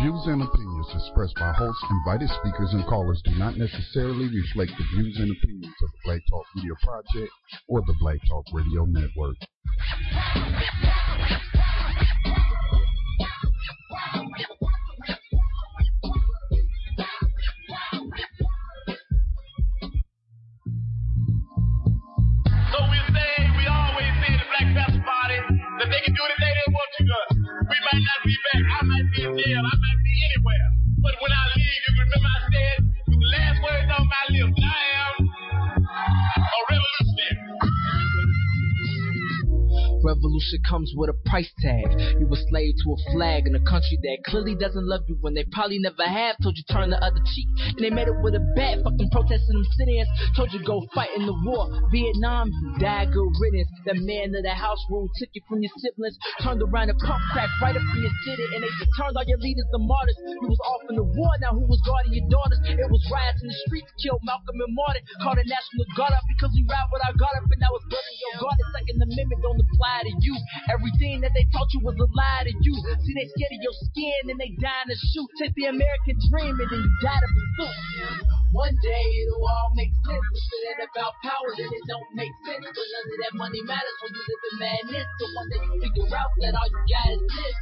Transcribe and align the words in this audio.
Views 0.00 0.26
and 0.26 0.42
opinions 0.42 0.86
expressed 0.94 1.34
by 1.36 1.52
hosts, 1.52 1.82
invited 1.90 2.28
speakers, 2.40 2.72
and 2.72 2.84
callers 2.86 3.20
do 3.24 3.32
not 3.38 3.56
necessarily 3.56 4.28
reflect 4.28 4.72
the 4.76 4.84
views 4.94 5.16
and 5.18 5.30
opinions 5.30 5.74
of 5.82 5.90
the 5.90 5.98
Black 6.04 6.20
Talk 6.28 6.44
Media 6.54 6.72
Project 6.82 7.32
or 7.68 7.80
the 7.82 7.94
Black 8.00 8.18
Talk 8.28 8.44
Radio 8.52 8.84
Network. 8.84 9.36
So 22.72 22.78
we 22.90 23.00
say, 23.14 23.30
we 23.56 23.64
always 23.66 24.12
say 24.20 24.32
the 24.36 24.48
Black 24.50 24.68
Party 24.76 25.38
that 25.80 25.88
they 25.90 26.00
can 26.04 26.12
do 26.14 26.22
want 26.68 26.90
to. 26.98 27.04
We 27.68 27.78
might 27.80 28.02
not 28.02 28.20
be 28.24 28.34
back. 29.44 29.95
Revolution 40.06 40.62
comes 40.62 40.94
with 40.94 41.10
a 41.10 41.18
price 41.26 41.50
tag. 41.58 41.90
You 42.22 42.30
a 42.30 42.38
slave 42.46 42.78
to 42.78 42.94
a 42.94 42.98
flag 43.10 43.50
in 43.50 43.58
a 43.58 43.64
country 43.66 43.98
that 44.06 44.22
clearly 44.30 44.54
doesn't 44.54 44.86
love 44.86 45.02
you 45.10 45.18
when 45.18 45.34
they 45.34 45.42
probably 45.50 45.82
never 45.82 46.06
have. 46.06 46.38
Told 46.38 46.54
you 46.54 46.62
turn 46.70 46.94
the 46.94 47.00
other 47.02 47.18
cheek, 47.34 47.50
and 47.74 47.82
they 47.82 47.90
made 47.90 48.06
it 48.06 48.14
with 48.22 48.38
a 48.38 48.44
bat. 48.54 48.86
Fucking 48.86 49.10
protesting 49.10 49.58
them 49.58 49.66
sit-ins. 49.74 50.06
Told 50.38 50.54
you 50.54 50.62
go 50.62 50.86
fight 50.94 51.10
in 51.18 51.26
the 51.26 51.34
war. 51.42 51.66
Vietnam, 51.90 52.54
you 52.54 52.78
died 52.78 53.10
good 53.10 53.34
riddance. 53.42 53.66
That 53.82 53.98
man 53.98 54.30
of 54.30 54.46
the 54.46 54.54
house 54.54 54.78
rule 54.86 55.10
took 55.18 55.34
you 55.34 55.42
from 55.50 55.58
your 55.58 55.74
siblings. 55.82 56.14
Turned 56.38 56.62
around 56.62 56.94
and 56.94 56.98
pump 57.02 57.18
crack 57.34 57.50
right 57.58 57.74
up 57.74 57.82
in 57.82 57.98
your 58.06 58.16
city, 58.22 58.46
and 58.54 58.62
they 58.62 58.70
turned 58.94 59.18
all 59.18 59.26
your 59.26 59.42
leaders 59.42 59.66
to 59.74 59.78
martyrs. 59.82 60.18
You 60.22 60.46
was 60.46 60.62
off 60.70 60.86
in 60.86 60.94
the 61.02 61.08
war, 61.18 61.34
now 61.42 61.50
who 61.50 61.66
was 61.66 61.82
guarding 61.82 62.14
your 62.14 62.30
daughters? 62.30 62.62
It 62.62 62.86
was 62.86 63.02
riots 63.10 63.42
in 63.42 63.50
the 63.50 63.58
streets, 63.66 63.90
killed 63.98 64.22
Malcolm 64.22 64.54
and 64.54 64.70
Martin. 64.70 65.02
Called 65.18 65.42
the 65.42 65.46
National 65.50 65.86
Guard 65.98 66.14
up 66.14 66.22
because 66.30 66.54
we 66.54 66.62
ride 66.70 66.86
with 66.94 67.02
our 67.02 67.16
guard 67.18 67.42
up, 67.42 67.50
and 67.50 67.58
now 67.58 67.74
it's 67.74 67.90
burning 67.90 68.18
your 68.22 68.34
guard. 68.46 68.54
The 68.54 68.66
Second 68.70 69.02
Amendment 69.02 69.40
don't 69.42 69.58
apply 69.58 69.95
to 70.02 70.12
you. 70.12 70.36
Everything 70.68 71.20
that 71.22 71.32
they 71.32 71.46
taught 71.52 71.70
you 71.72 71.80
was 71.80 71.96
a 71.96 72.08
lie 72.12 72.44
to 72.44 72.52
you. 72.52 72.74
See, 73.04 73.14
they 73.14 73.28
scared 73.32 73.54
of 73.54 73.60
your 73.62 73.76
skin 73.88 74.22
and 74.32 74.38
they 74.40 74.52
dying 74.58 74.88
to 74.90 74.96
shoot. 74.96 75.28
Take 75.38 75.54
the 75.54 75.70
American 75.72 76.16
dream 76.28 76.56
and 76.58 76.68
then 76.68 76.80
you 76.82 76.92
die 77.00 77.20
to 77.20 77.28
pursue. 77.28 78.36
One 78.56 78.72
day 78.80 79.04
it'll 79.20 79.44
all 79.44 79.70
make 79.76 79.92
sense. 80.06 80.24
But 80.32 80.40
shit 80.40 80.62
ain't 80.70 80.88
about 80.88 81.12
power, 81.20 81.50
then 81.60 81.68
it 81.68 81.84
don't 81.90 82.10
make 82.16 82.32
sense. 82.46 82.64
But 82.64 82.86
none 82.88 83.06
of 83.12 83.18
that 83.20 83.34
money 83.36 83.60
matters 83.68 83.98
when 84.00 84.12
you 84.16 84.22
live 84.22 84.42
in 84.48 84.54
madness. 84.64 85.08
So 85.20 85.24
one 85.36 85.48
day 85.52 85.60
you 85.60 85.76
figure 85.82 86.08
out 86.16 86.32
that 86.40 86.54
all 86.56 86.68
you 86.72 86.82
got 86.88 87.08
is 87.12 87.22
this. 87.26 87.56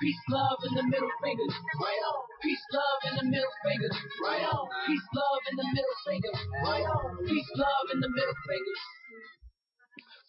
Peace, 0.00 0.22
love, 0.32 0.58
and 0.72 0.74
the 0.78 0.86
middle 0.88 1.14
fingers. 1.20 1.52
Right 1.76 2.02
on. 2.06 2.20
Peace, 2.40 2.64
love, 2.72 3.00
and 3.12 3.16
the 3.20 3.26
middle 3.28 3.56
fingers. 3.60 3.96
Right 4.24 4.46
on. 4.46 4.64
Peace, 4.88 5.08
love, 5.12 5.42
and 5.52 5.56
the 5.58 5.68
middle 5.68 5.98
fingers. 6.06 6.38
Right 6.64 6.86
on. 6.86 7.08
Peace, 7.28 7.50
love, 7.58 7.86
and 7.92 8.00
the 8.02 8.08
middle 8.08 8.38
fingers. 8.48 9.01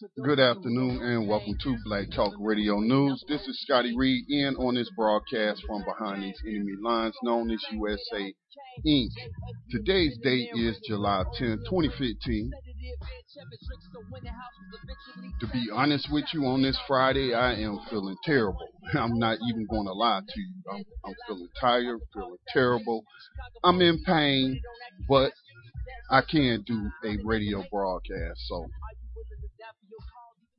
Good 0.03 0.41
afternoon 0.41 1.01
and 1.01 1.29
welcome 1.29 1.55
to 1.63 1.77
Black 1.85 2.11
Talk 2.11 2.33
Radio 2.37 2.81
News. 2.81 3.23
This 3.29 3.47
is 3.47 3.61
Scotty 3.61 3.95
Reed 3.95 4.25
in 4.27 4.53
on 4.57 4.75
this 4.75 4.89
broadcast 4.97 5.63
from 5.65 5.81
behind 5.85 6.23
these 6.23 6.41
enemy 6.45 6.73
lines 6.83 7.15
known 7.23 7.49
as 7.49 7.63
USA 7.71 8.33
Inc. 8.85 9.07
Today's 9.71 10.17
date 10.21 10.49
is 10.55 10.77
July 10.85 11.23
10, 11.37 11.59
2015. 11.69 12.51
To 15.39 15.47
be 15.47 15.69
honest 15.71 16.09
with 16.11 16.25
you, 16.33 16.47
on 16.47 16.63
this 16.63 16.77
Friday, 16.85 17.33
I 17.33 17.53
am 17.53 17.79
feeling 17.89 18.17
terrible. 18.25 18.67
I'm 18.93 19.17
not 19.17 19.37
even 19.49 19.65
going 19.67 19.85
to 19.85 19.93
lie 19.93 20.19
to 20.27 20.39
you. 20.39 20.53
I'm, 20.69 20.83
I'm 21.05 21.15
feeling 21.27 21.49
tired, 21.61 21.99
feeling 22.13 22.37
terrible. 22.49 23.05
I'm 23.63 23.79
in 23.79 24.03
pain, 24.03 24.59
but 25.07 25.31
I 26.11 26.21
can't 26.21 26.65
do 26.65 26.91
a 27.05 27.17
radio 27.23 27.63
broadcast. 27.71 28.41
So 28.47 28.65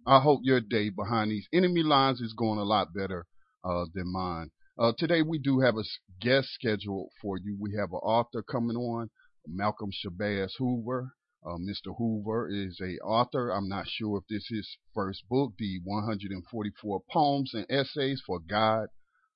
I 0.06 0.20
hope 0.20 0.40
your 0.42 0.60
day 0.60 0.90
behind 0.90 1.30
these 1.30 1.48
enemy 1.50 1.82
lines 1.82 2.20
is 2.20 2.34
going 2.34 2.58
a 2.58 2.64
lot 2.64 2.92
better 2.92 3.24
uh, 3.64 3.86
than 3.94 4.12
mine. 4.12 4.50
Uh, 4.78 4.92
today 4.98 5.22
we 5.22 5.38
do 5.38 5.60
have 5.60 5.78
a 5.78 5.84
guest 6.20 6.48
scheduled 6.52 7.08
for 7.22 7.38
you. 7.38 7.56
We 7.58 7.74
have 7.78 7.90
an 7.90 8.00
author 8.02 8.42
coming 8.42 8.76
on, 8.76 9.08
Malcolm 9.46 9.90
Shabazz 9.90 10.50
Hoover. 10.58 11.14
Uh, 11.42 11.56
Mr. 11.56 11.96
Hoover 11.96 12.50
is 12.50 12.78
a 12.82 12.98
author. 13.02 13.50
I'm 13.50 13.66
not 13.66 13.86
sure 13.88 14.18
if 14.18 14.24
this 14.28 14.42
is 14.50 14.56
his 14.58 14.76
first 14.92 15.26
book, 15.30 15.54
the 15.58 15.80
144 15.84 17.00
poems 17.10 17.52
and 17.54 17.64
essays 17.70 18.22
for 18.26 18.40
God, 18.40 18.88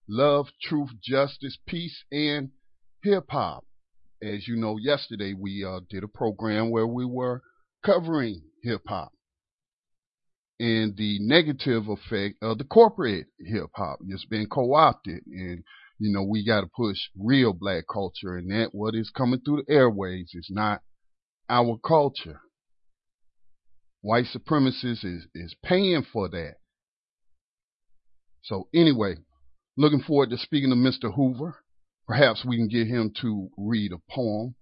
love, 0.06 0.48
truth, 0.62 0.90
justice, 1.02 1.56
peace, 1.66 2.04
and 2.12 2.50
hip 3.02 3.24
hop. 3.30 3.64
As 4.22 4.46
you 4.46 4.56
know, 4.56 4.76
yesterday 4.76 5.32
we 5.32 5.64
uh, 5.64 5.80
did 5.88 6.04
a 6.04 6.08
program 6.08 6.70
where 6.70 6.86
we 6.86 7.06
were 7.06 7.40
covering 7.82 8.42
hip 8.62 8.82
hop 8.86 9.12
and 10.60 10.96
the 10.96 11.18
negative 11.20 11.88
effect 11.88 12.36
of 12.42 12.58
the 12.58 12.64
corporate 12.64 13.26
hip 13.38 13.70
hop. 13.74 14.00
It's 14.08 14.24
been 14.26 14.46
co 14.48 14.74
opted 14.74 15.24
and 15.26 15.62
you 15.98 16.12
know, 16.12 16.22
we 16.22 16.46
got 16.46 16.60
to 16.60 16.68
push 16.68 16.96
real 17.18 17.52
black 17.52 17.84
culture, 17.92 18.36
and 18.36 18.50
that 18.50 18.70
what 18.72 18.94
is 18.94 19.10
coming 19.10 19.40
through 19.40 19.64
the 19.66 19.72
airways 19.72 20.30
is 20.32 20.48
not 20.48 20.80
our 21.50 21.76
culture. 21.84 22.40
White 24.00 24.26
supremacists 24.26 25.04
is, 25.04 25.26
is 25.34 25.56
paying 25.64 26.06
for 26.12 26.28
that. 26.28 26.54
So 28.44 28.68
anyway, 28.72 29.16
looking 29.76 30.00
forward 30.00 30.30
to 30.30 30.38
speaking 30.38 30.70
to 30.70 30.76
Mr. 30.76 31.12
Hoover. 31.12 31.56
Perhaps 32.06 32.44
we 32.44 32.56
can 32.56 32.68
get 32.68 32.86
him 32.86 33.12
to 33.20 33.50
read 33.58 33.92
a 33.92 33.98
poem 34.10 34.54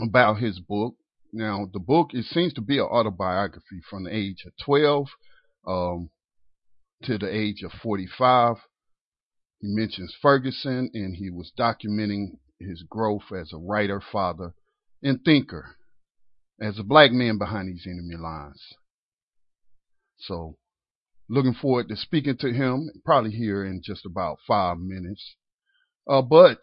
about 0.00 0.38
his 0.38 0.58
book. 0.58 0.94
Now, 1.36 1.68
the 1.72 1.80
book, 1.80 2.10
it 2.12 2.26
seems 2.26 2.52
to 2.52 2.60
be 2.60 2.78
an 2.78 2.84
autobiography 2.84 3.80
from 3.90 4.04
the 4.04 4.14
age 4.14 4.44
of 4.46 4.52
12 4.64 5.08
um, 5.66 6.10
to 7.02 7.18
the 7.18 7.28
age 7.28 7.64
of 7.64 7.72
45. 7.72 8.58
He 9.60 9.66
mentions 9.74 10.14
Ferguson, 10.22 10.90
and 10.94 11.16
he 11.16 11.30
was 11.30 11.50
documenting 11.58 12.38
his 12.60 12.84
growth 12.88 13.32
as 13.36 13.52
a 13.52 13.58
writer, 13.58 14.00
father, 14.00 14.54
and 15.02 15.24
thinker, 15.24 15.74
as 16.60 16.78
a 16.78 16.84
black 16.84 17.10
man 17.10 17.36
behind 17.36 17.68
these 17.68 17.84
enemy 17.84 18.14
lines. 18.14 18.62
So, 20.18 20.56
looking 21.28 21.54
forward 21.54 21.88
to 21.88 21.96
speaking 21.96 22.36
to 22.36 22.52
him, 22.52 22.90
probably 23.04 23.32
here 23.32 23.64
in 23.64 23.82
just 23.84 24.06
about 24.06 24.38
five 24.46 24.78
minutes. 24.78 25.34
Uh, 26.08 26.22
but, 26.22 26.60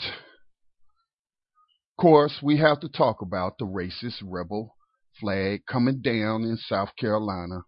course, 2.02 2.40
we 2.42 2.58
have 2.58 2.80
to 2.80 2.90
talk 2.90 3.22
about 3.22 3.60
the 3.60 3.66
racist 3.66 4.24
rebel 4.26 4.76
flag 5.20 5.62
coming 5.68 6.02
down 6.02 6.42
in 6.42 6.58
South 6.58 6.90
Carolina. 7.00 7.60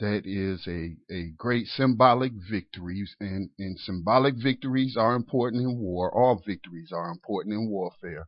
That 0.00 0.22
is 0.24 0.66
a, 0.66 0.96
a 1.14 1.32
great 1.36 1.66
symbolic 1.66 2.32
victory, 2.50 3.04
and, 3.20 3.50
and 3.58 3.78
symbolic 3.78 4.36
victories 4.42 4.96
are 4.98 5.14
important 5.14 5.64
in 5.64 5.78
war. 5.78 6.10
All 6.14 6.42
victories 6.46 6.90
are 6.94 7.10
important 7.10 7.54
in 7.54 7.68
warfare. 7.68 8.26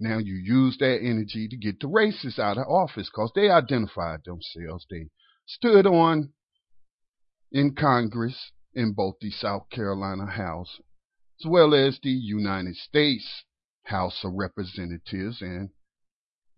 Now 0.00 0.16
you 0.16 0.34
use 0.34 0.78
that 0.78 1.00
energy 1.02 1.48
to 1.48 1.56
get 1.58 1.80
the 1.80 1.86
racists 1.86 2.38
out 2.38 2.56
of 2.56 2.66
office 2.66 3.10
because 3.10 3.30
they 3.34 3.50
identified 3.50 4.20
themselves. 4.24 4.86
They 4.90 5.10
stood 5.46 5.86
on 5.86 6.32
in 7.52 7.74
Congress 7.74 8.52
in 8.72 8.94
both 8.94 9.16
the 9.20 9.30
South 9.30 9.68
Carolina 9.70 10.24
House 10.24 10.80
as 11.40 11.48
well 11.48 11.74
as 11.74 11.98
the 12.02 12.10
United 12.10 12.76
States 12.76 13.44
House 13.84 14.24
of 14.24 14.34
Representatives, 14.34 15.40
and 15.40 15.70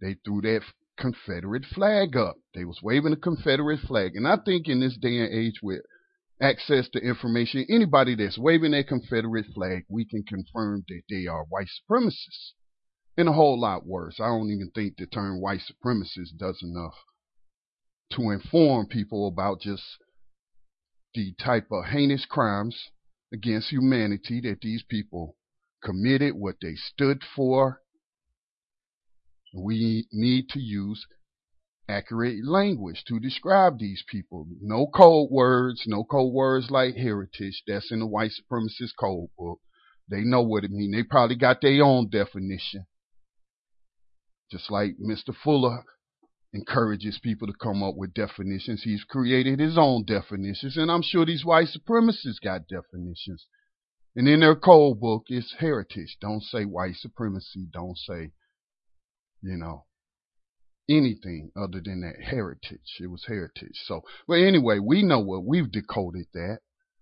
they 0.01 0.17
threw 0.25 0.41
that 0.43 0.63
Confederate 0.99 1.65
flag 1.65 2.17
up. 2.17 2.37
They 2.55 2.65
was 2.65 2.81
waving 2.83 3.13
a 3.13 3.17
Confederate 3.17 3.81
flag, 3.81 4.17
and 4.17 4.27
I 4.27 4.37
think 4.45 4.69
in 4.69 4.81
this 4.81 4.97
day 4.97 5.19
and 5.19 5.33
age 5.33 5.61
with 5.63 5.83
access 6.41 6.89
to 6.91 6.99
information, 6.99 7.65
anybody 7.69 8.17
that's 8.17 8.39
waving 8.39 8.75
a 8.75 8.83
Confederate 8.83 9.47
flag, 9.55 9.85
we 9.89 10.05
can 10.05 10.25
confirm 10.25 10.85
that 10.89 11.03
they 11.09 11.27
are 11.27 11.45
white 11.45 11.69
supremacists. 11.69 12.53
And 13.17 13.29
a 13.29 13.33
whole 13.33 13.61
lot 13.61 13.87
worse. 13.87 14.19
I 14.19 14.29
don't 14.29 14.51
even 14.51 14.71
think 14.75 14.97
the 14.97 15.07
term 15.07 15.41
white 15.41 15.61
supremacist 15.61 16.39
does 16.39 16.63
enough 16.63 16.95
to 18.13 18.31
inform 18.31 18.87
people 18.87 19.29
about 19.29 19.61
just 19.61 19.83
the 21.15 21.35
type 21.39 21.67
of 21.71 21.85
heinous 21.85 22.25
crimes 22.25 22.89
against 23.33 23.71
humanity 23.71 24.41
that 24.43 24.61
these 24.61 24.85
people 24.89 25.37
committed, 25.83 26.35
what 26.35 26.57
they 26.61 26.75
stood 26.75 27.23
for. 27.35 27.81
We 29.55 30.07
need 30.13 30.49
to 30.51 30.61
use 30.61 31.07
accurate 31.89 32.45
language 32.45 33.05
to 33.09 33.19
describe 33.19 33.79
these 33.79 34.03
people. 34.09 34.47
No 34.61 34.87
code 34.87 35.31
words, 35.31 35.85
no 35.87 36.05
code 36.05 36.33
words 36.33 36.71
like 36.71 36.95
heritage. 36.95 37.63
That's 37.67 37.91
in 37.91 38.01
the 38.01 38.07
white 38.07 38.31
supremacist 38.31 38.93
code 38.99 39.29
book. 39.37 39.61
They 40.09 40.23
know 40.23 40.43
what 40.43 40.65
it 40.65 40.71
means. 40.71 40.95
They 40.95 41.03
probably 41.03 41.37
got 41.37 41.61
their 41.61 41.83
own 41.83 42.09
definition. 42.11 42.87
Just 44.51 44.71
like 44.71 44.93
Mr. 45.01 45.35
Fuller 45.35 45.85
encourages 46.55 47.19
people 47.23 47.47
to 47.47 47.55
come 47.55 47.83
up 47.83 47.95
with 47.97 48.15
definitions. 48.15 48.83
He's 48.83 49.05
created 49.05 49.59
his 49.59 49.79
own 49.79 50.05
definitions, 50.05 50.77
and 50.77 50.91
I'm 50.91 51.03
sure 51.03 51.25
these 51.25 51.45
white 51.45 51.69
supremacists 51.69 52.41
got 52.43 52.69
definitions. 52.69 53.47
And 54.15 54.29
in 54.29 54.41
their 54.41 54.57
code 54.57 55.01
book, 55.01 55.25
it's 55.29 55.55
heritage. 55.59 56.19
Don't 56.21 56.43
say 56.43 56.65
white 56.65 56.97
supremacy. 56.97 57.67
Don't 57.73 57.97
say, 57.97 58.33
you 59.41 59.57
know, 59.57 59.87
anything 60.89 61.51
other 61.57 61.81
than 61.83 62.03
that 62.03 62.23
heritage. 62.23 62.99
It 63.01 63.07
was 63.07 63.25
heritage. 63.27 63.81
So, 63.87 64.03
but 64.29 64.35
anyway, 64.35 64.79
we 64.79 65.03
know 65.03 65.21
what 65.21 65.47
we've 65.47 65.71
decoded 65.71 66.27
that. 66.35 66.59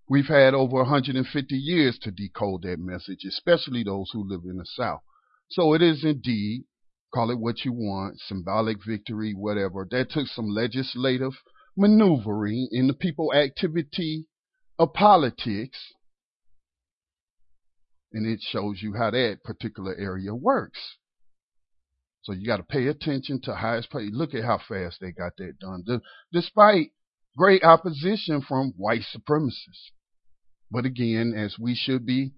We've 0.07 0.27
had 0.27 0.53
over 0.53 0.77
150 0.77 1.55
years 1.55 1.97
to 1.99 2.11
decode 2.11 2.63
that 2.63 2.79
message, 2.79 3.25
especially 3.27 3.83
those 3.83 4.09
who 4.13 4.27
live 4.27 4.41
in 4.45 4.57
the 4.57 4.65
South. 4.65 5.01
So 5.49 5.73
it 5.73 5.81
is 5.81 6.03
indeed 6.05 6.63
call 7.13 7.31
it 7.31 7.39
what 7.39 7.65
you 7.65 7.73
want, 7.73 8.19
symbolic 8.19 8.77
victory, 8.85 9.33
whatever. 9.33 9.87
That 9.89 10.09
took 10.09 10.27
some 10.27 10.47
legislative 10.47 11.33
maneuvering 11.77 12.69
in 12.71 12.87
the 12.87 12.93
people 12.93 13.33
activity 13.33 14.25
of 14.79 14.93
politics. 14.93 15.93
And 18.13 18.25
it 18.25 18.41
shows 18.41 18.81
you 18.81 18.93
how 18.93 19.11
that 19.11 19.43
particular 19.43 19.95
area 19.97 20.35
works. 20.35 20.97
So 22.23 22.33
you 22.33 22.45
got 22.45 22.57
to 22.57 22.63
pay 22.63 22.87
attention 22.87 23.41
to 23.43 23.55
highest 23.55 23.89
pay. 23.89 24.09
Look 24.11 24.35
at 24.35 24.43
how 24.43 24.59
fast 24.59 24.99
they 25.01 25.11
got 25.11 25.33
that 25.37 25.59
done, 25.59 25.83
despite 26.31 26.91
great 27.35 27.63
opposition 27.63 28.41
from 28.41 28.73
white 28.77 29.03
supremacists. 29.15 29.91
But 30.69 30.85
again, 30.85 31.33
as 31.35 31.57
we 31.59 31.73
should 31.73 32.05
be 32.05 32.33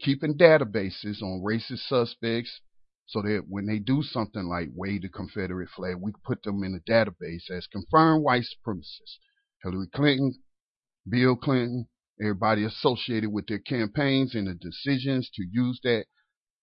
keeping 0.00 0.38
databases 0.38 1.20
on 1.22 1.42
racist 1.44 1.88
suspects, 1.88 2.60
so 3.06 3.22
that 3.22 3.44
when 3.48 3.66
they 3.66 3.78
do 3.78 4.02
something 4.02 4.44
like 4.44 4.70
wave 4.74 5.02
the 5.02 5.08
Confederate 5.08 5.68
flag, 5.70 5.96
we 6.00 6.12
put 6.24 6.42
them 6.42 6.62
in 6.64 6.72
the 6.72 6.92
database 6.92 7.50
as 7.50 7.66
confirmed 7.66 8.22
white 8.22 8.44
supremacists. 8.44 9.18
Hillary 9.62 9.88
Clinton, 9.94 10.34
Bill 11.08 11.36
Clinton, 11.36 11.88
everybody 12.20 12.64
associated 12.64 13.30
with 13.30 13.46
their 13.46 13.58
campaigns 13.58 14.34
and 14.34 14.46
the 14.46 14.54
decisions 14.54 15.30
to 15.34 15.44
use 15.50 15.80
that 15.84 16.06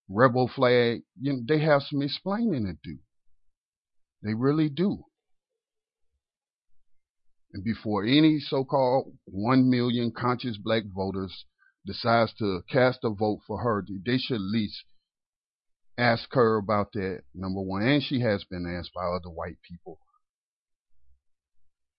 rebel 0.09 0.47
flag, 0.47 1.01
you 1.19 1.33
know, 1.33 1.39
they 1.47 1.59
have 1.59 1.83
some 1.83 2.01
explaining 2.01 2.65
to 2.65 2.73
do. 2.83 2.97
They 4.23 4.33
really 4.33 4.69
do. 4.69 5.05
And 7.53 7.63
before 7.63 8.03
any 8.03 8.39
so-called 8.39 9.17
one 9.25 9.69
million 9.69 10.11
conscious 10.11 10.57
black 10.57 10.83
voters 10.93 11.45
decides 11.85 12.33
to 12.35 12.61
cast 12.69 12.99
a 13.03 13.09
vote 13.09 13.39
for 13.45 13.61
her, 13.61 13.85
they 14.05 14.17
should 14.17 14.35
at 14.35 14.41
least 14.41 14.83
ask 16.01 16.27
her 16.33 16.57
about 16.57 16.92
that, 16.94 17.21
number 17.33 17.62
one. 17.62 17.83
And 17.83 18.01
she 18.01 18.21
has 18.21 18.44
been 18.44 18.65
asked 18.65 18.92
by 18.94 19.06
other 19.06 19.30
white 19.30 19.57
people. 19.68 20.00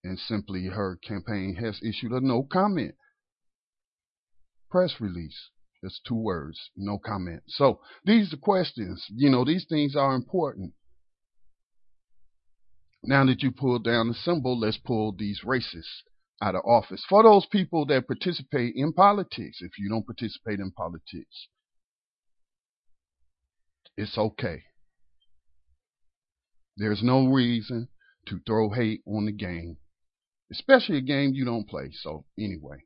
And 0.04 0.18
simply 0.18 0.66
her 0.66 0.96
campaign 0.96 1.56
has 1.60 1.80
issued 1.82 2.12
a 2.12 2.20
no 2.20 2.42
comment 2.42 2.94
press 4.72 4.94
release. 5.00 5.50
Just 5.84 6.00
two 6.06 6.16
words, 6.16 6.70
no 6.76 6.98
comment. 6.98 7.42
So 7.46 7.80
these 8.04 8.32
are 8.32 8.38
questions. 8.38 9.04
You 9.10 9.30
know, 9.30 9.44
these 9.44 9.66
things 9.68 9.94
are 9.94 10.14
important. 10.14 10.72
Now 13.04 13.26
that 13.26 13.42
you 13.42 13.50
pulled 13.50 13.84
down 13.84 14.08
the 14.08 14.14
symbol, 14.14 14.58
let's 14.58 14.78
pull 14.78 15.14
these 15.16 15.40
racists 15.44 16.02
out 16.40 16.54
of 16.54 16.62
office. 16.64 17.04
For 17.08 17.22
those 17.22 17.46
people 17.46 17.84
that 17.86 18.06
participate 18.06 18.74
in 18.76 18.92
politics, 18.92 19.58
if 19.60 19.72
you 19.76 19.88
don't 19.90 20.06
participate 20.06 20.60
in 20.60 20.70
politics, 20.70 21.48
it's 23.96 24.16
okay. 24.16 24.62
There's 26.76 27.02
no 27.02 27.26
reason 27.26 27.88
to 28.26 28.40
throw 28.46 28.70
hate 28.70 29.02
on 29.06 29.26
the 29.26 29.32
game, 29.32 29.76
especially 30.50 30.98
a 30.98 31.02
game 31.02 31.32
you 31.34 31.44
don't 31.44 31.68
play. 31.68 31.90
So, 31.92 32.24
anyway. 32.38 32.84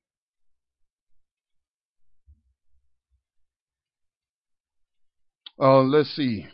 Uh, 5.58 5.82
let's 5.82 6.14
see. 6.14 6.46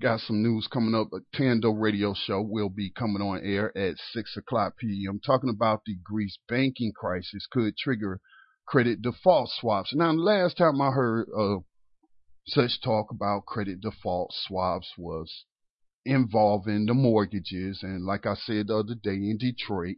Got 0.00 0.20
some 0.20 0.42
news 0.42 0.66
coming 0.66 0.94
up. 0.94 1.08
A 1.12 1.20
Tando 1.34 1.70
radio 1.70 2.12
show 2.14 2.42
will 2.42 2.68
be 2.68 2.90
coming 2.90 3.22
on 3.22 3.40
air 3.42 3.76
at 3.76 3.96
6 4.12 4.36
o'clock 4.36 4.74
p.m. 4.78 5.20
talking 5.24 5.48
about 5.48 5.82
the 5.86 5.96
Greece 6.02 6.38
banking 6.48 6.92
crisis 6.92 7.46
could 7.50 7.76
trigger 7.76 8.20
credit 8.66 9.00
default 9.00 9.50
swaps. 9.50 9.94
Now, 9.94 10.10
last 10.12 10.58
time 10.58 10.80
I 10.82 10.90
heard 10.90 11.28
uh, 11.34 11.58
such 12.48 12.80
talk 12.80 13.10
about 13.10 13.46
credit 13.46 13.80
default 13.80 14.32
swaps 14.32 14.92
was 14.96 15.44
involving 16.04 16.86
the 16.86 16.94
mortgages. 16.94 17.82
And 17.82 18.04
like 18.04 18.26
I 18.26 18.34
said 18.34 18.68
the 18.68 18.76
other 18.78 18.94
day 18.94 19.14
in 19.14 19.38
Detroit, 19.38 19.96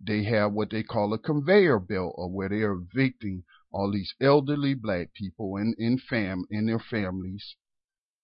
they 0.00 0.24
have 0.24 0.52
what 0.52 0.70
they 0.70 0.82
call 0.82 1.12
a 1.12 1.18
conveyor 1.18 1.78
belt 1.80 2.14
of 2.18 2.30
where 2.32 2.48
they 2.48 2.62
are 2.62 2.72
evicting 2.72 3.44
all 3.72 3.90
these 3.90 4.14
elderly 4.20 4.74
black 4.74 5.12
people 5.14 5.56
and 5.56 5.74
in 5.78 5.98
fam 5.98 6.44
in 6.50 6.66
their 6.66 6.78
families 6.78 7.56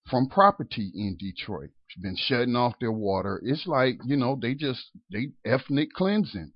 from 0.09 0.29
property 0.29 0.91
in 0.95 1.17
Detroit. 1.17 1.71
Been 2.01 2.15
shutting 2.15 2.55
off 2.55 2.79
their 2.79 2.91
water. 2.91 3.41
It's 3.43 3.65
like, 3.65 3.99
you 4.05 4.17
know, 4.17 4.37
they 4.39 4.53
just 4.53 4.91
they 5.11 5.31
ethnic 5.45 5.91
cleansing 5.93 6.53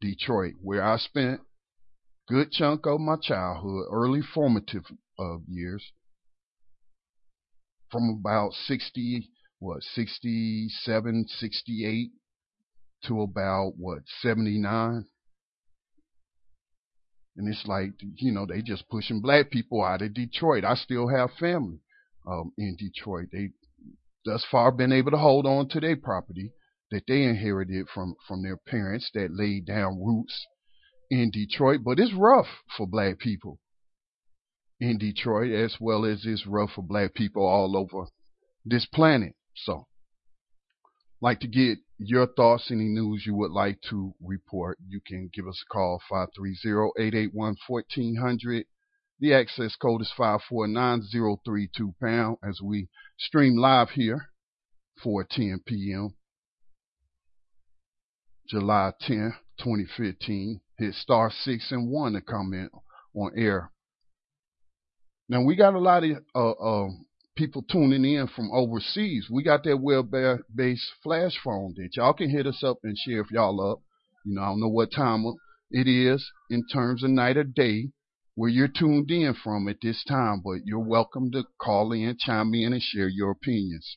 Detroit, 0.00 0.54
where 0.60 0.82
I 0.82 0.98
spent 0.98 1.40
good 2.28 2.50
chunk 2.50 2.86
of 2.86 3.00
my 3.00 3.16
childhood, 3.16 3.86
early 3.90 4.20
formative 4.20 4.84
uh, 5.18 5.38
years, 5.48 5.92
from 7.90 8.18
about 8.20 8.52
60, 8.52 9.30
what, 9.58 9.82
67, 9.82 11.26
68 11.28 12.10
to 13.04 13.22
about, 13.22 13.74
what, 13.76 14.00
79. 14.20 15.04
And 17.36 17.48
it's 17.48 17.64
like, 17.66 17.92
you 18.00 18.32
know, 18.32 18.46
they 18.46 18.62
just 18.62 18.88
pushing 18.88 19.20
black 19.20 19.50
people 19.50 19.82
out 19.82 20.02
of 20.02 20.14
Detroit. 20.14 20.64
I 20.64 20.74
still 20.74 21.08
have 21.08 21.30
family 21.38 21.80
um, 22.26 22.52
in 22.56 22.76
Detroit. 22.76 23.28
They 23.32 23.50
thus 24.24 24.44
far 24.50 24.72
been 24.72 24.92
able 24.92 25.10
to 25.10 25.18
hold 25.18 25.46
on 25.46 25.68
to 25.70 25.80
their 25.80 25.96
property 25.96 26.52
that 26.90 27.02
they 27.08 27.24
inherited 27.24 27.86
from, 27.92 28.14
from 28.26 28.42
their 28.42 28.56
parents 28.56 29.10
that 29.14 29.34
laid 29.34 29.66
down 29.66 30.02
roots 30.02 30.46
in 31.10 31.30
Detroit. 31.30 31.80
But 31.84 31.98
it's 31.98 32.14
rough 32.14 32.46
for 32.76 32.86
black 32.86 33.18
people 33.18 33.58
in 34.80 34.98
Detroit 34.98 35.52
as 35.52 35.76
well 35.80 36.04
as 36.04 36.26
it's 36.26 36.46
rough 36.46 36.72
for 36.74 36.82
black 36.82 37.14
people 37.14 37.46
all 37.46 37.76
over 37.76 38.08
this 38.64 38.86
planet. 38.86 39.34
So, 39.54 39.86
like 41.20 41.38
to 41.40 41.48
get 41.48 41.78
your 41.98 42.26
thoughts, 42.26 42.70
any 42.70 42.84
news 42.84 43.24
you 43.26 43.34
would 43.34 43.52
like 43.52 43.80
to 43.90 44.14
report, 44.20 44.78
you 44.86 45.00
can 45.06 45.30
give 45.32 45.46
us 45.46 45.62
a 45.62 45.66
call 45.72 46.02
530-881-1400. 46.10 48.64
The 49.20 49.32
access 49.32 49.76
code 49.76 50.02
is 50.02 50.12
549032 50.16 51.94
pound 52.00 52.38
as 52.42 52.60
we 52.60 52.88
stream 53.16 53.56
live 53.56 53.90
here 53.90 54.30
4:10 55.02 55.64
p.m. 55.64 56.16
July 58.48 58.92
10, 59.00 59.34
2015. 59.58 60.60
Hit 60.76 60.94
star 60.94 61.30
6 61.30 61.72
and 61.72 61.88
1 61.88 62.12
to 62.14 62.20
comment 62.20 62.72
on 63.14 63.30
air 63.36 63.70
now 65.28 65.42
we 65.42 65.56
got 65.56 65.74
a 65.74 65.78
lot 65.78 66.04
of 66.04 66.18
uh, 66.34 66.50
uh, 66.50 66.88
people 67.34 67.62
tuning 67.62 68.04
in 68.04 68.28
from 68.28 68.50
overseas. 68.52 69.28
We 69.30 69.42
got 69.42 69.64
that 69.64 69.78
web-based 69.78 70.92
flash 71.02 71.38
phone 71.42 71.74
that 71.76 71.96
y'all 71.96 72.12
can 72.12 72.30
hit 72.30 72.46
us 72.46 72.62
up 72.62 72.78
and 72.82 72.96
share 72.96 73.20
if 73.20 73.30
y'all 73.30 73.60
up. 73.72 73.80
You 74.24 74.34
know, 74.34 74.42
I 74.42 74.46
don't 74.46 74.60
know 74.60 74.68
what 74.68 74.92
time 74.92 75.24
it 75.70 75.88
is 75.88 76.30
in 76.50 76.66
terms 76.66 77.02
of 77.02 77.10
night 77.10 77.36
or 77.36 77.44
day 77.44 77.90
where 78.34 78.50
you're 78.50 78.68
tuned 78.68 79.10
in 79.10 79.34
from 79.34 79.68
at 79.68 79.76
this 79.80 80.04
time, 80.04 80.42
but 80.44 80.64
you're 80.64 80.78
welcome 80.78 81.30
to 81.32 81.44
call 81.58 81.92
in, 81.92 82.16
chime 82.18 82.52
in, 82.54 82.72
and 82.72 82.82
share 82.82 83.08
your 83.08 83.30
opinions. 83.30 83.96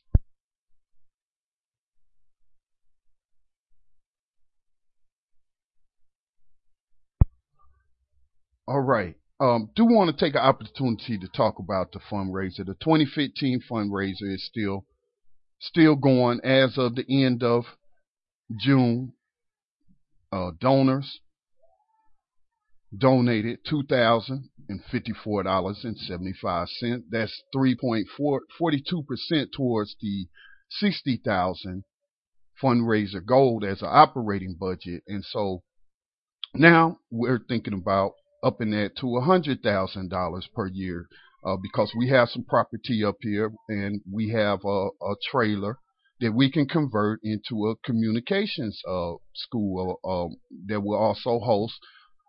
All 8.66 8.80
right 8.80 9.16
um, 9.40 9.70
do 9.76 9.84
want 9.84 10.10
to 10.16 10.24
take 10.24 10.34
an 10.34 10.40
opportunity 10.40 11.18
to 11.18 11.28
talk 11.28 11.58
about 11.58 11.92
the 11.92 12.00
fundraiser. 12.10 12.66
The 12.66 12.74
2015 12.82 13.60
fundraiser 13.70 14.34
is 14.34 14.44
still 14.44 14.84
still 15.60 15.96
going 15.96 16.40
as 16.44 16.76
of 16.78 16.94
the 16.94 17.04
end 17.24 17.42
of 17.42 17.64
June. 18.60 19.12
Uh, 20.30 20.50
donors 20.60 21.20
donated 22.96 23.58
two 23.68 23.82
thousand 23.88 24.50
and 24.68 24.80
fifty-four 24.90 25.42
dollars 25.42 25.80
and 25.84 25.96
seventy-five 25.96 26.68
cents. 26.68 27.04
That's 27.10 27.42
three 27.52 27.74
point 27.74 28.06
four 28.16 28.42
forty-two 28.58 29.04
percent 29.04 29.50
towards 29.56 29.96
the 30.02 30.26
sixty 30.68 31.20
thousand 31.24 31.84
fundraiser 32.62 33.24
goal 33.24 33.64
as 33.66 33.80
an 33.82 33.88
operating 33.90 34.56
budget. 34.58 35.02
And 35.06 35.24
so 35.24 35.62
now 36.54 36.98
we're 37.10 37.40
thinking 37.48 37.74
about 37.74 38.12
upping 38.42 38.70
that 38.70 38.96
to 38.96 39.16
a 39.16 39.20
hundred 39.20 39.62
thousand 39.62 40.10
dollars 40.10 40.48
per 40.54 40.66
year 40.68 41.08
uh, 41.44 41.56
because 41.60 41.92
we 41.96 42.08
have 42.08 42.28
some 42.28 42.44
property 42.44 43.04
up 43.04 43.16
here 43.20 43.52
and 43.68 44.00
we 44.10 44.30
have 44.30 44.60
a, 44.64 44.88
a 45.02 45.14
trailer 45.30 45.78
that 46.20 46.32
we 46.34 46.50
can 46.50 46.66
convert 46.66 47.20
into 47.22 47.68
a 47.68 47.76
communications 47.84 48.80
uh, 48.88 49.12
school 49.34 50.00
uh, 50.04 50.08
um, 50.08 50.36
that 50.66 50.80
will 50.80 50.98
also 50.98 51.38
host 51.38 51.74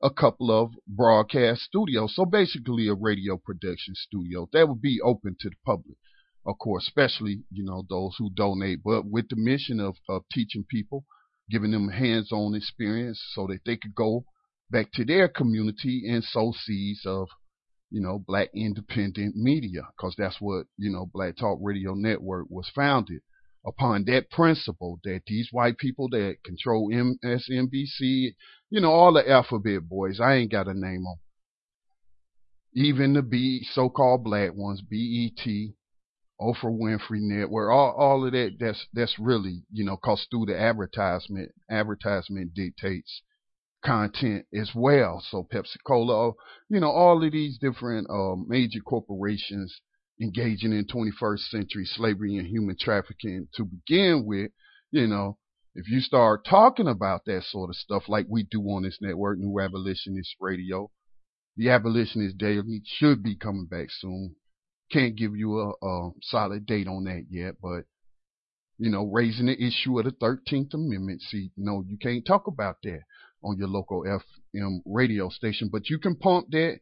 a 0.04 0.10
couple 0.10 0.52
of 0.52 0.72
broadcast 0.88 1.62
studios. 1.62 2.16
So 2.16 2.26
basically, 2.26 2.88
a 2.88 2.94
radio 2.94 3.38
production 3.38 3.96
studio 3.96 4.48
that 4.54 4.70
would 4.70 4.82
be 4.82 5.02
open 5.04 5.36
to 5.40 5.50
the 5.50 5.56
public, 5.66 5.98
of 6.46 6.58
course, 6.60 6.88
especially 6.88 7.44
you 7.52 7.64
know 7.66 7.84
those 7.90 8.16
who 8.18 8.30
donate, 8.30 8.80
but 8.84 9.06
with 9.06 9.28
the 9.30 9.36
mission 9.36 9.80
of, 9.80 9.96
of 10.08 10.24
teaching 10.32 10.66
people, 10.70 11.04
giving 11.50 11.72
them 11.72 11.90
hands-on 11.90 12.56
experience 12.56 13.22
so 13.34 13.48
that 13.48 13.60
they 13.66 13.76
could 13.76 13.96
go 13.96 14.24
back 14.72 14.92
to 14.94 15.06
their 15.06 15.28
community 15.28 16.04
and 16.08 16.24
sow 16.24 16.54
seeds 16.66 17.02
of 17.06 17.28
you 17.90 18.02
know 18.02 18.20
black 18.20 18.50
independent 18.54 19.36
media 19.36 19.82
because 19.96 20.16
that's 20.18 20.38
what 20.40 20.66
you 20.78 20.92
know 20.92 21.10
Black 21.12 21.38
Talk 21.38 21.60
Radio 21.62 21.94
Network 21.94 22.48
was 22.50 22.70
founded 22.76 23.22
upon 23.66 24.06
that 24.06 24.30
principle 24.30 25.00
that 25.04 25.22
these 25.28 25.50
white 25.52 25.78
people 25.78 26.10
that 26.10 26.38
control 26.44 26.90
MSNBC, 26.92 28.36
you 28.70 28.82
know, 28.82 28.92
all 28.92 29.14
the 29.14 29.30
alphabet 29.30 29.88
boys, 29.88 30.20
I 30.20 30.36
ain't 30.36 30.52
got 30.52 30.64
to 30.64 30.74
name 30.74 31.04
them. 31.04 31.16
Even 32.74 33.14
the 33.14 33.22
B, 33.22 33.66
so-called 33.72 34.24
black 34.24 34.54
ones, 34.54 34.82
BET, 34.82 35.46
Oprah 36.40 36.64
Winfrey 36.64 37.20
Network, 37.20 37.72
all, 37.72 37.96
all 37.98 38.26
of 38.26 38.32
that, 38.32 38.56
that's, 38.60 38.86
that's 38.94 39.20
really, 39.20 39.64
you 39.72 39.84
know, 39.84 39.98
cause 39.98 40.26
through 40.30 40.46
the 40.46 40.58
advertisement, 40.58 41.52
advertisement 41.70 42.54
dictates 42.54 43.24
content 43.84 44.46
as 44.54 44.72
well. 44.76 45.24
So 45.30 45.48
Pepsi 45.52 45.78
Cola, 45.86 46.34
you 46.70 46.80
know, 46.80 46.92
all 46.92 47.24
of 47.24 47.32
these 47.32 47.58
different, 47.58 48.08
uh, 48.10 48.36
major 48.48 48.82
corporations 48.82 49.82
engaging 50.22 50.74
in 50.74 50.86
21st 50.86 51.50
century 51.50 51.86
slavery 51.86 52.38
and 52.38 52.48
human 52.48 52.76
trafficking 52.80 53.48
to 53.56 53.66
begin 53.66 54.26
with, 54.26 54.52
you 54.92 55.08
know, 55.08 55.38
if 55.76 55.88
you 55.88 56.02
start 56.02 56.46
talking 56.46 56.88
about 56.88 57.22
that 57.26 57.44
sort 57.44 57.70
of 57.70 57.76
stuff 57.76 58.04
like 58.10 58.26
we 58.28 58.44
do 58.44 58.62
on 58.64 58.84
this 58.84 58.98
network, 59.02 59.38
New 59.38 59.60
Abolitionist 59.60 60.36
Radio, 60.40 60.92
the 61.56 61.70
Abolitionist 61.70 62.38
Daily 62.38 62.82
should 62.86 63.24
be 63.24 63.36
coming 63.36 63.66
back 63.66 63.88
soon. 63.92 64.36
Can't 64.92 65.16
give 65.16 65.36
you 65.36 65.60
a, 65.60 65.86
a 65.86 66.12
solid 66.22 66.66
date 66.66 66.88
on 66.88 67.04
that 67.06 67.26
yet, 67.30 67.56
but 67.62 67.86
you 68.78 68.90
know, 68.90 69.06
raising 69.06 69.48
the 69.48 69.62
issue 69.62 70.00
of 70.00 70.06
the 70.06 70.12
13th 70.12 70.74
Amendment. 70.74 71.22
See, 71.22 71.52
no, 71.58 71.84
you 71.86 71.98
can't 71.98 72.26
talk 72.26 72.48
about 72.48 72.78
that 72.84 73.02
on 73.44 73.58
your 73.58 73.68
local 73.68 74.04
FM 74.04 74.80
radio 74.86 75.30
station, 75.30 75.70
but 75.72 75.90
you 75.90 76.00
can 76.00 76.16
pump 76.16 76.48
that 76.52 76.80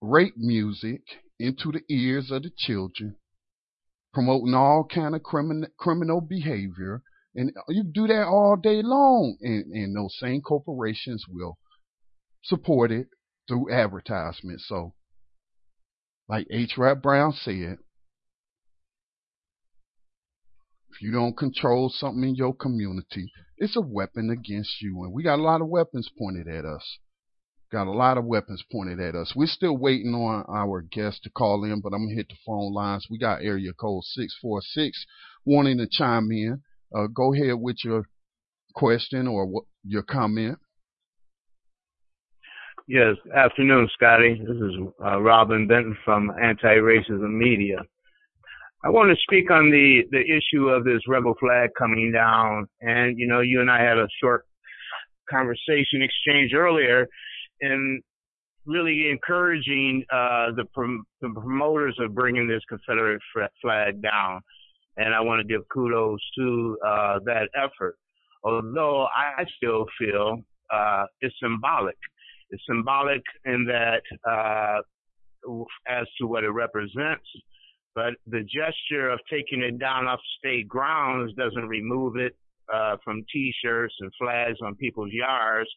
rape 0.00 0.36
music 0.36 1.02
into 1.38 1.72
the 1.72 1.82
ears 1.88 2.30
of 2.30 2.42
the 2.42 2.50
children, 2.56 3.16
promoting 4.12 4.54
all 4.54 4.86
kind 4.92 5.14
of 5.14 5.22
criminal 5.22 5.68
criminal 5.78 6.20
behavior, 6.20 7.02
and 7.34 7.52
you 7.68 7.84
do 7.84 8.06
that 8.06 8.26
all 8.26 8.56
day 8.56 8.82
long, 8.82 9.36
and, 9.40 9.72
and 9.72 9.96
those 9.96 10.16
same 10.18 10.40
corporations 10.40 11.24
will 11.28 11.58
support 12.42 12.90
it 12.90 13.06
through 13.46 13.72
advertisement. 13.72 14.60
So, 14.60 14.94
like 16.28 16.46
H. 16.50 16.74
Rap 16.76 17.02
Brown 17.02 17.32
said, 17.32 17.78
if 20.90 21.02
you 21.02 21.12
don't 21.12 21.36
control 21.36 21.90
something 21.90 22.30
in 22.30 22.34
your 22.34 22.54
community, 22.54 23.30
it's 23.58 23.76
a 23.76 23.80
weapon 23.80 24.30
against 24.30 24.80
you, 24.80 25.02
and 25.02 25.12
we 25.12 25.22
got 25.22 25.38
a 25.38 25.42
lot 25.42 25.60
of 25.60 25.68
weapons 25.68 26.10
pointed 26.18 26.48
at 26.48 26.64
us. 26.64 26.98
Got 27.70 27.86
a 27.86 27.92
lot 27.92 28.16
of 28.16 28.24
weapons 28.24 28.64
pointed 28.72 28.98
at 28.98 29.14
us. 29.14 29.34
We're 29.36 29.46
still 29.46 29.76
waiting 29.76 30.14
on 30.14 30.44
our 30.48 30.80
guest 30.80 31.22
to 31.24 31.30
call 31.30 31.64
in, 31.64 31.80
but 31.80 31.92
I'm 31.92 32.06
gonna 32.06 32.14
hit 32.14 32.28
the 32.28 32.36
phone 32.46 32.72
lines. 32.72 33.06
We 33.10 33.18
got 33.18 33.42
area 33.42 33.72
code 33.74 34.04
six 34.04 34.34
four 34.40 34.62
six 34.62 35.04
wanting 35.44 35.78
to 35.78 35.86
chime 35.90 36.30
in. 36.30 36.62
Uh, 36.94 37.08
go 37.08 37.34
ahead 37.34 37.56
with 37.58 37.84
your 37.84 38.04
question 38.74 39.26
or 39.26 39.44
what, 39.44 39.64
your 39.84 40.02
comment. 40.02 40.58
Yes, 42.86 43.16
afternoon, 43.36 43.86
Scotty. 43.92 44.40
This 44.40 44.56
is 44.56 44.72
uh, 45.04 45.20
Robin 45.20 45.66
Benton 45.66 45.94
from 46.06 46.32
Anti-Racism 46.42 47.36
Media. 47.36 47.80
I 48.84 48.90
want 48.90 49.10
to 49.10 49.16
speak 49.22 49.50
on 49.50 49.70
the 49.70 50.02
the 50.10 50.20
issue 50.20 50.68
of 50.68 50.84
this 50.84 51.00
rebel 51.08 51.34
flag 51.40 51.70
coming 51.76 52.12
down, 52.12 52.66
and 52.80 53.18
you 53.18 53.26
know, 53.26 53.40
you 53.40 53.60
and 53.60 53.70
I 53.70 53.82
had 53.82 53.98
a 53.98 54.06
short 54.22 54.44
conversation 55.28 56.00
exchange 56.00 56.52
earlier, 56.54 57.06
and 57.60 58.02
really 58.66 59.10
encouraging 59.10 60.04
uh, 60.12 60.52
the, 60.54 60.64
prom- 60.74 61.04
the 61.22 61.30
promoters 61.30 61.96
of 62.00 62.14
bringing 62.14 62.46
this 62.46 62.62
Confederate 62.68 63.20
flag 63.62 64.02
down. 64.02 64.40
And 64.98 65.14
I 65.14 65.20
want 65.20 65.40
to 65.40 65.46
give 65.46 65.62
kudos 65.72 66.20
to 66.36 66.76
uh, 66.86 67.18
that 67.24 67.48
effort. 67.56 67.96
Although 68.44 69.04
I 69.04 69.44
still 69.56 69.86
feel 69.98 70.38
uh, 70.72 71.04
it's 71.20 71.34
symbolic. 71.42 71.96
It's 72.50 72.62
symbolic 72.68 73.22
in 73.44 73.66
that 73.66 74.02
uh, 74.28 74.80
as 75.88 76.06
to 76.20 76.26
what 76.26 76.44
it 76.44 76.50
represents, 76.50 77.24
but 77.94 78.14
the 78.26 78.42
gesture 78.42 79.10
of 79.10 79.18
taking 79.30 79.62
it 79.62 79.78
down 79.78 80.06
off 80.06 80.20
state 80.38 80.68
grounds 80.68 81.32
doesn't 81.34 81.68
remove 81.68 82.16
it 82.16 82.36
uh, 82.72 82.96
from 83.04 83.24
T-shirts 83.32 83.94
and 84.00 84.12
flags 84.18 84.58
on 84.62 84.74
people's 84.76 85.12
yards 85.12 85.68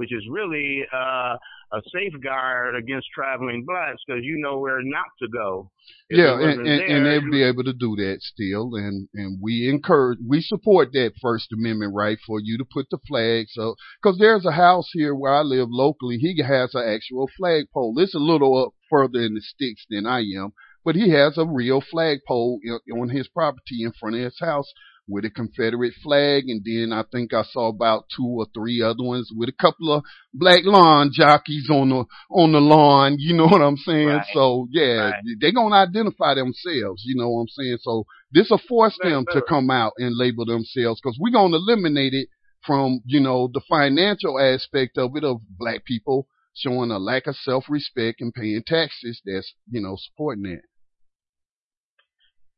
which 0.00 0.12
is 0.12 0.24
really 0.30 0.82
uh, 0.92 1.36
a 1.72 1.80
safeguard 1.92 2.74
against 2.74 3.06
traveling 3.14 3.64
blacks 3.66 4.00
because 4.06 4.22
you 4.24 4.38
know 4.38 4.58
where 4.58 4.80
not 4.82 5.04
to 5.20 5.28
go. 5.28 5.70
If 6.08 6.18
yeah, 6.18 6.34
and, 6.34 6.60
and, 6.60 6.66
there, 6.66 6.86
and 6.86 7.06
they'll 7.06 7.30
be 7.30 7.42
able 7.42 7.64
to 7.64 7.74
do 7.74 7.96
that 7.96 8.18
still, 8.20 8.74
and 8.76 9.08
and 9.14 9.38
we 9.42 9.68
encourage, 9.68 10.18
we 10.26 10.40
support 10.40 10.92
that 10.92 11.12
First 11.20 11.52
Amendment 11.52 11.92
right 11.94 12.18
for 12.26 12.40
you 12.40 12.56
to 12.56 12.64
put 12.64 12.86
the 12.90 12.98
flags 13.06 13.52
up. 13.60 13.74
Because 14.02 14.18
there's 14.18 14.46
a 14.46 14.52
house 14.52 14.88
here 14.92 15.14
where 15.14 15.34
I 15.34 15.42
live 15.42 15.68
locally. 15.70 16.16
He 16.16 16.42
has 16.42 16.74
an 16.74 16.88
actual 16.88 17.28
flagpole. 17.36 17.94
It's 17.98 18.14
a 18.14 18.18
little 18.18 18.56
up 18.56 18.72
further 18.88 19.20
in 19.20 19.34
the 19.34 19.42
sticks 19.42 19.84
than 19.90 20.06
I 20.06 20.20
am, 20.20 20.52
but 20.84 20.96
he 20.96 21.10
has 21.10 21.36
a 21.36 21.46
real 21.46 21.80
flagpole 21.80 22.60
on 22.92 23.08
his 23.10 23.28
property 23.28 23.82
in 23.82 23.92
front 23.92 24.16
of 24.16 24.22
his 24.22 24.38
house 24.40 24.72
with 25.10 25.24
a 25.24 25.30
Confederate 25.30 25.92
flag, 26.02 26.44
and 26.48 26.62
then 26.64 26.92
I 26.92 27.04
think 27.10 27.34
I 27.34 27.42
saw 27.42 27.68
about 27.68 28.04
two 28.16 28.26
or 28.26 28.46
three 28.54 28.80
other 28.80 29.02
ones 29.02 29.30
with 29.34 29.48
a 29.48 29.60
couple 29.60 29.92
of 29.92 30.04
black 30.32 30.60
lawn 30.64 31.10
jockeys 31.12 31.68
on 31.68 31.90
the 31.90 32.04
on 32.30 32.52
the 32.52 32.60
lawn. 32.60 33.16
You 33.18 33.34
know 33.34 33.46
what 33.46 33.60
I'm 33.60 33.76
saying? 33.76 34.06
Right. 34.06 34.26
So 34.32 34.68
yeah, 34.70 35.10
right. 35.10 35.14
they're 35.40 35.52
gonna 35.52 35.74
identify 35.74 36.34
themselves. 36.34 37.02
You 37.04 37.16
know 37.16 37.28
what 37.28 37.42
I'm 37.42 37.48
saying? 37.48 37.78
So 37.82 38.04
this 38.30 38.48
will 38.50 38.60
force 38.68 38.96
them 39.02 39.26
to 39.32 39.42
come 39.42 39.70
out 39.70 39.94
and 39.98 40.16
label 40.16 40.46
themselves 40.46 41.00
because 41.02 41.18
we're 41.20 41.32
gonna 41.32 41.56
eliminate 41.56 42.14
it 42.14 42.28
from 42.64 43.00
you 43.04 43.20
know 43.20 43.50
the 43.52 43.62
financial 43.68 44.38
aspect 44.38 44.96
of 44.96 45.16
it 45.16 45.24
of 45.24 45.40
black 45.58 45.84
people 45.84 46.28
showing 46.54 46.90
a 46.90 46.98
lack 46.98 47.26
of 47.26 47.36
self 47.36 47.64
respect 47.68 48.20
and 48.20 48.32
paying 48.32 48.62
taxes. 48.64 49.20
That's 49.24 49.52
you 49.70 49.80
know 49.80 49.96
supporting 49.98 50.44
that 50.44 50.62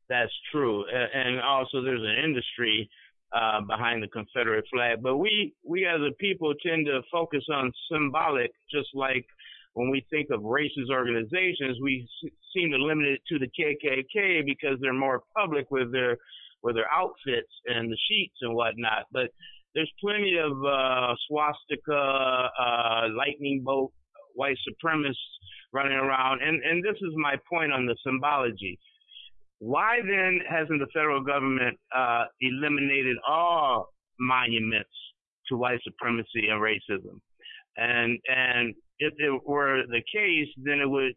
that's 0.09 0.31
true. 0.51 0.85
And 0.87 1.39
also, 1.41 1.81
there's 1.81 2.01
an 2.01 2.23
industry 2.23 2.89
uh, 3.33 3.61
behind 3.61 4.03
the 4.03 4.07
Confederate 4.07 4.65
flag. 4.71 5.01
But 5.01 5.17
we, 5.17 5.53
we 5.65 5.85
as 5.85 6.01
a 6.01 6.13
people 6.19 6.53
tend 6.65 6.85
to 6.85 7.01
focus 7.11 7.43
on 7.51 7.71
symbolic, 7.91 8.51
just 8.71 8.89
like 8.93 9.25
when 9.73 9.89
we 9.89 10.05
think 10.09 10.27
of 10.31 10.41
racist 10.41 10.91
organizations, 10.91 11.77
we 11.81 12.07
seem 12.55 12.71
to 12.71 12.77
limit 12.77 13.07
it 13.07 13.21
to 13.29 13.39
the 13.39 13.47
KKK 13.47 14.45
because 14.45 14.77
they're 14.81 14.93
more 14.93 15.23
public 15.35 15.71
with 15.71 15.91
their 15.91 16.17
with 16.61 16.75
their 16.75 16.89
outfits 16.95 17.51
and 17.65 17.91
the 17.91 17.97
sheets 18.07 18.35
and 18.41 18.55
whatnot. 18.55 19.05
But 19.11 19.31
there's 19.75 19.91
plenty 19.99 20.37
of 20.37 20.53
uh, 20.63 21.13
swastika, 21.27 21.91
uh, 21.93 23.07
lightning 23.17 23.63
bolt, 23.65 23.91
white 24.35 24.57
supremacists 24.69 25.15
running 25.73 25.97
around. 25.97 26.41
And 26.41 26.61
and 26.63 26.83
this 26.83 26.97
is 27.01 27.13
my 27.15 27.35
point 27.49 27.73
on 27.73 27.85
the 27.85 27.95
symbology. 28.05 28.79
Why 29.59 29.99
then 30.05 30.41
hasn't 30.49 30.79
the 30.79 30.87
federal 30.93 31.21
government 31.23 31.77
uh, 31.95 32.25
eliminated 32.41 33.17
all 33.27 33.89
monuments 34.19 34.89
to 35.49 35.57
white 35.57 35.79
supremacy 35.83 36.47
and 36.49 36.61
racism? 36.61 37.19
And 37.77 38.19
and 38.27 38.75
if 38.99 39.13
it 39.17 39.41
were 39.47 39.83
the 39.87 40.01
case, 40.13 40.49
then 40.57 40.79
it 40.79 40.89
would 40.89 41.13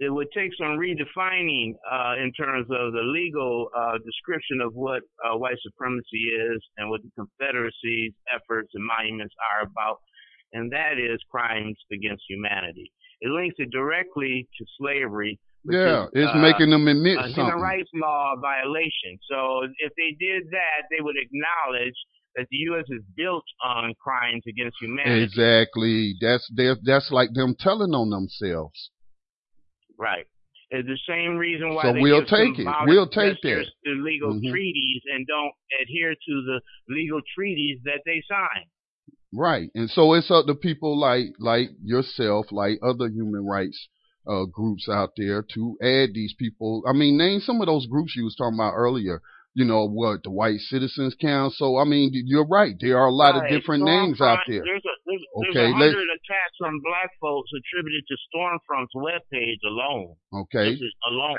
it 0.00 0.10
would 0.10 0.28
take 0.34 0.50
some 0.58 0.76
redefining 0.76 1.74
uh, 1.90 2.14
in 2.22 2.32
terms 2.32 2.66
of 2.70 2.92
the 2.92 3.02
legal 3.04 3.68
uh, 3.76 3.98
description 4.04 4.60
of 4.60 4.74
what 4.74 5.02
uh, 5.24 5.36
white 5.36 5.58
supremacy 5.62 6.34
is 6.34 6.60
and 6.78 6.90
what 6.90 7.00
the 7.02 7.10
Confederacy's 7.14 8.12
efforts 8.34 8.70
and 8.74 8.84
monuments 8.84 9.34
are 9.52 9.66
about. 9.68 10.00
and 10.52 10.72
that 10.72 10.98
is 10.98 11.20
crimes 11.30 11.76
against 11.92 12.24
humanity. 12.28 12.90
It 13.24 13.30
links 13.30 13.56
it 13.58 13.70
directly 13.70 14.46
to 14.58 14.64
slavery. 14.76 15.40
Yeah, 15.64 16.04
is, 16.04 16.10
it's 16.12 16.32
uh, 16.34 16.38
making 16.38 16.68
them 16.68 16.86
admit 16.86 17.16
a 17.16 17.22
something. 17.22 17.44
human 17.46 17.58
rights 17.58 17.88
law 17.94 18.34
violation. 18.38 19.16
So 19.30 19.62
if 19.78 19.92
they 19.96 20.12
did 20.20 20.44
that, 20.50 20.84
they 20.90 21.00
would 21.00 21.16
acknowledge 21.16 21.96
that 22.36 22.46
the 22.50 22.56
U.S. 22.68 22.84
is 22.90 23.00
built 23.16 23.44
on 23.64 23.94
crimes 23.96 24.42
against 24.46 24.76
humanity. 24.78 25.24
Exactly. 25.24 26.14
That's 26.20 26.46
that's 26.84 27.10
like 27.10 27.30
them 27.32 27.56
telling 27.58 27.94
on 27.94 28.10
themselves. 28.10 28.90
Right. 29.98 30.26
It's 30.68 30.88
the 30.88 30.98
same 31.08 31.36
reason 31.36 31.74
why 31.74 31.84
so 31.84 31.92
they 31.94 32.00
we'll 32.00 32.26
take 32.26 32.58
it. 32.58 32.66
We'll 32.84 33.08
take 33.08 33.40
that. 33.42 33.64
to 33.86 33.90
legal 34.02 34.34
Mhm. 34.34 34.50
treaties 34.50 35.02
and 35.14 35.26
don't 35.26 35.52
adhere 35.80 36.14
to 36.14 36.42
the 36.44 36.60
legal 36.88 37.22
treaties 37.34 37.78
that 37.84 38.02
they 38.04 38.22
sign. 38.28 38.64
Right. 39.36 39.68
And 39.74 39.90
so 39.90 40.14
it's 40.14 40.30
up 40.30 40.46
to 40.46 40.54
people 40.54 40.98
like 40.98 41.26
like 41.38 41.70
yourself, 41.82 42.46
like 42.52 42.78
other 42.82 43.08
human 43.08 43.44
rights 43.46 43.88
uh, 44.30 44.44
groups 44.50 44.88
out 44.88 45.10
there 45.16 45.42
to 45.54 45.76
add 45.82 46.10
these 46.14 46.34
people. 46.38 46.82
I 46.88 46.92
mean, 46.92 47.18
name 47.18 47.40
some 47.40 47.60
of 47.60 47.66
those 47.66 47.86
groups 47.86 48.14
you 48.16 48.24
was 48.24 48.36
talking 48.36 48.54
about 48.58 48.74
earlier. 48.74 49.20
You 49.56 49.64
know 49.64 49.86
what, 49.86 50.24
the 50.24 50.30
White 50.32 50.58
Citizens 50.58 51.14
Council. 51.20 51.78
I 51.78 51.84
mean, 51.84 52.10
you're 52.12 52.46
right. 52.46 52.74
There 52.80 52.98
are 52.98 53.06
a 53.06 53.14
lot 53.14 53.34
Right. 53.38 53.44
of 53.44 53.50
different 53.60 53.84
Stormfront, 53.84 54.06
names 54.06 54.20
out 54.20 54.38
there. 54.48 54.62
There's 54.64 54.82
a, 54.82 54.94
there's, 55.06 55.22
Okay, 55.50 55.52
there's 55.54 55.70
a 55.70 55.94
hundred 55.94 56.10
attacks 56.10 56.58
on 56.64 56.80
black 56.82 57.10
folks 57.20 57.50
attributed 57.54 58.02
to 58.08 58.16
Stormfront's 58.34 58.94
webpage 58.96 59.62
alone. 59.64 60.16
Okay. 60.42 60.76
Alone. 61.08 61.38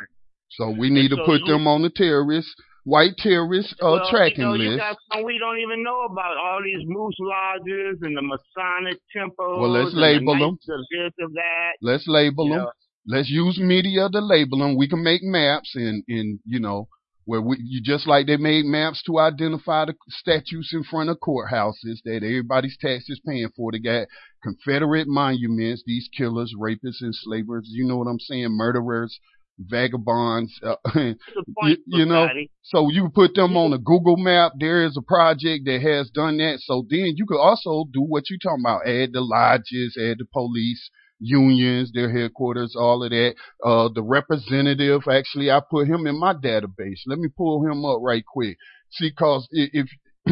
So 0.52 0.70
we 0.70 0.90
need 0.90 1.10
to 1.10 1.18
so 1.18 1.26
put 1.26 1.42
you- 1.42 1.48
them 1.54 1.68
on 1.68 1.82
the 1.82 1.90
terrorist, 1.90 2.56
white 2.86 3.18
terrorist 3.18 3.76
uh, 3.82 3.98
well, 3.98 4.08
tracking 4.10 4.40
you 4.40 4.46
know, 4.46 4.54
you 4.54 4.70
list. 4.70 4.80
got 4.80 4.96
some 5.12 5.26
we 5.26 5.38
don't 5.38 5.60
even 5.60 5.84
know 5.84 6.06
about 6.06 6.38
all 6.38 6.62
these 6.64 6.86
moose 6.86 7.18
lodges 7.20 7.98
and 8.02 8.16
the 8.16 8.22
Masonic 8.22 9.02
temples. 9.12 9.60
Well, 9.60 9.72
let's 9.72 9.94
label 9.94 10.38
the 10.38 10.46
'em. 10.46 10.52
Knights 10.52 10.70
of 10.70 11.26
of 11.26 11.34
that. 11.34 11.74
Let's 11.82 12.08
label 12.08 12.46
you 12.46 12.54
them. 12.54 12.64
know. 12.64 12.72
Let's 13.08 13.30
use 13.30 13.60
media 13.60 14.08
to 14.10 14.20
label 14.20 14.60
them. 14.60 14.78
We 14.78 14.88
can 14.88 15.04
make 15.04 15.22
maps 15.22 15.76
and, 15.76 16.04
and 16.08 16.40
you 16.46 16.60
know, 16.60 16.88
where 17.26 17.42
we, 17.42 17.58
you 17.60 17.82
just 17.84 18.08
like 18.08 18.28
they 18.28 18.38
made 18.38 18.66
maps 18.66 19.02
to 19.04 19.20
identify 19.20 19.86
the 19.86 19.96
statues 20.10 20.70
in 20.74 20.84
front 20.84 21.10
of 21.10 21.18
courthouses 21.20 22.02
that 22.06 22.22
everybody's 22.24 22.78
taxes 22.80 23.20
paying 23.28 23.50
for. 23.56 23.72
They 23.72 23.80
got 23.80 24.08
Confederate 24.44 25.08
monuments, 25.08 25.84
these 25.86 26.08
killers, 26.16 26.54
rapists, 26.60 27.02
enslavers, 27.02 27.68
you 27.72 27.88
know 27.88 27.98
what 27.98 28.08
I'm 28.08 28.20
saying, 28.20 28.50
murderers, 28.52 29.20
vagabonds. 29.60 30.60
Uh, 30.64 30.76
What's 30.84 30.96
the 31.36 31.44
point, 31.60 31.80
you, 31.86 32.00
you 32.00 32.06
know, 32.06 32.28
so 32.64 32.90
you 32.90 33.10
put 33.14 33.36
them 33.36 33.56
on 33.58 33.74
a 33.74 33.78
Google 33.78 34.18
map. 34.18 34.54
There 34.60 34.86
is 34.86 34.98
a 34.98 35.02
project 35.02 35.66
that 35.66 35.82
has 35.82 36.10
done 36.10 36.38
that. 36.38 36.60
So 36.62 36.86
then 36.90 37.14
you 37.16 37.26
could 37.28 37.40
also 37.40 37.86
do 37.92 38.02
what 38.02 38.30
you're 38.30 38.40
talking 38.40 38.64
about. 38.66 38.88
Add 38.88 39.14
the 39.14 39.22
lodges, 39.22 39.98
add 40.00 40.18
the 40.20 40.26
police, 40.32 40.90
unions, 41.20 41.92
their 41.94 42.12
headquarters, 42.12 42.76
all 42.78 43.04
of 43.04 43.12
that. 43.12 43.36
Uh, 43.64 43.90
the 43.94 44.04
representative, 44.04 45.04
actually, 45.10 45.52
I 45.52 45.62
put 45.70 45.88
him 45.88 46.08
in 46.08 46.20
my 46.20 46.34
database. 46.34 47.02
Let 47.08 47.20
me 47.20 47.30
pull 47.36 47.66
him 47.66 47.86
up 47.86 48.00
right 48.02 48.24
quick. 48.26 48.58
See, 48.92 49.12
cause 49.12 49.48
if, 49.52 49.88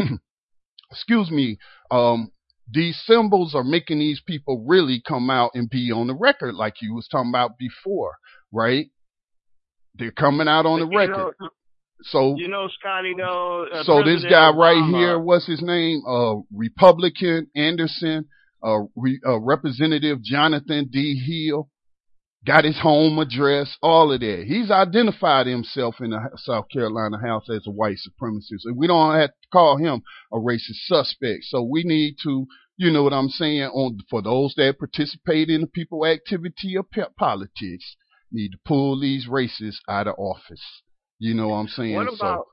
excuse 0.91 1.31
me, 1.31 1.57
um, 1.91 2.31
these 2.71 2.99
symbols 3.05 3.53
are 3.55 3.63
making 3.63 3.99
these 3.99 4.21
people 4.25 4.65
really 4.67 5.01
come 5.05 5.29
out 5.29 5.51
and 5.53 5.69
be 5.69 5.91
on 5.91 6.07
the 6.07 6.15
record 6.15 6.55
like 6.55 6.81
you 6.81 6.93
was 6.93 7.07
talking 7.07 7.29
about 7.29 7.57
before, 7.57 8.15
right? 8.51 8.87
They're 9.95 10.11
coming 10.11 10.47
out 10.47 10.65
on 10.65 10.79
the 10.79 10.87
You 10.87 10.97
record. 10.97 11.35
know, 11.39 11.49
So 12.05 12.35
You 12.37 12.47
know, 12.49 12.67
Scotty, 12.79 13.13
though. 13.17 13.65
Uh, 13.71 13.83
so 13.83 13.97
this 14.03 14.21
President 14.21 14.29
guy 14.31 14.49
right 14.51 14.75
Obama- 14.77 14.97
here, 14.97 15.19
what's 15.19 15.45
his 15.47 15.61
name? 15.61 16.01
Uh, 16.07 16.35
Republican 16.53 17.47
Anderson, 17.55 18.25
uh, 18.63 18.79
re, 18.95 19.19
uh, 19.25 19.39
Representative 19.39 20.21
Jonathan 20.21 20.89
D. 20.91 21.15
Hill, 21.15 21.69
got 22.45 22.65
his 22.65 22.77
home 22.79 23.19
address, 23.19 23.77
all 23.81 24.11
of 24.11 24.19
that. 24.19 24.43
He's 24.45 24.69
identified 24.69 25.47
himself 25.47 26.01
in 26.01 26.09
the 26.09 26.19
South 26.37 26.65
Carolina 26.73 27.17
House 27.21 27.49
as 27.49 27.65
a 27.67 27.71
white 27.71 27.97
supremacist, 27.97 28.65
and 28.65 28.75
we 28.75 28.87
don't 28.87 29.15
have 29.15 29.29
to 29.29 29.47
call 29.53 29.77
him 29.77 30.01
a 30.31 30.37
racist 30.37 30.83
suspect. 30.87 31.43
So 31.45 31.61
we 31.63 31.83
need 31.83 32.15
to, 32.23 32.45
you 32.75 32.91
know 32.91 33.03
what 33.03 33.13
I'm 33.13 33.29
saying, 33.29 33.63
on 33.63 33.99
for 34.09 34.21
those 34.21 34.53
that 34.57 34.77
participate 34.77 35.49
in 35.49 35.61
the 35.61 35.67
people 35.67 36.05
activity 36.05 36.75
of 36.75 36.85
politics, 37.17 37.95
need 38.33 38.49
to 38.49 38.57
pull 38.65 38.99
these 38.99 39.27
racists 39.27 39.79
out 39.89 40.07
of 40.07 40.15
office. 40.17 40.81
You 41.19 41.33
know 41.33 41.49
what 41.49 41.55
I'm 41.57 41.67
saying? 41.67 41.95
What 41.95 42.09
So- 42.15 42.25
about? 42.25 42.45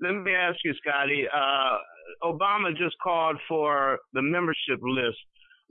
let 0.00 0.12
me 0.12 0.32
ask 0.34 0.58
you, 0.64 0.74
Scotty. 0.74 1.26
Uh, 1.28 1.78
Obama 2.22 2.76
just 2.76 2.96
called 3.02 3.40
for 3.48 3.98
the 4.12 4.22
membership 4.22 4.78
list 4.82 5.18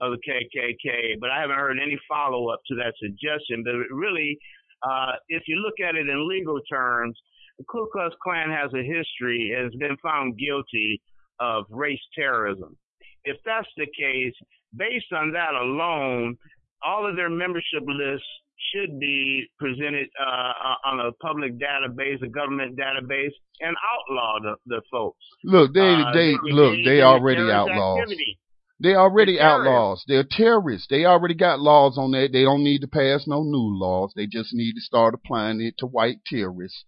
of 0.02 0.12
the 0.12 0.18
KKK, 0.28 1.16
but 1.22 1.30
I 1.30 1.40
haven't 1.40 1.56
heard 1.56 1.80
any 1.80 1.98
follow 2.10 2.50
up 2.50 2.60
to 2.68 2.76
that 2.76 2.94
suggestion. 2.98 3.64
But 3.64 3.76
really, 3.96 4.38
uh, 4.84 5.14
if 5.30 5.44
you 5.48 5.56
look 5.58 5.80
at 5.80 5.96
it 5.96 6.10
in 6.10 6.28
legal 6.28 6.60
terms, 6.70 7.18
the 7.58 7.64
Ku 7.70 7.88
Klux 7.94 8.14
Klan 8.22 8.50
has 8.50 8.74
a 8.74 8.84
history 8.84 9.54
and 9.56 9.64
has 9.66 9.76
been 9.76 9.96
found 9.98 10.38
guilty 10.38 11.02
of 11.40 11.66
race 11.70 12.02
terrorism. 12.14 12.76
If 13.24 13.38
that's 13.46 13.70
the 13.78 13.88
case, 13.98 14.34
based 14.76 15.14
on 15.14 15.32
that 15.32 15.54
alone, 15.54 16.38
all 16.84 17.08
of 17.08 17.16
their 17.16 17.30
membership 17.30 17.84
lists 17.88 18.28
should 18.74 19.00
be 19.00 19.46
presented 19.60 20.08
uh, 20.20 20.76
on 20.90 21.00
a 21.00 21.12
public 21.14 21.54
database, 21.60 22.22
a 22.24 22.28
government 22.28 22.78
database, 22.78 23.34
and 23.62 23.76
outlaw 23.94 24.40
the, 24.42 24.56
the 24.66 24.82
folks. 24.92 25.24
Look, 25.44 25.74
they 25.74 25.82
Uh, 25.82 26.14
they 26.14 26.36
look, 26.44 26.76
they 26.84 27.02
already 27.02 27.50
outlaws. 27.52 28.00
activity. 28.00 28.40
They 28.82 28.94
already 28.96 29.38
They're 29.38 29.46
outlaws. 29.46 30.04
They're 30.08 30.28
terrorists. 30.30 30.88
They 30.90 31.06
already 31.06 31.34
got 31.34 31.62
laws 31.62 31.98
on 31.98 32.12
that. 32.12 32.30
They 32.34 32.44
don't 32.44 32.64
need 32.64 32.82
to 32.82 32.88
pass 32.88 33.26
no 33.26 33.42
new 33.44 33.80
laws. 33.80 34.12
They 34.16 34.28
just 34.28 34.54
need 34.54 34.74
to 34.74 34.82
start 34.82 35.14
applying 35.14 35.62
it 35.62 35.76
to 35.80 35.88
white 35.88 36.18
terrorists. 36.26 36.84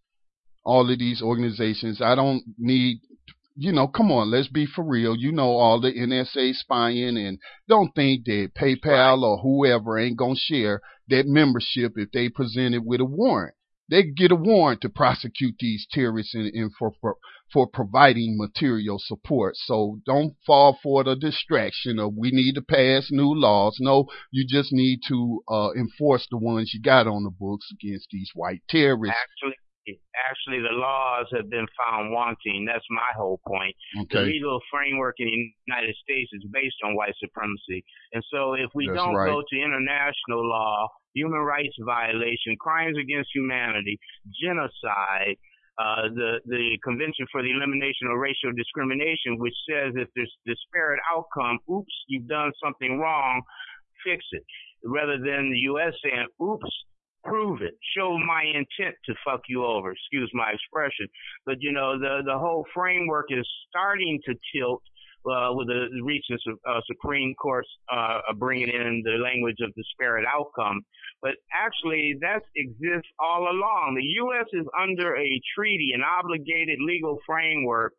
All 0.65 0.91
of 0.91 0.99
these 0.99 1.21
organizations. 1.21 2.01
I 2.01 2.15
don't 2.15 2.43
need 2.57 2.99
you 3.57 3.71
know, 3.71 3.87
come 3.87 4.11
on, 4.11 4.29
let's 4.29 4.47
be 4.47 4.67
for 4.67 4.83
real. 4.83 5.15
You 5.15 5.31
know 5.31 5.49
all 5.49 5.81
the 5.81 5.91
NSA 5.91 6.53
spying 6.53 7.17
and 7.17 7.39
don't 7.67 7.93
think 7.95 8.25
that 8.25 8.51
PayPal 8.55 9.23
or 9.23 9.39
whoever 9.39 9.97
ain't 9.97 10.17
gonna 10.17 10.35
share 10.35 10.81
that 11.09 11.25
membership 11.25 11.93
if 11.95 12.11
they 12.11 12.29
present 12.29 12.75
it 12.75 12.85
with 12.85 13.01
a 13.01 13.05
warrant. 13.05 13.55
They 13.89 14.03
get 14.03 14.31
a 14.31 14.35
warrant 14.35 14.81
to 14.81 14.89
prosecute 14.89 15.55
these 15.59 15.87
terrorists 15.89 16.35
and, 16.35 16.53
and 16.53 16.71
for, 16.77 16.91
for 17.01 17.15
for 17.51 17.65
providing 17.65 18.37
material 18.37 18.99
support. 18.99 19.55
So 19.55 20.01
don't 20.05 20.35
fall 20.45 20.77
for 20.83 21.03
the 21.03 21.15
distraction 21.15 21.97
of 21.97 22.13
we 22.15 22.31
need 22.31 22.55
to 22.55 22.61
pass 22.61 23.07
new 23.09 23.33
laws. 23.33 23.77
No, 23.79 24.05
you 24.31 24.45
just 24.47 24.73
need 24.73 24.99
to 25.07 25.41
uh, 25.49 25.69
enforce 25.71 26.27
the 26.29 26.37
ones 26.37 26.71
you 26.73 26.81
got 26.81 27.07
on 27.07 27.23
the 27.23 27.31
books 27.31 27.69
against 27.71 28.09
these 28.11 28.29
white 28.35 28.61
terrorists. 28.69 29.17
Actually, 29.17 29.55
actually, 30.29 30.59
the 30.59 30.75
laws 30.75 31.27
have 31.35 31.49
been 31.49 31.67
found 31.77 32.11
wanting. 32.11 32.65
That's 32.65 32.85
my 32.89 33.11
whole 33.15 33.39
point. 33.47 33.75
The 34.11 34.21
legal 34.21 34.59
framework 34.71 35.15
in 35.19 35.27
the 35.27 35.51
United 35.67 35.95
States 36.03 36.29
is 36.33 36.43
based 36.51 36.75
on 36.83 36.95
white 36.95 37.15
supremacy. 37.19 37.83
And 38.13 38.23
so 38.31 38.53
if 38.53 38.69
we 38.75 38.87
That's 38.87 38.97
don't 38.97 39.15
right. 39.15 39.29
go 39.29 39.41
to 39.41 39.55
international 39.55 40.47
law, 40.47 40.87
human 41.13 41.41
rights 41.41 41.75
violation, 41.85 42.55
crimes 42.59 42.97
against 42.97 43.29
humanity, 43.33 43.99
genocide, 44.41 45.37
uh, 45.77 46.09
the, 46.13 46.41
the 46.45 46.77
Convention 46.83 47.25
for 47.31 47.43
the 47.43 47.51
Elimination 47.51 48.09
of 48.09 48.17
Racial 48.17 48.51
Discrimination, 48.57 49.37
which 49.37 49.53
says 49.69 49.93
if 49.93 50.09
there's 50.15 50.33
disparate 50.45 50.99
outcome, 51.05 51.59
oops, 51.69 51.93
you've 52.07 52.27
done 52.27 52.51
something 52.63 52.97
wrong, 52.97 53.41
fix 54.03 54.25
it. 54.31 54.43
Rather 54.83 55.17
than 55.17 55.49
the 55.51 55.61
U.S. 55.73 55.93
saying, 56.03 56.25
oops, 56.41 56.69
prove 57.27 57.61
it. 57.61 57.75
Show 57.97 58.17
my 58.17 58.43
intent 58.43 58.95
to 59.05 59.13
fuck 59.25 59.41
you 59.47 59.65
over. 59.65 59.91
Excuse 59.91 60.31
my 60.33 60.51
expression. 60.51 61.07
But 61.45 61.57
you 61.59 61.71
know, 61.71 61.99
the 61.99 62.21
the 62.25 62.37
whole 62.37 62.65
framework 62.73 63.27
is 63.29 63.47
starting 63.69 64.19
to 64.25 64.33
tilt 64.53 64.81
uh, 65.25 65.51
with 65.53 65.67
the 65.67 65.87
recent 66.03 66.39
uh, 66.67 66.79
Supreme 66.87 67.33
Court 67.35 67.65
uh, 67.91 68.19
bringing 68.37 68.69
in 68.69 69.01
the 69.03 69.17
language 69.23 69.57
of 69.61 69.73
disparate 69.75 70.25
outcome. 70.25 70.81
But 71.21 71.31
actually, 71.53 72.15
that 72.21 72.43
exists 72.55 73.09
all 73.19 73.49
along. 73.49 73.95
The 73.97 74.07
U.S. 74.23 74.45
is 74.53 74.65
under 74.79 75.17
a 75.17 75.41
treaty, 75.57 75.91
an 75.93 76.01
obligated 76.01 76.79
legal 76.79 77.17
framework 77.25 77.93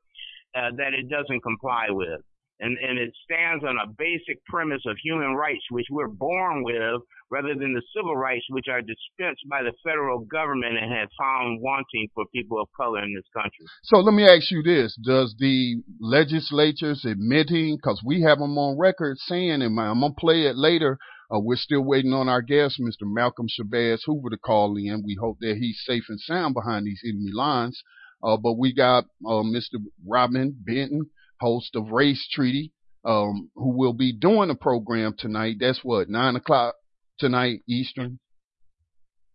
uh, 0.55 0.71
that 0.77 0.95
it 0.95 1.09
doesn't 1.11 1.43
comply 1.43 1.87
with. 1.91 2.21
And, 2.61 2.77
and 2.79 2.99
it 2.99 3.13
stands 3.25 3.65
on 3.65 3.77
a 3.77 3.93
basic 3.99 4.45
premise 4.47 4.83
of 4.87 4.97
human 5.03 5.35
rights, 5.35 5.63
which 5.71 5.87
we're 5.91 6.09
born 6.09 6.65
with, 6.65 7.03
rather 7.31 7.55
than 7.55 7.75
the 7.75 7.83
civil 7.95 8.17
rights, 8.17 8.45
which 8.51 8.67
are 8.71 8.81
dispensed 8.81 9.43
by 9.49 9.63
the 9.63 9.73
federal 9.85 10.21
government 10.21 10.79
and 10.79 10.93
have 10.93 11.09
found 11.19 11.61
wanting 11.61 12.09
for 12.15 12.25
people 12.35 12.61
of 12.61 12.69
color 12.77 13.03
in 13.03 13.15
this 13.15 13.29
country. 13.35 13.67
So 13.85 13.99
let 13.99 14.15
me 14.15 14.27
ask 14.27 14.51
you 14.51 14.63
this: 14.63 14.99
Does 15.05 15.35
the 15.39 15.83
legislatures 16.01 17.05
admitting, 17.05 17.77
because 17.77 18.03
we 18.05 18.23
have 18.23 18.39
them 18.39 18.57
on 18.59 18.79
record 18.79 19.19
saying, 19.19 19.63
and 19.63 19.79
I'm 19.79 20.01
gonna 20.01 20.15
play 20.15 20.47
it 20.47 20.57
later. 20.57 20.99
Uh, 21.31 21.39
we're 21.39 21.57
still 21.57 21.85
waiting 21.85 22.15
on 22.15 22.27
our 22.27 22.41
guest, 22.41 22.81
Mr. 22.81 23.03
Malcolm 23.03 23.49
Shabazz 23.49 24.01
Hoover, 24.07 24.31
to 24.31 24.39
call 24.39 24.77
in. 24.79 25.03
We 25.05 25.15
hope 25.21 25.37
that 25.41 25.59
he's 25.59 25.79
safe 25.85 26.05
and 26.09 26.19
sound 26.19 26.55
behind 26.55 26.87
these 26.87 27.03
enemy 27.05 27.33
lines. 27.35 27.83
Uh, 28.23 28.39
but 28.39 28.55
we 28.55 28.75
got 28.75 29.05
uh, 29.27 29.45
Mr. 29.45 29.77
Robin 30.07 30.57
Benton, 30.59 31.11
host 31.39 31.77
of 31.77 31.91
Race 31.91 32.27
Treaty, 32.33 32.73
um, 33.05 33.51
who 33.55 33.77
will 33.77 33.93
be 33.93 34.13
doing 34.13 34.49
the 34.49 34.55
program 34.55 35.15
tonight. 35.17 35.57
That's 35.61 35.81
what 35.85 36.09
nine 36.09 36.35
o'clock 36.35 36.75
tonight 37.19 37.63
Eastern. 37.69 38.19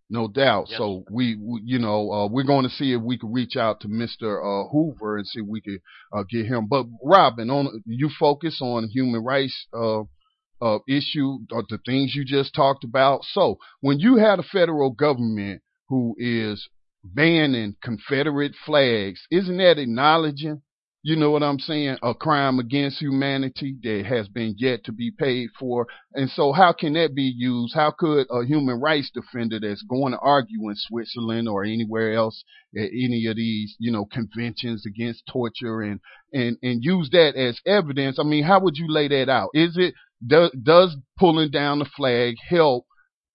No 0.10 0.28
doubt. 0.28 0.68
Yes. 0.70 0.78
So 0.78 1.04
we, 1.10 1.38
we, 1.42 1.62
you 1.66 1.80
know, 1.80 2.12
uh, 2.12 2.28
we're 2.28 2.44
going 2.44 2.66
to 2.66 2.70
see 2.70 2.94
if 2.94 3.02
we 3.02 3.18
can 3.18 3.32
reach 3.32 3.56
out 3.56 3.80
to 3.82 3.88
Mr. 3.88 4.38
Uh, 4.38 4.70
Hoover 4.70 5.18
and 5.18 5.26
see 5.26 5.40
if 5.40 5.48
we 5.48 5.62
could 5.62 5.82
uh, 6.12 6.24
get 6.30 6.46
him. 6.46 6.68
But 6.68 6.86
Robin, 7.04 7.50
on 7.50 7.82
you 7.86 8.10
focus 8.20 8.60
on 8.62 8.90
human 8.90 9.24
rights 9.24 9.68
uh, 9.74 10.02
uh, 10.62 10.80
issue 10.88 11.40
or 11.52 11.64
the 11.68 11.80
things 11.86 12.14
you 12.16 12.26
just 12.26 12.54
talked 12.54 12.84
about. 12.84 13.22
So 13.24 13.58
when 13.82 14.00
you 14.00 14.18
had 14.18 14.40
a 14.40 14.44
federal 14.44 14.92
government 14.92 15.62
who 15.90 16.16
is 16.18 16.70
banning 17.04 17.76
Confederate 17.82 18.54
flags, 18.66 19.22
isn't 19.32 19.58
that 19.58 19.80
acknowledging 19.80 20.62
you 21.06 21.18
know 21.18 21.32
what 21.32 21.44
I'm 21.44 21.60
saying, 21.60 21.98
a 22.02 22.14
crime 22.14 22.60
against 22.60 23.02
humanity 23.02 23.76
that 23.84 24.06
has 24.08 24.30
been 24.30 24.56
yet 24.58 24.86
to 24.86 24.94
be 24.94 25.12
paid 25.12 25.50
for. 25.60 25.86
And 26.14 26.30
so 26.30 26.54
how 26.54 26.72
can 26.72 26.94
that 26.94 27.14
be 27.14 27.24
used? 27.36 27.76
How 27.76 27.92
could 27.92 28.26
a 28.32 28.46
human 28.46 28.80
rights 28.80 29.12
defender 29.14 29.60
that's 29.60 29.84
going 29.84 30.14
to 30.14 30.20
argue 30.20 30.70
in 30.70 30.76
Switzerland 30.78 31.50
or 31.50 31.66
anywhere 31.66 32.14
else 32.14 32.46
at 32.78 32.90
any 32.94 33.28
of 33.28 33.36
these, 33.36 33.76
you 33.80 33.92
know, 33.92 34.06
conventions 34.06 34.86
against 34.86 35.28
torture 35.30 35.82
and, 35.82 36.00
and, 36.32 36.58
and 36.64 36.82
use 36.82 37.10
that 37.12 37.36
as 37.36 37.60
evidence? 37.66 38.18
I 38.18 38.24
mean, 38.24 38.46
how 38.46 38.62
would 38.62 38.78
you 38.78 38.88
lay 38.88 39.10
that 39.10 39.28
out? 39.28 39.50
Is 39.54 39.76
it, 39.78 39.94
does, 40.26 40.52
does 40.64 40.96
pulling 41.20 41.52
down 41.52 41.80
the 41.80 41.90
flag 41.98 42.36
help 42.48 42.86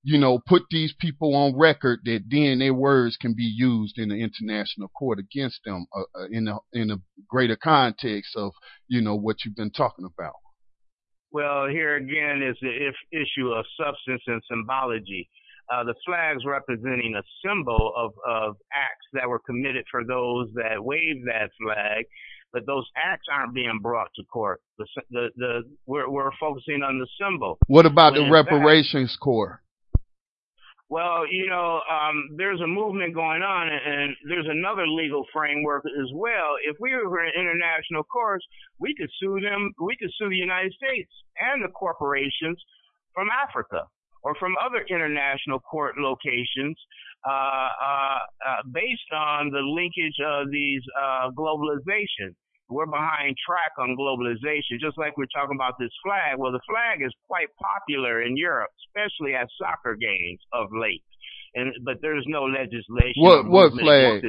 you 0.03 0.19
know, 0.19 0.39
put 0.47 0.63
these 0.71 0.95
people 1.01 1.35
on 1.35 1.57
record 1.59 2.01
that 2.05 2.21
then 2.29 2.61
their 2.61 2.75
words 2.75 3.17
can 3.17 3.35
be 3.35 3.43
used 3.57 3.99
in 3.99 4.09
the 4.09 4.15
international 4.17 4.89
court 4.89 5.19
against 5.19 5.61
them 5.65 5.87
uh, 5.97 6.01
uh, 6.21 6.27
in 6.31 6.49
a 6.49 6.57
in 6.73 6.91
a 6.91 6.97
greater 7.29 7.57
context 7.57 8.37
of 8.37 8.53
you 8.87 9.01
know 9.01 9.17
what 9.17 9.37
you've 9.45 9.57
been 9.57 9.71
talking 9.73 10.05
about. 10.07 10.35
Well, 11.31 11.67
here 11.69 11.97
again 11.97 12.43
is 12.43 12.57
the 12.63 12.69
if 12.71 12.95
issue 13.13 13.49
of 13.53 13.65
substance 13.79 14.23
and 14.27 14.41
symbology. 14.51 15.29
Uh, 15.71 15.85
the 15.85 15.95
flags 16.07 16.45
representing 16.47 17.15
a 17.15 17.23
symbol 17.47 17.93
of, 17.95 18.13
of 18.27 18.57
acts 18.73 19.05
that 19.13 19.29
were 19.29 19.41
committed 19.41 19.85
for 19.91 20.03
those 20.03 20.49
that 20.55 20.83
waved 20.83 21.27
that 21.27 21.51
flag, 21.63 22.07
but 22.55 22.65
those 22.65 22.87
acts 22.97 23.27
aren't 23.31 23.53
being 23.55 23.79
brought 23.83 24.09
to 24.17 24.23
court. 24.33 24.63
The, 24.79 24.87
the, 25.11 25.29
the 25.37 25.61
we're, 25.85 26.09
we're 26.09 26.31
focusing 26.41 26.83
on 26.83 26.99
the 26.99 27.07
symbol. 27.23 27.59
What 27.67 27.85
about 27.85 28.15
When 28.15 28.23
the 28.23 28.27
in 28.29 28.33
fact- 28.33 28.51
reparations 28.51 29.15
court? 29.21 29.59
Well, 30.90 31.27
you 31.31 31.48
know, 31.48 31.81
um, 31.85 32.31
there's 32.37 32.61
a 32.62 32.66
movement 32.66 33.14
going 33.14 33.42
on, 33.42 33.68
and 33.68 34.16
there's 34.27 34.48
another 34.48 34.87
legal 34.88 35.24
framework 35.35 35.85
as 35.85 36.09
well. 36.14 36.57
If 36.64 36.77
we 36.81 36.94
were 36.94 37.24
in 37.24 37.33
international 37.37 38.05
courts, 38.05 38.44
we 38.79 38.94
could 38.94 39.11
sue 39.20 39.38
them. 39.40 39.72
We 39.81 39.96
could 40.01 40.11
sue 40.18 40.31
the 40.31 40.37
United 40.37 40.72
States 40.72 41.11
and 41.40 41.62
the 41.62 41.68
corporations 41.68 42.57
from 43.14 43.29
Africa 43.29 43.85
or 44.22 44.35
from 44.37 44.55
other 44.64 44.85
international 44.88 45.61
court 45.61 45.96
locations 45.98 46.77
uh, 47.29 47.33
uh, 47.33 48.18
uh, 48.48 48.62
based 48.72 49.12
on 49.12 49.51
the 49.51 49.61
linkage 49.61 50.16
of 50.24 50.51
these 50.51 50.83
uh, 50.96 51.31
globalization. 51.37 52.33
We're 52.68 52.87
behind 52.87 53.37
track 53.46 53.72
on 53.78 53.96
globalization, 53.96 54.78
just 54.81 54.98
like 54.98 55.16
we're 55.16 55.33
talking 55.35 55.57
about 55.57 55.78
this 55.78 55.92
flag. 56.04 56.37
Well, 56.38 56.52
the 56.52 56.61
flag 56.68 57.00
is 57.04 57.12
quite 57.26 57.48
popular 57.57 58.22
in 58.22 58.37
Europe, 58.37 58.70
especially 58.88 59.35
at 59.35 59.48
soccer 59.59 59.96
games 59.96 60.40
of 60.52 60.68
late. 60.72 61.02
And 61.54 61.72
but 61.83 61.96
there's 62.02 62.24
no 62.28 62.42
legislation. 62.44 63.14
What- 63.16 63.48
what 63.48 63.72
flag? 63.72 64.22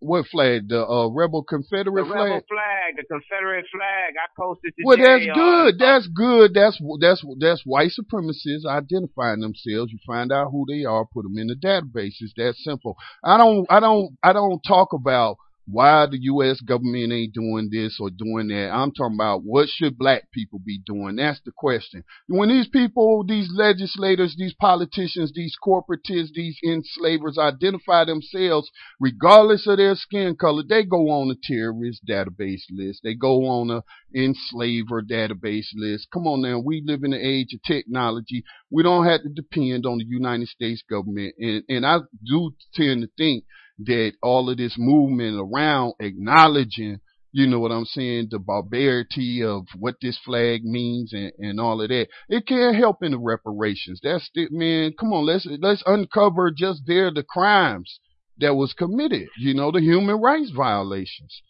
What 0.00 0.26
flag? 0.28 0.68
The 0.68 0.80
uh, 0.86 1.08
rebel 1.08 1.42
The 1.42 1.56
Confederate 1.56 2.04
rebel 2.04 2.14
flag? 2.14 2.42
flag, 2.48 2.96
the 2.96 3.04
Confederate 3.04 3.66
flag. 3.70 4.14
I 4.16 4.26
posted 4.34 4.72
today. 4.74 4.84
Well, 4.86 4.96
that's 4.96 5.28
uh, 5.28 5.34
good. 5.34 5.78
That's 5.78 6.06
good. 6.08 6.54
That's 6.54 6.78
that's 7.00 7.22
that's 7.38 7.62
white 7.66 7.90
supremacists 7.92 8.64
identifying 8.66 9.40
themselves. 9.40 9.92
You 9.92 9.98
find 10.06 10.32
out 10.32 10.50
who 10.50 10.64
they 10.66 10.84
are, 10.84 11.04
put 11.04 11.24
them 11.24 11.36
in 11.36 11.48
the 11.48 11.54
databases. 11.54 12.32
That 12.36 12.54
simple. 12.56 12.96
I 13.22 13.36
don't 13.36 13.66
I 13.70 13.80
don't 13.80 14.16
I 14.22 14.32
don't 14.32 14.60
talk 14.66 14.94
about 14.94 15.36
why 15.66 16.06
the 16.10 16.18
U.S. 16.22 16.60
government 16.60 17.12
ain't 17.12 17.32
doing 17.32 17.68
this 17.72 17.96
or 17.98 18.10
doing 18.10 18.48
that. 18.48 18.70
I'm 18.70 18.92
talking 18.92 19.16
about 19.16 19.42
what 19.44 19.68
should 19.68 19.96
black 19.96 20.30
people 20.32 20.60
be 20.64 20.80
doing. 20.84 21.16
That's 21.16 21.40
the 21.44 21.52
question. 21.56 22.04
When 22.28 22.50
these 22.50 22.68
people, 22.68 23.24
these 23.26 23.48
legislators, 23.52 24.36
these 24.38 24.54
politicians, 24.54 25.32
these 25.34 25.56
corporatists, 25.64 26.32
these 26.34 26.58
enslavers 26.64 27.38
identify 27.38 28.04
themselves, 28.04 28.70
regardless 29.00 29.66
of 29.66 29.78
their 29.78 29.94
skin 29.94 30.36
color, 30.36 30.62
they 30.68 30.84
go 30.84 31.08
on 31.08 31.30
a 31.30 31.36
terrorist 31.42 32.02
database 32.06 32.64
list. 32.70 33.00
They 33.02 33.14
go 33.14 33.46
on 33.46 33.70
a 33.70 33.82
enslaver 34.14 35.02
database 35.02 35.68
list. 35.74 36.08
Come 36.12 36.26
on 36.26 36.42
now, 36.42 36.58
we 36.58 36.82
live 36.84 37.04
in 37.04 37.12
the 37.12 37.26
age 37.26 37.54
of 37.54 37.60
technology. 37.66 38.44
We 38.70 38.82
don't 38.82 39.06
have 39.06 39.22
to 39.22 39.28
depend 39.28 39.86
on 39.86 39.98
the 39.98 40.04
United 40.06 40.48
States 40.48 40.82
government. 40.88 41.34
And, 41.38 41.62
and 41.68 41.86
I 41.86 42.00
do 42.24 42.52
tend 42.74 43.02
to 43.02 43.08
think 43.16 43.44
that 43.78 44.12
all 44.22 44.50
of 44.50 44.56
this 44.56 44.76
movement 44.78 45.40
around 45.40 45.94
acknowledging, 46.00 47.00
you 47.32 47.46
know 47.46 47.58
what 47.58 47.72
I'm 47.72 47.84
saying, 47.84 48.28
the 48.30 48.38
barbarity 48.38 49.42
of 49.42 49.66
what 49.78 49.96
this 50.00 50.18
flag 50.24 50.64
means 50.64 51.12
and, 51.12 51.32
and 51.38 51.60
all 51.60 51.82
of 51.82 51.88
that, 51.88 52.06
it 52.28 52.46
can't 52.46 52.76
help 52.76 53.02
in 53.02 53.12
the 53.12 53.18
reparations. 53.18 54.00
That's 54.02 54.30
it, 54.34 54.52
man. 54.52 54.92
Come 54.98 55.12
on, 55.12 55.26
let's 55.26 55.46
let's 55.60 55.82
uncover 55.86 56.52
just 56.56 56.82
there 56.86 57.12
the 57.12 57.24
crimes 57.24 57.98
that 58.38 58.54
was 58.54 58.72
committed. 58.72 59.28
You 59.38 59.54
know, 59.54 59.72
the 59.72 59.80
human 59.80 60.20
rights 60.20 60.52
violations. 60.54 61.42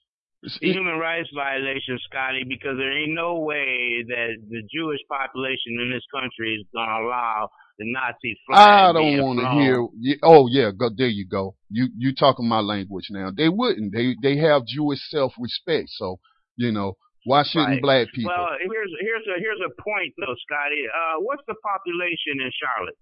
Human 0.61 0.99
rights 0.99 1.31
violations, 1.35 2.03
Scotty, 2.11 2.45
because 2.47 2.77
there 2.77 2.93
ain't 2.93 3.15
no 3.15 3.41
way 3.41 4.05
that 4.09 4.37
the 4.51 4.63
Jewish 4.73 5.01
population 5.09 5.81
in 5.81 5.91
this 5.91 6.05
country 6.13 6.57
is 6.57 6.67
gonna 6.75 7.07
allow 7.07 7.49
the 7.79 7.85
Nazi 7.91 8.39
flag. 8.47 8.59
I 8.69 8.93
don't 8.93 9.21
want 9.23 9.39
to 9.41 9.49
hear. 9.59 10.19
Oh 10.23 10.49
yeah, 10.49 10.71
go, 10.77 10.91
there 10.97 11.09
you 11.09 11.27
go. 11.27 11.57
You 11.71 11.89
you 11.97 12.15
talking 12.15 12.49
my 12.49 12.61
language 12.61 13.07
now. 13.11 13.31
They 13.37 13.49
wouldn't. 13.49 13.93
They 13.93 14.15
they 14.23 14.37
have 14.39 14.67
Jewish 14.67 15.01
self 15.11 15.33
respect. 15.39 15.89
So 15.91 16.19
you 16.57 16.71
know 16.73 16.97
why 17.25 17.43
shouldn't 17.43 17.81
Right. 17.81 17.83
black 17.83 18.07
people? 18.15 18.31
Well, 18.37 18.55
here's 18.61 18.93
here's 19.01 19.27
a 19.27 19.41
here's 19.41 19.61
a 19.65 19.73
point 19.83 20.15
though, 20.19 20.37
Scotty. 20.47 20.85
Uh, 20.87 21.21
what's 21.27 21.43
the 21.49 21.57
population 21.63 22.41
in 22.41 22.51
Charlotte? 22.55 22.99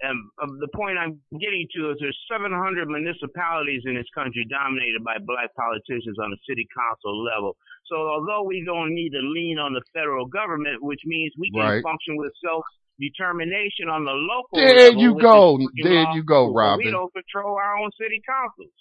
Um, 0.00 0.30
um, 0.42 0.56
the 0.64 0.68
point 0.72 0.96
I'm 0.96 1.20
getting 1.36 1.68
to 1.76 1.90
is 1.92 1.98
there's 2.00 2.16
700 2.32 2.88
municipalities 2.88 3.82
in 3.84 3.96
this 4.00 4.08
country 4.16 4.46
dominated 4.48 5.04
by 5.04 5.20
black 5.20 5.52
politicians 5.54 6.16
on 6.16 6.30
the 6.32 6.40
city 6.48 6.64
council 6.72 7.20
level. 7.22 7.52
So 7.84 7.96
although 8.08 8.44
we 8.48 8.64
don't 8.64 8.94
need 8.94 9.10
to 9.12 9.20
lean 9.20 9.58
on 9.60 9.74
the 9.74 9.82
federal 9.92 10.24
government, 10.24 10.80
which 10.82 11.00
means 11.04 11.34
we 11.36 11.50
can 11.52 11.60
Right. 11.60 11.82
function 11.84 12.16
with 12.16 12.32
self 12.40 12.64
determination 13.00 13.88
on 13.88 14.04
the 14.04 14.12
local 14.12 14.58
There 14.58 14.90
level, 14.90 15.02
you 15.02 15.18
go. 15.20 15.58
There 15.82 16.12
you 16.14 16.22
go, 16.22 16.52
Robin. 16.52 16.84
We 16.84 16.90
don't 16.90 17.12
control 17.12 17.56
our 17.56 17.78
own 17.78 17.90
city 17.98 18.22
councils. 18.26 18.72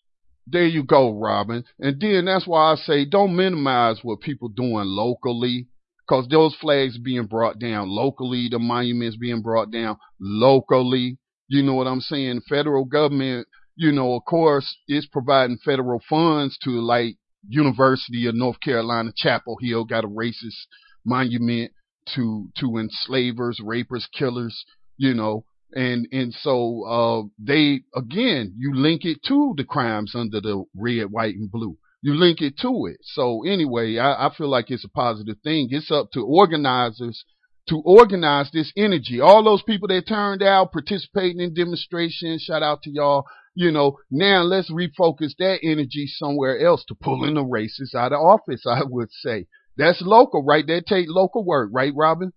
There 0.48 0.66
you 0.66 0.84
go, 0.84 1.12
Robin. 1.14 1.64
And 1.80 2.00
then 2.02 2.26
that's 2.26 2.48
why 2.48 2.74
I 2.74 2.76
say 2.76 3.06
don't 3.06 3.36
minimize 3.36 4.00
what 4.04 4.22
people 4.22 4.50
doing 4.50 4.86
locally. 4.86 5.68
Cause 6.08 6.28
those 6.28 6.56
flags 6.56 6.98
being 6.98 7.28
brought 7.28 7.60
down 7.60 7.88
locally, 7.88 8.48
the 8.50 8.58
monuments 8.58 9.16
being 9.16 9.44
brought 9.44 9.72
down 9.72 9.98
locally. 10.20 11.20
You 11.48 11.62
know 11.62 11.76
what 11.76 11.86
I'm 11.86 12.02
saying? 12.02 12.42
Federal 12.50 12.86
government, 12.86 13.48
you 13.76 13.92
know, 13.92 14.16
of 14.16 14.26
course, 14.26 14.76
is 14.88 15.08
providing 15.12 15.60
federal 15.64 16.02
funds 16.10 16.58
to 16.64 16.72
like 16.72 17.18
University 17.48 18.26
of 18.26 18.36
North 18.36 18.60
Carolina, 18.60 19.12
Chapel 19.16 19.58
Hill 19.62 19.86
got 19.86 20.04
a 20.04 20.08
racist 20.08 20.66
monument 21.06 21.72
to, 22.16 22.50
to 22.60 22.78
enslavers, 22.78 23.60
rapers, 23.64 24.08
killers, 24.12 24.66
you 24.98 25.14
know, 25.14 25.46
and 25.74 26.08
and 26.12 26.34
so 26.34 26.84
uh 26.86 27.22
they 27.38 27.82
again 27.96 28.54
you 28.58 28.74
link 28.74 29.06
it 29.06 29.22
to 29.28 29.54
the 29.56 29.64
crimes 29.64 30.14
under 30.16 30.42
the 30.42 30.64
red 30.76 31.12
white 31.12 31.36
and 31.36 31.52
blue. 31.52 31.78
You 32.02 32.16
link 32.16 32.42
it 32.42 32.58
to 32.62 32.88
it. 32.88 32.98
So 33.04 33.44
anyway 33.46 33.98
i, 33.98 34.28
I 34.28 34.34
feel 34.36 34.50
like 34.50 34.72
it's 34.72 34.86
a 34.86 34.90
positive 34.90 35.38
thing. 35.44 35.68
It's 35.72 35.92
up 35.92 36.12
to 36.14 36.26
organizers 36.26 37.24
to 37.68 37.82
organize 37.86 38.50
this 38.52 38.72
energy. 38.76 39.22
All 39.22 39.44
those 39.44 39.62
people 39.62 39.90
that 39.90 40.08
turned 40.08 40.42
out 40.42 40.72
participating 40.72 41.40
in 41.40 41.54
demonstrations 41.54 42.42
shout 42.42 42.64
out 42.64 42.82
to 42.84 42.90
y'all 42.92 43.26
you 43.56 43.72
know 43.72 43.98
now 44.10 44.42
let's 44.42 44.72
refocus 44.72 45.34
that 45.38 45.60
energy 45.64 46.08
somewhere 46.08 46.60
else 46.60 46.84
to 46.88 46.96
pulling 46.96 47.34
the 47.34 47.44
racists 47.44 47.96
out 47.96 48.14
of 48.14 48.20
office 48.20 48.64
i 48.66 48.82
would 48.84 49.10
say 49.12 49.48
that's 49.80 50.02
local 50.04 50.44
right 50.46 50.68
that 50.68 50.84
take 50.88 51.08
local 51.10 51.44
work 51.44 51.70
right 51.74 51.94
robin 51.96 52.32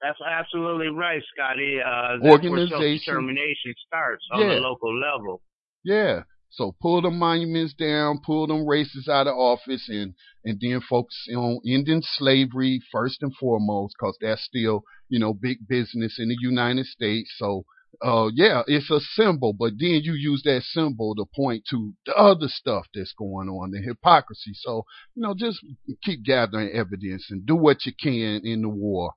That's 0.00 0.18
absolutely 0.22 0.88
right, 0.94 1.20
Scotty. 1.34 1.80
Uh, 1.84 2.22
that's 2.22 2.22
where 2.22 2.32
Organization. 2.32 2.70
self-determination 3.02 3.74
starts 3.86 4.24
on 4.32 4.40
Yeah. 4.42 4.54
the 4.54 4.60
local 4.60 4.92
level. 4.96 5.42
Yeah. 5.84 6.22
So 6.50 6.74
pull 6.80 7.02
the 7.02 7.10
monuments 7.10 7.74
down, 7.74 8.20
pull 8.24 8.46
them 8.46 8.64
racists 8.64 9.08
out 9.08 9.26
of 9.26 9.34
office, 9.36 9.88
and 9.88 10.14
and 10.44 10.56
then 10.62 10.80
focus 10.88 11.18
on 11.36 11.58
ending 11.66 12.02
slavery 12.02 12.80
first 12.92 13.22
and 13.24 13.34
foremost, 13.34 13.96
because 13.98 14.16
that's 14.20 14.44
still 14.44 14.84
you 15.08 15.18
know 15.18 15.34
big 15.34 15.58
business 15.68 16.14
in 16.22 16.28
the 16.28 16.36
United 16.40 16.86
States. 16.86 17.30
So 17.36 17.64
uh, 18.00 18.28
yeah, 18.34 18.62
it's 18.66 18.90
a 18.90 19.00
symbol, 19.00 19.52
but 19.52 19.72
then 19.78 20.00
you 20.02 20.12
use 20.12 20.42
that 20.44 20.62
symbol 20.62 21.14
to 21.16 21.24
point 21.34 21.64
to 21.70 21.92
the 22.06 22.14
other 22.14 22.46
stuff 22.48 22.86
that's 22.94 23.12
going 23.18 23.48
on, 23.48 23.70
the 23.70 23.80
hypocrisy. 23.80 24.52
So, 24.54 24.84
you 25.14 25.22
know, 25.22 25.34
just 25.36 25.58
keep 26.04 26.24
gathering 26.24 26.70
evidence 26.70 27.26
and 27.30 27.44
do 27.44 27.56
what 27.56 27.84
you 27.86 27.92
can 28.00 28.42
in 28.44 28.62
the 28.62 28.68
war. 28.68 29.12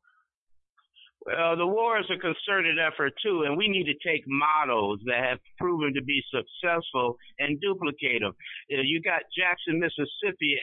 Well, 1.23 1.55
the 1.55 1.67
war 1.67 1.99
is 1.99 2.09
a 2.09 2.17
concerted 2.17 2.77
effort 2.79 3.13
too, 3.21 3.43
and 3.45 3.55
we 3.55 3.67
need 3.67 3.85
to 3.85 4.09
take 4.09 4.23
models 4.25 4.99
that 5.05 5.23
have 5.23 5.37
proven 5.59 5.93
to 5.93 6.03
be 6.03 6.23
successful 6.33 7.15
and 7.37 7.61
duplicate 7.61 8.21
them. 8.21 8.33
You 8.69 8.99
got 9.01 9.21
Jackson, 9.37 9.79
Mississippi 9.79 10.57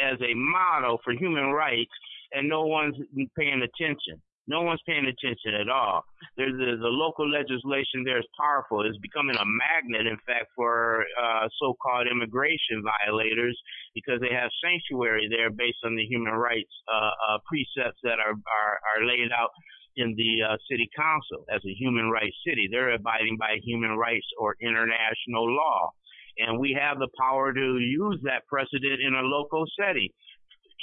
as 0.00 0.18
a 0.20 0.34
model 0.34 0.98
for 1.04 1.12
human 1.12 1.52
rights, 1.52 1.92
and 2.32 2.48
no 2.48 2.66
one's 2.66 2.96
paying 3.38 3.62
attention. 3.62 4.20
No 4.46 4.60
one's 4.62 4.80
paying 4.86 5.06
attention 5.08 5.56
at 5.56 5.68
all. 5.72 6.04
There's 6.36 6.52
the, 6.52 6.76
the 6.76 6.92
local 6.92 7.24
legislation 7.24 8.04
there 8.04 8.18
is 8.18 8.28
powerful. 8.38 8.84
It's 8.84 8.98
becoming 8.98 9.36
a 9.36 9.46
magnet, 9.48 10.06
in 10.06 10.18
fact, 10.26 10.52
for 10.54 11.04
uh, 11.16 11.48
so-called 11.58 12.06
immigration 12.10 12.84
violators 12.84 13.56
because 13.94 14.20
they 14.20 14.34
have 14.36 14.50
sanctuary 14.60 15.28
there 15.32 15.48
based 15.48 15.80
on 15.84 15.96
the 15.96 16.04
human 16.04 16.34
rights 16.34 16.72
uh, 16.92 17.12
uh, 17.32 17.38
precepts 17.48 18.00
that 18.04 18.20
are, 18.20 18.36
are, 18.36 18.74
are 18.84 19.06
laid 19.06 19.32
out 19.32 19.50
in 19.96 20.14
the 20.16 20.42
uh, 20.44 20.56
city 20.68 20.90
council 20.96 21.46
as 21.48 21.62
a 21.64 21.72
human 21.72 22.10
rights 22.10 22.36
city. 22.46 22.68
They're 22.70 22.94
abiding 22.94 23.36
by 23.38 23.56
human 23.64 23.96
rights 23.96 24.26
or 24.38 24.56
international 24.60 25.48
law. 25.48 25.92
And 26.36 26.58
we 26.58 26.76
have 26.78 26.98
the 26.98 27.08
power 27.18 27.52
to 27.52 27.78
use 27.78 28.18
that 28.24 28.46
precedent 28.48 29.00
in 29.00 29.14
a 29.14 29.22
local 29.22 29.64
setting. 29.78 30.10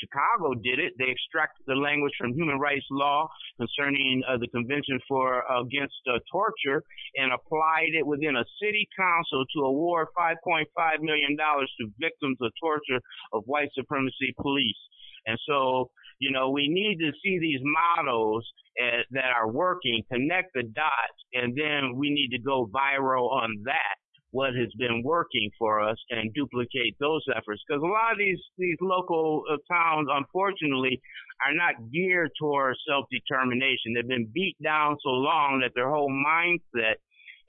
Chicago 0.01 0.53
did 0.57 0.79
it. 0.81 0.93
They 0.97 1.13
extracted 1.13 1.63
the 1.67 1.77
language 1.77 2.13
from 2.17 2.33
human 2.33 2.57
rights 2.57 2.85
law 2.89 3.29
concerning 3.57 4.21
uh, 4.27 4.37
the 4.37 4.47
Convention 4.49 4.99
for 5.07 5.45
uh, 5.45 5.61
Against 5.61 5.95
uh, 6.09 6.17
Torture 6.31 6.83
and 7.15 7.31
applied 7.31 7.93
it 7.93 8.05
within 8.05 8.35
a 8.35 8.45
city 8.61 8.87
council 8.97 9.45
to 9.55 9.59
award 9.65 10.07
5.5 10.17 10.65
million 11.01 11.37
dollars 11.37 11.71
to 11.79 11.87
victims 11.99 12.37
of 12.41 12.51
torture 12.59 12.99
of 13.33 13.43
white 13.45 13.69
supremacy 13.73 14.33
police. 14.41 14.81
And 15.25 15.37
so, 15.47 15.91
you 16.19 16.31
know, 16.31 16.49
we 16.49 16.67
need 16.67 16.97
to 16.99 17.11
see 17.23 17.37
these 17.39 17.61
models 17.61 18.45
uh, 18.81 19.05
that 19.11 19.29
are 19.37 19.51
working, 19.51 20.01
connect 20.11 20.53
the 20.53 20.63
dots, 20.63 21.19
and 21.33 21.55
then 21.55 21.95
we 21.95 22.09
need 22.09 22.29
to 22.35 22.41
go 22.41 22.67
viral 22.73 23.31
on 23.31 23.61
that 23.65 23.95
what 24.31 24.55
has 24.55 24.69
been 24.77 25.03
working 25.03 25.51
for 25.59 25.81
us 25.81 25.97
and 26.09 26.33
duplicate 26.33 26.95
those 26.99 27.23
efforts. 27.35 27.61
Because 27.67 27.83
a 27.83 27.85
lot 27.85 28.13
of 28.13 28.17
these 28.17 28.39
these 28.57 28.77
local 28.81 29.43
uh, 29.51 29.57
towns, 29.71 30.07
unfortunately, 30.09 31.01
are 31.45 31.53
not 31.53 31.91
geared 31.91 32.31
towards 32.39 32.79
self 32.87 33.05
determination. 33.11 33.93
They've 33.93 34.07
been 34.07 34.31
beat 34.33 34.55
down 34.63 34.97
so 35.03 35.09
long 35.09 35.61
that 35.63 35.71
their 35.75 35.89
whole 35.89 36.11
mindset 36.11 36.95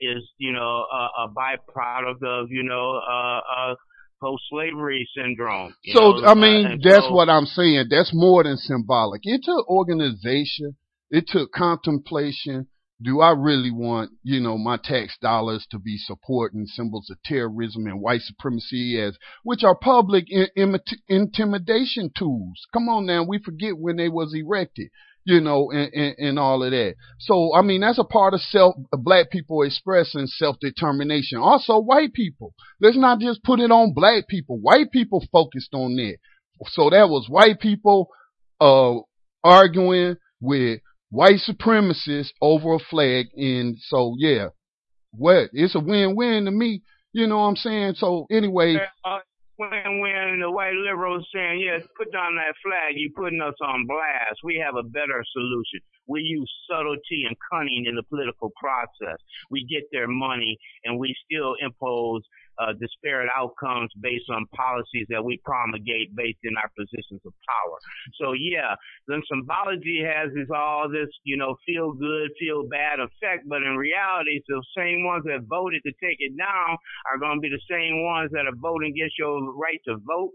is, 0.01 0.23
you 0.37 0.51
know, 0.51 0.85
a, 0.91 1.23
a 1.23 1.29
byproduct 1.29 2.23
of, 2.23 2.47
you 2.51 2.63
know, 2.63 2.99
uh, 2.99 3.39
uh, 3.39 3.75
post-slavery 4.21 5.07
syndrome. 5.15 5.73
So, 5.93 6.11
know? 6.11 6.25
I 6.25 6.33
mean, 6.33 6.65
uh, 6.65 6.75
that's 6.83 7.05
so, 7.05 7.13
what 7.13 7.29
I'm 7.29 7.45
saying. 7.45 7.87
That's 7.89 8.11
more 8.13 8.43
than 8.43 8.57
symbolic. 8.57 9.21
It 9.23 9.41
took 9.43 9.67
organization. 9.69 10.75
It 11.09 11.25
took 11.27 11.51
contemplation 11.51 12.67
do 13.03 13.21
I 13.21 13.31
really 13.31 13.71
want, 13.71 14.11
you 14.23 14.39
know, 14.39 14.57
my 14.57 14.77
tax 14.81 15.17
dollars 15.21 15.67
to 15.71 15.79
be 15.79 15.97
supporting 15.97 16.65
symbols 16.65 17.09
of 17.09 17.17
terrorism 17.23 17.85
and 17.87 17.99
white 17.99 18.21
supremacy 18.21 18.99
as, 19.01 19.17
which 19.43 19.63
are 19.63 19.75
public 19.75 20.25
in, 20.29 20.47
intimidation 21.07 22.11
tools? 22.17 22.65
Come 22.71 22.87
on 22.89 23.05
now, 23.05 23.23
we 23.23 23.39
forget 23.43 23.77
when 23.77 23.97
they 23.97 24.09
was 24.09 24.33
erected, 24.33 24.89
you 25.25 25.41
know, 25.41 25.71
and, 25.71 25.91
and, 25.93 26.15
and 26.17 26.39
all 26.39 26.63
of 26.63 26.71
that. 26.71 26.95
So, 27.19 27.53
I 27.53 27.61
mean, 27.61 27.81
that's 27.81 27.99
a 27.99 28.03
part 28.03 28.33
of 28.33 28.41
self, 28.41 28.75
black 28.91 29.31
people 29.31 29.63
expressing 29.63 30.27
self-determination. 30.27 31.39
Also, 31.39 31.79
white 31.79 32.13
people. 32.13 32.53
Let's 32.79 32.97
not 32.97 33.19
just 33.19 33.43
put 33.43 33.59
it 33.59 33.71
on 33.71 33.93
black 33.93 34.27
people. 34.27 34.59
White 34.59 34.91
people 34.91 35.23
focused 35.31 35.73
on 35.73 35.95
that. 35.97 36.17
So 36.67 36.89
that 36.89 37.09
was 37.09 37.27
white 37.27 37.59
people, 37.59 38.07
uh, 38.61 38.99
arguing 39.43 40.15
with 40.39 40.79
white 41.13 41.39
supremacists 41.47 42.33
over 42.41 42.73
a 42.73 42.79
flag. 42.79 43.27
And 43.35 43.77
so, 43.79 44.15
yeah, 44.17 44.47
what? 45.11 45.49
It's 45.53 45.75
a 45.75 45.79
win-win 45.79 46.45
to 46.45 46.51
me. 46.51 46.81
You 47.13 47.27
know 47.27 47.37
what 47.37 47.53
I'm 47.53 47.55
saying? 47.55 47.93
So 47.97 48.25
anyway. 48.31 48.77
When 49.55 50.01
when 50.01 50.39
the 50.41 50.49
white 50.49 50.73
liberals 50.73 51.27
saying, 51.31 51.61
yes, 51.61 51.85
put 51.95 52.11
down 52.11 52.35
that 52.37 52.55
flag, 52.65 52.95
you're 52.97 53.13
putting 53.15 53.39
us 53.39 53.53
on 53.61 53.85
blast. 53.85 54.41
We 54.43 54.57
have 54.65 54.75
a 54.75 54.81
better 54.81 55.23
solution. 55.31 55.79
We 56.07 56.21
use 56.21 56.51
subtlety 56.67 57.25
and 57.27 57.37
cunning 57.51 57.85
in 57.87 57.95
the 57.95 58.01
political 58.01 58.51
process. 58.57 59.21
We 59.51 59.63
get 59.69 59.83
their 59.91 60.07
money 60.07 60.57
and 60.83 60.97
we 60.97 61.15
still 61.29 61.53
impose 61.61 62.23
uh, 62.59 62.73
disparate 62.79 63.29
outcomes 63.35 63.91
based 64.01 64.29
on 64.29 64.45
policies 64.55 65.07
that 65.09 65.23
we 65.23 65.39
promulgate 65.43 66.15
based 66.15 66.39
in 66.43 66.53
our 66.57 66.69
positions 66.77 67.21
of 67.25 67.33
power. 67.47 67.77
So 68.19 68.33
yeah, 68.33 68.75
then 69.07 69.21
symbology 69.29 70.03
has 70.05 70.33
this 70.33 70.49
all 70.53 70.89
this, 70.89 71.09
you 71.23 71.37
know, 71.37 71.55
feel 71.65 71.93
good, 71.93 72.29
feel 72.39 72.67
bad 72.69 72.99
effect, 72.99 73.47
but 73.47 73.63
in 73.63 73.75
reality, 73.75 74.41
the 74.47 74.61
same 74.77 75.05
ones 75.05 75.23
that 75.25 75.45
voted 75.49 75.81
to 75.83 75.91
take 76.03 76.17
it 76.19 76.37
down 76.37 76.77
are 77.11 77.17
going 77.19 77.37
to 77.37 77.41
be 77.41 77.49
the 77.49 77.67
same 77.69 78.03
ones 78.03 78.31
that 78.33 78.45
are 78.45 78.55
voting 78.57 78.93
against 78.95 79.17
your 79.17 79.41
right 79.53 79.79
to 79.87 79.97
vote, 80.05 80.31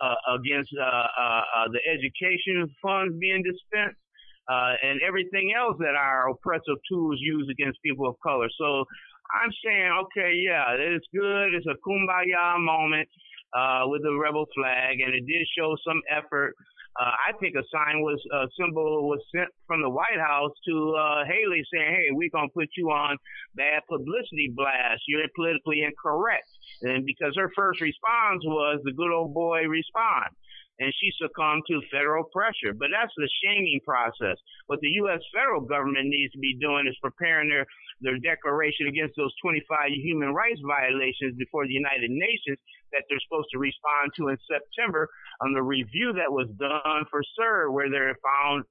uh, 0.00 0.14
against 0.38 0.70
uh, 0.78 0.84
uh, 0.84 1.42
uh, 1.56 1.68
the 1.72 1.80
education 1.84 2.68
funds 2.82 3.14
being 3.18 3.42
dispensed. 3.42 4.00
Uh, 4.48 4.72
and 4.82 4.98
everything 5.06 5.52
else 5.52 5.76
that 5.78 5.92
our 5.92 6.30
oppressive 6.30 6.80
tools 6.90 7.18
use 7.20 7.46
against 7.52 7.76
people 7.82 8.08
of 8.08 8.16
color. 8.24 8.48
So 8.56 8.86
I'm 9.30 9.52
saying, 9.64 9.90
okay, 10.04 10.32
yeah, 10.40 10.72
it's 10.78 11.06
good. 11.12 11.54
It's 11.54 11.66
a 11.66 11.76
kumbaya 11.86 12.58
moment 12.58 13.08
uh, 13.52 13.82
with 13.86 14.02
the 14.02 14.14
rebel 14.14 14.46
flag, 14.54 15.00
and 15.00 15.14
it 15.14 15.26
did 15.26 15.46
show 15.56 15.76
some 15.86 16.00
effort. 16.10 16.54
Uh, 16.98 17.14
I 17.14 17.32
think 17.38 17.54
a 17.54 17.62
sign 17.70 18.02
was 18.02 18.18
a 18.32 18.48
symbol 18.58 19.08
was 19.08 19.20
sent 19.30 19.48
from 19.68 19.82
the 19.82 19.90
White 19.90 20.18
House 20.18 20.50
to 20.66 20.74
uh, 20.98 21.24
Haley 21.24 21.62
saying, 21.72 21.94
"Hey, 21.94 22.08
we're 22.10 22.32
gonna 22.32 22.48
put 22.52 22.68
you 22.76 22.90
on 22.90 23.16
bad 23.54 23.82
publicity 23.88 24.50
blast. 24.50 25.02
You're 25.06 25.22
politically 25.36 25.84
incorrect." 25.84 26.48
And 26.82 27.06
because 27.06 27.36
her 27.36 27.52
first 27.54 27.80
response 27.80 28.42
was 28.44 28.80
the 28.82 28.92
good 28.92 29.12
old 29.12 29.32
boy 29.32 29.68
response 29.68 30.34
and 30.78 30.94
she 30.94 31.10
succumbed 31.18 31.62
to 31.68 31.82
federal 31.90 32.24
pressure. 32.30 32.72
But 32.74 32.88
that's 32.94 33.12
the 33.16 33.28
shaming 33.42 33.80
process. 33.84 34.38
What 34.66 34.80
the 34.80 34.94
U.S. 35.02 35.20
federal 35.34 35.60
government 35.60 36.06
needs 36.06 36.32
to 36.32 36.38
be 36.38 36.56
doing 36.58 36.86
is 36.86 36.96
preparing 37.02 37.48
their, 37.48 37.66
their 38.00 38.18
declaration 38.18 38.86
against 38.86 39.16
those 39.16 39.34
25 39.42 39.90
human 39.90 40.34
rights 40.34 40.60
violations 40.66 41.36
before 41.36 41.66
the 41.66 41.72
United 41.72 42.10
Nations 42.10 42.58
that 42.92 43.02
they're 43.08 43.22
supposed 43.28 43.48
to 43.52 43.58
respond 43.58 44.12
to 44.16 44.28
in 44.28 44.38
September 44.48 45.08
on 45.40 45.52
the 45.52 45.62
review 45.62 46.12
that 46.14 46.30
was 46.30 46.48
done 46.58 47.04
for 47.10 47.22
CERD, 47.38 47.72
where 47.72 47.90
they're 47.90 48.16
found 48.22 48.64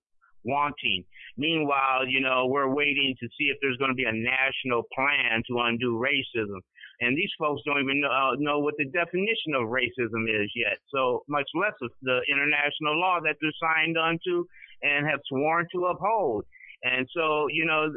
wanting. 0.44 1.04
Meanwhile, 1.36 2.08
you 2.08 2.22
know, 2.22 2.48
we're 2.48 2.74
waiting 2.74 3.16
to 3.20 3.28
see 3.38 3.52
if 3.52 3.58
there's 3.62 3.78
going 3.78 3.92
to 3.92 3.96
be 3.96 4.06
a 4.08 4.16
national 4.16 4.84
plan 4.96 5.44
to 5.48 5.60
undo 5.60 6.00
racism. 6.00 6.60
And 7.00 7.16
these 7.16 7.30
folks 7.38 7.62
don't 7.66 7.82
even 7.82 8.02
know, 8.02 8.10
uh, 8.10 8.36
know 8.40 8.60
what 8.60 8.74
the 8.78 8.86
definition 8.86 9.54
of 9.54 9.70
racism 9.70 10.26
is 10.26 10.50
yet. 10.56 10.80
So 10.90 11.24
much 11.28 11.46
less 11.54 11.74
the 12.02 12.22
international 12.32 12.98
law 12.98 13.20
that 13.22 13.36
they're 13.40 13.52
signed 13.62 13.98
onto 13.98 14.46
and 14.82 15.06
have 15.06 15.20
sworn 15.30 15.68
to 15.74 15.86
uphold. 15.86 16.46
And 16.84 17.08
so, 17.14 17.48
you 17.52 17.66
know, 17.66 17.92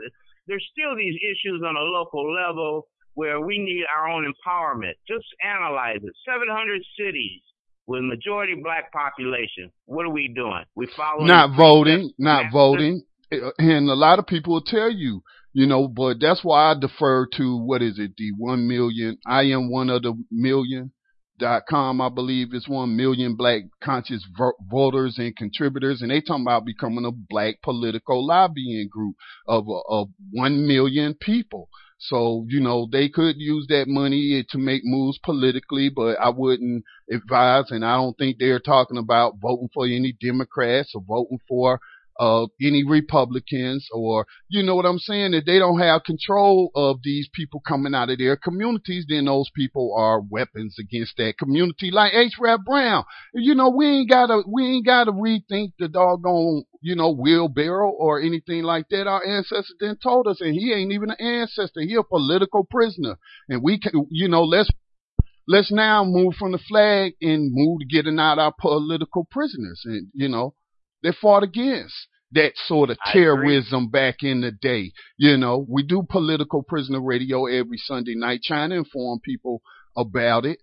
there's 0.51 0.67
still 0.73 0.97
these 0.97 1.15
issues 1.23 1.63
on 1.65 1.77
a 1.77 1.81
local 1.81 2.35
level 2.35 2.89
where 3.15 3.41
we 3.41 3.59
need 3.59 3.85
our 3.95 4.09
own 4.11 4.27
empowerment. 4.27 4.95
Just 5.07 5.27
analyze 5.43 6.01
it. 6.03 6.13
700 6.27 6.83
cities 6.99 7.41
with 7.87 8.03
majority 8.03 8.55
black 8.61 8.93
population. 8.93 9.71
What 9.87 10.07
are 10.07 10.11
we 10.11 10.33
doing? 10.35 10.65
We 10.75 10.89
follow 10.97 11.25
not 11.25 11.57
voting, 11.57 12.13
not 12.19 12.53
voting. 12.53 13.03
And 13.31 13.89
a 13.89 13.95
lot 13.95 14.19
of 14.19 14.27
people 14.27 14.55
will 14.55 14.65
tell 14.65 14.91
you, 14.91 15.23
you 15.53 15.67
know, 15.67 15.87
but 15.87 16.17
that's 16.21 16.43
why 16.43 16.73
I 16.73 16.75
defer 16.79 17.27
to 17.37 17.57
what 17.57 17.81
is 17.81 17.99
it, 17.99 18.13
the 18.17 18.33
one 18.37 18.67
million. 18.67 19.19
I 19.25 19.43
am 19.43 19.71
one 19.71 19.89
of 19.89 20.03
the 20.03 20.15
million 20.33 20.91
dot 21.41 21.63
com. 21.69 22.01
I 22.01 22.09
believe 22.09 22.49
it's 22.53 22.69
one 22.69 22.97
million 22.97 23.35
black 23.35 23.63
conscious 23.83 24.25
vo- 24.39 24.53
voters 24.71 25.17
and 25.19 25.35
contributors, 25.35 26.03
and 26.03 26.11
they 26.13 26.21
talking 26.21 26.45
about 26.45 26.65
becoming 26.65 27.05
a 27.05 27.11
black 27.11 27.63
political 27.63 28.25
lobbying 28.25 28.89
group 28.89 29.17
of 29.49 29.67
of 29.89 30.11
one 30.31 30.67
million 30.69 31.15
people. 31.15 31.69
So, 32.03 32.47
you 32.49 32.61
know, 32.61 32.89
they 32.91 33.11
could 33.11 33.37
use 33.37 33.67
that 33.69 33.85
money 33.87 34.43
to 34.49 34.59
make 34.59 34.83
moves 34.85 35.19
politically, 35.19 35.91
but 35.91 36.19
I 36.19 36.31
wouldn't 36.31 36.85
advise, 37.13 37.71
and 37.71 37.85
I 37.85 37.97
don't 37.97 38.17
think 38.17 38.39
they're 38.39 38.59
talking 38.59 38.97
about 38.97 39.39
voting 39.39 39.69
for 39.75 39.85
any 39.85 40.17
Democrats 40.19 40.93
or 40.95 41.03
voting 41.03 41.41
for 41.47 41.79
uh, 42.21 42.47
any 42.61 42.85
Republicans 42.85 43.89
or, 43.93 44.27
you 44.49 44.63
know 44.63 44.75
what 44.75 44.85
I'm 44.85 44.99
saying, 44.99 45.31
that 45.31 45.47
they 45.47 45.59
don't 45.59 45.81
have 45.81 46.05
control 46.05 46.71
of 46.75 46.99
these 47.03 47.31
people 47.33 47.63
coming 47.67 47.95
out 47.95 48.11
of 48.11 48.19
their 48.19 48.37
communities, 48.37 49.07
then 49.09 49.25
those 49.25 49.51
people 49.57 49.95
are 49.97 50.21
weapons 50.21 50.77
against 50.79 51.17
that 51.17 51.39
community, 51.39 51.91
like 51.91 52.13
H. 52.13 52.35
Rap 52.39 52.61
Brown. 52.67 53.05
You 53.33 53.55
know, 53.55 53.71
we 53.71 53.87
ain't 53.87 54.11
gotta, 54.11 54.43
we 54.47 54.67
ain't 54.67 54.85
gotta 54.85 55.13
rethink 55.13 55.73
the 55.79 55.89
doggone, 55.89 56.65
you 56.83 56.95
know, 56.95 57.11
wheelbarrow 57.11 57.91
or 57.91 58.21
anything 58.21 58.65
like 58.65 58.91
that. 58.91 59.07
Our 59.07 59.27
ancestors 59.27 59.75
then 59.81 59.97
told 60.03 60.27
us, 60.27 60.43
and 60.43 60.55
he 60.55 60.75
ain't 60.75 60.93
even 60.93 61.11
an 61.11 61.27
ancestor. 61.27 61.81
He 61.81 61.95
a 61.95 62.03
political 62.03 62.65
prisoner. 62.65 63.17
And 63.49 63.63
we 63.63 63.81
can, 63.81 64.07
you 64.11 64.29
know, 64.29 64.45
let's 64.45 64.71
let's 65.49 65.73
now 65.73 66.05
move 66.05 66.35
from 66.35 66.53
the 66.53 66.59
flag 66.59 67.15
and 67.23 67.51
move 67.53 67.81
to 67.81 67.87
getting 67.87 68.19
out 68.19 68.39
our 68.39 68.53
political 68.61 69.27
prisoners. 69.31 69.81
And, 69.87 70.09
you 70.13 70.29
know, 70.29 70.55
they 71.03 71.13
fought 71.13 71.43
against 71.43 71.95
that 72.33 72.53
sort 72.67 72.91
of 72.91 72.99
terrorism 73.13 73.89
back 73.91 74.17
in 74.23 74.41
the 74.41 74.53
day. 74.53 74.93
You 75.17 75.37
know, 75.37 75.65
we 75.69 75.83
do 75.83 76.03
political 76.09 76.63
prisoner 76.63 77.03
radio 77.03 77.47
every 77.47 77.79
Sunday 77.79 78.15
night 78.15 78.41
trying 78.45 78.71
to 78.71 78.77
inform 78.77 79.21
people 79.21 79.63
about 79.97 80.45
it. 80.47 80.59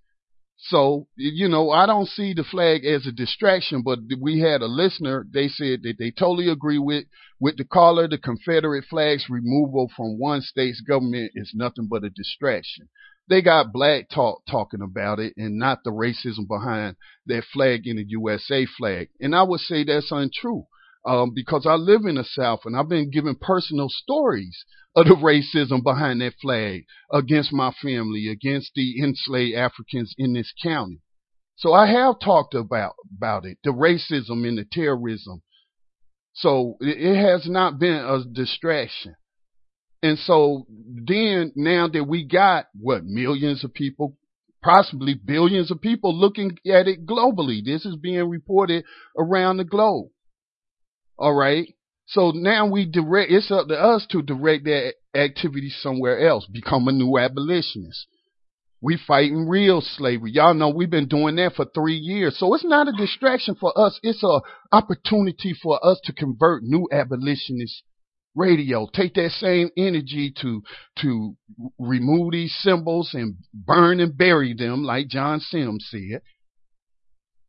So, 0.59 1.07
you 1.15 1.47
know, 1.47 1.69
I 1.69 1.85
don't 1.85 2.07
see 2.07 2.33
the 2.33 2.43
flag 2.43 2.83
as 2.83 3.05
a 3.05 3.11
distraction, 3.11 3.83
but 3.83 3.99
we 4.19 4.39
had 4.39 4.61
a 4.61 4.65
listener, 4.65 5.27
they 5.31 5.49
said 5.49 5.83
that 5.83 5.95
they 5.99 6.09
totally 6.09 6.49
agree 6.49 6.79
with, 6.79 7.05
with 7.39 7.57
the 7.57 7.63
caller, 7.63 8.07
the 8.07 8.17
Confederate 8.17 8.85
flag's 8.89 9.29
removal 9.29 9.91
from 9.95 10.17
one 10.17 10.41
state's 10.41 10.81
government 10.81 11.31
is 11.35 11.51
nothing 11.53 11.87
but 11.87 12.03
a 12.03 12.09
distraction 12.09 12.89
they 13.29 13.41
got 13.41 13.73
black 13.73 14.09
talk 14.09 14.41
talking 14.49 14.81
about 14.81 15.19
it 15.19 15.33
and 15.37 15.57
not 15.57 15.83
the 15.83 15.91
racism 15.91 16.47
behind 16.47 16.95
that 17.25 17.43
flag 17.51 17.85
in 17.85 17.97
the 17.97 18.05
USA 18.07 18.65
flag. 18.65 19.09
And 19.19 19.35
I 19.35 19.43
would 19.43 19.59
say 19.59 19.83
that's 19.83 20.11
untrue. 20.11 20.65
Um, 21.05 21.31
because 21.33 21.65
I 21.65 21.75
live 21.75 22.01
in 22.05 22.15
the 22.15 22.23
South 22.23 22.61
and 22.65 22.75
I've 22.75 22.89
been 22.89 23.11
given 23.11 23.35
personal 23.35 23.87
stories 23.89 24.65
of 24.95 25.05
the 25.05 25.15
racism 25.15 25.83
behind 25.83 26.21
that 26.21 26.33
flag 26.41 26.83
against 27.11 27.53
my 27.53 27.71
family, 27.81 28.27
against 28.29 28.71
the 28.75 29.01
enslaved 29.01 29.55
Africans 29.55 30.13
in 30.17 30.33
this 30.33 30.51
county. 30.61 31.01
So 31.55 31.73
I 31.73 31.87
have 31.87 32.19
talked 32.19 32.53
about, 32.53 32.93
about 33.15 33.45
it, 33.45 33.57
the 33.63 33.71
racism 33.71 34.47
and 34.47 34.57
the 34.57 34.65
terrorism. 34.71 35.41
So 36.33 36.77
it, 36.79 36.97
it 36.99 37.15
has 37.15 37.47
not 37.49 37.79
been 37.79 37.95
a 37.95 38.23
distraction. 38.23 39.15
And 40.03 40.19
so 40.19 40.67
then 40.69 41.51
now 41.55 41.87
that 41.87 42.03
we 42.03 42.23
got 42.27 42.67
what 42.79 43.03
millions 43.05 43.63
of 43.63 43.73
people, 43.73 44.15
possibly 44.63 45.15
billions 45.15 45.71
of 45.71 45.81
people 45.81 46.15
looking 46.15 46.57
at 46.67 46.87
it 46.87 47.05
globally, 47.05 47.63
this 47.65 47.85
is 47.85 47.95
being 47.95 48.29
reported 48.29 48.83
around 49.17 49.57
the 49.57 49.63
globe. 49.63 50.09
All 51.17 51.33
right. 51.33 51.73
So 52.05 52.31
now 52.31 52.67
we 52.67 52.85
direct, 52.85 53.31
it's 53.31 53.51
up 53.51 53.67
to 53.67 53.75
us 53.75 54.05
to 54.11 54.21
direct 54.21 54.63
that 54.65 54.93
activity 55.13 55.69
somewhere 55.69 56.25
else, 56.25 56.45
become 56.45 56.87
a 56.87 56.93
new 56.93 57.17
abolitionist. 57.17 58.07
We 58.79 58.97
fighting 59.07 59.49
real 59.49 59.81
slavery. 59.81 60.31
Y'all 60.31 60.53
know 60.53 60.69
we've 60.69 60.89
been 60.89 61.07
doing 61.07 61.35
that 61.37 61.55
for 61.55 61.65
three 61.65 61.97
years. 61.97 62.37
So 62.37 62.53
it's 62.53 62.63
not 62.63 62.87
a 62.87 62.93
distraction 62.93 63.55
for 63.55 63.77
us. 63.77 63.99
It's 64.03 64.23
a 64.23 64.39
opportunity 64.71 65.53
for 65.61 65.83
us 65.85 65.99
to 66.05 66.13
convert 66.13 66.63
new 66.63 66.87
abolitionists 66.91 67.81
radio. 68.35 68.87
Take 68.93 69.15
that 69.15 69.31
same 69.31 69.69
energy 69.75 70.33
to 70.41 70.61
to 71.01 71.35
remove 71.79 72.31
these 72.31 72.55
symbols 72.61 73.09
and 73.13 73.35
burn 73.53 73.99
and 73.99 74.15
bury 74.15 74.53
them, 74.53 74.83
like 74.83 75.07
John 75.07 75.39
Sims 75.39 75.87
said. 75.89 76.21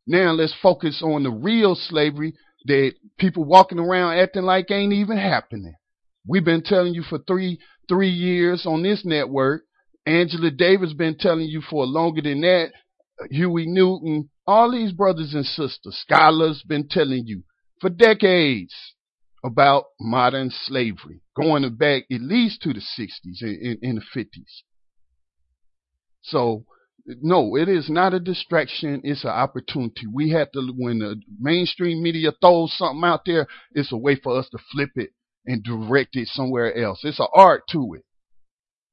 Now 0.07 0.31
let's 0.31 0.55
focus 0.61 1.01
on 1.03 1.23
the 1.23 1.31
real 1.31 1.75
slavery 1.75 2.33
that 2.69 2.93
people 3.17 3.43
walking 3.43 3.79
around 3.79 4.17
acting 4.17 4.43
like 4.43 4.71
ain't 4.71 4.93
even 4.93 5.17
happening. 5.17 5.75
We've 6.27 6.45
been 6.45 6.63
telling 6.63 6.93
you 6.93 7.03
for 7.03 7.19
three 7.19 7.59
three 7.87 8.09
years 8.09 8.65
on 8.65 8.83
this 8.83 9.03
network. 9.03 9.63
Angela 10.05 10.51
Davis 10.51 10.93
been 10.93 11.17
telling 11.17 11.47
you 11.47 11.61
for 11.61 11.85
longer 11.85 12.21
than 12.21 12.41
that. 12.41 12.71
Huey 13.31 13.65
Newton, 13.67 14.29
all 14.47 14.71
these 14.71 14.93
brothers 14.93 15.33
and 15.33 15.45
sisters, 15.45 15.97
scholars 16.01 16.63
been 16.65 16.87
telling 16.87 17.23
you 17.25 17.43
for 17.81 17.89
decades 17.89 18.73
about 19.43 19.85
modern 19.99 20.51
slavery, 20.51 21.21
going 21.35 21.75
back 21.75 22.03
at 22.11 22.21
least 22.21 22.61
to 22.61 22.73
the 22.73 22.79
60s 22.79 23.41
and, 23.41 23.77
in 23.81 23.95
the 23.95 24.01
50s. 24.15 24.63
So, 26.21 26.65
no, 27.21 27.55
it 27.55 27.67
is 27.67 27.89
not 27.89 28.13
a 28.13 28.19
distraction. 28.19 29.01
It's 29.03 29.23
an 29.23 29.31
opportunity. 29.31 30.05
We 30.11 30.29
have 30.31 30.51
to, 30.51 30.71
when 30.77 30.99
the 30.99 31.19
mainstream 31.39 32.03
media 32.03 32.31
throws 32.39 32.75
something 32.77 33.03
out 33.03 33.21
there, 33.25 33.47
it's 33.71 33.91
a 33.91 33.97
way 33.97 34.15
for 34.15 34.37
us 34.37 34.47
to 34.49 34.59
flip 34.71 34.91
it 34.95 35.11
and 35.45 35.63
direct 35.63 36.15
it 36.15 36.27
somewhere 36.27 36.75
else. 36.75 37.01
It's 37.03 37.19
an 37.19 37.27
art 37.33 37.63
to 37.71 37.95
it. 37.95 38.03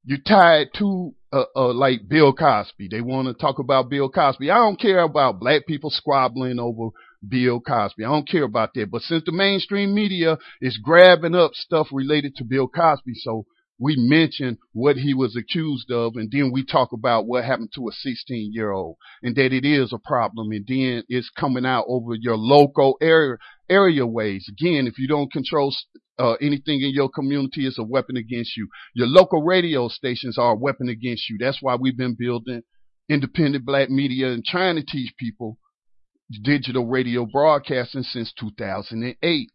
You 0.03 0.17
tie 0.25 0.59
it 0.59 0.69
to, 0.79 1.13
uh, 1.31 1.43
uh, 1.55 1.73
like 1.73 2.07
Bill 2.07 2.33
Cosby. 2.33 2.87
They 2.89 3.01
want 3.01 3.27
to 3.27 3.33
talk 3.33 3.59
about 3.59 3.89
Bill 3.89 4.09
Cosby. 4.09 4.49
I 4.49 4.55
don't 4.55 4.79
care 4.79 5.01
about 5.01 5.39
black 5.39 5.67
people 5.67 5.89
squabbling 5.89 6.59
over 6.59 6.89
Bill 7.27 7.59
Cosby. 7.59 8.05
I 8.05 8.09
don't 8.09 8.27
care 8.27 8.43
about 8.43 8.73
that. 8.75 8.89
But 8.89 9.01
since 9.01 9.23
the 9.25 9.31
mainstream 9.31 9.93
media 9.93 10.37
is 10.61 10.79
grabbing 10.81 11.35
up 11.35 11.51
stuff 11.53 11.87
related 11.91 12.35
to 12.37 12.45
Bill 12.45 12.67
Cosby, 12.67 13.13
so 13.15 13.45
we 13.79 13.95
mention 13.97 14.57
what 14.73 14.95
he 14.97 15.13
was 15.13 15.35
accused 15.35 15.91
of, 15.91 16.15
and 16.15 16.31
then 16.31 16.51
we 16.51 16.65
talk 16.65 16.93
about 16.93 17.27
what 17.27 17.43
happened 17.43 17.71
to 17.75 17.87
a 17.87 17.91
16 17.91 18.51
year 18.53 18.71
old, 18.71 18.97
and 19.21 19.35
that 19.35 19.53
it 19.53 19.65
is 19.65 19.93
a 19.93 19.99
problem, 19.99 20.51
and 20.51 20.65
then 20.67 21.03
it's 21.09 21.29
coming 21.29 21.65
out 21.65 21.85
over 21.87 22.15
your 22.15 22.37
local 22.37 22.97
area 23.01 23.37
area 23.69 24.05
ways. 24.05 24.49
Again, 24.49 24.87
if 24.87 24.97
you 24.97 25.07
don't 25.07 25.31
control 25.31 25.75
uh, 26.17 26.33
anything 26.33 26.81
in 26.81 26.91
your 26.93 27.09
community, 27.09 27.67
it's 27.67 27.77
a 27.77 27.83
weapon 27.83 28.17
against 28.17 28.57
you. 28.57 28.67
Your 28.93 29.07
local 29.07 29.43
radio 29.43 29.87
stations 29.87 30.37
are 30.37 30.53
a 30.53 30.57
weapon 30.57 30.89
against 30.89 31.29
you. 31.29 31.37
That's 31.39 31.61
why 31.61 31.75
we've 31.75 31.97
been 31.97 32.15
building 32.17 32.63
independent 33.09 33.65
black 33.65 33.89
media 33.89 34.27
and 34.27 34.43
trying 34.43 34.75
to 34.75 34.83
teach 34.83 35.13
people 35.17 35.57
digital 36.43 36.87
radio 36.87 37.25
broadcasting 37.25 38.03
since 38.03 38.33
2008. 38.39 39.49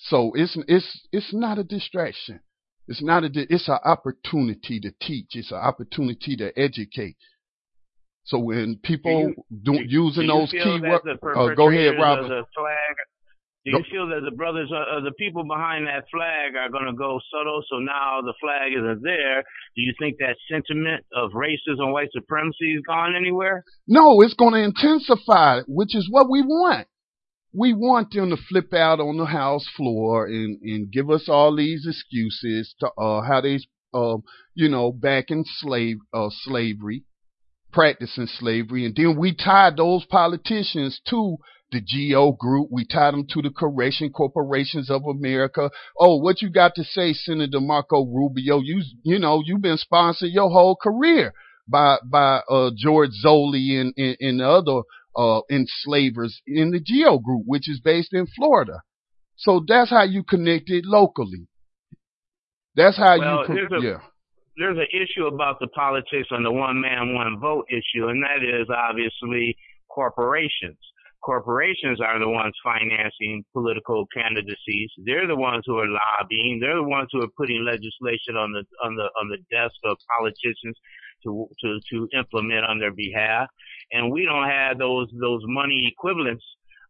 So 0.00 0.32
it's 0.34 0.56
it's 0.68 1.08
it's 1.10 1.34
not 1.34 1.58
a 1.58 1.64
distraction. 1.64 2.40
It's 2.88 3.02
not 3.02 3.24
a 3.24 3.30
it's 3.34 3.68
an 3.68 3.78
opportunity 3.84 4.80
to 4.80 4.90
teach. 5.00 5.28
It's 5.32 5.52
an 5.52 5.58
opportunity 5.58 6.36
to 6.36 6.58
educate. 6.58 7.16
So 8.24 8.38
when 8.38 8.78
people 8.82 9.32
do, 9.50 9.72
do, 9.72 9.84
using 9.86 10.26
do 10.26 10.28
those 10.28 10.52
keywords, 10.52 11.06
uh, 11.06 11.54
go 11.54 11.70
ahead, 11.70 11.94
Robert. 11.98 12.44
flag 12.54 12.96
do 13.64 13.76
you 13.76 13.84
feel 13.90 14.08
that 14.08 14.24
the 14.24 14.34
brothers, 14.34 14.70
uh, 14.72 14.96
uh, 14.96 15.00
the 15.00 15.12
people 15.18 15.44
behind 15.44 15.86
that 15.86 16.04
flag 16.10 16.56
are 16.56 16.70
going 16.70 16.86
to 16.86 16.96
go 16.96 17.20
subtle? 17.30 17.62
So 17.68 17.78
now 17.78 18.20
the 18.22 18.34
flag 18.40 18.72
isn't 18.72 19.02
there. 19.02 19.42
Do 19.76 19.82
you 19.82 19.92
think 19.98 20.16
that 20.18 20.36
sentiment 20.50 21.04
of 21.14 21.32
racism, 21.32 21.92
white 21.92 22.08
supremacy 22.12 22.72
is 22.76 22.82
gone 22.86 23.14
anywhere? 23.14 23.64
No, 23.86 24.20
it's 24.22 24.34
going 24.34 24.54
to 24.54 24.62
intensify, 24.62 25.62
which 25.66 25.94
is 25.94 26.08
what 26.10 26.30
we 26.30 26.42
want. 26.42 26.86
We 27.52 27.72
want 27.72 28.12
them 28.12 28.30
to 28.30 28.36
flip 28.36 28.74
out 28.74 29.00
on 29.00 29.16
the 29.16 29.24
house 29.24 29.66
floor 29.76 30.26
and, 30.26 30.60
and 30.62 30.92
give 30.92 31.10
us 31.10 31.28
all 31.28 31.56
these 31.56 31.86
excuses 31.86 32.74
to 32.80 32.90
uh, 32.98 33.22
how 33.22 33.40
they, 33.40 33.58
uh, 33.94 34.18
you 34.54 34.68
know, 34.68 34.92
back 34.92 35.30
in 35.30 35.44
slave 35.46 35.98
uh, 36.12 36.28
slavery, 36.30 37.04
practicing 37.72 38.26
slavery, 38.26 38.84
and 38.84 38.94
then 38.94 39.18
we 39.18 39.34
tie 39.34 39.70
those 39.74 40.04
politicians 40.06 41.00
to 41.08 41.38
the 41.70 41.80
Geo 41.80 42.32
group. 42.32 42.68
We 42.70 42.86
tied 42.86 43.14
them 43.14 43.26
to 43.30 43.42
the 43.42 43.50
Correction 43.50 44.10
Corporations 44.10 44.90
of 44.90 45.02
America. 45.04 45.70
Oh, 45.98 46.16
what 46.16 46.42
you 46.42 46.50
got 46.50 46.74
to 46.76 46.84
say, 46.84 47.12
Senator 47.12 47.60
Marco 47.60 48.04
Rubio? 48.04 48.60
You, 48.60 48.82
you 49.02 49.18
know, 49.18 49.42
you've 49.44 49.62
been 49.62 49.76
sponsored 49.76 50.30
your 50.30 50.50
whole 50.50 50.76
career 50.76 51.32
by, 51.66 51.98
by, 52.04 52.40
uh, 52.48 52.70
George 52.76 53.10
Zoley 53.24 53.80
and, 53.80 53.92
and, 53.96 54.16
and 54.20 54.40
other, 54.40 54.82
uh, 55.18 55.40
enslavers 55.50 56.40
in 56.46 56.70
the 56.70 56.80
Geo 56.80 57.18
group, 57.18 57.42
which 57.44 57.68
is 57.68 57.80
based 57.80 58.14
in 58.14 58.26
Florida. 58.36 58.80
So 59.36 59.64
that's 59.66 59.90
how 59.90 60.04
you 60.04 60.22
connect 60.22 60.70
it 60.70 60.84
locally. 60.84 61.48
That's 62.76 62.96
how 62.96 63.18
well, 63.18 63.44
you, 63.48 63.54
there's 63.54 63.72
a, 63.72 63.86
yeah. 63.86 63.98
There's 64.56 64.78
an 64.78 64.88
issue 64.92 65.26
about 65.26 65.58
the 65.60 65.68
politics 65.68 66.28
on 66.30 66.42
the 66.42 66.52
one 66.52 66.80
man, 66.80 67.14
one 67.14 67.38
vote 67.40 67.66
issue, 67.70 68.08
and 68.08 68.22
that 68.22 68.42
is 68.42 68.68
obviously 68.70 69.56
corporations 69.88 70.78
corporations 71.22 72.00
are 72.00 72.18
the 72.18 72.28
ones 72.28 72.54
financing 72.62 73.44
political 73.52 74.06
candidacies. 74.14 74.90
They're 75.04 75.26
the 75.26 75.36
ones 75.36 75.64
who 75.66 75.78
are 75.78 75.86
lobbying. 75.86 76.58
They're 76.60 76.76
the 76.76 76.88
ones 76.88 77.08
who 77.12 77.22
are 77.22 77.34
putting 77.36 77.64
legislation 77.64 78.36
on 78.36 78.52
the 78.52 78.64
on 78.84 78.96
the 78.96 79.08
on 79.20 79.28
the 79.28 79.38
desk 79.50 79.76
of 79.84 79.96
politicians 80.16 80.76
to 81.24 81.48
to 81.60 81.80
to 81.90 82.08
implement 82.16 82.64
on 82.64 82.78
their 82.78 82.94
behalf. 82.94 83.48
And 83.92 84.12
we 84.12 84.24
don't 84.24 84.48
have 84.48 84.78
those 84.78 85.08
those 85.20 85.42
money 85.46 85.90
equivalents. 85.90 86.44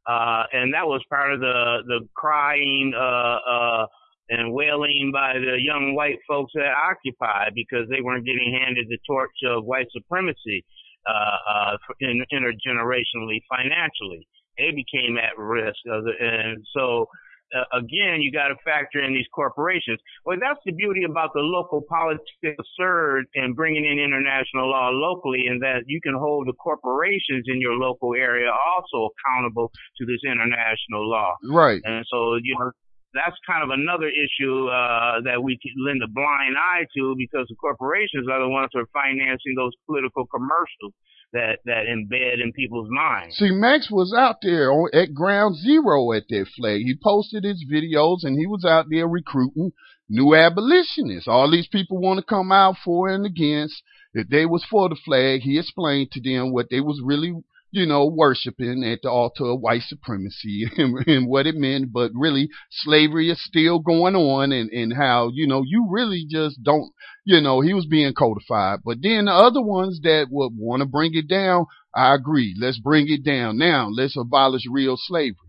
Uh, 0.07 0.45
and 0.53 0.73
that 0.73 0.87
was 0.87 1.03
part 1.11 1.33
of 1.33 1.41
the 1.41 1.79
the 1.87 2.01
crying 2.15 2.93
uh, 2.97 3.39
uh, 3.51 3.87
and 4.31 4.53
wailing 4.53 5.11
by 5.13 5.35
the 5.35 5.57
young 5.61 5.95
white 5.95 6.19
folks 6.27 6.53
at 6.57 6.73
Occupy 6.91 7.51
because 7.55 7.89
they 7.89 8.01
weren't 8.01 8.27
getting 8.27 8.59
handed 8.61 8.87
the 8.89 8.99
torch 9.07 9.37
of 9.47 9.65
white 9.65 9.87
supremacy 9.93 10.65
uh, 11.07 11.39
uh, 11.49 11.77
in, 12.01 12.23
intergenerationally 12.33 13.41
financially. 13.49 14.29
they 14.59 14.71
became 14.71 15.17
at 15.17 15.39
risk. 15.39 15.79
And 15.87 16.65
so 16.77 17.07
uh, 17.55 17.79
again, 17.79 18.21
you 18.21 18.31
got 18.33 18.49
to 18.49 18.57
factor 18.65 19.01
in 19.03 19.15
these 19.15 19.27
corporations. 19.35 19.99
Well, 20.25 20.37
that's 20.41 20.61
the 20.65 20.73
beauty 20.73 21.05
about 21.05 21.31
the 21.35 21.41
local 21.41 21.83
politics 21.89 22.63
surge 22.77 23.27
and 23.35 23.57
bringing 23.57 23.85
in 23.85 23.99
international 23.99 24.71
law 24.71 24.91
locally, 24.91 25.47
in 25.47 25.61
that 25.61 25.85
you 25.87 26.01
can 26.01 26.15
hold 26.15 26.47
the 26.47 26.53
corporations 26.55 27.45
in 27.47 27.61
your 27.61 27.75
local 27.75 28.15
area 28.15 28.51
also 28.51 29.09
accountable 29.11 29.71
to 29.99 30.07
this 30.07 30.21
international 30.25 31.09
law. 31.09 31.37
Right. 31.49 31.81
And 31.85 32.05
so, 32.11 32.37
you 32.43 32.57
know, 32.59 32.71
that's 33.15 33.37
kind 33.49 33.65
of 33.65 33.71
another 33.73 34.09
issue 34.09 34.69
uh, 34.69 35.25
that 35.25 35.41
we 35.43 35.57
can 35.59 35.73
lend 35.81 36.03
a 36.05 36.11
blind 36.13 36.57
eye 36.61 36.85
to 36.97 37.17
because 37.17 37.49
the 37.49 37.57
corporations 37.57 38.29
are 38.29 38.41
the 38.41 38.49
ones 38.49 38.69
who 38.73 38.81
are 38.81 38.93
financing 38.93 39.57
those 39.57 39.73
political 39.87 40.27
commercials 40.29 40.93
that 41.33 41.59
that 41.65 41.85
embed 41.87 42.43
in 42.43 42.53
people's 42.53 42.89
minds. 42.91 43.37
See, 43.37 43.51
Max 43.51 43.91
was 43.91 44.15
out 44.17 44.37
there 44.43 44.71
on, 44.73 44.91
at 44.93 45.15
ground 45.15 45.57
zero 45.57 46.13
at 46.13 46.25
that 46.29 46.47
flag. 46.57 46.81
He 46.81 46.95
posted 47.03 47.45
his 47.45 47.65
videos 47.71 48.25
and 48.25 48.39
he 48.39 48.47
was 48.47 48.65
out 48.65 48.87
there 48.91 49.07
recruiting 49.07 49.73
new 50.09 50.35
abolitionists. 50.35 51.29
All 51.29 51.51
these 51.51 51.69
people 51.69 51.99
want 51.99 52.19
to 52.19 52.25
come 52.25 52.51
out 52.51 52.77
for 52.85 53.09
and 53.09 53.27
against. 53.27 53.83
If 54.15 54.29
they 54.29 54.47
was 54.47 54.65
for 54.65 54.89
the 54.89 54.97
flag, 55.05 55.43
he 55.43 55.59
explained 55.59 56.11
to 56.13 56.21
them 56.21 56.53
what 56.53 56.71
they 56.71 56.81
was 56.81 57.01
really 57.05 57.35
you 57.71 57.87
know, 57.87 58.07
worshiping 58.07 58.85
at 58.85 59.01
the 59.03 59.11
altar 59.11 59.45
of 59.45 59.61
white 59.61 59.83
supremacy 59.83 60.67
and, 60.77 61.07
and, 61.07 61.29
what 61.29 61.47
it 61.47 61.55
meant, 61.55 61.93
but 61.93 62.11
really 62.15 62.49
slavery 62.71 63.31
is 63.31 63.43
still 63.45 63.79
going 63.79 64.15
on 64.15 64.53
and, 64.53 64.71
and 64.71 64.93
how, 64.95 65.31
you 65.33 65.47
know, 65.47 65.63
you 65.67 65.87
really 65.91 66.27
just 66.29 66.63
don't, 66.63 66.91
you 67.25 67.41
know, 67.41 67.61
he 67.61 67.75
was 67.75 67.87
being 67.87 68.13
codified. 68.15 68.81
But 68.85 68.99
then 69.03 69.27
the 69.27 69.33
other 69.33 69.63
ones 69.63 70.01
that 70.03 70.29
would 70.31 70.53
want 70.57 70.81
to 70.81 70.87
bring 70.87 71.15
it 71.15 71.29
down, 71.29 71.67
I 71.95 72.15
agree. 72.15 72.55
Let's 72.59 72.79
bring 72.79 73.07
it 73.09 73.25
down. 73.25 73.59
Now 73.59 73.89
let's 73.91 74.17
abolish 74.17 74.63
real 74.71 74.97
slavery 74.97 75.48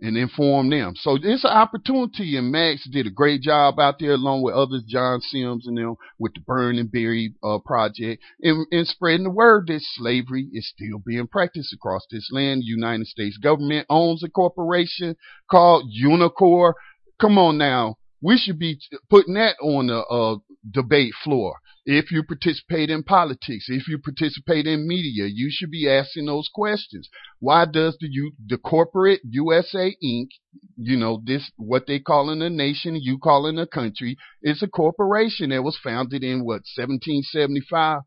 and 0.00 0.16
inform 0.16 0.70
them. 0.70 0.94
So 0.96 1.16
it's 1.22 1.44
an 1.44 1.50
opportunity, 1.50 2.36
and 2.36 2.52
Max 2.52 2.86
did 2.90 3.06
a 3.06 3.10
great 3.10 3.40
job 3.40 3.78
out 3.78 3.98
there 3.98 4.12
along 4.12 4.42
with 4.42 4.54
others, 4.54 4.84
John 4.86 5.20
Sims 5.20 5.66
and 5.66 5.78
them, 5.78 5.96
with 6.18 6.34
the 6.34 6.40
Burn 6.40 6.78
and 6.78 6.90
Bury 6.90 7.34
uh, 7.42 7.58
project, 7.64 8.22
and, 8.42 8.66
and 8.70 8.86
spreading 8.86 9.24
the 9.24 9.30
word 9.30 9.68
that 9.68 9.80
slavery 9.94 10.48
is 10.52 10.68
still 10.68 10.98
being 10.98 11.26
practiced 11.26 11.72
across 11.72 12.02
this 12.10 12.28
land. 12.30 12.60
The 12.60 12.66
United 12.66 13.06
States 13.06 13.38
government 13.38 13.86
owns 13.88 14.22
a 14.22 14.28
corporation 14.28 15.16
called 15.50 15.90
Unicor. 16.02 16.74
Come 17.18 17.38
on 17.38 17.56
now, 17.56 17.96
we 18.20 18.36
should 18.36 18.58
be 18.58 18.78
putting 19.08 19.34
that 19.34 19.56
on 19.62 19.86
the 19.86 20.00
uh, 20.00 20.36
debate 20.70 21.12
floor. 21.22 21.56
If 21.88 22.10
you 22.10 22.24
participate 22.24 22.90
in 22.90 23.04
politics, 23.04 23.66
if 23.68 23.86
you 23.86 24.00
participate 24.00 24.66
in 24.66 24.88
media, 24.88 25.26
you 25.32 25.50
should 25.52 25.70
be 25.70 25.88
asking 25.88 26.26
those 26.26 26.50
questions. 26.52 27.08
Why 27.38 27.64
does 27.64 27.96
the 28.00 28.08
you, 28.10 28.32
the 28.44 28.58
corporate 28.58 29.20
USA 29.22 29.96
Inc. 30.02 30.30
You 30.76 30.96
know 30.96 31.22
this 31.24 31.48
what 31.56 31.86
they 31.86 32.00
call 32.00 32.30
in 32.30 32.42
a 32.42 32.50
nation, 32.50 32.96
you 33.00 33.18
call 33.18 33.46
in 33.46 33.56
a 33.56 33.68
country, 33.68 34.16
is 34.42 34.64
a 34.64 34.68
corporation 34.68 35.50
that 35.50 35.62
was 35.62 35.78
founded 35.80 36.24
in 36.24 36.44
what 36.44 36.66
1775, 36.74 38.02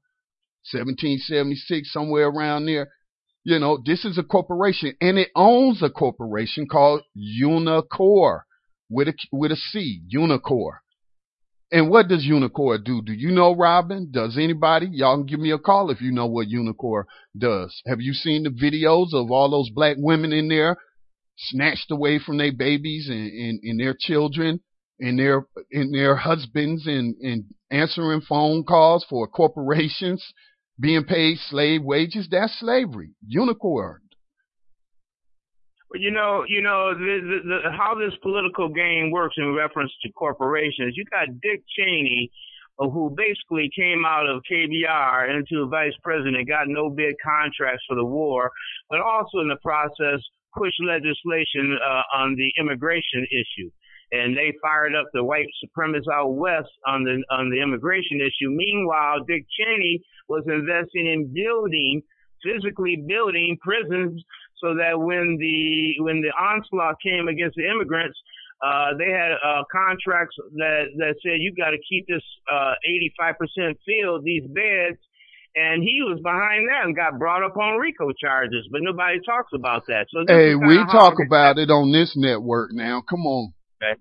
1776, 0.74 1.94
somewhere 1.94 2.28
around 2.28 2.66
there. 2.66 2.90
You 3.46 3.60
know 3.60 3.82
this 3.84 4.04
is 4.04 4.18
a 4.18 4.24
corporation, 4.24 4.94
and 5.00 5.18
it 5.18 5.30
owns 5.38 5.82
a 5.82 5.90
corporation 5.90 6.68
called 6.68 7.04
Unicor 7.16 8.42
with 8.90 9.08
a 9.08 9.14
with 9.32 9.54
a 9.54 9.56
C, 9.56 10.02
Unicor. 10.14 10.80
And 11.72 11.90
what 11.90 12.08
does 12.08 12.26
Unicor 12.26 12.84
do? 12.84 13.02
Do 13.04 13.14
you 13.14 13.30
know, 13.30 13.56
Robin? 13.56 14.10
Does 14.12 14.38
anybody? 14.38 14.88
Y'all 14.92 15.18
can 15.18 15.26
give 15.28 15.40
me 15.40 15.52
a 15.52 15.60
call 15.60 15.92
if 15.92 16.02
you 16.02 16.12
know 16.12 16.26
what 16.26 16.48
Unicor 16.48 17.04
does. 17.38 17.80
Have 17.86 18.02
you 18.02 18.14
seen 18.14 18.44
the 18.44 18.50
videos 18.50 19.14
of 19.14 19.30
all 19.30 19.52
those 19.52 19.70
black 19.70 19.96
women 20.00 20.34
in 20.34 20.48
there 20.48 20.78
snatched 21.38 21.92
away 21.92 22.20
from 22.20 22.38
their 22.38 22.52
babies 22.52 23.08
and, 23.08 23.28
and, 23.32 23.60
and 23.64 23.80
their 23.80 23.96
children 23.98 24.62
and 25.00 25.20
their 25.20 25.46
and 25.72 25.94
their 25.94 26.16
husbands 26.16 26.88
and, 26.88 27.16
and 27.22 27.46
answering 27.70 28.22
phone 28.22 28.64
calls 28.64 29.06
for 29.08 29.28
corporations 29.28 30.26
being 30.80 31.04
paid 31.04 31.38
slave 31.38 31.84
wages? 31.84 32.28
That's 32.32 32.60
slavery. 32.60 33.12
Unicor 33.32 34.00
you 35.96 36.12
know, 36.12 36.44
you 36.48 36.62
know 36.62 36.94
the, 36.94 37.20
the, 37.22 37.50
the, 37.50 37.72
how 37.72 37.96
this 37.96 38.14
political 38.22 38.70
game 38.70 39.12
works 39.12 39.36
in 39.38 39.54
reference 39.54 39.92
to 40.04 40.12
corporations. 40.12 40.94
You 40.96 41.06
got 41.10 41.28
Dick 41.42 41.64
Cheney, 41.78 42.32
uh, 42.80 42.90
who 42.90 43.14
basically 43.16 43.70
came 43.76 44.06
out 44.06 44.30
of 44.30 44.44
KBR 44.50 45.36
into 45.36 45.64
a 45.64 45.68
vice 45.68 45.98
president, 46.04 46.48
got 46.48 46.68
no 46.68 46.90
bid 46.90 47.16
contracts 47.24 47.84
for 47.88 47.96
the 47.96 48.06
war, 48.06 48.52
but 48.90 49.00
also 49.00 49.40
in 49.40 49.50
the 49.50 49.58
process 49.64 50.22
pushed 50.56 50.82
legislation 50.86 51.78
uh, 51.82 52.18
on 52.18 52.36
the 52.36 52.52
immigration 52.60 53.26
issue. 53.32 53.70
And 54.12 54.36
they 54.36 54.54
fired 54.62 54.96
up 54.96 55.06
the 55.14 55.24
white 55.24 55.46
supremacists 55.64 56.12
out 56.12 56.34
west 56.34 56.70
on 56.88 57.04
the 57.04 57.22
on 57.30 57.52
the 57.52 57.62
immigration 57.62 58.22
issue. 58.22 58.50
Meanwhile, 58.50 59.24
Dick 59.28 59.46
Cheney 59.54 60.02
was 60.28 60.44
investing 60.48 61.06
in 61.06 61.32
building 61.34 62.02
physically 62.44 63.04
building 63.08 63.58
prisons 63.62 64.24
so 64.62 64.76
that 64.76 65.00
when 65.00 65.38
the 65.40 66.04
when 66.04 66.22
the 66.22 66.32
onslaught 66.36 66.96
came 67.02 67.28
against 67.28 67.56
the 67.56 67.68
immigrants, 67.68 68.18
uh, 68.62 68.92
they 68.98 69.10
had 69.10 69.32
uh, 69.40 69.64
contracts 69.72 70.36
that 70.56 70.92
that 70.98 71.16
said 71.24 71.40
you 71.40 71.56
got 71.56 71.72
to 71.72 71.80
keep 71.88 72.08
this 72.08 72.24
uh, 72.52 72.76
85% 73.24 73.76
filled 73.88 74.24
these 74.24 74.44
beds, 74.52 75.00
and 75.56 75.82
he 75.82 76.04
was 76.04 76.20
behind 76.22 76.68
that 76.68 76.86
and 76.86 76.96
got 76.96 77.18
brought 77.18 77.44
up 77.44 77.56
on 77.58 77.80
RICO 77.80 78.12
charges, 78.20 78.68
but 78.72 78.82
nobody 78.84 79.20
talks 79.26 79.52
about 79.56 79.84
that. 79.88 80.08
So 80.12 80.26
hey, 80.28 80.56
we 80.56 80.78
talk 80.92 81.16
about 81.26 81.58
it 81.58 81.70
on 81.72 81.92
this 81.92 82.14
network 82.16 82.72
now. 82.74 83.02
Come 83.08 83.26
on. 83.26 83.54
Okay. 83.82 84.00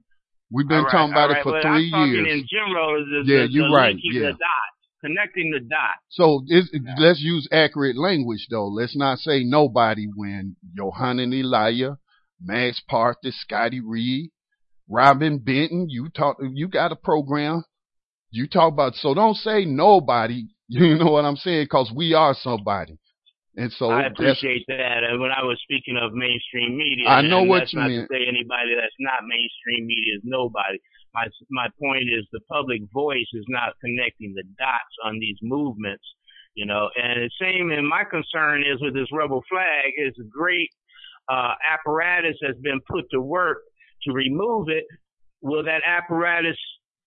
We've 0.51 0.67
been 0.67 0.85
right, 0.85 0.91
talking 0.91 1.13
about 1.13 1.29
right, 1.31 1.39
it 1.39 1.45
for 1.45 1.61
three 1.61 1.93
I'm 1.95 2.09
years. 2.09 2.27
in 2.27 2.47
general, 2.49 3.05
yeah, 3.27 3.47
you're 3.49 3.71
right. 3.71 3.95
Yeah. 4.01 4.33
The 4.33 4.33
dots 4.33 4.78
connecting 5.01 5.51
the 5.51 5.61
dots. 5.61 6.03
So 6.11 6.43
yeah. 6.47 6.63
let's 6.99 7.21
use 7.21 7.49
accurate 7.53 7.97
language 7.97 8.47
though. 8.51 8.69
Let's 8.69 8.97
not 8.97 9.19
say 9.19 9.45
nobody 9.45 10.07
when 10.15 10.57
Yohanan 10.75 11.31
Eliah, 11.31 11.97
Max 12.43 12.81
Parthas, 12.91 13.35
Scotty 13.41 13.81
Reed, 13.81 14.31
Robin 14.89 15.39
Benton, 15.39 15.87
you 15.89 16.09
talk 16.09 16.39
you 16.41 16.69
got 16.69 16.93
a 16.93 16.97
program. 16.97 17.65
You 18.31 18.47
talk 18.47 18.73
about 18.73 18.95
so 18.95 19.15
don't 19.15 19.37
say 19.37 19.65
nobody, 19.65 20.45
you 20.69 20.97
know 20.97 21.13
what 21.13 21.25
I'm 21.25 21.37
saying, 21.37 21.65
because 21.65 21.93
we 21.95 22.15
are 22.15 22.35
somebody. 22.35 22.99
And 23.57 23.73
so 23.73 23.91
I 23.91 24.07
appreciate 24.07 24.65
that. 24.69 25.03
And 25.03 25.21
when 25.21 25.33
I 25.33 25.43
was 25.43 25.59
speaking 25.65 25.99
of 25.99 26.15
mainstream 26.15 26.79
media, 26.79 27.09
I 27.09 27.23
know 27.23 27.43
what 27.43 27.73
you 27.73 27.81
not 27.81 27.89
mean. 27.89 28.01
To 28.03 28.07
say 28.07 28.23
anybody 28.23 28.79
that's 28.79 28.95
not 29.01 29.27
mainstream 29.27 29.87
media 29.87 30.15
is 30.15 30.23
nobody 30.23 30.79
my 31.19 31.27
my 31.51 31.69
point 31.81 32.05
is 32.05 32.27
the 32.33 32.41
public 32.51 32.83
voice 32.93 33.31
is 33.35 33.45
not 33.49 33.75
connecting 33.81 34.35
the 34.35 34.45
dots 34.59 34.95
on 35.05 35.19
these 35.19 35.37
movements, 35.43 36.05
you 36.55 36.67
know. 36.67 36.89
And 36.97 37.23
the 37.23 37.31
same, 37.41 37.71
and 37.71 37.87
my 37.87 38.05
concern 38.05 38.63
is 38.63 38.81
with 38.81 38.95
this 38.95 39.09
rebel 39.13 39.43
flag 39.51 39.93
is 39.99 40.15
a 40.21 40.29
great 40.31 40.71
uh, 41.29 41.55
apparatus 41.75 42.37
has 42.47 42.57
been 42.63 42.81
put 42.91 43.05
to 43.11 43.21
work 43.21 43.59
to 44.05 44.13
remove 44.13 44.69
it. 44.69 44.85
Will 45.41 45.65
that 45.65 45.83
apparatus, 45.87 46.57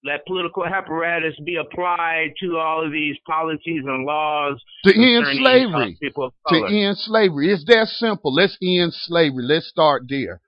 that 0.03 0.25
political 0.25 0.65
apparatus, 0.65 1.35
be 1.45 1.57
applied 1.57 2.31
to 2.41 2.57
all 2.57 2.85
of 2.85 2.91
these 2.91 3.15
policies 3.27 3.83
and 3.85 4.05
laws 4.05 4.55
to 4.85 4.91
end 4.91 5.25
slavery? 5.37 5.97
To 6.01 6.65
end 6.67 6.97
slavery, 6.97 7.53
it's 7.53 7.65
that 7.65 7.87
simple. 7.87 8.33
Let's 8.33 8.57
end 8.61 8.93
slavery. 8.93 9.43
Let's 9.43 9.67
start 9.67 10.03
there. 10.07 10.41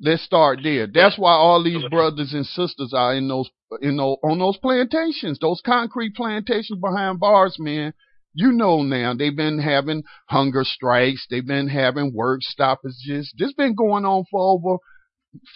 Let's 0.00 0.22
start 0.22 0.60
there. 0.62 0.86
That's 0.86 1.18
why 1.18 1.32
all 1.32 1.62
these 1.62 1.82
brothers 1.90 2.32
and 2.32 2.46
sisters 2.46 2.92
are 2.94 3.14
in 3.14 3.26
those, 3.26 3.50
in 3.80 3.96
those, 3.96 4.16
on 4.22 4.38
those 4.38 4.56
plantations, 4.58 5.38
those 5.40 5.60
concrete 5.64 6.14
plantations 6.14 6.78
behind 6.80 7.18
bars, 7.18 7.56
man. 7.58 7.94
You 8.32 8.52
know 8.52 8.82
now 8.82 9.14
they've 9.14 9.34
been 9.34 9.58
having 9.58 10.04
hunger 10.28 10.62
strikes. 10.62 11.26
They've 11.28 11.46
been 11.46 11.68
having 11.68 12.14
work 12.14 12.42
stoppages. 12.42 13.32
This 13.36 13.52
been 13.54 13.74
going 13.74 14.04
on 14.04 14.24
for 14.30 14.40
over 14.40 14.78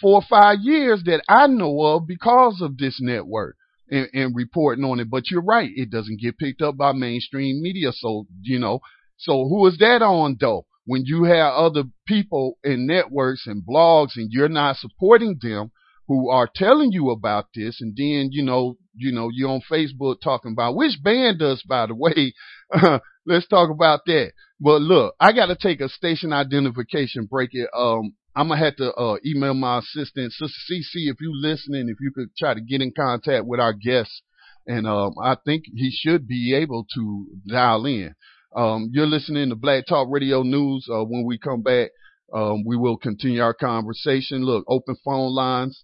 four 0.01 0.15
or 0.15 0.25
five 0.29 0.59
years 0.61 1.03
that 1.05 1.23
I 1.29 1.47
know 1.47 1.81
of 1.81 2.07
because 2.07 2.59
of 2.61 2.77
this 2.77 2.99
network 2.99 3.55
and, 3.89 4.09
and 4.13 4.35
reporting 4.35 4.83
on 4.83 4.99
it. 4.99 5.09
But 5.09 5.31
you're 5.31 5.43
right. 5.43 5.69
It 5.73 5.89
doesn't 5.89 6.19
get 6.19 6.37
picked 6.37 6.61
up 6.61 6.75
by 6.75 6.91
mainstream 6.91 7.61
media. 7.61 7.91
So, 7.93 8.25
you 8.41 8.59
know, 8.59 8.79
so 9.17 9.47
who 9.47 9.65
is 9.67 9.77
that 9.77 10.01
on 10.01 10.35
though? 10.39 10.65
When 10.85 11.03
you 11.05 11.23
have 11.23 11.53
other 11.53 11.83
people 12.07 12.57
in 12.63 12.85
networks 12.87 13.47
and 13.47 13.63
blogs 13.63 14.11
and 14.15 14.31
you're 14.31 14.49
not 14.49 14.77
supporting 14.77 15.37
them 15.41 15.71
who 16.07 16.29
are 16.29 16.49
telling 16.53 16.91
you 16.91 17.09
about 17.09 17.45
this 17.55 17.79
and 17.79 17.95
then 17.95 18.29
you 18.31 18.43
know 18.43 18.75
you 18.95 19.11
know 19.11 19.29
you're 19.31 19.49
on 19.49 19.61
facebook 19.71 20.17
talking 20.21 20.51
about 20.51 20.75
which 20.75 21.01
band 21.01 21.39
does 21.39 21.63
by 21.63 21.85
the 21.85 21.95
way? 21.95 22.33
Let's 23.25 23.47
talk 23.47 23.69
about 23.69 24.01
that. 24.07 24.33
But 24.59 24.81
look 24.81 25.15
i 25.19 25.31
got 25.31 25.47
to 25.47 25.55
take 25.55 25.81
a 25.81 25.89
station 25.89 26.33
identification 26.33 27.25
break. 27.25 27.51
It 27.53 27.69
um 27.75 28.13
i'm 28.35 28.49
gonna 28.49 28.63
have 28.63 28.75
to 28.77 28.93
uh, 28.93 29.17
email 29.25 29.53
my 29.53 29.79
assistant 29.79 30.33
sister 30.33 30.59
cc 30.71 31.11
if 31.11 31.17
you 31.21 31.31
listening 31.33 31.87
if 31.89 31.97
you 32.01 32.11
could 32.13 32.35
try 32.37 32.53
to 32.53 32.61
get 32.61 32.81
in 32.81 32.91
contact 32.95 33.45
with 33.45 33.59
our 33.59 33.73
guests. 33.73 34.21
And 34.67 34.85
um 34.85 35.13
i 35.23 35.37
think 35.45 35.63
he 35.73 35.91
should 35.91 36.27
be 36.27 36.53
able 36.53 36.85
to 36.95 37.27
dial 37.47 37.85
in 37.85 38.15
um, 38.55 38.89
you're 38.93 39.07
listening 39.07 39.49
to 39.49 39.55
Black 39.55 39.85
Talk 39.87 40.07
Radio 40.11 40.43
News. 40.43 40.87
Uh, 40.89 41.03
when 41.03 41.25
we 41.25 41.37
come 41.37 41.61
back, 41.61 41.89
Um, 42.33 42.63
we 42.65 42.75
will 42.75 42.97
continue 42.97 43.43
our 43.43 43.53
conversation. 43.53 44.43
Look, 44.43 44.65
open 44.67 44.95
phone 45.05 45.35
lines. 45.35 45.83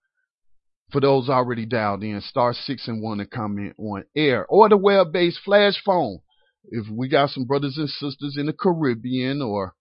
For 0.92 1.02
those 1.02 1.30
already 1.30 1.66
dialed 1.66 2.04
in, 2.04 2.22
star 2.22 2.54
six 2.54 2.88
and 2.88 3.02
one 3.02 3.18
to 3.18 3.26
comment 3.26 3.76
on 3.78 4.06
air 4.16 4.46
or 4.48 4.70
the 4.70 4.78
web-based 4.78 5.40
flash 5.44 5.82
phone 5.84 6.20
if 6.70 6.88
we 6.90 7.08
got 7.08 7.30
some 7.30 7.46
brothers 7.46 7.78
and 7.78 7.90
sisters 7.90 8.36
in 8.38 8.48
the 8.48 8.54
Caribbean 8.54 9.42
or 9.42 9.74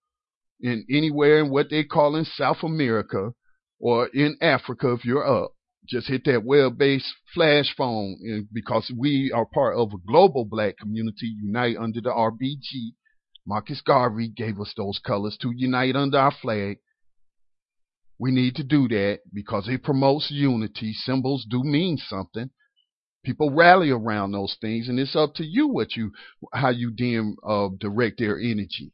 in 0.61 0.85
anywhere 0.89 1.39
in 1.39 1.49
what 1.49 1.69
they 1.69 1.83
call 1.83 2.15
in 2.15 2.25
South 2.25 2.63
America 2.63 3.31
or 3.79 4.07
in 4.07 4.37
Africa, 4.41 4.93
if 4.93 5.05
you're 5.05 5.27
up, 5.27 5.51
just 5.87 6.07
hit 6.07 6.23
that 6.25 6.43
web-based 6.43 7.13
flash 7.33 7.73
phone 7.75 8.17
and 8.23 8.47
because 8.51 8.91
we 8.97 9.31
are 9.33 9.45
part 9.45 9.77
of 9.77 9.91
a 9.93 10.07
global 10.07 10.45
black 10.45 10.77
community 10.77 11.33
unite 11.41 11.77
under 11.77 12.01
the 12.01 12.09
RBG. 12.09 12.93
Marcus 13.45 13.81
Garvey 13.81 14.29
gave 14.29 14.59
us 14.59 14.73
those 14.75 14.99
colors 14.99 15.37
to 15.41 15.51
unite 15.55 15.95
under 15.95 16.17
our 16.17 16.31
flag. 16.41 16.79
We 18.17 18.31
need 18.31 18.55
to 18.55 18.63
do 18.63 18.87
that 18.87 19.19
because 19.33 19.67
it 19.67 19.83
promotes 19.83 20.31
unity. 20.31 20.93
Symbols 20.93 21.45
do 21.49 21.63
mean 21.63 21.97
something 21.97 22.49
people 23.25 23.51
rally 23.51 23.89
around 23.89 24.31
those 24.31 24.55
things 24.61 24.87
and 24.87 24.99
it's 24.99 25.15
up 25.15 25.33
to 25.33 25.43
you 25.43 25.67
what 25.67 25.95
you 25.95 26.11
how 26.53 26.69
you 26.69 26.91
deem 26.91 27.35
uh, 27.45 27.67
direct 27.79 28.19
their 28.19 28.37
energy 28.37 28.93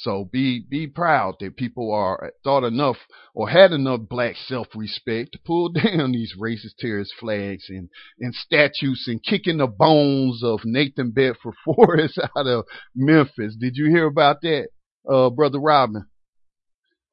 so 0.00 0.28
be 0.30 0.64
be 0.68 0.86
proud 0.86 1.34
that 1.40 1.56
people 1.56 1.92
are 1.92 2.32
thought 2.44 2.62
enough 2.64 2.98
or 3.34 3.48
had 3.48 3.72
enough 3.72 4.00
black 4.08 4.36
self-respect 4.36 5.32
to 5.32 5.38
pull 5.44 5.68
down 5.72 6.12
these 6.12 6.34
racist 6.40 6.76
terrorist 6.78 7.12
flags 7.18 7.64
and 7.68 7.88
and 8.20 8.34
statues 8.34 9.04
and 9.08 9.22
kicking 9.22 9.58
the 9.58 9.66
bones 9.66 10.42
of 10.44 10.60
Nathan 10.64 11.10
Bedford 11.10 11.54
Forrest 11.64 12.18
out 12.36 12.46
of 12.46 12.64
Memphis. 12.94 13.56
Did 13.58 13.76
you 13.76 13.86
hear 13.86 14.06
about 14.06 14.40
that, 14.42 14.68
uh, 15.10 15.30
brother 15.30 15.58
Robin? 15.58 16.06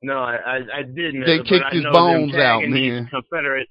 No, 0.04 0.18
I 0.20 0.36
I, 0.36 0.58
I 0.80 0.84
didn't. 0.84 1.26
They 1.26 1.40
kicked 1.40 1.74
his 1.74 1.86
bones 1.92 2.36
out, 2.36 2.62
man. 2.68 3.08
Confederate 3.10 3.68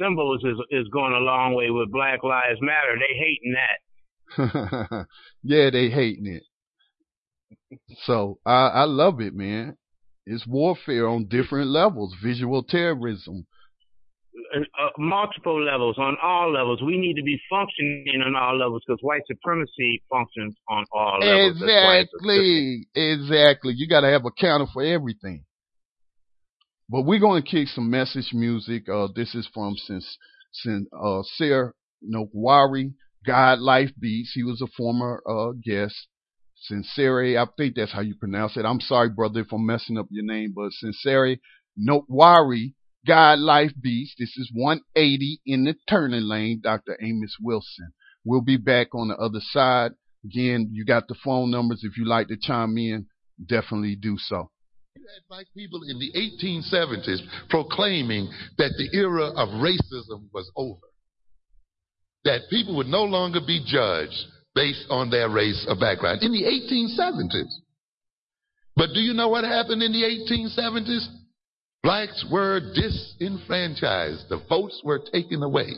symbols 0.00 0.44
is 0.44 0.56
is 0.70 0.88
going 0.92 1.14
a 1.14 1.18
long 1.18 1.54
way 1.54 1.70
with 1.70 1.90
Black 1.90 2.22
Lives 2.22 2.60
Matter. 2.60 2.96
They 2.96 3.18
hating 3.18 3.54
that. 3.58 5.06
yeah, 5.42 5.70
they 5.70 5.90
hating 5.90 6.26
it. 6.26 6.44
So 8.04 8.38
I 8.44 8.68
I 8.68 8.84
love 8.84 9.20
it, 9.20 9.34
man. 9.34 9.76
It's 10.26 10.46
warfare 10.46 11.08
on 11.08 11.26
different 11.26 11.68
levels, 11.70 12.14
visual 12.22 12.62
terrorism. 12.62 13.46
Uh, 14.54 14.60
uh, 14.60 14.88
multiple 14.98 15.62
levels, 15.62 15.98
on 15.98 16.16
all 16.22 16.52
levels. 16.52 16.80
We 16.82 16.96
need 16.98 17.14
to 17.14 17.22
be 17.22 17.40
functioning 17.50 18.22
on 18.24 18.34
all 18.36 18.56
levels 18.56 18.82
because 18.86 19.00
white 19.02 19.22
supremacy 19.26 20.02
functions 20.10 20.56
on 20.68 20.84
all 20.92 21.18
levels. 21.20 21.62
Exactly, 21.62 22.86
exactly. 22.94 23.74
You 23.76 23.88
got 23.88 24.02
to 24.02 24.08
have 24.08 24.24
a 24.24 24.30
counter 24.30 24.66
for 24.72 24.82
everything. 24.82 25.44
But 26.88 27.02
we're 27.02 27.20
going 27.20 27.42
to 27.42 27.48
kick 27.48 27.68
some 27.68 27.90
message 27.90 28.32
music. 28.32 28.88
Uh, 28.88 29.08
this 29.14 29.34
is 29.34 29.48
from 29.52 29.74
since 29.76 30.16
since 30.52 30.86
uh, 30.92 31.22
Sir 31.36 31.74
Nokwari, 32.02 32.92
God 33.26 33.58
Life 33.58 33.90
Beats. 33.98 34.32
He 34.34 34.42
was 34.42 34.60
a 34.60 34.66
former 34.76 35.22
uh, 35.28 35.52
guest. 35.64 36.08
Sincere, 36.62 37.40
I 37.40 37.46
think 37.56 37.74
that's 37.74 37.92
how 37.92 38.02
you 38.02 38.14
pronounce 38.14 38.56
it. 38.56 38.64
I'm 38.64 38.80
sorry, 38.80 39.08
brother, 39.08 39.40
if 39.40 39.52
I'm 39.52 39.66
messing 39.66 39.98
up 39.98 40.06
your 40.10 40.24
name, 40.24 40.52
but 40.54 40.70
Sincere 40.72 41.36
Nokwari, 41.76 42.74
God 43.04 43.40
Life 43.40 43.72
Beats. 43.80 44.14
This 44.16 44.36
is 44.36 44.50
180 44.54 45.40
in 45.44 45.64
the 45.64 45.74
turning 45.88 46.22
lane, 46.22 46.60
Dr. 46.62 46.96
Amos 47.02 47.36
Wilson. 47.40 47.92
We'll 48.24 48.42
be 48.42 48.58
back 48.58 48.94
on 48.94 49.08
the 49.08 49.16
other 49.16 49.40
side. 49.40 49.92
Again, 50.24 50.70
you 50.72 50.84
got 50.84 51.08
the 51.08 51.16
phone 51.24 51.50
numbers. 51.50 51.82
If 51.82 51.96
you 51.96 52.04
like 52.04 52.28
to 52.28 52.36
chime 52.40 52.78
in, 52.78 53.06
definitely 53.44 53.96
do 53.96 54.16
so. 54.18 54.50
You 54.94 55.04
had 55.12 55.28
black 55.28 55.46
people 55.56 55.80
in 55.82 55.98
the 55.98 56.12
1870s 56.12 57.48
proclaiming 57.48 58.30
that 58.58 58.74
the 58.78 58.96
era 58.96 59.30
of 59.30 59.48
racism 59.48 60.28
was 60.32 60.48
over. 60.54 60.78
That 62.24 62.42
people 62.50 62.76
would 62.76 62.86
no 62.86 63.02
longer 63.02 63.40
be 63.44 63.64
judged 63.66 64.26
based 64.54 64.86
on 64.90 65.10
their 65.10 65.30
race 65.30 65.64
or 65.68 65.76
background 65.76 66.22
in 66.22 66.32
the 66.32 66.44
1870s. 66.44 67.52
But 68.76 68.94
do 68.94 69.00
you 69.00 69.12
know 69.12 69.28
what 69.28 69.44
happened 69.44 69.82
in 69.82 69.92
the 69.92 70.02
1870s? 70.02 71.06
Blacks 71.82 72.24
were 72.30 72.60
disenfranchised. 72.74 74.28
The 74.28 74.40
votes 74.48 74.80
were 74.84 75.00
taken 75.12 75.42
away. 75.42 75.72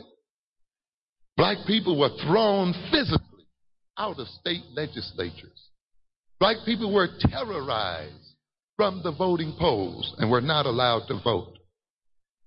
Black 1.35 1.57
people 1.67 1.99
were 1.99 2.15
thrown 2.25 2.73
physically 2.91 3.47
out 3.97 4.19
of 4.19 4.27
state 4.27 4.63
legislatures. 4.73 5.69
Black 6.39 6.57
people 6.65 6.93
were 6.93 7.09
terrorized 7.19 8.13
from 8.77 9.01
the 9.03 9.11
voting 9.11 9.55
polls 9.59 10.13
and 10.17 10.29
were 10.29 10.41
not 10.41 10.65
allowed 10.65 11.07
to 11.07 11.19
vote. 11.23 11.57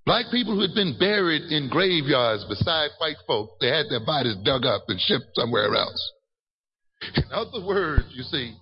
Black 0.07 0.26
people 0.31 0.55
who 0.55 0.62
had 0.62 0.74
been 0.74 0.97
buried 0.99 1.53
in 1.53 1.68
graveyards 1.68 2.45
beside 2.49 2.91
white 2.99 3.16
folk, 3.26 3.59
they 3.61 3.68
had 3.68 3.87
their 3.91 4.05
bodies 4.05 4.37
dug 4.45 4.64
up 4.64 4.85
and 4.89 5.01
shipped 5.01 5.35
somewhere 5.35 5.74
else. 5.74 6.12
In 7.16 7.24
other 7.32 7.64
words, 7.64 8.07
you 8.11 8.22
see, 8.24 8.57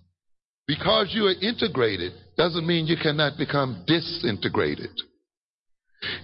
because 0.66 1.11
you 1.11 1.26
are 1.26 1.34
integrated 1.41 2.12
doesn't 2.37 2.66
mean 2.66 2.87
you 2.87 2.97
cannot 3.01 3.39
become 3.39 3.84
disintegrated. 3.87 4.91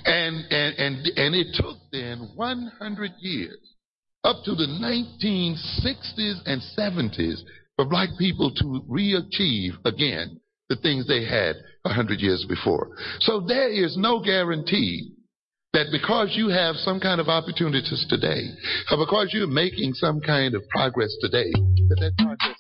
And, 0.04 0.36
and, 0.50 0.74
and, 0.78 1.06
and 1.16 1.34
it 1.34 1.54
took 1.54 1.76
then 1.90 2.30
100 2.34 3.10
years, 3.20 3.58
up 4.24 4.44
to 4.44 4.54
the 4.54 4.66
1960s 4.66 6.40
and 6.44 6.60
70s, 6.76 7.42
for 7.76 7.86
black 7.86 8.10
people 8.18 8.52
to 8.54 8.84
re-achieve 8.88 9.72
again 9.84 10.40
the 10.68 10.76
things 10.76 11.06
they 11.06 11.24
had 11.24 11.56
a 11.84 11.92
hundred 11.92 12.20
years 12.20 12.44
before. 12.48 12.96
So 13.20 13.40
there 13.40 13.70
is 13.70 13.96
no 13.96 14.22
guarantee 14.22 15.12
that 15.72 15.86
because 15.90 16.34
you 16.36 16.48
have 16.48 16.76
some 16.76 17.00
kind 17.00 17.18
of 17.18 17.28
opportunities 17.28 18.04
today, 18.08 18.52
or 18.90 18.98
because 18.98 19.30
you're 19.32 19.46
making 19.46 19.94
some 19.94 20.20
kind 20.20 20.54
of 20.54 20.62
progress 20.68 21.16
today, 21.20 21.50
that 21.88 21.96
that 22.00 22.12
progress 22.18 22.56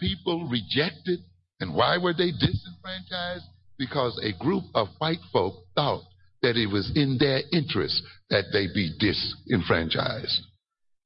people 0.00 0.48
rejected. 0.48 1.20
And 1.60 1.74
why 1.74 1.98
were 1.98 2.14
they 2.14 2.30
disenfranchised? 2.30 3.44
Because 3.78 4.18
a 4.22 4.42
group 4.42 4.64
of 4.74 4.88
white 4.98 5.22
folk 5.32 5.54
thought 5.74 6.02
that 6.42 6.56
it 6.56 6.66
was 6.66 6.90
in 6.94 7.16
their 7.18 7.42
interest 7.52 8.02
that 8.30 8.44
they 8.52 8.66
be 8.66 8.94
disenfranchised. 8.98 10.42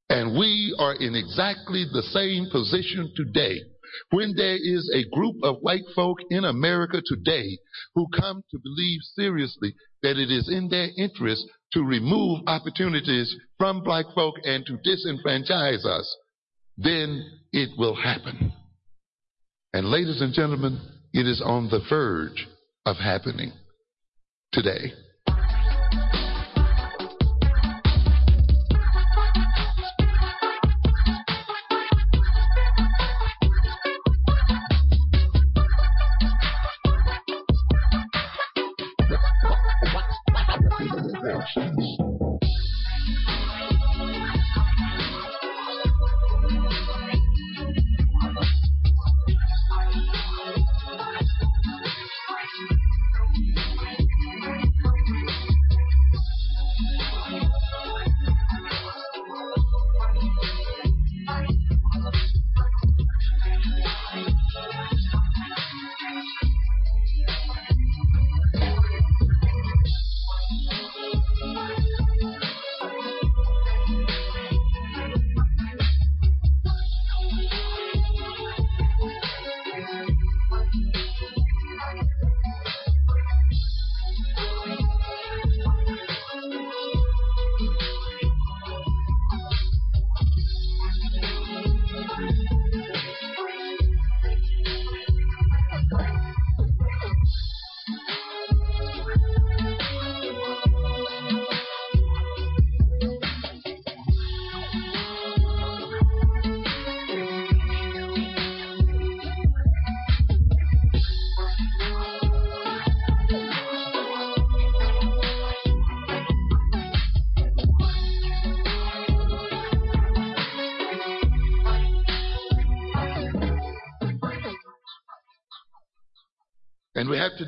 And 0.09 0.37
we 0.37 0.75
are 0.77 0.95
in 0.95 1.15
exactly 1.15 1.85
the 1.85 2.03
same 2.11 2.49
position 2.51 3.11
today 3.15 3.61
when 4.11 4.33
there 4.35 4.55
is 4.55 4.89
a 4.93 5.15
group 5.15 5.35
of 5.43 5.57
white 5.61 5.87
folk 5.95 6.17
in 6.29 6.45
America 6.45 7.01
today 7.05 7.57
who 7.95 8.07
come 8.17 8.43
to 8.51 8.59
believe 8.63 8.99
seriously 9.15 9.73
that 10.03 10.17
it 10.17 10.31
is 10.31 10.49
in 10.49 10.69
their 10.69 10.89
interest 10.97 11.45
to 11.73 11.83
remove 11.83 12.41
opportunities 12.47 13.33
from 13.57 13.83
black 13.83 14.05
folk 14.13 14.35
and 14.43 14.65
to 14.65 14.77
disenfranchise 14.77 15.85
us, 15.85 16.17
then 16.77 17.23
it 17.53 17.69
will 17.77 17.95
happen. 17.95 18.51
And 19.73 19.87
ladies 19.89 20.21
and 20.21 20.33
gentlemen, 20.33 20.79
it 21.13 21.27
is 21.27 21.41
on 21.43 21.69
the 21.69 21.81
verge 21.89 22.47
of 22.85 22.97
happening 22.97 23.51
today. 24.51 24.93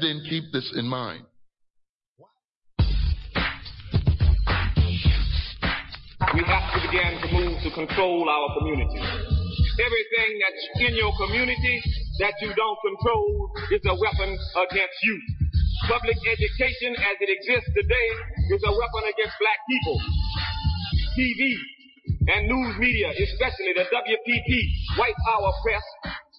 Then 0.04 0.20
keep 0.28 0.52
this 0.52 0.68
in 0.76 0.86
mind. 0.86 1.24
We 6.34 6.44
have 6.44 6.66
to 6.76 6.80
begin 6.84 7.12
to 7.24 7.28
move 7.32 7.56
to 7.64 7.72
control 7.72 8.28
our 8.28 8.48
community. 8.60 9.00
Everything 9.00 10.32
that's 10.44 10.64
in 10.92 10.94
your 11.00 11.14
community 11.16 11.82
that 12.20 12.34
you 12.42 12.52
don't 12.52 12.80
control 12.84 13.52
is 13.72 13.82
a 13.86 13.96
weapon 13.96 14.36
against 14.68 14.98
you. 15.04 15.16
Public 15.88 16.18
education 16.28 16.96
as 17.00 17.16
it 17.22 17.30
exists 17.32 17.70
today 17.72 18.10
is 18.56 18.62
a 18.66 18.72
weapon 18.72 19.04
against 19.08 19.36
black 19.40 19.60
people. 19.70 19.98
TV 21.16 21.56
and 22.28 22.48
news 22.48 22.76
media, 22.80 23.10
especially 23.12 23.72
the 23.76 23.86
WPP, 23.88 24.52
White 24.98 25.16
Power 25.28 25.52
Press, 25.64 25.84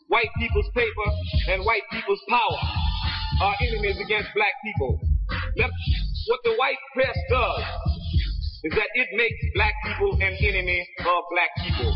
White 0.09 0.33
People's 0.39 0.69
Paper, 0.75 1.09
and 1.53 1.65
White 1.65 1.85
People's 1.93 2.21
Power 2.29 2.84
are 3.43 3.55
enemies 3.61 3.99
against 4.01 4.29
black 4.35 4.53
people. 4.65 5.01
What 5.57 6.41
the 6.45 6.55
white 6.57 6.79
press 6.95 7.17
does 7.31 7.65
is 8.65 8.73
that 8.73 8.89
it 8.95 9.09
makes 9.15 9.37
black 9.55 9.75
people 9.87 10.15
an 10.21 10.37
enemy 10.41 10.87
of 11.01 11.25
black 11.31 11.51
people. 11.63 11.93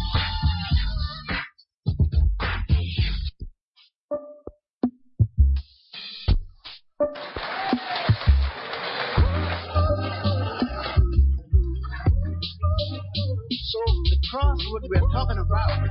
So 13.71 13.81
the 14.05 14.19
crossroad 14.31 14.83
we're 14.89 15.09
talking 15.13 15.39
about, 15.39 15.91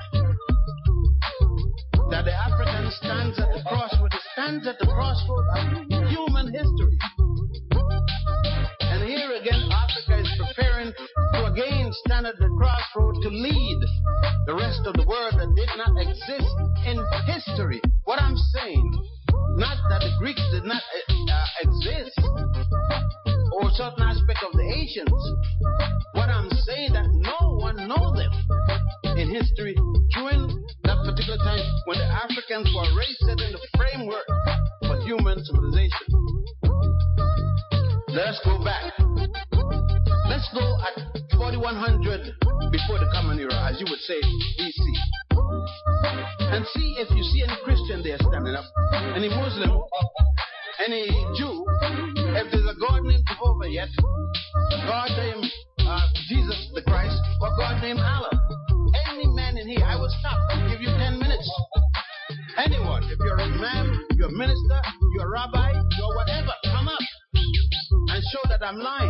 that 2.09 2.25
the 2.25 2.33
African 2.33 2.91
stands 2.91 3.39
at 3.39 3.49
the 3.53 3.61
crossroad, 3.67 4.13
stands 4.37 4.67
at 4.67 4.77
the 4.77 4.85
crossroad 4.85 5.45
of 5.57 5.65
human 6.13 6.53
history. 6.53 6.97
And 8.85 9.01
here 9.09 9.33
again, 9.33 9.65
Africa 9.73 10.21
is 10.21 10.29
preparing 10.37 10.93
to 10.93 11.45
again 11.49 11.89
stand 12.05 12.27
at 12.27 12.37
the 12.37 12.45
crossroad 12.53 13.15
to 13.23 13.29
lead 13.29 13.79
the 14.45 14.53
rest 14.53 14.81
of 14.85 14.93
the 14.93 15.05
world 15.09 15.33
that 15.41 15.49
did 15.57 15.69
not 15.73 15.89
exist 15.97 16.53
in 16.85 17.01
history. 17.25 17.81
What 18.03 18.21
I'm 18.21 18.37
saying, 18.53 18.85
not 19.57 19.77
that 19.89 20.05
the 20.05 20.13
Greeks 20.19 20.45
did 20.53 20.65
not 20.65 20.83
uh, 20.85 21.45
exist 21.65 22.21
or 23.57 23.71
certain 23.73 24.05
aspect 24.05 24.45
of 24.45 24.53
the 24.53 24.69
Asians. 24.69 25.21
What 26.13 26.29
I'm 26.29 26.51
saying 26.61 26.93
that 26.93 27.09
no 27.09 27.57
one 27.57 27.87
knows 27.89 28.13
them 28.13 29.17
in 29.17 29.33
history 29.33 29.73
during 30.13 30.56
time 31.47 31.63
when 31.85 31.97
the 31.97 32.09
Africans 32.11 32.67
were 32.75 32.89
raised 32.99 33.23
in 33.23 33.37
the 33.39 33.61
framework 33.79 34.27
for 34.83 34.99
human 35.07 35.39
civilization. 35.43 36.07
Let 38.11 38.35
us 38.35 38.39
go 38.43 38.59
back. 38.63 38.91
Let's 40.27 40.49
go 40.51 40.65
at 40.83 40.95
4100 41.39 42.35
before 42.71 42.99
the 42.99 43.07
Common 43.13 43.39
Era, 43.39 43.55
as 43.71 43.79
you 43.79 43.87
would 43.87 44.03
say, 44.03 44.19
BC. 44.59 44.79
And 46.51 46.65
see 46.75 46.95
if 46.99 47.09
you 47.15 47.23
see 47.23 47.43
any 47.43 47.55
Christian 47.63 48.03
there 48.03 48.17
standing 48.19 48.55
up, 48.55 48.65
any 49.15 49.29
Muslim, 49.29 49.71
any 50.83 51.07
Jew, 51.39 51.63
if 52.35 52.51
there's 52.51 52.67
a 52.67 52.75
God 52.75 53.03
named 53.03 53.23
Jehovah 53.27 53.69
yet, 53.69 53.89
God 54.83 55.09
named 55.15 55.45
uh, 55.79 56.07
Jesus 56.27 56.71
the 56.73 56.81
Christ, 56.81 57.15
or 57.41 57.55
God 57.55 57.81
named 57.81 57.99
Allah. 57.99 58.31
Any 59.11 59.27
man 59.27 59.57
in 59.57 59.67
here, 59.67 59.85
I 59.85 59.95
will 59.95 60.11
stop 60.19 60.46
you're 64.27 64.35
a 64.35 64.39
minister, 64.39 64.81
you're 65.13 65.25
a 65.25 65.29
rabbi, 65.29 65.71
you're 65.97 66.15
whatever, 66.15 66.51
come 66.65 66.87
up 66.87 66.99
and 67.33 68.23
show 68.31 68.49
that 68.49 68.59
I'm 68.61 68.77
lying. 68.77 69.06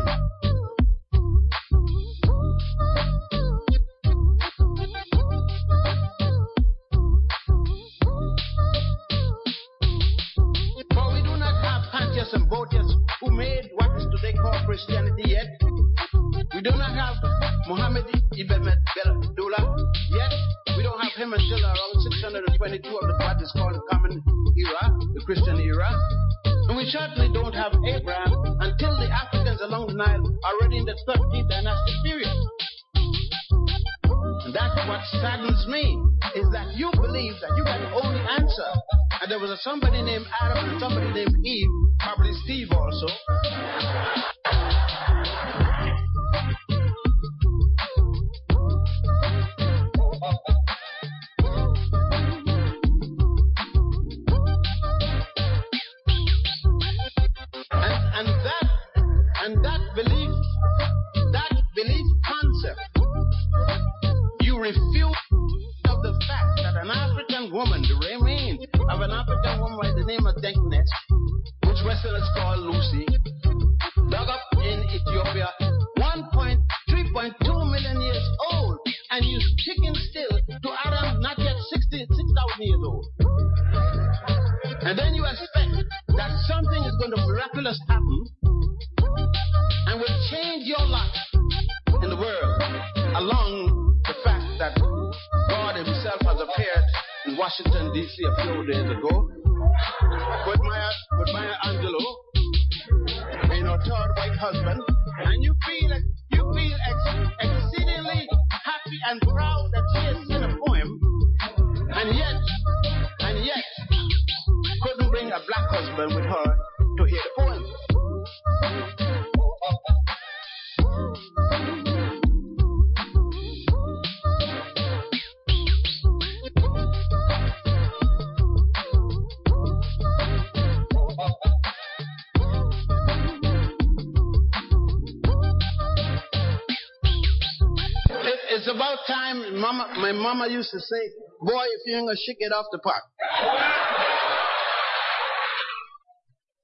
Used 140.57 140.71
to 140.71 140.79
say, 140.79 141.11
"Boy, 141.41 141.65
if 141.65 141.81
you 141.85 141.95
ain't 141.95 142.07
gonna 142.07 142.17
shake 142.17 142.37
it 142.39 142.51
off 142.51 142.65
the 142.71 142.79
pot." 142.79 143.03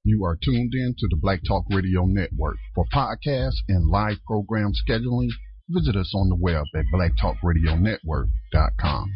You 0.03 0.25
are 0.25 0.35
tuned 0.35 0.73
in 0.73 0.95
to 0.97 1.07
the 1.09 1.15
Black 1.15 1.41
Talk 1.47 1.65
Radio 1.69 2.05
Network. 2.05 2.57
For 2.75 2.85
podcasts 2.93 3.61
and 3.69 3.87
live 3.87 4.17
program 4.25 4.73
scheduling, 4.73 5.29
visit 5.69 5.95
us 5.95 6.13
on 6.13 6.27
the 6.29 6.35
web 6.35 6.65
at 6.75 6.85
blacktalkradionetwork.com. 6.93 9.11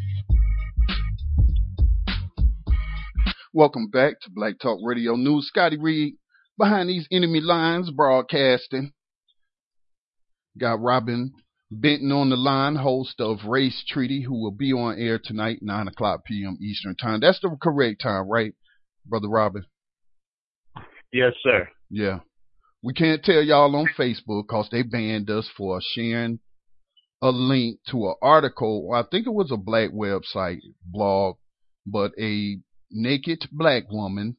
Welcome 3.52 3.90
back 3.90 4.20
to 4.20 4.30
Black 4.30 4.58
Talk 4.60 4.78
Radio 4.82 5.16
News. 5.16 5.48
Scotty 5.48 5.76
Reed 5.76 6.14
behind 6.56 6.88
these 6.88 7.06
enemy 7.10 7.40
lines 7.40 7.90
broadcasting. 7.90 8.92
Got 10.56 10.80
Robin 10.80 11.34
Benton 11.70 12.12
on 12.12 12.30
the 12.30 12.36
line, 12.36 12.76
host 12.76 13.20
of 13.20 13.44
Race 13.44 13.84
Treaty, 13.86 14.22
who 14.22 14.42
will 14.42 14.52
be 14.52 14.72
on 14.72 14.98
air 14.98 15.20
tonight, 15.22 15.58
9 15.60 15.88
o'clock 15.88 16.24
p.m. 16.24 16.56
Eastern 16.62 16.96
Time. 16.96 17.20
That's 17.20 17.40
the 17.40 17.54
correct 17.60 18.00
time, 18.02 18.26
right, 18.28 18.54
Brother 19.04 19.28
Robin? 19.28 19.64
Yes, 21.12 21.34
sir. 21.42 21.68
Yeah. 21.90 22.20
We 22.82 22.94
can't 22.94 23.22
tell 23.22 23.42
y'all 23.42 23.74
on 23.76 23.88
Facebook 23.98 24.44
because 24.46 24.68
they 24.70 24.82
banned 24.82 25.28
us 25.28 25.48
for 25.56 25.80
sharing 25.94 26.38
a 27.20 27.30
link 27.30 27.80
to 27.90 28.08
an 28.08 28.14
article. 28.22 28.90
I 28.94 29.02
think 29.02 29.26
it 29.26 29.34
was 29.34 29.50
a 29.50 29.56
black 29.56 29.90
website 29.90 30.60
blog, 30.84 31.36
but 31.84 32.12
a 32.18 32.58
naked 32.90 33.46
black 33.52 33.90
woman. 33.90 34.36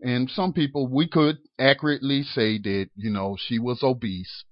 And 0.00 0.28
some 0.30 0.52
people, 0.52 0.88
we 0.88 1.06
could 1.06 1.38
accurately 1.60 2.24
say 2.24 2.58
that, 2.58 2.88
you 2.96 3.10
know, 3.10 3.36
she 3.38 3.58
was 3.60 3.84
obese. 3.84 4.44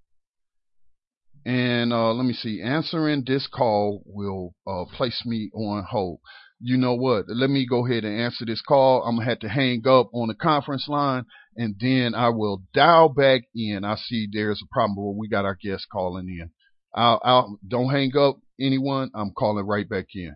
And 1.46 1.92
uh, 1.92 2.12
let 2.12 2.24
me 2.24 2.34
see, 2.34 2.60
answering 2.62 3.24
this 3.26 3.46
call 3.46 4.02
will 4.04 4.54
uh, 4.66 4.84
place 4.96 5.22
me 5.24 5.50
on 5.54 5.84
hold. 5.84 6.20
You 6.60 6.76
know 6.76 6.94
what? 6.94 7.24
Let 7.28 7.48
me 7.48 7.66
go 7.66 7.86
ahead 7.86 8.04
and 8.04 8.20
answer 8.20 8.44
this 8.44 8.60
call. 8.60 9.02
I'm 9.02 9.16
going 9.16 9.24
to 9.26 9.30
have 9.30 9.38
to 9.40 9.48
hang 9.48 9.82
up 9.86 10.10
on 10.12 10.28
the 10.28 10.34
conference 10.34 10.86
line 10.88 11.24
and 11.56 11.74
then 11.80 12.14
I 12.14 12.28
will 12.28 12.62
dial 12.74 13.08
back 13.08 13.42
in. 13.54 13.84
I 13.84 13.96
see 13.96 14.28
there's 14.30 14.62
a 14.62 14.68
problem 14.72 14.96
where 14.96 15.14
we 15.18 15.28
got 15.28 15.46
our 15.46 15.56
guest 15.62 15.86
calling 15.90 16.28
in. 16.28 16.50
I'll, 16.94 17.20
I'll 17.24 17.58
don't 17.66 17.90
hang 17.90 18.12
up 18.16 18.38
anyone. 18.60 19.10
I'm 19.14 19.30
calling 19.30 19.66
right 19.66 19.88
back 19.88 20.06
in. 20.14 20.34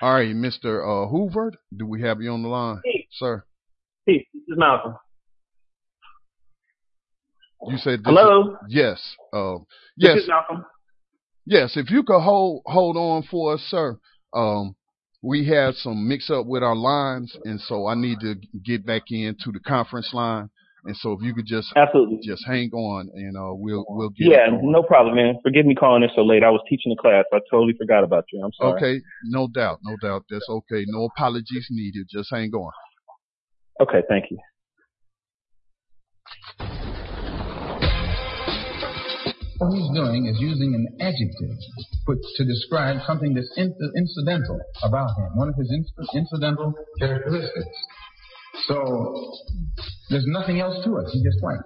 All 0.00 0.14
right, 0.14 0.34
Mr. 0.34 0.80
Uh, 0.82 1.08
Hoover, 1.08 1.52
do 1.76 1.84
we 1.86 2.02
have 2.02 2.20
you 2.22 2.30
on 2.30 2.42
the 2.42 2.48
line, 2.48 2.80
Hey. 2.84 3.06
sir? 3.10 3.44
Hey, 4.06 4.26
this 4.32 4.42
is 4.48 4.54
Malcolm. 4.56 4.94
You 7.66 7.76
said 7.78 8.00
this 8.00 8.06
Hello? 8.06 8.56
yes. 8.68 9.16
Uh, 9.32 9.58
This 9.96 10.10
yes. 10.14 10.16
is 10.18 10.28
Malcolm. 10.28 10.64
Yes, 11.44 11.76
if 11.76 11.90
you 11.90 12.02
could 12.02 12.20
hold 12.20 12.62
hold 12.66 12.96
on 12.96 13.22
for 13.24 13.54
us, 13.54 13.60
sir. 13.62 13.98
Um, 14.34 14.76
we 15.22 15.46
had 15.48 15.74
some 15.74 16.06
mix 16.06 16.30
up 16.30 16.46
with 16.46 16.62
our 16.62 16.76
lines, 16.76 17.34
and 17.44 17.60
so 17.60 17.86
I 17.88 17.94
need 17.94 18.20
to 18.20 18.36
get 18.64 18.86
back 18.86 19.02
into 19.10 19.50
the 19.52 19.58
conference 19.60 20.10
line. 20.12 20.50
And 20.84 20.96
so 20.96 21.12
if 21.12 21.20
you 21.22 21.34
could 21.34 21.46
just 21.46 21.72
Absolutely. 21.74 22.20
just 22.22 22.44
hang 22.46 22.70
on, 22.72 23.10
and 23.14 23.36
uh, 23.36 23.52
we'll 23.54 23.84
we'll 23.88 24.10
get 24.10 24.28
Yeah, 24.28 24.46
no 24.62 24.82
problem, 24.82 25.16
man. 25.16 25.38
Forgive 25.42 25.66
me 25.66 25.74
calling 25.74 26.02
in 26.04 26.10
so 26.14 26.22
late. 26.22 26.44
I 26.44 26.50
was 26.50 26.60
teaching 26.68 26.92
a 26.92 26.96
class. 27.00 27.24
I 27.32 27.38
totally 27.50 27.74
forgot 27.76 28.04
about 28.04 28.24
you. 28.32 28.42
I'm 28.44 28.52
sorry. 28.52 28.76
Okay, 28.76 29.04
no 29.24 29.48
doubt, 29.48 29.80
no 29.82 29.96
doubt. 30.00 30.24
That's 30.30 30.48
okay. 30.48 30.84
No 30.86 31.06
apologies 31.06 31.66
needed. 31.70 32.06
Just 32.10 32.30
hang 32.30 32.52
on. 32.52 32.70
Okay, 33.80 34.02
thank 34.08 34.26
you. 34.30 34.38
What 39.58 39.74
he's 39.74 39.90
doing 39.94 40.26
is 40.26 40.38
using 40.40 40.74
an 40.74 40.86
adjective 41.00 41.56
put 42.06 42.18
to 42.36 42.44
describe 42.44 43.02
something 43.06 43.34
that's 43.34 43.50
in- 43.56 43.74
incidental 43.96 44.58
about 44.84 45.10
him, 45.18 45.34
one 45.34 45.48
of 45.48 45.54
his 45.56 45.70
inc- 45.70 46.14
incidental 46.14 46.72
characteristics. 47.00 47.76
So 48.66 49.34
there's 50.10 50.26
nothing 50.26 50.60
else 50.60 50.82
to 50.84 50.96
it. 50.98 51.06
He's 51.12 51.22
just 51.22 51.42
white. 51.42 51.58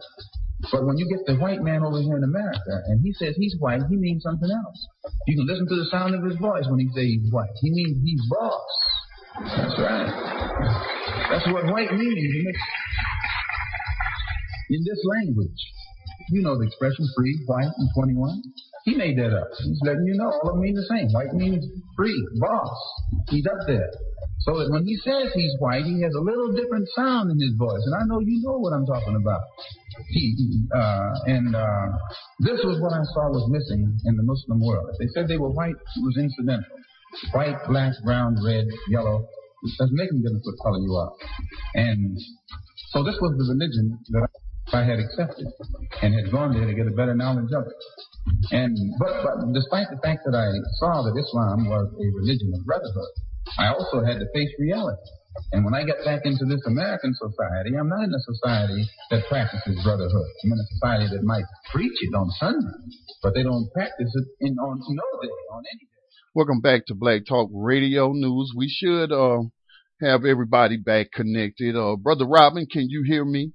But 0.71 0.87
when 0.87 0.97
you 0.97 1.09
get 1.09 1.27
the 1.27 1.37
white 1.41 1.61
man 1.61 1.83
over 1.83 2.01
here 2.01 2.17
in 2.17 2.25
America 2.25 2.81
and 2.87 3.01
he 3.03 3.13
says 3.13 3.35
he's 3.37 3.57
white, 3.59 3.83
he 3.91 3.97
means 3.97 4.23
something 4.23 4.51
else. 4.51 4.87
You 5.27 5.37
can 5.37 5.47
listen 5.47 5.69
to 5.69 5.77
the 5.77 5.87
sound 5.91 6.15
of 6.15 6.23
his 6.25 6.37
voice 6.37 6.65
when 6.69 6.79
he 6.79 6.89
says 6.95 7.05
he's 7.05 7.33
white. 7.33 7.51
He 7.61 7.71
means 7.71 7.99
he's 8.05 8.21
boss. 8.31 8.63
That's 9.57 9.79
right. 9.81 11.29
That's 11.31 11.47
what 11.49 11.67
white 11.67 11.93
means 11.93 12.57
in 14.71 14.81
this 14.85 15.01
language. 15.05 15.61
You 16.31 16.43
know 16.43 16.59
the 16.59 16.67
expression 16.67 17.07
free, 17.17 17.39
white, 17.47 17.73
and 17.77 17.89
21. 17.95 18.43
He 18.85 18.95
made 18.97 19.19
that 19.19 19.33
up. 19.37 19.49
He's 19.63 19.81
letting 19.85 20.07
you 20.07 20.15
know 20.15 20.27
all 20.27 20.51
of 20.51 20.55
them 20.55 20.61
mean 20.61 20.75
the 20.75 20.87
same. 20.91 21.09
White 21.13 21.35
means 21.35 21.65
free, 21.97 22.17
boss. 22.41 22.77
He's 23.29 23.47
up 23.47 23.67
there. 23.67 23.91
So 24.43 24.59
that 24.59 24.71
when 24.71 24.85
he 24.85 24.97
says 25.07 25.31
he's 25.35 25.55
white, 25.61 25.85
he 25.87 26.03
has 26.03 26.15
a 26.15 26.21
little 26.21 26.51
different 26.51 26.89
sound 26.97 27.31
in 27.31 27.39
his 27.39 27.55
voice. 27.55 27.83
And 27.87 27.95
I 27.95 28.03
know 28.11 28.19
you 28.19 28.43
know 28.43 28.59
what 28.59 28.75
I'm 28.75 28.87
talking 28.87 29.15
about. 29.15 29.43
He, 30.11 30.35
uh, 30.75 31.11
and 31.27 31.55
uh, 31.55 31.87
this 32.41 32.59
was 32.67 32.83
what 32.83 32.91
I 32.91 33.07
saw 33.15 33.31
was 33.31 33.47
missing 33.51 33.87
in 34.05 34.17
the 34.17 34.25
Muslim 34.25 34.59
world. 34.59 34.91
If 34.95 34.99
they 34.99 35.11
said 35.15 35.29
they 35.29 35.39
were 35.39 35.51
white, 35.51 35.79
it 35.79 36.03
was 36.03 36.17
incidental. 36.19 36.75
White, 37.31 37.59
black, 37.69 37.93
brown, 38.05 38.35
red, 38.43 38.67
yellow. 38.89 39.29
It 39.63 39.79
doesn't 39.79 39.95
make 39.95 40.11
any 40.11 40.23
difference 40.23 40.43
what 40.43 40.59
color 40.59 40.81
you 40.83 40.95
are. 40.97 41.13
And 41.75 42.19
so 42.91 43.05
this 43.05 43.15
was 43.23 43.31
the 43.39 43.47
religion 43.47 43.95
that 44.11 44.27
I 44.27 44.42
had 44.81 44.97
accepted 44.97 45.45
and 46.01 46.17
had 46.17 46.33
gone 46.33 46.57
there 46.57 46.65
to 46.65 46.73
get 46.73 46.89
a 46.89 46.97
better 46.97 47.13
knowledge 47.13 47.53
of 47.53 47.69
it. 47.69 47.81
And 48.51 48.73
but, 48.99 49.13
but 49.21 49.53
despite 49.53 49.93
the 49.93 50.01
fact 50.01 50.25
that 50.25 50.33
I 50.33 50.49
saw 50.81 51.05
that 51.05 51.13
Islam 51.13 51.69
was 51.69 51.93
a 51.93 52.07
religion 52.17 52.49
of 52.57 52.65
brotherhood, 52.65 53.13
I 53.61 53.69
also 53.69 54.01
had 54.01 54.25
to 54.25 54.27
face 54.33 54.49
reality. 54.59 55.05
And 55.53 55.65
when 55.65 55.75
I 55.75 55.85
get 55.85 56.05
back 56.05 56.25
into 56.25 56.45
this 56.45 56.61
American 56.67 57.13
society, 57.13 57.77
I'm 57.77 57.89
not 57.89 58.05
in 58.05 58.13
a 58.13 58.21
society 58.21 58.89
that 59.11 59.29
practices 59.29 59.81
brotherhood. 59.85 60.29
I'm 60.45 60.53
in 60.53 60.59
a 60.61 60.69
society 60.77 61.07
that 61.17 61.25
might 61.25 61.45
preach 61.73 61.97
it 62.01 62.15
on 62.15 62.29
Sunday, 62.41 62.97
but 63.23 63.35
they 63.35 63.43
don't 63.43 63.69
practice 63.73 64.13
it 64.13 64.27
in 64.41 64.57
on 64.59 64.81
no 64.89 65.05
day, 65.21 65.33
on 65.53 65.63
any 65.73 65.85
day. 65.85 66.01
Welcome 66.35 66.61
back 66.61 66.87
to 66.87 66.95
Black 66.95 67.25
Talk 67.27 67.51
Radio 67.53 68.13
News. 68.13 68.53
We 68.57 68.69
should 68.69 69.13
uh, 69.13 69.43
have 70.01 70.25
everybody 70.25 70.77
back 70.77 71.13
connected. 71.13 71.77
Uh, 71.77 71.97
Brother 71.97 72.27
Robin, 72.27 72.67
can 72.67 72.89
you 72.89 73.03
hear 73.07 73.25
me? 73.25 73.53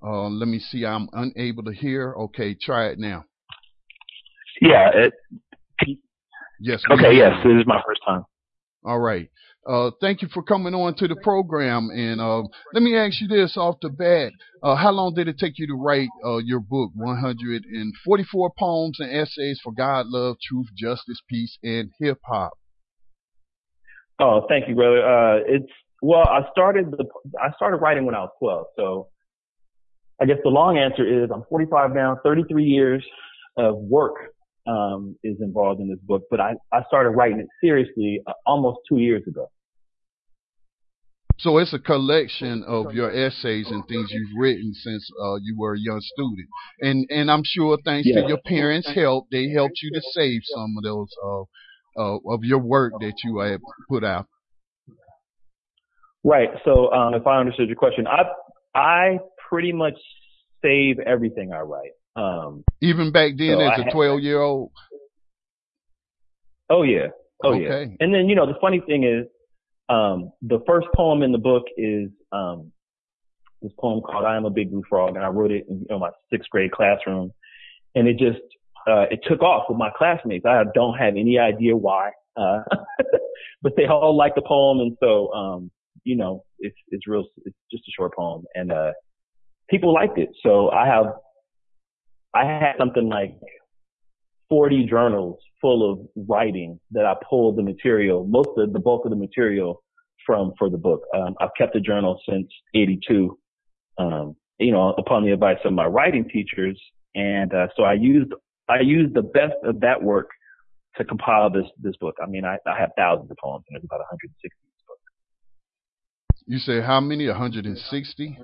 Uh, 0.03 0.29
let 0.29 0.47
me 0.47 0.59
see. 0.59 0.85
I'm 0.85 1.09
unable 1.13 1.63
to 1.63 1.73
hear. 1.73 2.13
Okay, 2.13 2.55
try 2.59 2.87
it 2.87 2.99
now. 2.99 3.25
Yeah. 4.61 4.89
It, 4.93 5.97
yes. 6.59 6.81
Okay. 6.91 7.17
Yes, 7.17 7.33
this 7.43 7.53
is 7.59 7.65
my 7.65 7.81
first 7.85 8.01
time. 8.07 8.23
All 8.85 8.99
right. 8.99 9.29
Uh, 9.67 9.91
thank 10.01 10.21
you 10.23 10.27
for 10.33 10.41
coming 10.41 10.73
on 10.73 10.95
to 10.95 11.07
the 11.07 11.15
program. 11.17 11.89
And 11.91 12.19
uh, 12.19 12.41
let 12.73 12.81
me 12.81 12.97
ask 12.97 13.21
you 13.21 13.27
this 13.27 13.55
off 13.57 13.75
the 13.81 13.89
bat: 13.89 14.31
uh, 14.63 14.75
How 14.75 14.91
long 14.91 15.13
did 15.13 15.27
it 15.27 15.37
take 15.37 15.53
you 15.57 15.67
to 15.67 15.75
write 15.75 16.09
uh, 16.25 16.37
your 16.37 16.59
book, 16.59 16.91
144 16.95 18.51
poems 18.57 18.97
and 18.99 19.11
essays 19.11 19.59
for 19.63 19.71
God, 19.71 20.07
love, 20.07 20.37
truth, 20.47 20.67
justice, 20.75 21.21
peace, 21.29 21.57
and 21.63 21.91
hip 21.99 22.17
hop? 22.25 22.53
Oh, 24.19 24.45
thank 24.49 24.67
you, 24.67 24.75
brother. 24.75 25.05
Uh, 25.05 25.39
it's 25.47 25.71
well, 26.01 26.27
I 26.27 26.41
started 26.51 26.89
the 26.91 27.05
I 27.39 27.51
started 27.55 27.77
writing 27.77 28.05
when 28.05 28.15
I 28.15 28.21
was 28.21 28.31
12. 28.39 28.65
So 28.75 29.07
I 30.19 30.25
guess 30.25 30.37
the 30.43 30.49
long 30.49 30.77
answer 30.77 31.05
is 31.05 31.29
I'm 31.31 31.43
45 31.49 31.91
now, 31.93 32.17
33 32.23 32.63
years 32.63 33.05
of 33.57 33.75
work 33.77 34.15
um, 34.67 35.15
is 35.23 35.37
involved 35.41 35.81
in 35.81 35.89
this 35.89 35.99
book, 36.03 36.23
but 36.29 36.39
I, 36.39 36.53
I 36.71 36.83
started 36.87 37.11
writing 37.11 37.39
it 37.39 37.47
seriously 37.63 38.21
uh, 38.27 38.33
almost 38.45 38.79
two 38.87 38.97
years 38.97 39.23
ago. 39.27 39.49
So 41.39 41.57
it's 41.57 41.73
a 41.73 41.79
collection 41.79 42.63
of 42.67 42.93
your 42.93 43.09
essays 43.11 43.65
and 43.71 43.83
things 43.87 44.11
you've 44.11 44.37
written 44.37 44.73
since 44.75 45.09
uh, 45.23 45.37
you 45.37 45.55
were 45.57 45.73
a 45.73 45.79
young 45.79 45.99
student, 45.99 46.47
and 46.81 47.07
and 47.09 47.31
I'm 47.31 47.41
sure 47.43 47.79
thanks 47.83 48.07
to 48.09 48.27
your 48.27 48.37
parents' 48.45 48.91
help, 48.93 49.27
they 49.31 49.49
helped 49.49 49.79
you 49.81 49.89
to 49.91 50.01
save 50.11 50.41
some 50.53 50.75
of 50.77 50.83
those 50.83 51.07
uh, 51.25 51.41
uh, 51.97 52.17
of 52.27 52.43
your 52.43 52.59
work 52.59 52.93
that 52.99 53.13
you 53.23 53.39
had 53.39 53.59
put 53.89 54.03
out. 54.03 54.27
Right. 56.23 56.49
So 56.63 56.91
um, 56.91 57.15
if 57.15 57.25
I 57.25 57.39
understood 57.39 57.67
your 57.67 57.77
question, 57.77 58.05
I 58.05 58.21
I 58.75 59.17
pretty 59.49 59.73
much 59.73 59.97
save 60.61 60.99
everything 60.99 61.51
I 61.53 61.61
write. 61.61 61.91
Um, 62.15 62.63
Even 62.81 63.11
back 63.11 63.33
then, 63.37 63.57
so 63.57 63.61
as 63.61 63.79
I 63.79 63.87
a 63.87 63.91
12 63.91 64.19
year 64.21 64.41
old. 64.41 64.71
Oh 66.69 66.83
yeah. 66.83 67.07
Oh 67.43 67.53
yeah. 67.53 67.85
And 67.99 68.13
then 68.13 68.29
you 68.29 68.35
know 68.35 68.45
the 68.45 68.59
funny 68.61 68.81
thing 68.85 69.03
is, 69.03 69.27
um, 69.89 70.31
the 70.41 70.59
first 70.67 70.87
poem 70.95 71.21
in 71.21 71.31
the 71.31 71.37
book 71.37 71.63
is 71.77 72.09
um, 72.31 72.71
this 73.61 73.71
poem 73.79 74.01
called 74.01 74.25
"I 74.25 74.35
Am 74.35 74.45
a 74.45 74.49
Big 74.49 74.71
Blue 74.71 74.83
Frog," 74.89 75.15
and 75.15 75.23
I 75.23 75.27
wrote 75.27 75.51
it 75.51 75.65
in 75.69 75.79
you 75.79 75.87
know, 75.89 75.99
my 75.99 76.09
sixth 76.31 76.49
grade 76.49 76.71
classroom, 76.71 77.31
and 77.95 78.07
it 78.07 78.17
just 78.17 78.41
uh, 78.87 79.05
it 79.11 79.19
took 79.27 79.41
off 79.41 79.65
with 79.69 79.77
my 79.77 79.89
classmates. 79.97 80.45
I 80.45 80.63
don't 80.73 80.97
have 80.97 81.15
any 81.15 81.37
idea 81.37 81.75
why, 81.75 82.11
uh, 82.37 82.59
but 83.61 83.73
they 83.75 83.85
all 83.85 84.15
liked 84.15 84.35
the 84.35 84.41
poem, 84.41 84.79
and 84.79 84.97
so 84.99 85.31
um, 85.33 85.71
you 86.03 86.15
know 86.15 86.43
it's 86.59 86.77
it's 86.89 87.07
real. 87.07 87.25
It's 87.45 87.57
just 87.71 87.83
a 87.87 87.91
short 87.97 88.15
poem, 88.15 88.43
and 88.55 88.71
uh, 88.71 88.91
people 89.69 89.93
liked 89.93 90.17
it. 90.17 90.29
So 90.43 90.69
I 90.69 90.87
have 90.87 91.05
I 92.33 92.45
had 92.45 92.73
something 92.77 93.09
like 93.09 93.37
40 94.49 94.85
journals 94.85 95.39
full 95.59 95.89
of 95.91 96.27
writing 96.27 96.79
that 96.91 97.05
I 97.05 97.15
pulled 97.29 97.57
the 97.57 97.63
material, 97.63 98.25
most 98.25 98.49
of 98.57 98.73
the 98.73 98.79
bulk 98.79 99.05
of 99.05 99.11
the 99.11 99.17
material 99.17 99.83
from 100.25 100.53
for 100.57 100.69
the 100.69 100.77
book. 100.77 101.01
Um, 101.15 101.35
I've 101.39 101.49
kept 101.57 101.75
a 101.75 101.81
journal 101.81 102.19
since 102.27 102.47
82, 102.73 103.37
um, 103.97 104.35
you 104.59 104.71
know, 104.71 104.93
upon 104.97 105.25
the 105.25 105.31
advice 105.31 105.57
of 105.65 105.73
my 105.73 105.85
writing 105.85 106.27
teachers. 106.27 106.79
And, 107.15 107.53
uh, 107.53 107.67
so 107.75 107.83
I 107.83 107.93
used, 107.93 108.31
I 108.69 108.79
used 108.81 109.13
the 109.13 109.21
best 109.21 109.55
of 109.63 109.81
that 109.81 110.01
work 110.01 110.29
to 110.97 111.05
compile 111.05 111.49
this, 111.49 111.65
this 111.81 111.95
book. 111.97 112.15
I 112.21 112.27
mean, 112.27 112.45
I, 112.45 112.57
I 112.67 112.79
have 112.79 112.91
thousands 112.97 113.31
of 113.31 113.37
poems 113.43 113.65
and 113.69 113.75
there's 113.75 113.85
about 113.85 113.99
160 113.99 114.49
You 116.45 116.59
say 116.59 116.81
how 116.81 116.99
many? 116.99 117.27
160? 117.27 118.37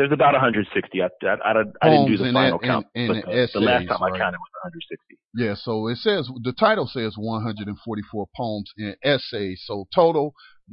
There's 0.00 0.12
about 0.12 0.32
160. 0.32 1.02
I, 1.02 1.04
I, 1.04 1.28
I, 1.28 1.62
I 1.82 1.90
didn't 1.90 2.06
do 2.08 2.16
the 2.16 2.24
and 2.24 2.32
final 2.32 2.58
and- 2.58 2.70
count, 2.70 2.86
and 2.94 3.08
but 3.08 3.26
the, 3.30 3.48
the 3.52 3.60
last 3.60 3.86
time 3.86 4.02
I 4.02 4.08
right? 4.08 4.18
counted 4.18 4.38
was 4.38 4.50
160. 4.64 5.18
Yeah, 5.34 5.54
so 5.56 5.88
it 5.88 5.98
says 5.98 6.26
the 6.42 6.54
title 6.54 6.86
says 6.86 7.14
144 7.18 8.26
poems 8.34 8.70
and 8.78 8.96
essays. 9.04 9.62
So 9.66 9.84
total, 9.94 10.32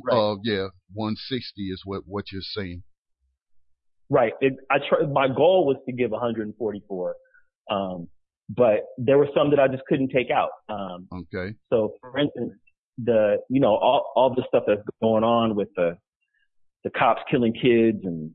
uh, 0.09 0.35
yeah, 0.43 0.67
160 0.93 1.61
is 1.63 1.81
what 1.83 2.03
what 2.05 2.31
you're 2.31 2.41
saying. 2.41 2.83
Right. 4.09 4.31
It, 4.39 4.53
I 4.71 4.77
tr- 4.79 5.05
my 5.11 5.27
goal 5.27 5.65
was 5.67 5.75
to 5.87 5.91
give 5.91 6.11
144, 6.11 7.15
um, 7.69 8.07
but 8.49 8.85
there 8.97 9.17
were 9.17 9.27
some 9.35 9.49
that 9.49 9.59
I 9.59 9.67
just 9.67 9.83
couldn't 9.89 10.09
take 10.09 10.31
out. 10.31 10.51
Um, 10.69 11.07
Okay. 11.13 11.53
so, 11.69 11.95
for 11.99 12.17
instance, 12.17 12.53
the 12.97 13.37
you 13.49 13.59
know 13.59 13.75
all 13.75 14.11
all 14.15 14.33
the 14.33 14.43
stuff 14.47 14.63
that's 14.67 14.81
going 15.01 15.25
on 15.25 15.55
with 15.55 15.67
the 15.75 15.97
the 16.85 16.89
cops 16.91 17.21
killing 17.29 17.53
kids 17.53 17.99
and 18.03 18.31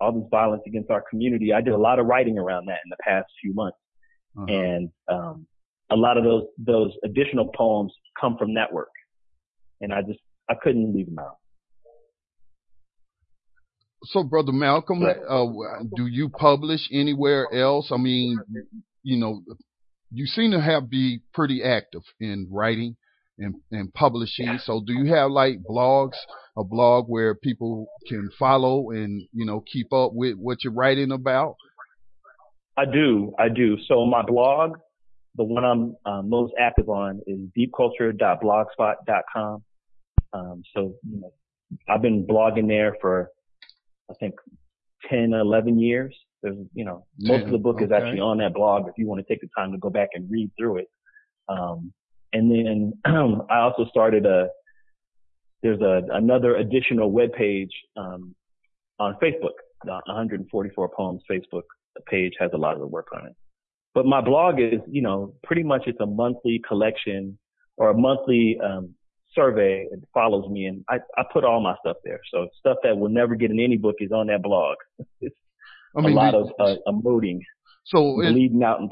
all 0.00 0.12
this 0.12 0.28
violence 0.30 0.62
against 0.66 0.90
our 0.90 1.04
community. 1.10 1.52
I 1.52 1.60
did 1.60 1.74
a 1.74 1.78
lot 1.78 1.98
of 1.98 2.06
writing 2.06 2.38
around 2.38 2.66
that 2.66 2.78
in 2.84 2.90
the 2.90 2.96
past 3.04 3.26
few 3.40 3.52
months, 3.54 3.78
Uh-huh. 4.36 4.46
and 4.52 4.90
um, 5.08 5.46
a 5.90 5.96
lot 5.96 6.16
of 6.16 6.24
those 6.24 6.44
those 6.58 6.92
additional 7.04 7.50
poems 7.56 7.92
come 8.20 8.36
from 8.38 8.54
that 8.54 8.72
work, 8.72 8.92
and 9.80 9.92
I 9.92 10.02
just 10.02 10.20
I 10.48 10.54
couldn't 10.62 10.94
leave 10.94 11.06
them 11.06 11.18
out. 11.18 11.36
So, 14.04 14.22
brother 14.24 14.52
Malcolm, 14.52 15.02
uh, 15.04 15.44
do 15.94 16.06
you 16.06 16.30
publish 16.30 16.80
anywhere 16.90 17.46
else? 17.52 17.90
I 17.92 17.98
mean, 17.98 18.38
you 19.02 19.18
know, 19.18 19.42
you 20.10 20.24
seem 20.26 20.52
to 20.52 20.60
have 20.60 20.88
be 20.88 21.20
pretty 21.34 21.62
active 21.62 22.02
in 22.18 22.48
writing 22.50 22.96
and, 23.40 23.54
and 23.72 23.92
publishing. 23.94 24.58
So, 24.62 24.82
do 24.86 24.92
you 24.92 25.12
have 25.12 25.30
like 25.30 25.58
blogs, 25.68 26.16
a 26.56 26.64
blog 26.64 27.06
where 27.08 27.34
people 27.34 27.86
can 28.06 28.30
follow 28.38 28.90
and 28.90 29.22
you 29.32 29.44
know 29.44 29.62
keep 29.72 29.92
up 29.92 30.12
with 30.12 30.36
what 30.36 30.62
you're 30.62 30.72
writing 30.72 31.12
about? 31.12 31.56
I 32.76 32.84
do, 32.84 33.34
I 33.38 33.48
do. 33.48 33.76
So 33.88 34.06
my 34.06 34.22
blog, 34.22 34.76
the 35.36 35.44
one 35.44 35.64
I'm 35.64 35.96
uh, 36.06 36.22
most 36.22 36.54
active 36.58 36.88
on 36.88 37.20
is 37.26 37.40
deepculture.blogspot.com. 37.58 39.62
Um, 40.32 40.62
so 40.74 40.94
you 41.10 41.20
know, 41.20 41.32
I've 41.88 42.02
been 42.02 42.26
blogging 42.26 42.68
there 42.68 42.96
for 43.00 43.30
I 44.10 44.14
think 44.14 44.34
10, 45.08 45.34
11 45.34 45.78
years. 45.78 46.16
There's, 46.42 46.56
you 46.72 46.84
know, 46.84 47.04
most 47.18 47.44
of 47.44 47.50
the 47.50 47.58
book 47.58 47.82
is 47.82 47.92
actually 47.92 48.20
on 48.20 48.38
that 48.38 48.54
blog 48.54 48.88
if 48.88 48.94
you 48.96 49.06
want 49.06 49.24
to 49.24 49.32
take 49.32 49.42
the 49.42 49.48
time 49.56 49.72
to 49.72 49.78
go 49.78 49.90
back 49.90 50.08
and 50.14 50.30
read 50.30 50.50
through 50.58 50.78
it. 50.78 50.88
Um, 51.48 51.92
and 52.32 52.50
then 52.50 52.92
I 53.50 53.58
also 53.58 53.86
started 53.90 54.26
a, 54.26 54.48
there's 55.62 55.80
a, 55.80 56.02
another 56.12 56.56
additional 56.56 57.10
web 57.10 57.32
page, 57.32 57.72
um, 57.96 58.34
on 58.98 59.14
Facebook, 59.22 59.56
the 59.84 59.92
144 59.92 60.90
poems 60.94 61.22
Facebook 61.30 61.62
page 62.06 62.34
has 62.38 62.50
a 62.52 62.56
lot 62.58 62.74
of 62.74 62.80
the 62.80 62.86
work 62.86 63.08
on 63.14 63.26
it. 63.26 63.34
But 63.94 64.06
my 64.06 64.20
blog 64.20 64.60
is, 64.60 64.80
you 64.86 65.02
know, 65.02 65.34
pretty 65.42 65.62
much 65.62 65.84
it's 65.86 66.00
a 66.00 66.06
monthly 66.06 66.60
collection 66.66 67.38
or 67.76 67.90
a 67.90 67.94
monthly, 67.94 68.58
um, 68.62 68.94
survey 69.34 69.86
that 69.90 70.00
follows 70.12 70.48
me 70.50 70.66
and 70.66 70.84
I, 70.88 70.96
I 71.16 71.22
put 71.32 71.44
all 71.44 71.60
my 71.60 71.76
stuff 71.80 71.96
there. 72.04 72.20
So 72.32 72.48
stuff 72.58 72.78
that 72.82 72.98
will 72.98 73.08
never 73.08 73.34
get 73.34 73.50
in 73.50 73.60
any 73.60 73.76
book 73.76 73.96
is 74.00 74.12
on 74.12 74.26
that 74.28 74.42
blog. 74.42 74.76
It's 75.20 75.36
I 75.96 76.02
mean, 76.02 76.12
a 76.12 76.16
lot 76.16 76.34
of 76.36 76.52
uh, 76.60 76.76
emoting, 76.86 77.40
So, 77.84 78.20
it, 78.20 78.30
bleeding 78.32 78.62
out 78.62 78.80
and 78.80 78.88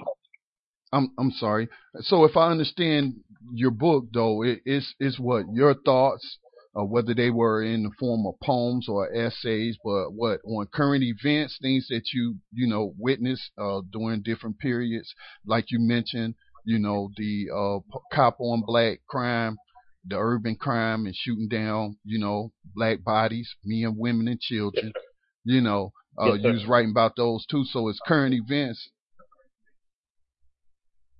I'm 0.92 1.12
I'm 1.18 1.30
sorry. 1.32 1.68
So 2.00 2.24
if 2.24 2.36
I 2.36 2.50
understand 2.50 3.14
your 3.52 3.70
book 3.70 4.06
though, 4.12 4.42
it 4.42 4.60
is 4.64 4.94
it's 4.98 5.18
what 5.18 5.44
your 5.52 5.74
thoughts, 5.74 6.38
uh, 6.78 6.84
whether 6.84 7.14
they 7.14 7.30
were 7.30 7.62
in 7.62 7.82
the 7.84 7.90
form 7.98 8.26
of 8.26 8.40
poems 8.40 8.88
or 8.88 9.12
essays, 9.14 9.76
but 9.84 10.10
what 10.10 10.40
on 10.44 10.66
current 10.72 11.04
events, 11.04 11.58
things 11.60 11.86
that 11.88 12.12
you 12.12 12.36
you 12.52 12.66
know 12.66 12.94
witnessed 12.98 13.50
uh, 13.58 13.80
during 13.92 14.22
different 14.22 14.58
periods, 14.58 15.14
like 15.46 15.66
you 15.70 15.78
mentioned, 15.80 16.34
you 16.64 16.78
know 16.78 17.10
the 17.16 17.48
uh, 17.54 17.98
cop 18.12 18.36
on 18.40 18.62
black 18.66 19.00
crime, 19.08 19.56
the 20.06 20.16
urban 20.18 20.56
crime 20.56 21.06
and 21.06 21.14
shooting 21.14 21.48
down, 21.48 21.96
you 22.04 22.18
know, 22.18 22.52
black 22.74 23.04
bodies, 23.04 23.54
men, 23.64 23.94
women, 23.96 24.28
and 24.28 24.40
children. 24.40 24.92
You 25.44 25.60
know, 25.60 25.92
uh, 26.20 26.32
Yes, 26.32 26.44
you 26.44 26.52
was 26.52 26.66
writing 26.66 26.90
about 26.90 27.16
those 27.16 27.46
too. 27.46 27.64
So 27.64 27.88
it's 27.88 28.00
current 28.06 28.34
events. 28.34 28.88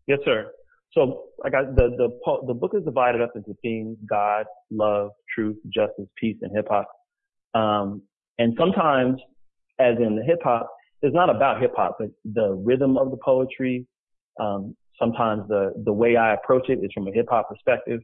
Yes, 0.08 0.18
sir. 0.24 0.50
So, 0.92 1.24
like 1.44 1.52
I, 1.54 1.64
the 1.64 1.90
the 1.98 2.46
the 2.46 2.54
book 2.54 2.72
is 2.74 2.82
divided 2.82 3.20
up 3.20 3.32
into 3.36 3.54
themes: 3.62 3.98
God, 4.08 4.46
love, 4.70 5.10
truth, 5.34 5.56
justice, 5.68 6.08
peace, 6.16 6.38
and 6.40 6.50
hip 6.56 6.66
hop. 6.68 6.88
Um, 7.54 8.02
and 8.38 8.54
sometimes, 8.58 9.20
as 9.78 9.96
in 9.98 10.16
the 10.16 10.24
hip 10.24 10.38
hop, 10.42 10.70
it's 11.02 11.14
not 11.14 11.28
about 11.28 11.60
hip 11.60 11.74
hop, 11.76 11.96
but 12.00 12.08
the 12.24 12.54
rhythm 12.54 12.96
of 12.96 13.10
the 13.10 13.18
poetry. 13.22 13.86
Um, 14.40 14.74
sometimes 14.98 15.46
the 15.48 15.74
the 15.84 15.92
way 15.92 16.16
I 16.16 16.32
approach 16.34 16.70
it 16.70 16.78
is 16.82 16.90
from 16.94 17.06
a 17.06 17.12
hip 17.12 17.26
hop 17.28 17.50
perspective. 17.50 18.00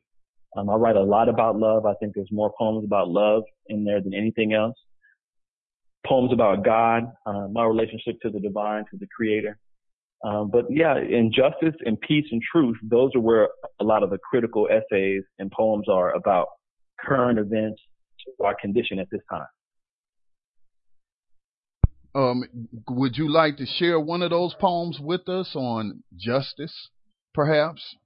Um, 0.57 0.69
I 0.69 0.75
write 0.75 0.97
a 0.97 1.03
lot 1.03 1.31
about 1.31 1.59
love. 1.59 1.87
I 1.87 1.95
think 1.95 2.13
there's 2.15 2.31
more 2.31 2.53
poems 2.59 2.85
about 2.85 3.09
love 3.09 3.45
in 3.69 3.83
there 3.83 4.03
than 4.03 4.13
anything 4.13 4.53
else. 4.53 4.77
Poems 6.07 6.33
about 6.35 6.65
God, 6.65 7.05
uh, 7.25 7.49
my 7.51 7.65
relationship 7.65 8.21
to 8.21 8.31
the 8.31 8.41
divine, 8.41 8.85
to 8.91 8.99
the 8.99 9.07
creator. 9.17 9.59
Um, 10.23 10.51
but 10.51 10.67
yeah, 10.71 10.97
injustice 10.99 11.75
and 11.85 12.01
peace 12.01 12.27
and 12.31 12.41
truth, 12.51 12.77
those 12.83 13.11
are 13.15 13.21
where 13.21 13.49
a 13.81 13.85
lot 13.85 14.03
of 14.03 14.11
the 14.11 14.19
critical 14.19 14.69
essays 14.71 15.23
and 15.39 15.51
poems 15.51 15.87
are 15.89 16.15
about 16.15 16.47
current 17.01 17.39
events, 17.39 17.81
our 18.43 18.55
condition 18.61 18.99
at 18.99 19.09
this 19.11 19.21
time. 19.31 19.47
Um, 22.15 22.45
would 22.89 23.17
you 23.17 23.31
like 23.31 23.57
to 23.57 23.67
share 23.67 23.99
one 23.99 24.23
of 24.23 24.31
those 24.31 24.55
poems 24.55 24.99
with 25.01 25.29
us 25.29 25.51
on 25.57 26.05
justice, 26.17 26.91
perhaps? 27.35 27.97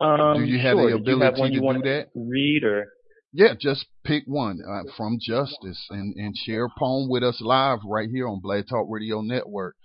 Um, 0.00 0.34
do 0.38 0.44
you 0.44 0.58
have 0.58 0.76
sure. 0.76 0.86
the 0.86 0.92
have 0.92 1.00
ability 1.00 1.60
one 1.60 1.76
to 1.76 1.82
do 1.82 1.88
that? 1.88 2.08
Read 2.14 2.64
or 2.64 2.86
Yeah, 3.32 3.54
just 3.58 3.86
pick 4.04 4.24
one 4.26 4.60
uh, 4.66 4.90
from 4.96 5.18
Justice 5.20 5.86
and, 5.90 6.14
and 6.16 6.34
share 6.36 6.64
a 6.64 6.78
poem 6.78 7.08
with 7.08 7.22
us 7.22 7.40
live 7.40 7.78
right 7.86 8.08
here 8.10 8.26
on 8.26 8.40
Blade 8.40 8.64
Talk 8.68 8.86
Radio 8.88 9.20
Network. 9.20 9.76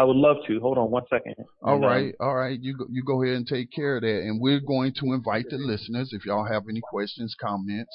I 0.00 0.04
would 0.04 0.16
love 0.16 0.38
to. 0.46 0.58
Hold 0.60 0.78
on 0.78 0.90
one 0.90 1.02
second. 1.10 1.34
All 1.62 1.74
And, 1.74 1.84
um, 1.84 1.90
right, 1.90 2.14
all 2.20 2.34
right. 2.34 2.58
You 2.58 2.74
go, 2.74 2.86
you 2.88 3.02
go 3.04 3.22
ahead 3.22 3.36
and 3.36 3.46
take 3.46 3.70
care 3.70 3.96
of 3.96 4.02
that, 4.02 4.20
and 4.22 4.40
we're 4.40 4.60
going 4.60 4.94
to 5.00 5.12
invite 5.12 5.44
the 5.50 5.58
listeners 5.58 6.14
if 6.14 6.24
y'all 6.24 6.46
have 6.50 6.62
any 6.70 6.80
questions, 6.82 7.36
comments, 7.38 7.92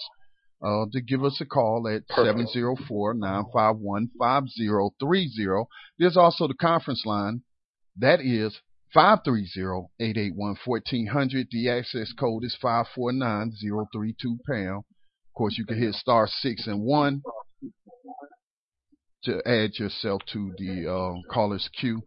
uh, 0.64 0.86
to 0.94 1.02
give 1.02 1.24
us 1.24 1.42
a 1.42 1.46
call 1.46 1.88
at 1.88 2.04
seven 2.16 2.46
zero 2.46 2.76
four 2.88 3.16
nine 3.16 3.46
five 3.52 3.78
one 3.78 4.12
five 4.20 4.48
zero 4.50 4.92
three 5.00 5.28
zero. 5.28 5.68
There's 5.98 6.16
also 6.16 6.48
the 6.48 6.54
conference 6.54 7.08
line. 7.08 7.42
That 7.98 8.22
is 8.22 8.62
530-881-1400. 8.96 11.48
The 11.50 11.70
access 11.70 12.14
code 12.14 12.44
is 12.44 12.56
549032 12.62 14.38
pound. 14.48 14.78
Of 14.78 15.34
course, 15.36 15.58
you 15.58 15.66
can 15.66 15.80
hit 15.82 15.96
star 15.96 16.28
six 16.28 16.68
and 16.68 16.84
one 16.84 17.24
to 19.26 19.42
add 19.48 19.72
yourself 19.78 20.22
to 20.34 20.52
the 20.58 20.88
uh, 20.88 21.34
caller's 21.34 21.70
queue. 21.80 22.02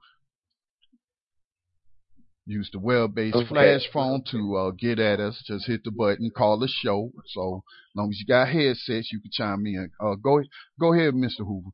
Use 2.46 2.70
the 2.72 2.78
web-based 2.78 3.36
Okay. 3.36 3.46
flash 3.46 3.82
phone 3.92 4.22
to 4.30 4.56
uh, 4.56 4.70
get 4.70 4.98
at 4.98 5.20
us. 5.20 5.42
Just 5.46 5.66
hit 5.66 5.84
the 5.84 5.90
button, 5.90 6.30
call 6.34 6.58
the 6.58 6.68
show. 6.68 7.10
So 7.26 7.62
as 7.66 7.96
long 7.96 8.08
as 8.10 8.18
you 8.18 8.26
got 8.26 8.48
headsets, 8.48 9.12
you 9.12 9.20
can 9.20 9.30
chime 9.30 9.66
in. 9.66 9.90
Uh, 10.00 10.14
go 10.14 10.40
go 10.80 10.94
ahead, 10.94 11.12
Mr. 11.12 11.40
Hoover. 11.46 11.68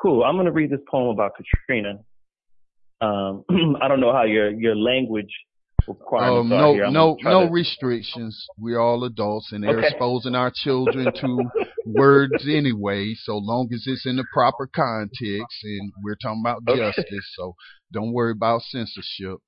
Cool. 0.00 0.22
I'm 0.22 0.36
going 0.36 0.46
to 0.46 0.52
read 0.52 0.70
this 0.70 0.78
poem 0.88 1.08
about 1.08 1.32
Katrina. 1.36 1.98
Um, 3.00 3.44
I 3.82 3.88
don't 3.88 3.98
know 4.00 4.12
how 4.12 4.22
your 4.22 4.50
your 4.50 4.76
language 4.76 5.30
requirements 5.32 5.47
Um, 6.18 6.48
no. 6.48 6.74
No, 6.74 7.16
no 7.22 7.46
to- 7.46 7.52
restrictions. 7.52 8.46
We're 8.58 8.78
all 8.80 9.04
adults, 9.04 9.52
and 9.52 9.64
they're 9.64 9.78
Okay. 9.78 9.88
exposing 9.88 10.34
our 10.34 10.50
children 10.54 11.12
to 11.12 11.50
words 11.86 12.46
anyway. 12.48 13.14
So 13.14 13.38
long 13.38 13.68
as 13.72 13.84
it's 13.86 14.04
in 14.06 14.16
the 14.16 14.24
proper 14.32 14.66
context, 14.66 15.64
and 15.64 15.92
we're 16.04 16.16
talking 16.16 16.42
about 16.44 16.62
Okay. 16.68 16.78
justice, 16.78 17.34
so 17.36 17.54
don't 17.92 18.12
worry 18.12 18.32
about 18.32 18.62
censorship. 18.62 19.38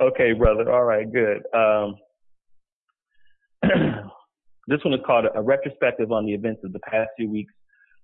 Okay, 0.00 0.32
brother. 0.32 0.70
All 0.72 0.84
right, 0.84 1.06
good. 1.10 1.42
Um, 1.54 1.96
this 4.68 4.82
one 4.84 4.94
is 4.94 5.00
called 5.06 5.26
a 5.34 5.42
retrospective 5.42 6.10
on 6.12 6.26
the 6.26 6.32
events 6.34 6.62
of 6.64 6.72
the 6.72 6.80
past 6.80 7.10
few 7.16 7.30
weeks, 7.30 7.52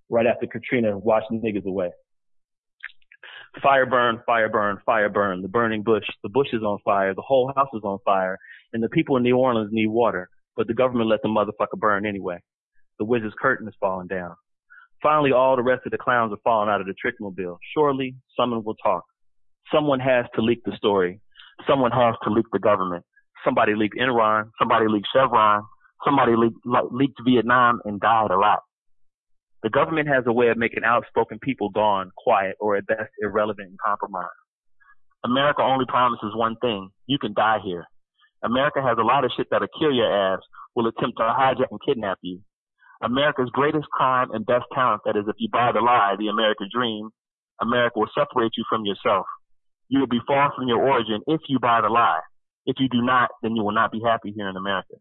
right 0.09 0.27
after 0.27 0.47
Katrina 0.47 0.97
washed 0.97 1.31
niggas 1.31 1.65
away. 1.67 1.91
Fire 3.63 3.85
burn, 3.85 4.21
fire 4.25 4.49
burn, 4.49 4.79
fire 4.87 5.09
burn. 5.09 5.43
The 5.43 5.49
burning 5.49 5.83
bush. 5.83 6.05
The 6.23 6.29
bush 6.29 6.49
is 6.53 6.63
on 6.63 6.79
fire. 6.85 7.15
The 7.15 7.23
whole 7.23 7.53
house 7.57 7.69
is 7.75 7.83
on 7.83 7.99
fire. 8.05 8.39
And 8.73 8.83
the 8.83 8.89
people 8.89 9.17
in 9.17 9.25
New 9.25 9.37
Orleans 9.37 9.71
need 9.73 9.89
water, 9.89 10.29
but 10.57 10.69
the 10.69 10.75
government 10.75 11.11
let 11.11 11.21
the 11.23 11.29
motherfucker 11.29 11.79
burn 11.79 12.07
anyway. 12.07 12.39
The 12.99 13.05
wizard's 13.05 13.35
curtain 13.41 13.67
is 13.67 13.75
falling 13.81 14.07
down. 14.07 14.35
Finally, 15.03 15.33
all 15.33 15.57
the 15.57 15.63
rest 15.63 15.83
of 15.85 15.93
the 15.93 15.99
clowns 15.99 16.33
are 16.33 16.39
falling 16.45 16.69
out 16.69 16.81
of 16.81 16.87
the 16.87 16.95
trickmobile. 16.95 17.57
Surely, 17.75 18.15
someone 18.39 18.63
will 18.63 18.77
talk. 18.77 19.03
Someone 19.75 20.01
has 20.01 20.27
to 20.35 20.43
leak 20.43 20.61
the 20.65 20.77
story. 20.77 21.21
Someone 21.69 21.91
has 21.91 22.15
to 22.25 22.31
leak 22.31 22.47
the 22.53 22.59
government. 22.59 23.05
Somebody 23.45 23.75
leaked 23.75 23.97
Enron. 23.99 24.51
Somebody 24.59 24.87
leaked 24.89 25.09
Chevron. 25.13 25.63
Somebody 26.05 26.33
leaked, 26.37 26.59
leaked 26.93 27.19
Vietnam 27.27 27.81
and 27.85 28.01
died 28.01 28.31
a 28.31 28.37
lot. 28.37 28.61
The 29.63 29.71
government 29.71 30.09
has 30.09 30.25
a 30.27 30.33
way 30.33 30.49
of 30.49 30.57
making 30.57 30.85
outspoken 30.85 31.39
people 31.39 31.69
gone, 31.71 32.11
quiet, 32.17 32.57
or 32.61 32.77
at 32.77 32.87
best 32.87 33.11
irrelevant 33.21 33.69
and 33.69 33.79
compromised. 33.85 34.29
America 35.25 35.63
only 35.63 35.85
promises 35.87 36.33
one 36.35 36.57
thing. 36.63 36.89
You 37.07 37.19
can 37.19 37.35
die 37.35 37.59
here. 37.63 37.85
America 38.43 38.81
has 38.83 38.97
a 38.99 39.05
lot 39.05 39.25
of 39.25 39.33
shit 39.37 39.49
that'll 39.51 39.69
kill 39.79 39.93
your 39.93 40.11
ass, 40.11 40.41
will 40.75 40.87
attempt 40.87 41.19
to 41.19 41.25
hijack 41.25 41.69
and 41.71 41.81
kidnap 41.87 42.19
you. 42.23 42.41
America's 43.03 43.51
greatest 43.53 43.87
crime 43.93 44.29
and 44.33 44.47
best 44.47 44.65
talent, 44.75 45.03
that 45.05 45.17
is, 45.17 45.25
if 45.29 45.37
you 45.39 45.49
buy 45.53 45.73
the 45.73 45.81
lie, 45.81 46.17
the 46.19 46.29
American 46.29 46.69
dream, 46.73 47.11
America 47.61 47.99
will 47.99 48.11
separate 48.17 48.53
you 48.57 48.65
from 48.69 48.85
yourself. 48.85 49.27
You 49.89 50.01
will 50.01 50.07
be 50.07 50.21
far 50.27 50.53
from 50.57 50.69
your 50.69 50.81
origin 50.81 51.21
if 51.27 51.41
you 51.49 51.59
buy 51.59 51.81
the 51.83 51.89
lie. 51.89 52.21
If 52.65 52.77
you 52.79 52.89
do 52.89 53.03
not, 53.03 53.31
then 53.43 53.57
you 53.57 53.65
will 53.65 53.73
not 53.73 53.93
be 53.93 54.01
happy 54.05 54.33
here 54.35 54.49
in 54.49 54.57
America. 54.57 54.95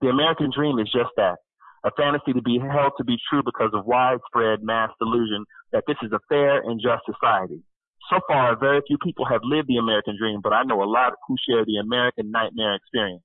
The 0.00 0.08
American 0.08 0.50
dream 0.54 0.78
is 0.78 0.86
just 0.92 1.10
that. 1.16 1.36
A 1.84 1.90
fantasy 1.96 2.32
to 2.32 2.42
be 2.42 2.58
held 2.58 2.92
to 2.96 3.04
be 3.04 3.16
true 3.28 3.42
because 3.44 3.70
of 3.74 3.84
widespread 3.84 4.62
mass 4.62 4.90
delusion 4.98 5.44
that 5.72 5.84
this 5.86 5.96
is 6.02 6.12
a 6.12 6.20
fair 6.28 6.60
and 6.60 6.80
just 6.80 7.04
society. 7.04 7.62
So 8.10 8.20
far, 8.28 8.56
very 8.58 8.80
few 8.86 8.98
people 9.04 9.24
have 9.26 9.40
lived 9.44 9.68
the 9.68 9.76
American 9.76 10.16
dream, 10.18 10.40
but 10.42 10.52
I 10.52 10.62
know 10.64 10.82
a 10.82 10.88
lot 10.88 11.12
who 11.28 11.36
share 11.48 11.64
the 11.64 11.76
American 11.76 12.30
nightmare 12.30 12.74
experience. 12.74 13.22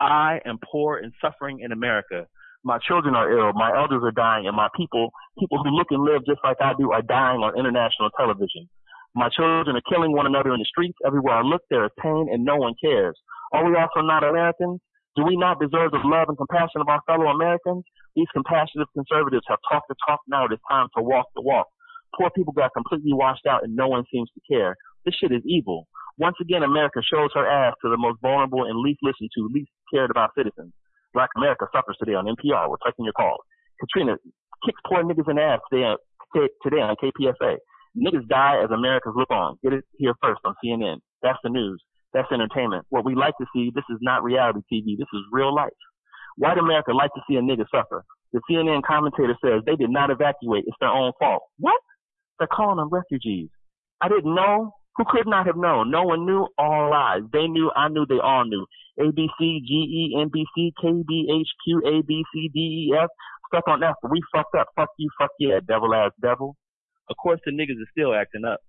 I 0.00 0.40
am 0.46 0.58
poor 0.70 0.98
and 0.98 1.12
suffering 1.20 1.60
in 1.60 1.72
America. 1.72 2.26
My 2.64 2.78
children 2.78 3.14
are 3.14 3.30
ill, 3.30 3.52
my 3.54 3.70
elders 3.76 4.02
are 4.04 4.12
dying, 4.12 4.46
and 4.46 4.56
my 4.56 4.68
people, 4.76 5.10
people 5.38 5.62
who 5.62 5.70
look 5.70 5.88
and 5.90 6.04
live 6.04 6.26
just 6.26 6.40
like 6.44 6.58
I 6.60 6.72
do, 6.78 6.92
are 6.92 7.02
dying 7.02 7.40
on 7.40 7.58
international 7.58 8.10
television. 8.16 8.68
My 9.14 9.28
children 9.30 9.76
are 9.76 9.88
killing 9.88 10.12
one 10.12 10.26
another 10.26 10.52
in 10.52 10.60
the 10.60 10.66
streets. 10.66 10.98
Everywhere 11.06 11.34
I 11.34 11.42
look, 11.42 11.62
there 11.70 11.84
is 11.84 11.90
pain, 12.00 12.28
and 12.30 12.44
no 12.44 12.56
one 12.56 12.74
cares. 12.82 13.18
Are 13.52 13.64
we 13.68 13.76
also 13.76 14.00
not 14.02 14.22
Americans? 14.22 14.80
Do 15.18 15.26
we 15.26 15.34
not 15.34 15.58
deserve 15.58 15.90
the 15.90 15.98
love 16.06 16.30
and 16.30 16.38
compassion 16.38 16.78
of 16.78 16.86
our 16.86 17.02
fellow 17.02 17.26
Americans? 17.26 17.82
These 18.14 18.30
compassionate 18.32 18.86
conservatives 18.94 19.42
have 19.50 19.58
talked 19.66 19.90
the 19.90 19.98
talk. 20.06 20.20
Now 20.30 20.46
it 20.46 20.54
is 20.54 20.62
time 20.70 20.86
to 20.96 21.02
walk 21.02 21.26
the 21.34 21.42
walk. 21.42 21.66
Poor 22.14 22.30
people 22.30 22.52
got 22.54 22.70
completely 22.72 23.10
washed 23.10 23.42
out, 23.44 23.64
and 23.64 23.74
no 23.74 23.88
one 23.88 24.04
seems 24.14 24.30
to 24.30 24.40
care. 24.46 24.76
This 25.04 25.16
shit 25.18 25.32
is 25.32 25.42
evil. 25.44 25.88
Once 26.18 26.36
again, 26.40 26.62
America 26.62 27.02
shows 27.02 27.30
her 27.34 27.42
ass 27.42 27.74
to 27.82 27.90
the 27.90 27.98
most 27.98 28.22
vulnerable 28.22 28.62
and 28.62 28.78
least 28.78 29.00
listened 29.02 29.30
to, 29.34 29.50
least 29.52 29.70
cared 29.92 30.12
about 30.12 30.30
citizens. 30.38 30.70
Black 31.12 31.30
America 31.36 31.66
suffers 31.74 31.96
today 31.98 32.14
on 32.14 32.26
NPR. 32.26 32.70
We're 32.70 32.78
taking 32.86 33.04
your 33.04 33.18
calls. 33.18 33.42
Katrina 33.82 34.18
kicks 34.64 34.80
poor 34.86 35.02
niggas 35.02 35.28
in 35.28 35.34
the 35.34 35.42
ass 35.42 35.58
today, 35.66 35.98
today 36.62 36.78
on 36.78 36.94
KPFA. 37.02 37.56
Niggas 37.98 38.28
die 38.28 38.62
as 38.62 38.70
Americans 38.70 39.16
look 39.18 39.32
on. 39.32 39.58
Get 39.64 39.72
it 39.72 39.84
here 39.98 40.14
first 40.22 40.38
on 40.44 40.54
CNN. 40.62 40.98
That's 41.22 41.38
the 41.42 41.50
news. 41.50 41.82
That's 42.14 42.30
entertainment. 42.32 42.86
What 42.88 43.04
we 43.04 43.14
like 43.14 43.34
to 43.38 43.46
see, 43.54 43.70
this 43.74 43.84
is 43.90 43.98
not 44.00 44.22
reality 44.22 44.60
TV. 44.72 44.96
This 44.96 45.08
is 45.12 45.20
real 45.30 45.54
life. 45.54 45.70
White 46.36 46.58
America 46.58 46.92
like 46.92 47.12
to 47.14 47.20
see 47.28 47.36
a 47.36 47.42
nigga 47.42 47.64
suffer. 47.70 48.04
The 48.32 48.40
CNN 48.50 48.82
commentator 48.82 49.36
says 49.42 49.62
they 49.66 49.76
did 49.76 49.90
not 49.90 50.10
evacuate. 50.10 50.64
It's 50.66 50.76
their 50.80 50.90
own 50.90 51.12
fault. 51.18 51.42
What? 51.58 51.80
They're 52.38 52.48
calling 52.48 52.76
them 52.76 52.88
refugees. 52.90 53.48
I 54.00 54.08
didn't 54.08 54.34
know. 54.34 54.72
Who 54.96 55.04
could 55.08 55.26
not 55.26 55.46
have 55.46 55.56
known? 55.56 55.90
No 55.90 56.02
one 56.02 56.26
knew. 56.26 56.46
All 56.58 56.90
lies. 56.90 57.22
They 57.32 57.46
knew. 57.46 57.70
I 57.74 57.88
knew. 57.88 58.04
They 58.06 58.18
all 58.22 58.44
knew. 58.44 58.66
ABC, 58.98 59.60
GE, 59.62 60.14
NBC, 60.16 60.72
KBHQ, 60.82 61.82
ABC, 61.86 62.52
DEF. 62.52 63.08
Stuck 63.46 63.68
on 63.68 63.82
F. 63.82 63.94
We 64.10 64.20
fucked 64.34 64.54
up. 64.58 64.66
Fuck 64.76 64.90
you. 64.98 65.08
Fuck 65.18 65.30
yeah. 65.38 65.60
Devil 65.66 65.94
ass 65.94 66.12
devil. 66.20 66.56
Of 67.08 67.16
course, 67.16 67.40
the 67.46 67.52
niggas 67.52 67.80
are 67.80 67.90
still 67.92 68.14
acting 68.14 68.44
up. 68.44 68.60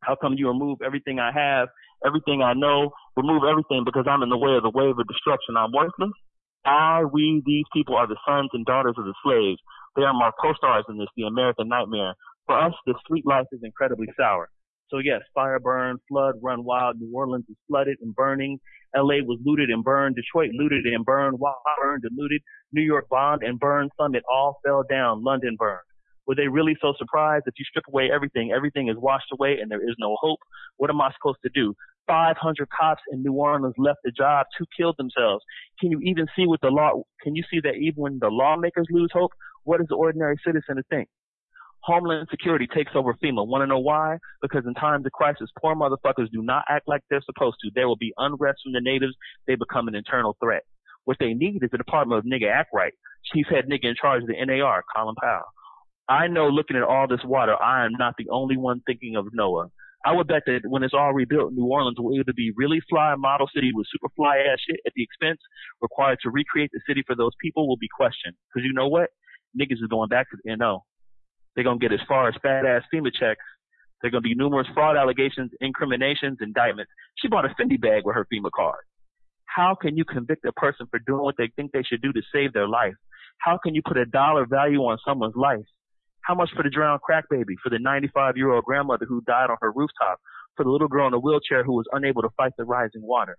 How 0.00 0.16
come 0.16 0.34
you 0.36 0.48
remove 0.48 0.78
everything 0.84 1.18
I 1.18 1.32
have, 1.32 1.68
everything 2.06 2.42
I 2.42 2.54
know, 2.54 2.90
remove 3.16 3.42
everything 3.48 3.82
because 3.84 4.06
I'm 4.08 4.22
in 4.22 4.28
the 4.28 4.38
way 4.38 4.54
of 4.54 4.62
the 4.62 4.72
wave 4.74 4.98
of 4.98 5.06
destruction? 5.08 5.56
I'm 5.56 5.72
worthless. 5.72 6.14
I, 6.64 7.04
we, 7.04 7.42
these 7.46 7.64
people 7.72 7.96
are 7.96 8.06
the 8.06 8.18
sons 8.26 8.50
and 8.52 8.64
daughters 8.66 8.94
of 8.98 9.04
the 9.04 9.14
slaves. 9.24 9.60
They 9.96 10.02
are 10.02 10.14
my 10.14 10.30
co-stars 10.40 10.84
in 10.88 10.98
this, 10.98 11.08
the 11.16 11.24
American 11.24 11.68
nightmare. 11.68 12.14
For 12.46 12.58
us, 12.58 12.74
the 12.86 12.94
street 13.04 13.26
life 13.26 13.46
is 13.52 13.60
incredibly 13.62 14.06
sour. 14.16 14.48
So 14.90 14.98
yes, 14.98 15.20
fire, 15.34 15.58
burn, 15.58 15.98
flood, 16.08 16.34
run 16.42 16.64
wild. 16.64 16.96
New 16.98 17.10
Orleans 17.14 17.44
is 17.48 17.56
flooded 17.68 17.98
and 18.00 18.14
burning. 18.14 18.58
LA 18.96 19.20
was 19.20 19.38
looted 19.44 19.68
and 19.68 19.84
burned. 19.84 20.16
Detroit 20.16 20.50
looted 20.54 20.86
and 20.86 21.04
burned. 21.04 21.38
Wild 21.38 21.56
burned 21.80 22.04
and 22.04 22.16
looted. 22.16 22.40
New 22.72 22.82
York 22.82 23.06
bombed 23.10 23.42
and 23.42 23.60
burned. 23.60 23.90
Some 24.00 24.14
it 24.14 24.22
all 24.32 24.60
fell 24.64 24.84
down. 24.88 25.22
London 25.22 25.56
burned. 25.58 25.80
Were 26.28 26.34
they 26.34 26.46
really 26.46 26.76
so 26.80 26.92
surprised 26.98 27.44
if 27.46 27.54
you 27.58 27.64
strip 27.64 27.86
away 27.88 28.10
everything, 28.14 28.52
everything 28.54 28.88
is 28.88 28.96
washed 28.98 29.32
away 29.32 29.58
and 29.60 29.70
there 29.70 29.80
is 29.82 29.96
no 29.98 30.14
hope? 30.20 30.40
What 30.76 30.90
am 30.90 31.00
I 31.00 31.10
supposed 31.16 31.38
to 31.42 31.50
do? 31.54 31.74
500 32.06 32.68
cops 32.68 33.00
in 33.10 33.22
New 33.22 33.32
Orleans 33.32 33.74
left 33.78 34.00
the 34.04 34.10
job. 34.10 34.46
Two 34.56 34.66
killed 34.76 34.96
themselves. 34.98 35.42
Can 35.80 35.90
you 35.90 36.00
even 36.04 36.26
see 36.36 36.46
what 36.46 36.60
the 36.60 36.68
law, 36.68 37.02
can 37.22 37.34
you 37.34 37.42
see 37.50 37.60
that 37.64 37.76
even 37.76 38.02
when 38.02 38.18
the 38.20 38.28
lawmakers 38.28 38.86
lose 38.90 39.08
hope, 39.12 39.32
what 39.64 39.80
is 39.80 39.86
the 39.88 39.96
ordinary 39.96 40.36
citizen 40.44 40.76
to 40.76 40.82
think? 40.90 41.08
Homeland 41.80 42.28
Security 42.30 42.66
takes 42.66 42.92
over 42.94 43.14
FEMA. 43.14 43.46
Want 43.46 43.62
to 43.62 43.66
know 43.66 43.78
why? 43.78 44.18
Because 44.42 44.64
in 44.66 44.74
times 44.74 45.06
of 45.06 45.12
crisis, 45.12 45.48
poor 45.58 45.74
motherfuckers 45.74 46.30
do 46.30 46.42
not 46.42 46.64
act 46.68 46.86
like 46.86 47.00
they're 47.08 47.22
supposed 47.24 47.56
to. 47.62 47.70
There 47.74 47.88
will 47.88 47.96
be 47.96 48.12
unrest 48.18 48.58
from 48.62 48.74
the 48.74 48.82
natives. 48.82 49.14
They 49.46 49.54
become 49.54 49.88
an 49.88 49.94
internal 49.94 50.36
threat. 50.42 50.64
What 51.04 51.16
they 51.18 51.32
need 51.32 51.62
is 51.62 51.70
the 51.70 51.78
Department 51.78 52.18
of 52.18 52.24
Nigga 52.26 52.52
Act 52.52 52.70
Right. 52.74 52.92
Chief 53.32 53.46
Head 53.48 53.64
Nigga 53.70 53.84
in 53.84 53.94
charge 53.98 54.22
of 54.22 54.28
the 54.28 54.44
NAR, 54.44 54.84
Colin 54.94 55.14
Powell. 55.22 55.46
I 56.08 56.26
know 56.26 56.48
looking 56.48 56.76
at 56.76 56.82
all 56.82 57.06
this 57.06 57.24
water, 57.24 57.60
I 57.60 57.84
am 57.84 57.92
not 57.92 58.14
the 58.16 58.28
only 58.30 58.56
one 58.56 58.80
thinking 58.86 59.16
of 59.16 59.26
Noah. 59.32 59.68
I 60.06 60.12
would 60.12 60.28
bet 60.28 60.44
that 60.46 60.60
when 60.64 60.82
it's 60.82 60.94
all 60.94 61.12
rebuilt, 61.12 61.52
New 61.52 61.66
Orleans 61.66 61.98
will 61.98 62.14
either 62.14 62.32
be 62.32 62.52
really 62.56 62.80
fly 62.88 63.14
model 63.16 63.48
city 63.52 63.72
with 63.74 63.86
super 63.90 64.12
fly 64.16 64.38
ass 64.38 64.58
shit 64.66 64.80
at 64.86 64.92
the 64.94 65.02
expense 65.02 65.40
required 65.82 66.18
to 66.22 66.30
recreate 66.30 66.70
the 66.72 66.80
city 66.86 67.02
for 67.06 67.14
those 67.14 67.32
people 67.42 67.68
will 67.68 67.76
be 67.76 67.88
questioned. 67.94 68.34
Cause 68.54 68.62
you 68.64 68.72
know 68.72 68.88
what? 68.88 69.10
Niggas 69.58 69.82
is 69.82 69.88
going 69.90 70.08
back 70.08 70.30
to 70.30 70.36
the 70.42 70.56
NO. 70.56 70.84
They're 71.54 71.64
gonna 71.64 71.78
get 71.78 71.92
as 71.92 72.00
far 72.08 72.28
as 72.28 72.34
fat 72.40 72.64
ass 72.64 72.84
FEMA 72.94 73.12
checks. 73.12 73.44
There 74.00 74.08
are 74.08 74.12
gonna 74.12 74.22
be 74.22 74.34
numerous 74.34 74.68
fraud 74.72 74.96
allegations, 74.96 75.50
incriminations, 75.60 76.38
indictments. 76.40 76.92
She 77.18 77.28
bought 77.28 77.44
a 77.44 77.48
Fendi 77.60 77.78
bag 77.78 78.04
with 78.04 78.14
her 78.14 78.26
FEMA 78.32 78.50
card. 78.54 78.84
How 79.46 79.74
can 79.74 79.96
you 79.96 80.04
convict 80.04 80.44
a 80.44 80.52
person 80.52 80.86
for 80.90 81.00
doing 81.00 81.22
what 81.22 81.34
they 81.36 81.50
think 81.56 81.72
they 81.72 81.82
should 81.82 82.00
do 82.00 82.12
to 82.12 82.22
save 82.32 82.52
their 82.52 82.68
life? 82.68 82.94
How 83.38 83.58
can 83.58 83.74
you 83.74 83.82
put 83.84 83.96
a 83.96 84.06
dollar 84.06 84.46
value 84.46 84.80
on 84.80 84.98
someone's 85.04 85.36
life? 85.36 85.66
How 86.28 86.34
much 86.34 86.50
for 86.54 86.62
the 86.62 86.68
drowned 86.68 87.00
crack 87.00 87.24
baby? 87.30 87.54
For 87.62 87.70
the 87.70 87.78
95 87.78 88.36
year 88.36 88.52
old 88.52 88.64
grandmother 88.64 89.06
who 89.08 89.22
died 89.22 89.48
on 89.48 89.56
her 89.62 89.72
rooftop? 89.72 90.20
For 90.56 90.62
the 90.62 90.70
little 90.70 90.86
girl 90.86 91.06
in 91.06 91.14
a 91.14 91.18
wheelchair 91.18 91.64
who 91.64 91.72
was 91.72 91.86
unable 91.90 92.20
to 92.20 92.28
fight 92.36 92.52
the 92.58 92.64
rising 92.64 93.00
water? 93.00 93.38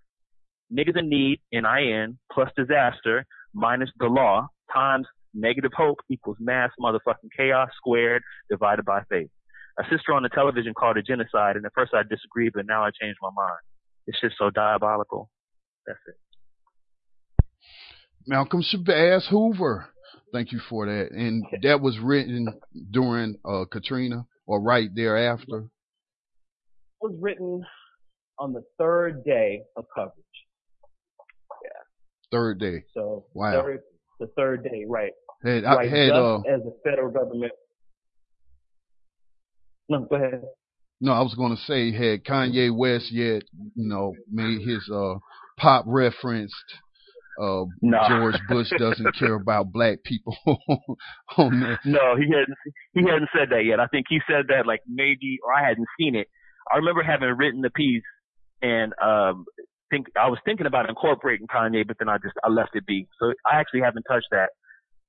Niggas 0.75 0.97
in 0.97 1.07
need, 1.07 1.39
N-I-N, 1.53 2.17
plus 2.31 2.49
disaster, 2.57 3.27
minus 3.53 3.91
the 3.99 4.07
law, 4.07 4.47
times 4.73 5.05
negative 5.35 5.71
hope 5.77 5.99
equals 6.09 6.37
mass 6.39 6.71
motherfucking 6.81 7.29
chaos 7.37 7.69
squared 7.77 8.23
divided 8.49 8.85
by 8.85 9.01
faith. 9.07 9.29
A 9.77 9.83
sister 9.83 10.13
on 10.13 10.23
the 10.23 10.29
television 10.29 10.73
called 10.73 10.97
it 10.97 11.05
genocide, 11.05 11.57
and 11.57 11.65
at 11.67 11.71
first 11.75 11.93
I 11.93 12.01
disagreed, 12.01 12.53
but 12.55 12.65
now 12.65 12.83
I 12.83 12.89
changed 12.99 13.19
my 13.21 13.29
mind. 13.35 13.59
It's 14.07 14.19
just 14.19 14.35
so 14.39 14.49
diabolical. 14.49 15.29
That's 15.85 15.99
it. 16.07 16.15
Malcolm 18.25 18.63
Shabazz 18.63 19.27
Hoover. 19.29 19.89
Thank 20.31 20.51
you 20.51 20.59
for 20.69 20.85
that. 20.85 21.11
And 21.11 21.43
that 21.63 21.81
was 21.81 21.97
written 21.99 22.47
during 22.91 23.35
uh, 23.43 23.65
Katrina 23.71 24.25
or 24.45 24.61
right 24.61 24.89
thereafter. 24.93 25.57
It 27.01 27.01
was 27.01 27.15
written 27.19 27.63
on 28.37 28.53
the 28.53 28.63
third 28.77 29.23
day 29.23 29.61
of 29.75 29.85
coverage. 29.93 30.13
Yeah. 31.63 31.69
Third 32.31 32.59
day. 32.59 32.83
So 32.93 33.25
wow. 33.33 33.61
Third, 33.61 33.79
the 34.19 34.27
third 34.37 34.63
day, 34.63 34.85
right? 34.87 35.11
Had, 35.43 35.63
right, 35.63 35.87
I 35.87 35.89
had, 35.89 36.11
uh, 36.11 36.39
as 36.39 36.61
the 36.63 36.75
federal 36.83 37.11
government. 37.11 37.53
No, 39.87 40.05
go 40.09 40.15
ahead. 40.17 40.43
No, 41.01 41.13
I 41.13 41.21
was 41.21 41.33
going 41.33 41.55
to 41.55 41.61
say, 41.63 41.91
had 41.91 42.25
Kanye 42.25 42.75
West 42.75 43.11
yet, 43.11 43.43
you 43.75 43.87
know, 43.87 44.13
made 44.29 44.61
his 44.61 44.89
uh, 44.93 45.15
pop 45.57 45.85
referenced 45.87 46.53
uh, 47.39 47.65
no. 47.81 47.99
George 48.07 48.39
Bush 48.47 48.69
doesn't 48.77 49.15
care 49.15 49.35
about 49.35 49.71
black 49.71 50.03
people 50.03 50.37
on 51.37 51.59
there. 51.59 51.79
No, 51.85 52.15
he 52.17 52.25
hadn't. 52.25 52.57
He 52.93 53.01
hadn't 53.01 53.29
said 53.33 53.49
that 53.51 53.65
yet. 53.65 53.79
I 53.79 53.87
think 53.87 54.07
he 54.09 54.19
said 54.29 54.45
that 54.49 54.67
like 54.67 54.81
maybe, 54.87 55.39
or 55.43 55.53
I 55.53 55.67
hadn't 55.67 55.87
seen 55.99 56.15
it. 56.15 56.27
I 56.71 56.77
remember 56.77 57.01
having 57.01 57.29
written 57.29 57.61
the 57.61 57.69
piece 57.69 58.03
and 58.61 58.93
um 59.01 59.45
think 59.89 60.07
I 60.19 60.27
was 60.29 60.39
thinking 60.45 60.67
about 60.67 60.89
incorporating 60.89 61.47
Kanye, 61.47 61.87
but 61.87 61.97
then 61.99 62.09
I 62.09 62.17
just 62.17 62.35
I 62.43 62.49
left 62.49 62.75
it 62.75 62.85
be. 62.85 63.07
So 63.19 63.33
I 63.45 63.59
actually 63.59 63.81
haven't 63.81 64.03
touched 64.03 64.27
that 64.31 64.49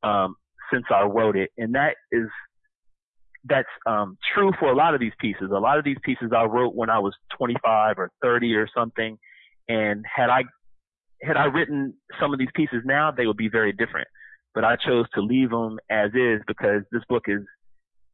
um 0.08 0.36
since 0.72 0.84
I 0.90 1.02
wrote 1.02 1.36
it, 1.36 1.50
and 1.58 1.74
that 1.74 1.96
is 2.12 2.28
that's 3.44 3.68
um 3.86 4.18
true 4.34 4.52
for 4.58 4.70
a 4.70 4.76
lot 4.76 4.94
of 4.94 5.00
these 5.00 5.12
pieces. 5.20 5.50
A 5.50 5.58
lot 5.58 5.78
of 5.78 5.84
these 5.84 5.98
pieces 6.04 6.30
I 6.36 6.44
wrote 6.44 6.74
when 6.74 6.90
I 6.90 6.98
was 6.98 7.14
25 7.36 7.98
or 7.98 8.10
30 8.22 8.54
or 8.54 8.68
something, 8.74 9.18
and 9.68 10.04
had 10.14 10.30
I 10.30 10.44
had 11.22 11.36
I 11.36 11.44
written 11.44 11.94
some 12.20 12.32
of 12.32 12.38
these 12.38 12.48
pieces 12.54 12.82
now, 12.84 13.10
they 13.10 13.26
would 13.26 13.36
be 13.36 13.48
very 13.48 13.72
different. 13.72 14.08
But 14.54 14.64
I 14.64 14.76
chose 14.76 15.06
to 15.14 15.20
leave 15.20 15.50
them 15.50 15.78
as 15.90 16.10
is 16.14 16.40
because 16.46 16.82
this 16.90 17.02
book 17.08 17.24
is 17.28 17.42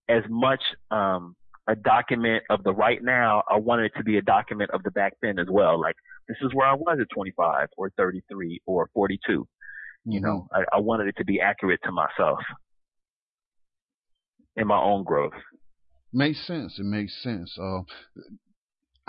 as 0.08 0.22
much 0.28 0.60
um, 0.90 1.34
a 1.66 1.74
document 1.74 2.44
of 2.50 2.62
the 2.62 2.72
right 2.72 3.02
now. 3.02 3.42
I 3.48 3.56
wanted 3.56 3.86
it 3.86 3.92
to 3.98 4.04
be 4.04 4.18
a 4.18 4.22
document 4.22 4.70
of 4.72 4.82
the 4.82 4.90
back 4.90 5.14
then 5.22 5.38
as 5.38 5.46
well. 5.50 5.80
Like 5.80 5.96
this 6.28 6.36
is 6.42 6.52
where 6.52 6.66
I 6.66 6.74
was 6.74 6.98
at 7.00 7.06
25 7.14 7.68
or 7.76 7.90
33 7.96 8.60
or 8.66 8.88
42. 8.92 9.40
Mm-hmm. 9.40 10.12
You 10.12 10.20
know, 10.20 10.48
I, 10.52 10.64
I 10.74 10.80
wanted 10.80 11.08
it 11.08 11.16
to 11.18 11.24
be 11.24 11.40
accurate 11.40 11.80
to 11.84 11.92
myself 11.92 12.38
and 14.56 14.66
my 14.66 14.78
own 14.78 15.04
growth. 15.04 15.32
Makes 16.12 16.46
sense. 16.46 16.78
It 16.78 16.84
makes 16.84 17.14
sense. 17.22 17.56
Uh, 17.58 17.80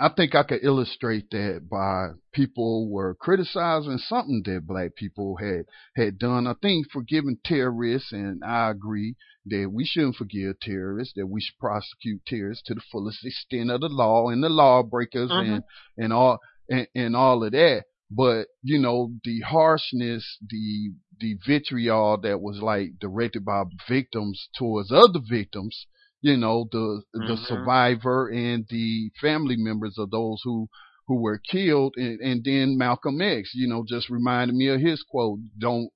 I 0.00 0.08
think 0.10 0.34
I 0.36 0.44
could 0.44 0.62
illustrate 0.62 1.30
that 1.30 1.68
by 1.68 2.10
people 2.32 2.88
were 2.88 3.16
criticizing 3.16 3.98
something 3.98 4.42
that 4.44 4.66
black 4.66 4.94
people 4.94 5.36
had 5.38 5.64
had 5.96 6.18
done. 6.20 6.46
I 6.46 6.54
think 6.62 6.86
forgiving 6.92 7.38
terrorists, 7.44 8.12
and 8.12 8.44
I 8.44 8.70
agree 8.70 9.16
that 9.46 9.70
we 9.72 9.84
shouldn't 9.84 10.14
forgive 10.14 10.60
terrorists, 10.60 11.14
that 11.16 11.26
we 11.26 11.40
should 11.40 11.58
prosecute 11.58 12.24
terrorists 12.26 12.62
to 12.66 12.74
the 12.74 12.80
fullest 12.92 13.24
extent 13.26 13.70
of 13.70 13.80
the 13.80 13.88
law 13.88 14.28
and 14.28 14.42
the 14.42 14.48
lawbreakers 14.48 15.30
Mm-hmm. 15.30 15.52
and 15.54 15.62
and 15.96 16.12
all 16.12 16.38
and, 16.68 16.86
and 16.94 17.16
all 17.16 17.42
of 17.42 17.52
that. 17.52 17.84
But 18.10 18.46
you 18.62 18.78
know 18.78 19.12
the 19.24 19.40
harshness, 19.40 20.38
the 20.48 20.92
the 21.18 21.36
vitriol 21.44 22.18
that 22.22 22.40
was 22.40 22.60
like 22.62 23.00
directed 23.00 23.44
by 23.44 23.64
victims 23.88 24.48
towards 24.56 24.92
other 24.92 25.20
victims 25.28 25.86
you 26.20 26.36
know 26.36 26.68
the 26.72 27.02
the 27.12 27.36
Mhm. 27.36 27.46
survivor 27.46 28.28
and 28.28 28.66
the 28.68 29.10
family 29.20 29.56
members 29.56 29.96
of 29.98 30.10
those 30.10 30.40
who 30.44 30.68
who 31.06 31.16
were 31.20 31.38
killed 31.38 31.94
and, 31.96 32.20
and 32.20 32.44
then 32.44 32.76
Malcolm 32.76 33.20
X 33.20 33.52
you 33.54 33.68
know 33.68 33.84
just 33.86 34.10
reminded 34.10 34.54
me 34.56 34.68
of 34.68 34.80
his 34.80 35.02
quote 35.02 35.40
don't 35.58 35.90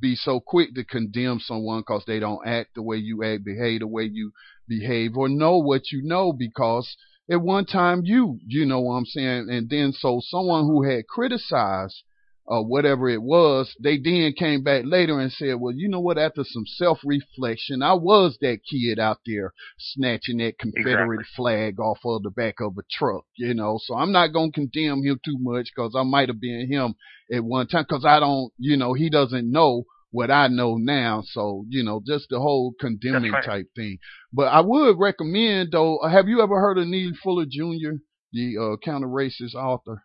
be 0.00 0.14
so 0.14 0.40
quick 0.40 0.74
to 0.74 0.84
condemn 0.84 1.38
someone 1.40 1.80
because 1.80 2.04
they 2.06 2.18
don't 2.18 2.46
act 2.46 2.74
the 2.74 2.82
way 2.82 2.96
you 2.96 3.22
act 3.24 3.44
behave 3.44 3.80
the 3.80 3.86
way 3.86 4.04
you 4.04 4.32
behave 4.68 5.16
or 5.16 5.28
know 5.28 5.58
what 5.58 5.90
you 5.90 6.00
know 6.02 6.32
because 6.32 6.96
at 7.30 7.40
one 7.40 7.64
time 7.66 8.02
you 8.04 8.38
you 8.46 8.64
know 8.64 8.80
what 8.80 8.94
I'm 8.94 9.06
saying 9.06 9.48
and 9.50 9.68
then 9.68 9.92
so 9.92 10.20
someone 10.24 10.64
who 10.64 10.82
had 10.84 11.06
criticized 11.06 12.02
uh, 12.48 12.60
whatever 12.60 13.08
it 13.08 13.22
was, 13.22 13.74
they 13.80 13.98
then 13.98 14.32
came 14.36 14.62
back 14.62 14.82
later 14.84 15.18
and 15.20 15.32
said, 15.32 15.54
well, 15.60 15.72
you 15.74 15.88
know 15.88 16.00
what? 16.00 16.18
After 16.18 16.42
some 16.44 16.64
self-reflection, 16.66 17.82
I 17.82 17.94
was 17.94 18.36
that 18.40 18.58
kid 18.68 18.98
out 18.98 19.18
there 19.24 19.52
snatching 19.78 20.38
that 20.38 20.58
Confederate 20.58 21.20
Exactly. 21.20 21.24
flag 21.36 21.80
off 21.80 22.00
of 22.04 22.22
the 22.22 22.30
back 22.30 22.60
of 22.60 22.76
a 22.78 22.82
truck, 22.90 23.24
you 23.36 23.54
know. 23.54 23.78
So 23.82 23.94
I'm 23.94 24.12
not 24.12 24.32
gonna 24.32 24.50
condemn 24.50 25.04
him 25.04 25.20
too 25.24 25.38
much 25.38 25.68
because 25.74 25.94
I 25.96 26.02
might 26.02 26.28
have 26.28 26.40
been 26.40 26.68
him 26.70 26.94
at 27.32 27.44
one 27.44 27.68
time 27.68 27.84
because 27.88 28.04
I 28.04 28.18
don't, 28.18 28.52
you 28.58 28.76
know, 28.76 28.92
he 28.92 29.08
doesn't 29.08 29.50
know 29.50 29.84
what 30.10 30.30
I 30.30 30.48
know 30.48 30.76
now. 30.76 31.22
So 31.24 31.64
you 31.68 31.84
know, 31.84 32.02
just 32.04 32.28
the 32.28 32.40
whole 32.40 32.74
condemning 32.80 33.32
right. 33.32 33.44
type 33.44 33.66
thing. 33.76 33.98
But 34.32 34.48
I 34.48 34.60
would 34.60 34.98
recommend 34.98 35.70
though. 35.72 36.00
Have 36.08 36.28
you 36.28 36.42
ever 36.42 36.60
heard 36.60 36.78
of 36.78 36.88
Neely 36.88 37.14
Fuller 37.22 37.46
Jr., 37.46 37.98
the 38.32 38.56
uh, 38.58 38.76
counter-racist 38.84 39.54
author? 39.54 40.02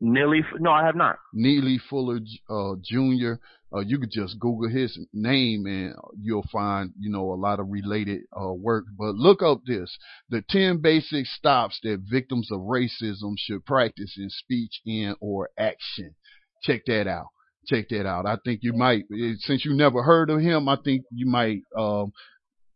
Nearly, 0.00 0.40
no, 0.58 0.70
I 0.70 0.86
have 0.86 0.96
not. 0.96 1.16
Neely 1.34 1.78
Fuller 1.90 2.20
uh, 2.48 2.74
Jr. 2.82 3.34
Uh, 3.72 3.80
you 3.80 3.98
could 3.98 4.10
just 4.10 4.38
Google 4.38 4.68
his 4.70 4.98
name 5.12 5.66
and 5.66 5.94
you'll 6.18 6.46
find, 6.50 6.92
you 6.98 7.10
know, 7.10 7.32
a 7.32 7.34
lot 7.34 7.60
of 7.60 7.68
related 7.68 8.22
uh, 8.32 8.52
work. 8.52 8.86
But 8.98 9.14
look 9.14 9.42
up 9.42 9.60
this: 9.66 9.96
the 10.30 10.42
ten 10.48 10.78
basic 10.78 11.26
stops 11.26 11.78
that 11.82 12.00
victims 12.10 12.48
of 12.50 12.60
racism 12.60 13.34
should 13.36 13.64
practice 13.66 14.14
in 14.16 14.30
speech 14.30 14.80
and 14.86 15.16
or 15.20 15.50
action. 15.58 16.14
Check 16.62 16.82
that 16.86 17.06
out. 17.06 17.28
Check 17.66 17.90
that 17.90 18.06
out. 18.06 18.26
I 18.26 18.38
think 18.42 18.60
you 18.62 18.72
might, 18.72 19.04
eh, 19.12 19.34
since 19.40 19.66
you 19.66 19.74
never 19.74 20.02
heard 20.02 20.30
of 20.30 20.40
him, 20.40 20.66
I 20.68 20.76
think 20.82 21.04
you 21.12 21.26
might 21.26 21.60
um, 21.76 22.12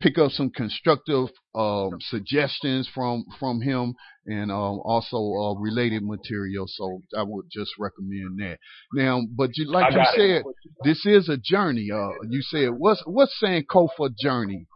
pick 0.05 0.19
up 0.19 0.31
some 0.31 0.51
constructive 0.51 1.29
um, 1.55 1.93
suggestions 2.01 2.89
from 2.95 3.25
from 3.41 3.63
him 3.63 3.95
and 4.27 4.51
um, 4.51 4.81
also 4.85 5.17
uh, 5.17 5.55
related 5.59 6.03
material. 6.05 6.67
So 6.69 7.01
I 7.17 7.23
would 7.23 7.47
just 7.51 7.73
recommend 7.79 8.39
that. 8.41 8.59
Now, 8.93 9.23
but 9.37 9.57
you 9.57 9.71
like 9.71 9.93
you 9.93 10.01
it. 10.01 10.45
said, 10.45 10.45
this 10.85 11.07
is 11.07 11.29
a 11.29 11.39
journey. 11.39 11.89
Uh, 11.91 12.11
you 12.29 12.43
said 12.43 12.69
what's 12.77 13.03
what's 13.07 13.35
Sankofa 13.43 14.15
journey 14.21 14.67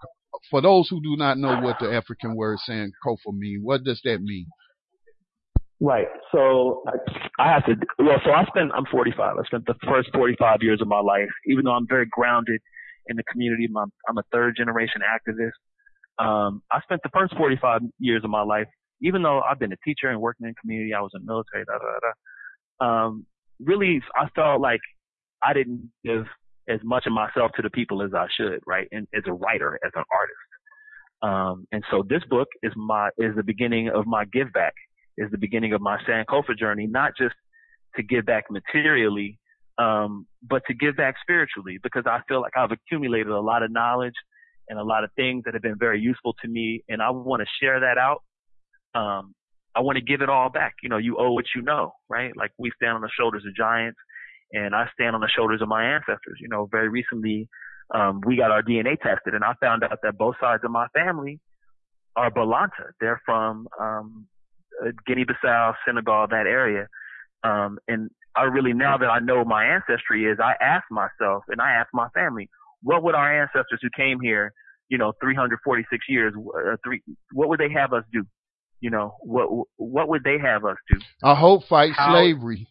for 0.50 0.60
those 0.60 0.88
who 0.88 1.00
do 1.02 1.16
not 1.16 1.38
know 1.38 1.60
what 1.60 1.78
the 1.80 1.92
African 1.92 2.34
word 2.34 2.58
Sankofa 2.68 3.32
mean, 3.32 3.60
what 3.62 3.84
does 3.84 4.00
that 4.04 4.22
mean? 4.22 4.46
Right. 5.80 6.08
So 6.32 6.82
I 7.38 7.52
have 7.52 7.64
to. 7.66 7.74
Well, 7.98 8.18
so 8.24 8.32
I 8.32 8.44
spent. 8.46 8.72
I'm 8.74 8.86
45. 8.90 9.36
I 9.38 9.46
spent 9.46 9.66
the 9.66 9.74
first 9.86 10.08
45 10.12 10.58
years 10.62 10.80
of 10.80 10.88
my 10.88 11.00
life, 11.00 11.28
even 11.46 11.64
though 11.64 11.72
I'm 11.72 11.86
very 11.86 12.06
grounded 12.10 12.60
in 13.08 13.16
the 13.16 13.24
community. 13.30 13.68
I'm, 13.76 13.92
I'm 14.08 14.18
a 14.18 14.22
third 14.32 14.56
generation 14.56 15.02
activist. 15.02 15.58
Um, 16.18 16.62
I 16.70 16.80
spent 16.82 17.02
the 17.02 17.10
first 17.14 17.36
45 17.36 17.82
years 17.98 18.22
of 18.24 18.30
my 18.30 18.42
life, 18.42 18.66
even 19.02 19.22
though 19.22 19.40
I've 19.40 19.58
been 19.58 19.72
a 19.72 19.76
teacher 19.84 20.08
and 20.08 20.20
working 20.20 20.46
in 20.46 20.52
the 20.52 20.60
community. 20.60 20.92
I 20.94 21.00
was 21.00 21.10
in 21.14 21.24
the 21.24 21.32
military. 21.32 21.64
Da, 21.64 21.78
da, 21.78 21.98
da, 22.00 22.86
um, 22.86 23.26
really, 23.60 24.02
I 24.16 24.28
felt 24.34 24.60
like 24.60 24.80
I 25.42 25.52
didn't 25.52 25.90
give 26.04 26.24
as 26.68 26.80
much 26.84 27.06
of 27.06 27.12
myself 27.12 27.52
to 27.56 27.62
the 27.62 27.70
people 27.70 28.02
as 28.02 28.10
I 28.14 28.26
should, 28.36 28.60
right? 28.66 28.88
And 28.92 29.06
as 29.14 29.22
a 29.26 29.32
writer, 29.32 29.78
as 29.84 29.92
an 29.94 30.04
artist. 30.12 30.48
Um, 31.20 31.66
and 31.72 31.82
so 31.90 32.04
this 32.08 32.22
book 32.28 32.48
is 32.62 32.72
my, 32.76 33.08
is 33.18 33.34
the 33.36 33.42
beginning 33.42 33.88
of 33.88 34.06
my 34.06 34.24
give 34.26 34.52
back, 34.52 34.74
is 35.16 35.30
the 35.30 35.38
beginning 35.38 35.72
of 35.72 35.80
my 35.80 35.98
Sankofa 36.08 36.56
journey, 36.58 36.86
not 36.86 37.12
just 37.18 37.34
to 37.96 38.02
give 38.02 38.26
back 38.26 38.44
materially, 38.50 39.38
um, 39.78 40.26
but 40.42 40.62
to 40.66 40.74
give 40.74 40.96
back 40.96 41.14
spiritually 41.22 41.78
because 41.82 42.04
I 42.06 42.20
feel 42.28 42.40
like 42.40 42.56
I've 42.56 42.72
accumulated 42.72 43.28
a 43.28 43.40
lot 43.40 43.62
of 43.62 43.70
knowledge 43.70 44.14
and 44.68 44.78
a 44.78 44.84
lot 44.84 45.04
of 45.04 45.10
things 45.16 45.44
that 45.44 45.54
have 45.54 45.62
been 45.62 45.78
very 45.78 46.00
useful 46.00 46.34
to 46.42 46.48
me 46.48 46.82
and 46.88 47.00
I 47.00 47.10
want 47.10 47.42
to 47.42 47.46
share 47.64 47.80
that 47.80 47.96
out. 47.96 48.22
Um, 48.94 49.34
I 49.74 49.80
want 49.80 49.96
to 49.96 50.04
give 50.04 50.20
it 50.20 50.28
all 50.28 50.50
back. 50.50 50.74
You 50.82 50.88
know, 50.88 50.98
you 50.98 51.16
owe 51.18 51.32
what 51.32 51.44
you 51.54 51.62
know, 51.62 51.92
right? 52.08 52.36
Like 52.36 52.50
we 52.58 52.72
stand 52.76 52.96
on 52.96 53.00
the 53.00 53.10
shoulders 53.16 53.44
of 53.46 53.54
giants 53.54 53.98
and 54.52 54.74
I 54.74 54.86
stand 54.92 55.14
on 55.14 55.20
the 55.20 55.28
shoulders 55.28 55.62
of 55.62 55.68
my 55.68 55.84
ancestors. 55.84 56.38
You 56.40 56.48
know, 56.48 56.68
very 56.70 56.88
recently, 56.88 57.48
um, 57.94 58.20
we 58.26 58.36
got 58.36 58.50
our 58.50 58.62
DNA 58.62 59.00
tested 59.00 59.34
and 59.34 59.44
I 59.44 59.54
found 59.60 59.84
out 59.84 59.98
that 60.02 60.18
both 60.18 60.34
sides 60.40 60.64
of 60.64 60.72
my 60.72 60.88
family 60.88 61.38
are 62.16 62.30
Balanta. 62.30 62.90
They're 63.00 63.20
from, 63.24 63.68
um, 63.80 64.26
Guinea-Bissau, 65.06 65.74
Senegal, 65.86 66.26
that 66.28 66.46
area. 66.46 66.88
Um, 67.44 67.78
and 67.86 68.10
I 68.38 68.44
really, 68.44 68.72
now 68.72 68.96
that 68.98 69.08
I 69.08 69.18
know 69.18 69.44
my 69.44 69.64
ancestry 69.64 70.24
is, 70.24 70.38
I 70.42 70.54
ask 70.62 70.84
myself 70.90 71.44
and 71.48 71.60
I 71.60 71.72
ask 71.72 71.88
my 71.92 72.08
family, 72.10 72.48
what 72.82 73.02
would 73.02 73.14
our 73.14 73.42
ancestors 73.42 73.80
who 73.82 73.88
came 73.96 74.20
here, 74.20 74.52
you 74.88 74.98
know, 74.98 75.12
346 75.20 76.04
years, 76.08 76.32
uh, 76.36 76.76
three, 76.84 77.02
what 77.32 77.48
would 77.48 77.58
they 77.58 77.70
have 77.72 77.92
us 77.92 78.04
do? 78.12 78.24
You 78.80 78.90
know, 78.90 79.16
what, 79.20 79.66
what 79.76 80.08
would 80.08 80.22
they 80.22 80.38
have 80.38 80.64
us 80.64 80.76
do? 80.90 81.00
I 81.22 81.34
hope 81.34 81.64
fight 81.64 81.92
How, 81.96 82.12
slavery. 82.12 82.68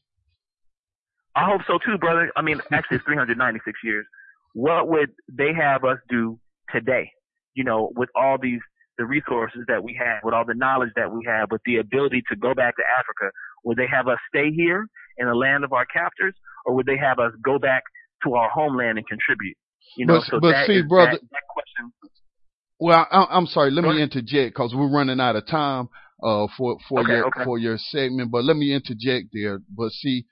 I 1.36 1.46
hope 1.46 1.62
so 1.68 1.78
too, 1.86 1.98
brother. 1.98 2.32
I 2.36 2.42
mean, 2.42 2.62
actually, 2.72 2.98
it's 2.98 3.06
396 3.06 3.78
years. 3.84 4.06
What 4.54 4.88
would 4.88 5.10
they 5.32 5.54
have 5.54 5.84
us 5.84 5.98
do 6.10 6.40
today? 6.74 7.12
You 7.54 7.64
know, 7.64 7.92
with 7.96 8.10
all 8.16 8.38
these 8.42 8.62
the 8.98 9.06
resources 9.06 9.62
that 9.68 9.84
we 9.84 9.94
have, 9.94 10.24
with 10.24 10.34
all 10.34 10.46
the 10.46 10.56
knowledge 10.56 10.90
that 10.96 11.12
we 11.12 11.24
have, 11.28 11.52
with 11.52 11.62
the 11.66 11.78
ability 11.78 12.24
to 12.30 12.36
go 12.36 12.54
back 12.54 12.76
to 12.78 12.84
Africa, 12.98 13.32
would 13.64 13.78
they 13.78 13.88
have 13.92 14.08
us 14.08 14.20
stay 14.30 14.52
here 14.52 14.88
in 15.18 15.28
the 15.28 15.36
land 15.36 15.64
of 15.64 15.74
our 15.74 15.86
captors, 15.86 16.36
or 16.66 16.76
would 16.76 16.86
they 16.86 16.98
have 16.98 17.20
us 17.20 17.32
go 17.44 17.60
back 17.60 17.84
to 18.24 18.36
our 18.36 18.50
homeland 18.50 18.98
and 18.98 19.08
contribute? 19.08 19.58
You 19.96 20.06
know, 20.06 20.20
but, 20.20 20.24
so 20.24 20.40
but 20.40 20.52
that 20.52 20.68
see, 20.68 20.82
brother, 20.82 21.12
that, 21.12 21.22
that 21.22 21.44
question. 21.50 21.94
Well, 22.80 23.08
I, 23.10 23.38
am 23.38 23.48
sorry. 23.48 23.72
Let 23.72 23.84
me 23.84 24.02
interject 24.02 24.56
because 24.56 24.74
we're 24.76 24.92
running 24.92 25.20
out 25.20 25.36
of 25.36 25.48
time 25.48 25.90
uh, 26.22 26.48
for 26.58 26.78
for 26.88 27.02
okay, 27.02 27.12
your 27.14 27.28
okay. 27.28 27.44
for 27.44 27.58
your 27.58 27.78
segment. 27.78 28.32
But 28.32 28.44
let 28.44 28.56
me 28.56 28.74
interject 28.74 29.30
there. 29.34 29.60
But 29.76 29.92
see, 29.92 30.26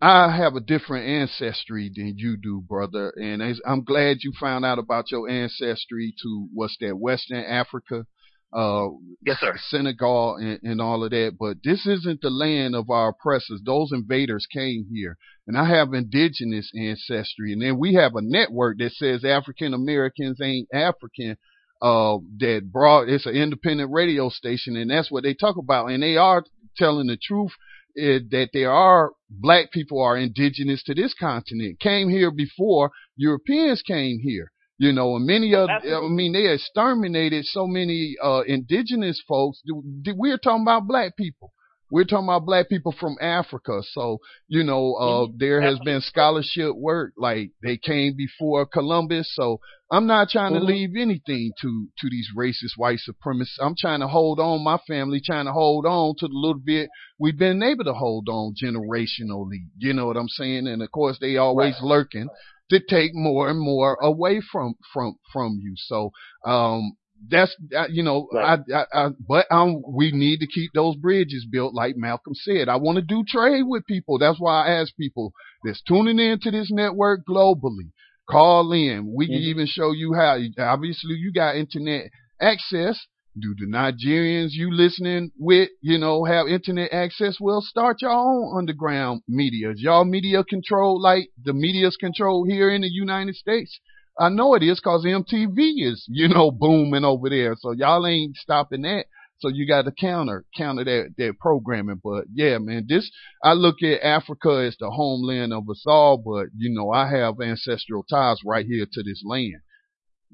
I 0.00 0.36
have 0.36 0.56
a 0.56 0.60
different 0.60 1.06
ancestry 1.06 1.90
than 1.94 2.14
you 2.16 2.36
do, 2.36 2.62
brother, 2.66 3.10
and 3.16 3.42
I'm 3.64 3.84
glad 3.84 4.18
you 4.20 4.32
found 4.38 4.64
out 4.64 4.78
about 4.78 5.10
your 5.10 5.28
ancestry 5.28 6.14
to 6.22 6.48
what's 6.52 6.76
that 6.80 6.98
Western 6.98 7.44
Africa, 7.44 8.06
uh, 8.54 8.88
yes, 9.26 9.38
sir, 9.40 9.54
Senegal, 9.68 10.36
and, 10.36 10.60
and 10.62 10.80
all 10.80 11.04
of 11.04 11.10
that. 11.10 11.32
But 11.38 11.58
this 11.64 11.86
isn't 11.86 12.20
the 12.20 12.30
land 12.30 12.74
of 12.76 12.88
our 12.88 13.08
oppressors. 13.08 13.60
Those 13.64 13.90
invaders 13.92 14.46
came 14.52 14.86
here, 14.92 15.16
and 15.46 15.58
I 15.58 15.68
have 15.68 15.92
indigenous 15.92 16.70
ancestry, 16.78 17.52
and 17.52 17.60
then 17.60 17.78
we 17.78 17.94
have 17.94 18.14
a 18.14 18.22
network 18.22 18.78
that 18.78 18.92
says 18.92 19.24
African 19.24 19.74
Americans 19.74 20.40
ain't 20.42 20.68
African. 20.72 21.36
Uh, 21.82 22.18
that 22.38 22.62
brought 22.72 23.08
it's 23.10 23.26
an 23.26 23.34
independent 23.34 23.92
radio 23.92 24.30
station, 24.30 24.76
and 24.76 24.90
that's 24.90 25.10
what 25.10 25.22
they 25.22 25.34
talk 25.34 25.56
about, 25.58 25.90
and 25.90 26.02
they 26.02 26.16
are 26.16 26.42
telling 26.76 27.08
the 27.08 27.18
truth 27.20 27.50
it, 27.94 28.30
that 28.30 28.50
there 28.52 28.70
are 28.70 29.12
black 29.28 29.70
people 29.70 30.00
are 30.00 30.16
indigenous 30.16 30.82
to 30.84 30.94
this 30.94 31.14
continent, 31.18 31.80
came 31.80 32.08
here 32.08 32.30
before 32.30 32.90
Europeans 33.16 33.82
came 33.82 34.18
here. 34.20 34.50
You 34.76 34.92
know, 34.92 35.16
and 35.16 35.24
many 35.24 35.54
of, 35.54 35.68
I 35.68 36.08
mean, 36.08 36.32
they 36.32 36.52
exterminated 36.52 37.44
so 37.44 37.66
many, 37.66 38.16
uh, 38.22 38.42
indigenous 38.46 39.22
folks. 39.28 39.62
We're 39.66 40.38
talking 40.38 40.62
about 40.62 40.88
black 40.88 41.16
people. 41.16 41.52
We're 41.90 42.04
talking 42.04 42.26
about 42.26 42.44
black 42.44 42.68
people 42.68 42.92
from 42.98 43.16
Africa. 43.20 43.82
So, 43.92 44.18
you 44.48 44.64
know, 44.64 44.94
uh, 44.94 45.04
mm-hmm. 45.04 45.36
there 45.38 45.60
has 45.60 45.78
been 45.84 46.00
scholarship 46.00 46.74
work, 46.74 47.12
like 47.16 47.52
they 47.62 47.76
came 47.76 48.16
before 48.16 48.66
Columbus. 48.66 49.32
So 49.36 49.60
I'm 49.92 50.08
not 50.08 50.30
trying 50.30 50.54
to 50.54 50.58
mm-hmm. 50.58 50.66
leave 50.66 50.90
anything 50.98 51.52
to, 51.60 51.88
to 51.98 52.10
these 52.10 52.30
racist 52.36 52.72
white 52.76 52.98
supremacists. 53.08 53.60
I'm 53.60 53.76
trying 53.78 54.00
to 54.00 54.08
hold 54.08 54.40
on, 54.40 54.64
my 54.64 54.78
family 54.88 55.20
trying 55.24 55.44
to 55.44 55.52
hold 55.52 55.86
on 55.86 56.16
to 56.18 56.26
the 56.26 56.34
little 56.34 56.60
bit 56.64 56.90
we've 57.18 57.38
been 57.38 57.62
able 57.62 57.84
to 57.84 57.94
hold 57.94 58.28
on 58.28 58.54
generationally. 58.60 59.68
You 59.78 59.92
know 59.92 60.06
what 60.06 60.16
I'm 60.16 60.28
saying? 60.28 60.66
And 60.66 60.82
of 60.82 60.90
course 60.90 61.18
they 61.20 61.36
always 61.36 61.74
right. 61.74 61.82
lurking 61.82 62.28
to 62.70 62.80
take 62.80 63.12
more 63.14 63.48
and 63.48 63.60
more 63.60 63.96
away 64.00 64.40
from, 64.40 64.74
from, 64.92 65.16
from 65.32 65.58
you. 65.62 65.74
So, 65.76 66.10
um, 66.44 66.96
that's 67.30 67.54
you 67.90 68.02
know 68.02 68.28
right. 68.32 68.60
I, 68.72 68.74
I, 68.74 69.06
I 69.06 69.08
but 69.26 69.46
um 69.50 69.82
we 69.88 70.12
need 70.12 70.40
to 70.40 70.46
keep 70.46 70.72
those 70.74 70.96
bridges 70.96 71.46
built 71.50 71.74
like 71.74 71.96
Malcolm 71.96 72.34
said. 72.34 72.68
I 72.68 72.76
want 72.76 72.96
to 72.96 73.02
do 73.02 73.24
trade 73.26 73.62
with 73.62 73.86
people. 73.86 74.18
That's 74.18 74.38
why 74.38 74.66
I 74.66 74.80
ask 74.80 74.94
people 74.96 75.32
that's 75.64 75.82
tuning 75.82 76.18
into 76.18 76.50
this 76.50 76.70
network 76.70 77.20
globally. 77.28 77.92
Call 78.28 78.72
in. 78.72 79.12
We 79.14 79.26
mm-hmm. 79.26 79.34
can 79.34 79.42
even 79.42 79.66
show 79.66 79.92
you 79.92 80.14
how. 80.14 80.38
Obviously, 80.58 81.14
you 81.14 81.32
got 81.32 81.56
internet 81.56 82.10
access. 82.40 82.98
Do 83.36 83.52
the 83.58 83.66
Nigerians 83.66 84.50
you 84.52 84.70
listening 84.72 85.32
with, 85.36 85.68
you 85.80 85.98
know, 85.98 86.22
have 86.24 86.46
internet 86.46 86.92
access? 86.92 87.38
Well, 87.40 87.62
start 87.62 88.00
your 88.00 88.12
own 88.12 88.56
underground 88.56 89.22
media. 89.26 89.72
Is 89.72 89.82
y'all 89.82 90.04
media 90.04 90.44
control 90.44 91.02
like 91.02 91.30
the 91.42 91.52
media's 91.52 91.96
control 91.96 92.44
here 92.44 92.70
in 92.70 92.82
the 92.82 92.88
United 92.88 93.34
States? 93.34 93.80
I 94.16 94.28
know 94.28 94.54
it 94.54 94.62
is 94.62 94.78
cause 94.78 95.04
MTV 95.04 95.56
is, 95.56 96.06
you 96.08 96.28
know, 96.28 96.52
booming 96.52 97.04
over 97.04 97.28
there. 97.28 97.56
So 97.58 97.72
y'all 97.72 98.06
ain't 98.06 98.36
stopping 98.36 98.82
that. 98.82 99.06
So 99.38 99.48
you 99.48 99.66
got 99.66 99.82
to 99.82 99.90
counter, 99.90 100.44
counter 100.56 100.84
that, 100.84 101.14
that 101.18 101.38
programming. 101.40 102.00
But 102.04 102.26
yeah, 102.32 102.58
man, 102.58 102.86
this, 102.88 103.10
I 103.42 103.54
look 103.54 103.82
at 103.82 104.06
Africa 104.06 104.64
as 104.64 104.76
the 104.78 104.90
homeland 104.90 105.52
of 105.52 105.68
us 105.68 105.82
all, 105.88 106.18
but 106.18 106.50
you 106.56 106.72
know, 106.72 106.92
I 106.92 107.10
have 107.10 107.40
ancestral 107.40 108.04
ties 108.04 108.38
right 108.46 108.64
here 108.64 108.86
to 108.90 109.02
this 109.02 109.22
land. 109.26 109.60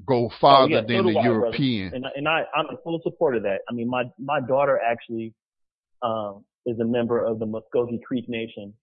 Go 0.06 0.30
farther 0.40 0.74
oh, 0.74 0.76
yeah, 0.76 0.86
than 0.86 1.04
so 1.04 1.12
the 1.12 1.18
I, 1.18 1.24
European. 1.24 1.90
Brother. 1.90 2.06
And, 2.14 2.26
and 2.26 2.28
I, 2.28 2.42
I'm 2.54 2.66
in 2.70 2.76
full 2.82 3.00
support 3.02 3.36
of 3.36 3.42
that. 3.44 3.58
I 3.68 3.72
mean, 3.72 3.88
my, 3.88 4.04
my 4.18 4.40
daughter 4.40 4.78
actually, 4.78 5.34
um, 6.02 6.44
is 6.66 6.78
a 6.78 6.84
member 6.84 7.24
of 7.24 7.38
the 7.38 7.46
Muscogee 7.46 8.00
Creek 8.06 8.28
Nation. 8.28 8.74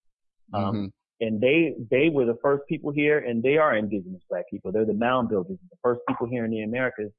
Um, 0.53 0.63
mm-hmm 0.63 0.85
and 1.19 1.41
they 1.41 1.73
they 1.89 2.09
were 2.09 2.25
the 2.25 2.37
first 2.41 2.63
people 2.67 2.91
here, 2.91 3.19
and 3.19 3.41
they 3.41 3.57
are 3.57 3.75
indigenous 3.75 4.21
black 4.29 4.45
people. 4.49 4.71
They're 4.71 4.85
the 4.85 4.93
mound 4.93 5.29
builders, 5.29 5.57
the 5.69 5.77
first 5.81 6.01
people 6.07 6.27
here 6.27 6.45
in 6.45 6.51
the 6.51 6.61
Americas. 6.61 7.11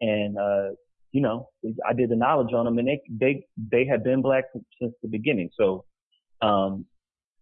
And 0.00 0.36
uh, 0.36 0.74
you 1.12 1.22
know, 1.22 1.48
I 1.88 1.94
did 1.94 2.10
the 2.10 2.16
knowledge 2.16 2.52
on 2.52 2.64
them, 2.64 2.78
and 2.78 2.86
they 2.86 3.00
they 3.08 3.46
they 3.56 3.86
have 3.86 4.04
been 4.04 4.22
black 4.22 4.44
since 4.80 4.92
the 5.02 5.08
beginning. 5.08 5.50
So, 5.56 5.84
um, 6.42 6.84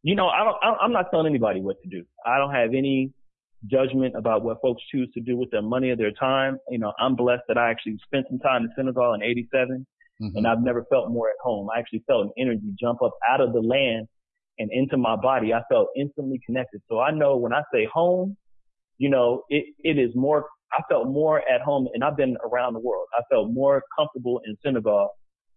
you 0.02 0.14
know, 0.14 0.28
I 0.28 0.44
don't 0.44 0.56
I'm 0.62 0.92
not 0.92 1.10
telling 1.10 1.26
anybody 1.26 1.60
what 1.60 1.76
to 1.82 1.88
do. 1.88 2.04
I 2.24 2.38
don't 2.38 2.54
have 2.54 2.70
any 2.70 3.12
judgment 3.66 4.14
about 4.16 4.42
what 4.42 4.60
folks 4.62 4.82
choose 4.90 5.10
to 5.14 5.20
do 5.20 5.36
with 5.36 5.50
their 5.50 5.62
money 5.62 5.90
or 5.90 5.96
their 5.96 6.12
time. 6.12 6.58
You 6.70 6.78
know, 6.78 6.92
I'm 6.98 7.16
blessed 7.16 7.42
that 7.48 7.58
I 7.58 7.70
actually 7.70 7.98
spent 8.04 8.26
some 8.28 8.38
time 8.38 8.64
in 8.64 8.70
Senegal 8.76 9.14
in 9.14 9.22
'87, 9.22 9.86
mm-hmm. 10.22 10.36
and 10.36 10.46
I've 10.46 10.60
never 10.60 10.84
felt 10.90 11.10
more 11.10 11.28
at 11.28 11.36
home. 11.42 11.68
I 11.74 11.78
actually 11.78 12.04
felt 12.06 12.26
an 12.26 12.32
energy 12.38 12.74
jump 12.78 13.02
up 13.02 13.12
out 13.28 13.40
of 13.40 13.52
the 13.52 13.60
land 13.60 14.08
and 14.58 14.70
into 14.72 14.96
my 14.96 15.16
body, 15.16 15.52
I 15.52 15.62
felt 15.70 15.88
instantly 15.96 16.40
connected. 16.44 16.82
So 16.88 17.00
I 17.00 17.10
know 17.10 17.36
when 17.36 17.52
I 17.52 17.62
say 17.72 17.86
home, 17.92 18.36
you 18.98 19.10
know, 19.10 19.42
it, 19.48 19.66
it 19.78 19.98
is 19.98 20.14
more, 20.14 20.46
I 20.72 20.82
felt 20.88 21.08
more 21.08 21.38
at 21.38 21.60
home 21.60 21.88
and 21.92 22.02
I've 22.02 22.16
been 22.16 22.36
around 22.44 22.72
the 22.72 22.80
world. 22.80 23.06
I 23.18 23.22
felt 23.30 23.50
more 23.50 23.82
comfortable 23.98 24.40
in 24.46 24.56
Senegal 24.64 25.10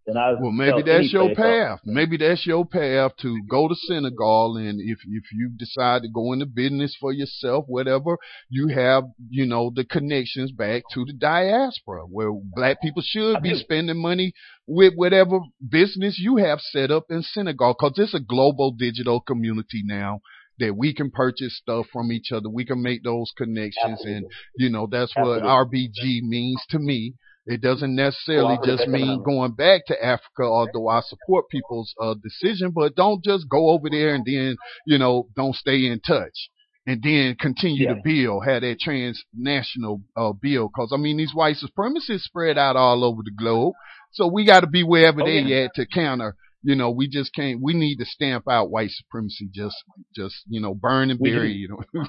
than 0.10 0.18
I 0.18 0.34
Well, 0.40 0.52
maybe 0.52 0.82
that's 0.84 1.14
your 1.14 1.34
path. 1.36 1.80
Maybe 1.86 2.18
that's 2.18 2.46
your 2.46 2.66
path 2.66 3.12
to 3.22 3.42
go 3.50 3.68
to 3.68 3.76
Senegal 3.76 4.58
and 4.58 4.80
if, 4.82 5.00
if 5.08 5.24
you 5.34 5.50
decide 5.58 6.02
to 6.04 6.10
go 6.10 6.34
into 6.34 6.46
business 6.46 6.96
for 7.00 7.14
yourself, 7.14 7.66
whatever, 7.68 8.18
you 8.50 8.68
have, 8.70 9.04
you 9.30 9.46
know, 9.46 9.72
the 9.74 9.86
connections 9.86 10.52
back 10.52 10.84
to 10.94 11.06
the 11.06 11.14
diaspora 11.14 12.04
where 12.04 12.32
black 12.56 12.82
people 12.82 13.04
should 13.06 13.42
be 13.42 13.54
spending 13.56 14.02
money 14.02 14.34
with 14.68 14.94
whatever 14.96 15.40
business 15.68 16.18
you 16.20 16.38
have 16.38 16.60
set 16.60 16.92
up 16.92 17.06
in 17.10 17.22
Senegal 17.24 17.76
because 17.78 17.94
it's 17.98 18.14
a 18.14 18.20
global 18.20 18.72
digital 18.72 19.20
community 19.22 19.82
now. 19.86 20.22
that 20.60 20.76
we 20.76 20.94
can 20.94 21.10
purchase 21.10 21.58
stuff 21.58 21.86
from 21.92 22.12
each 22.12 22.32
other. 22.34 22.50
We 22.50 22.66
can 22.66 22.82
make 22.84 23.04
those 23.04 23.32
connections, 23.38 24.02
Absolutely. 24.02 24.14
and 24.18 24.26
you 24.58 24.70
know 24.70 24.88
that's 24.92 25.14
Absolutely. 25.16 25.44
what 25.48 25.68
RBG 25.72 26.22
means 26.24 26.62
to 26.72 26.80
me. 26.80 27.14
It 27.50 27.62
doesn't 27.62 27.96
necessarily 27.96 28.58
just 28.64 28.88
mean 28.88 29.24
going 29.24 29.54
back 29.54 29.82
to 29.88 29.96
Africa, 30.06 30.44
although 30.44 30.88
I 30.88 31.02
support 31.02 31.50
people's 31.50 31.94
uh, 32.00 32.14
decision, 32.24 32.72
but 32.76 32.96
don't 32.96 33.24
just 33.24 33.50
go 33.50 33.72
over 33.72 33.90
there 33.90 34.14
and 34.14 34.24
then, 34.24 34.56
you 34.86 35.00
know, 35.00 35.28
don't 35.36 35.56
stay 35.56 35.88
in 35.88 36.00
touch 36.00 36.50
and 36.86 37.02
then 37.02 37.36
continue 37.40 37.88
Yeah. 37.88 37.96
to 37.96 38.02
build, 38.04 38.46
have 38.46 38.62
that 38.62 38.78
transnational 38.80 40.02
uh, 40.16 40.32
build. 40.34 40.72
Cause 40.76 40.92
I 40.94 40.98
mean, 40.98 41.18
these 41.18 41.34
white 41.34 41.58
supremacists 41.58 42.22
spread 42.22 42.58
out 42.60 42.76
all 42.76 43.04
over 43.04 43.22
the 43.24 43.32
globe. 43.32 43.74
So 44.12 44.28
we 44.28 44.46
got 44.46 44.62
to 44.62 44.68
be 44.68 44.84
wherever 44.84 45.22
Oh, 45.22 45.26
they 45.26 45.40
yeah. 45.40 45.66
at 45.66 45.76
to 45.76 45.88
counter. 45.88 46.36
You 46.62 46.76
know, 46.76 46.92
we 46.92 47.08
just 47.08 47.34
can't, 47.34 47.62
we 47.62 47.74
need 47.74 47.98
to 47.98 48.06
stamp 48.06 48.46
out 48.50 48.70
white 48.70 48.92
supremacy, 48.92 49.50
just, 49.54 49.76
just, 50.16 50.36
you 50.48 50.60
know, 50.60 50.76
burn 50.76 51.10
and 51.10 51.20
bury, 51.20 51.54
you 51.54 51.70
know. 51.70 52.04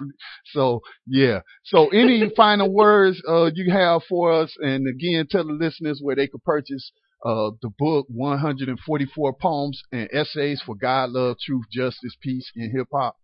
so, 0.47 0.81
yeah. 1.07 1.41
So 1.65 1.89
any 1.89 2.31
final 2.37 2.73
words, 2.73 3.23
uh, 3.29 3.51
you 3.55 3.73
have 3.73 4.03
for 4.09 4.33
us? 4.33 4.53
And 4.59 4.87
again, 4.89 5.27
tell 5.31 5.45
the 5.45 5.53
listeners 5.53 6.01
where 6.03 6.17
they 6.17 6.27
could 6.27 6.43
purchase, 6.43 6.91
uh, 7.25 7.51
the 7.63 7.71
book, 7.79 8.07
144 8.09 9.35
poems 9.35 9.83
and 9.93 10.09
essays 10.13 10.63
for 10.65 10.75
God, 10.75 11.11
love, 11.11 11.37
truth, 11.45 11.67
justice, 11.73 12.17
peace, 12.21 12.51
and 12.57 12.73
hip 12.77 12.89
hop. 12.93 13.17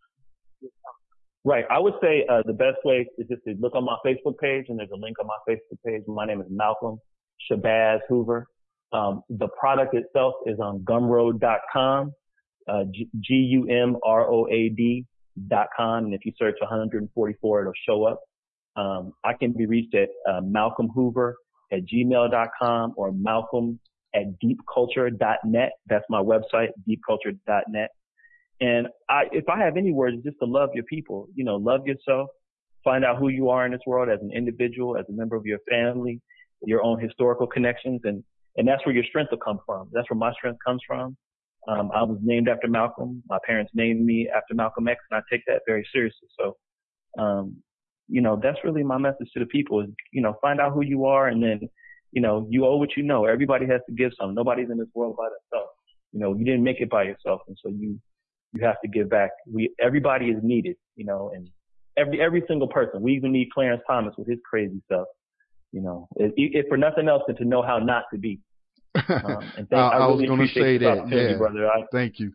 Right. 1.45 1.65
I 1.71 1.79
would 1.79 1.95
say 2.03 2.27
uh, 2.29 2.43
the 2.45 2.53
best 2.53 2.79
way 2.85 3.07
is 3.19 3.29
just 3.29 3.45
to 3.45 3.55
look 3.61 3.77
on 3.77 3.85
my 3.85 3.97
Facebook 4.05 4.37
page, 4.39 4.67
and 4.69 4.79
there's 4.79 4.91
a 4.93 4.97
link 4.97 5.17
on 5.21 5.29
my 5.29 5.39
Facebook 5.49 5.79
page. 5.87 6.03
My 6.09 6.27
name 6.27 6.41
is 6.41 6.49
Malcolm 6.51 6.99
Shabazz 7.49 8.01
Hoover. 8.09 8.49
Um, 8.93 9.23
the 9.29 9.49
product 9.49 9.95
itself 9.95 10.35
is 10.47 10.59
on 10.61 10.81
gumroad.com, 10.81 12.13
uh, 12.69 12.85
G- 12.93 13.09
G-U-M-R-O-A-D 13.21 15.07
dot 15.49 15.69
com. 15.77 16.05
And 16.07 16.15
if 16.15 16.25
you 16.25 16.33
search 16.39 16.57
144, 16.61 17.61
it'll 17.61 17.73
show 17.87 18.05
up. 18.05 18.21
Um, 18.77 19.13
I 19.25 19.33
can 19.33 19.53
be 19.53 19.67
reached 19.67 19.95
at 19.95 20.09
uh, 20.29 20.41
Malcolm 20.43 20.89
Hoover 20.95 21.37
at 21.73 21.81
gmail.com 21.87 22.95
or 22.97 23.13
Malcolm 23.13 23.81
at 24.15 24.25
deepculture.net. 24.43 25.73
That's 25.87 26.05
my 26.09 26.21
website, 26.21 26.69
deepculture.net. 26.89 27.91
And 28.61 28.89
I, 29.09 29.25
if 29.33 29.49
I 29.49 29.59
have 29.59 29.77
any 29.77 29.93
words, 29.93 30.17
just 30.25 30.39
to 30.41 30.47
love 30.47 30.71
your 30.75 30.85
people, 30.85 31.29
you 31.35 31.45
know, 31.45 31.57
love 31.57 31.87
yourself, 31.87 32.31
find 32.85 33.05
out 33.05 33.19
who 33.19 33.29
you 33.29 33.51
are 33.51 33.67
in 33.67 33.73
this 33.73 33.83
world 33.87 34.09
as 34.09 34.21
an 34.23 34.31
individual, 34.35 34.97
as 34.97 35.05
a 35.09 35.13
member 35.13 35.37
of 35.37 35.45
your 35.45 35.59
family, 35.69 36.21
your 36.65 36.83
own 36.83 36.99
historical 37.01 37.47
connections. 37.47 38.01
And, 38.05 38.25
and 38.57 38.67
that's 38.67 38.85
where 38.87 38.95
your 38.95 39.05
strength 39.05 39.31
will 39.31 39.39
come 39.39 39.61
from. 39.67 39.89
That's 39.93 40.09
where 40.11 40.19
my 40.19 40.33
strength 40.33 40.59
comes 40.65 40.83
from. 40.87 41.17
Um, 41.69 41.91
I 41.93 42.03
was 42.03 42.19
named 42.23 42.49
after 42.49 42.69
Malcolm. 42.69 43.23
My 43.29 43.39
parents 43.45 43.73
named 43.75 44.05
me 44.05 44.29
after 44.35 44.55
Malcolm 44.55 44.87
X 44.89 45.01
and 45.11 45.19
I 45.19 45.23
take 45.31 45.43
that 45.47 45.63
very 45.67 45.87
seriously. 45.93 46.29
So, 46.39 46.57
um, 47.21 47.57
you 48.09 48.21
know, 48.21 48.39
that's 48.41 48.59
really 48.63 48.85
my 48.85 48.99
message 48.99 49.29
to 49.35 49.41
the 49.41 49.47
people 49.47 49.81
is, 49.81 49.89
you 50.13 50.23
know, 50.23 50.37
find 50.41 50.61
out 50.61 50.73
who 50.73 50.83
you 50.83 51.07
are 51.07 51.27
and 51.27 51.43
then, 51.43 51.69
you 52.13 52.23
know, 52.23 52.47
you 52.49 52.65
owe 52.65 52.77
what 52.77 52.97
you 52.97 53.03
know. 53.03 53.25
Everybody 53.25 53.67
has 53.67 53.81
to 53.89 53.95
give 53.95 54.13
some. 54.19 54.33
Nobody's 54.35 54.71
in 54.71 54.79
this 54.79 54.89
world 54.95 55.17
by 55.17 55.25
themselves. 55.25 55.73
You 56.13 56.21
know, 56.21 56.35
you 56.35 56.45
didn't 56.45 56.63
make 56.63 56.81
it 56.81 56.89
by 56.89 57.03
yourself. 57.03 57.41
And 57.49 57.59
so 57.61 57.69
you, 57.69 57.99
you 58.53 58.65
have 58.65 58.81
to 58.83 58.89
give 58.89 59.11
back. 59.11 59.31
We, 59.51 59.75
everybody 59.81 60.27
is 60.27 60.39
needed, 60.43 60.77
you 60.95 61.05
know, 61.05 61.33
and 61.35 61.51
every, 61.97 62.21
every 62.21 62.45
single 62.47 62.69
person. 62.69 63.03
We 63.03 63.15
even 63.15 63.33
need 63.33 63.49
Clarence 63.53 63.83
Thomas 63.89 64.15
with 64.17 64.29
his 64.29 64.39
crazy 64.49 64.81
stuff, 64.87 65.07
you 65.73 65.83
know, 65.83 66.09
if, 66.17 66.33
if 66.37 66.67
for 66.69 66.77
nothing 66.77 67.09
else 67.09 67.23
than 67.27 67.37
to 67.37 67.45
know 67.45 67.63
how 67.63 67.79
not 67.79 68.05
to 68.13 68.19
be. 68.19 68.41
Um, 68.95 69.03
and 69.57 69.69
thank, 69.69 69.73
I, 69.75 69.99
I 69.99 70.07
was 70.07 70.25
going 70.27 70.41
to 70.41 70.49
say 70.49 70.79
that. 70.79 71.09
Yeah. 71.09 71.37
brother. 71.37 71.69
I, 71.69 71.85
Thank 71.93 72.19
you. 72.19 72.33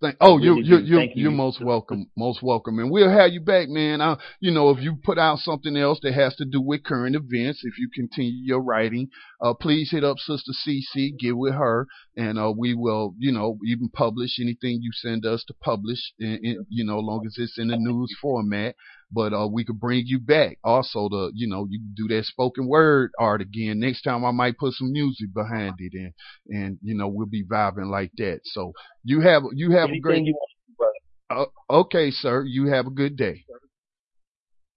Thank, 0.00 0.16
oh, 0.20 0.38
you, 0.38 0.58
you, 0.62 0.78
you, 0.78 1.00
you, 1.00 1.10
you're 1.14 1.30
most 1.32 1.60
welcome, 1.60 2.08
most 2.16 2.40
welcome, 2.40 2.78
and 2.78 2.88
we'll 2.88 3.10
have 3.10 3.32
you 3.32 3.40
back, 3.40 3.68
man. 3.68 4.00
I, 4.00 4.16
you 4.38 4.52
know, 4.52 4.70
if 4.70 4.78
you 4.78 4.96
put 5.02 5.18
out 5.18 5.40
something 5.40 5.76
else 5.76 5.98
that 6.04 6.14
has 6.14 6.36
to 6.36 6.44
do 6.44 6.60
with 6.60 6.84
current 6.84 7.16
events, 7.16 7.64
if 7.64 7.76
you 7.78 7.88
continue 7.92 8.44
your 8.44 8.62
writing, 8.62 9.08
uh, 9.40 9.54
please 9.54 9.90
hit 9.90 10.04
up 10.04 10.18
Sister 10.18 10.52
CC, 10.52 11.18
get 11.18 11.36
with 11.36 11.54
her, 11.54 11.88
and 12.16 12.38
uh, 12.38 12.52
we 12.56 12.74
will, 12.74 13.16
you 13.18 13.32
know, 13.32 13.58
even 13.66 13.88
publish 13.88 14.38
anything 14.40 14.78
you 14.82 14.92
send 14.92 15.26
us 15.26 15.42
to 15.48 15.54
publish, 15.54 15.98
in, 16.20 16.38
in, 16.44 16.66
you 16.68 16.84
know, 16.84 17.00
long 17.00 17.26
as 17.26 17.34
it's 17.36 17.58
in 17.58 17.66
the 17.66 17.76
news 17.76 18.16
format. 18.22 18.76
But 19.10 19.32
uh, 19.32 19.48
we 19.50 19.64
could 19.64 19.80
bring 19.80 20.04
you 20.06 20.18
back 20.18 20.58
also 20.62 21.08
to, 21.08 21.30
you 21.34 21.48
know, 21.48 21.66
you 21.70 21.78
can 21.78 21.94
do 21.96 22.14
that 22.14 22.24
spoken 22.26 22.66
word 22.66 23.10
art 23.18 23.40
again. 23.40 23.80
Next 23.80 24.02
time 24.02 24.24
I 24.24 24.32
might 24.32 24.58
put 24.58 24.74
some 24.74 24.92
music 24.92 25.32
behind 25.32 25.76
it, 25.78 25.92
and 25.94 26.12
and 26.48 26.78
you 26.82 26.94
know 26.94 27.08
we'll 27.08 27.26
be 27.26 27.44
vibing 27.44 27.90
like 27.90 28.12
that. 28.18 28.40
So 28.44 28.72
you 29.04 29.20
have 29.20 29.44
you 29.54 29.70
have 29.72 29.90
a 29.90 29.98
great. 29.98 30.24
you 30.24 30.34
want, 30.34 30.92
brother. 31.28 31.46
Uh, 31.70 31.72
okay, 31.80 32.10
sir. 32.10 32.44
You 32.44 32.66
have 32.66 32.86
a 32.86 32.90
good 32.90 33.16
day. 33.16 33.44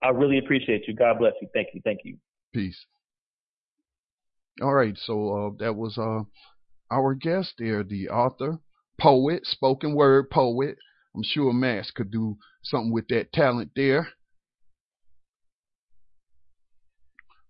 I 0.01 0.09
really 0.09 0.37
appreciate 0.37 0.87
you. 0.87 0.95
God 0.95 1.19
bless 1.19 1.33
you. 1.41 1.47
Thank 1.53 1.69
you. 1.73 1.81
Thank 1.83 1.99
you. 2.03 2.17
Peace. 2.53 2.85
All 4.61 4.73
right, 4.73 4.97
so 4.97 5.29
uh, 5.29 5.49
that 5.59 5.75
was 5.75 5.97
uh, 5.97 6.23
our 6.93 7.15
guest 7.15 7.53
there, 7.57 7.83
the 7.83 8.09
author, 8.09 8.59
poet, 8.99 9.45
spoken 9.45 9.95
word 9.95 10.29
poet. 10.29 10.75
I'm 11.15 11.23
sure 11.23 11.53
Max 11.53 11.89
could 11.91 12.11
do 12.11 12.37
something 12.63 12.91
with 12.91 13.07
that 13.07 13.31
talent 13.33 13.71
there. 13.75 14.09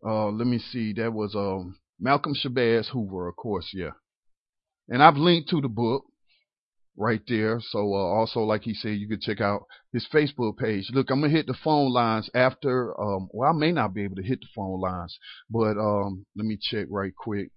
Uh, 0.05 0.29
let 0.29 0.47
me 0.47 0.59
see. 0.59 0.93
That 0.93 1.13
was 1.13 1.35
um, 1.35 1.77
Malcolm 1.99 2.33
Shabazz 2.33 2.87
Hoover, 2.89 3.27
of 3.27 3.35
course, 3.35 3.69
yeah. 3.73 3.91
And 4.89 5.01
I've 5.03 5.17
linked 5.17 5.49
to 5.49 5.61
the 5.61 5.69
book 5.69 6.05
right 6.97 7.21
there. 7.27 7.59
So 7.61 7.79
uh, 7.93 7.97
also, 7.97 8.41
like 8.41 8.63
he 8.63 8.73
said, 8.73 8.97
you 8.97 9.07
could 9.07 9.21
check 9.21 9.41
out 9.41 9.65
his 9.93 10.07
Facebook 10.13 10.57
page. 10.57 10.89
Look, 10.91 11.09
I'm 11.09 11.21
gonna 11.21 11.31
hit 11.31 11.47
the 11.47 11.53
phone 11.63 11.91
lines 11.91 12.29
after. 12.33 12.99
Um, 12.99 13.29
well, 13.31 13.49
I 13.49 13.53
may 13.53 13.71
not 13.71 13.93
be 13.93 14.03
able 14.03 14.17
to 14.17 14.23
hit 14.23 14.41
the 14.41 14.47
phone 14.55 14.79
lines, 14.79 15.17
but 15.49 15.77
um, 15.77 16.25
let 16.35 16.45
me 16.45 16.57
check 16.59 16.87
right 16.89 17.13
quick 17.15 17.49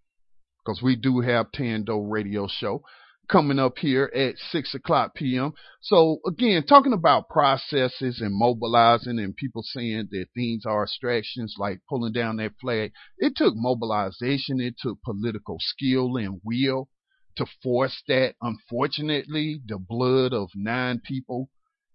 because 0.65 0.83
we 0.83 0.97
do 0.97 1.21
have 1.21 1.53
Tando 1.53 1.99
Radio 1.99 2.47
Show 2.49 2.83
coming 3.29 3.59
up 3.59 3.79
here 3.79 4.11
at 4.15 4.37
six 4.51 4.75
o'clock 4.75 5.15
p.m. 5.15 5.53
So 5.81 6.19
again, 6.27 6.65
talking 6.67 6.93
about 6.93 7.29
processes 7.29 8.21
and 8.21 8.35
mobilizing 8.35 9.19
and 9.19 9.37
people 9.37 9.63
saying 9.65 10.09
that 10.11 10.27
things 10.35 10.65
are 10.67 10.83
abstractions 10.83 11.55
like 11.59 11.81
pulling 11.89 12.13
down 12.13 12.37
that 12.37 12.53
flag. 12.61 12.93
It 13.19 13.35
took 13.37 13.55
mobilization. 13.57 14.61
It 14.61 14.75
took 14.79 15.03
political 15.03 15.57
skill 15.61 16.17
and 16.17 16.41
will 16.45 16.89
to 17.37 17.47
force 17.63 18.03
that. 18.09 18.35
Unfortunately, 18.41 19.61
the 19.67 19.79
blood 19.79 20.33
of 20.33 20.51
nine 20.55 21.01
people, 21.01 21.51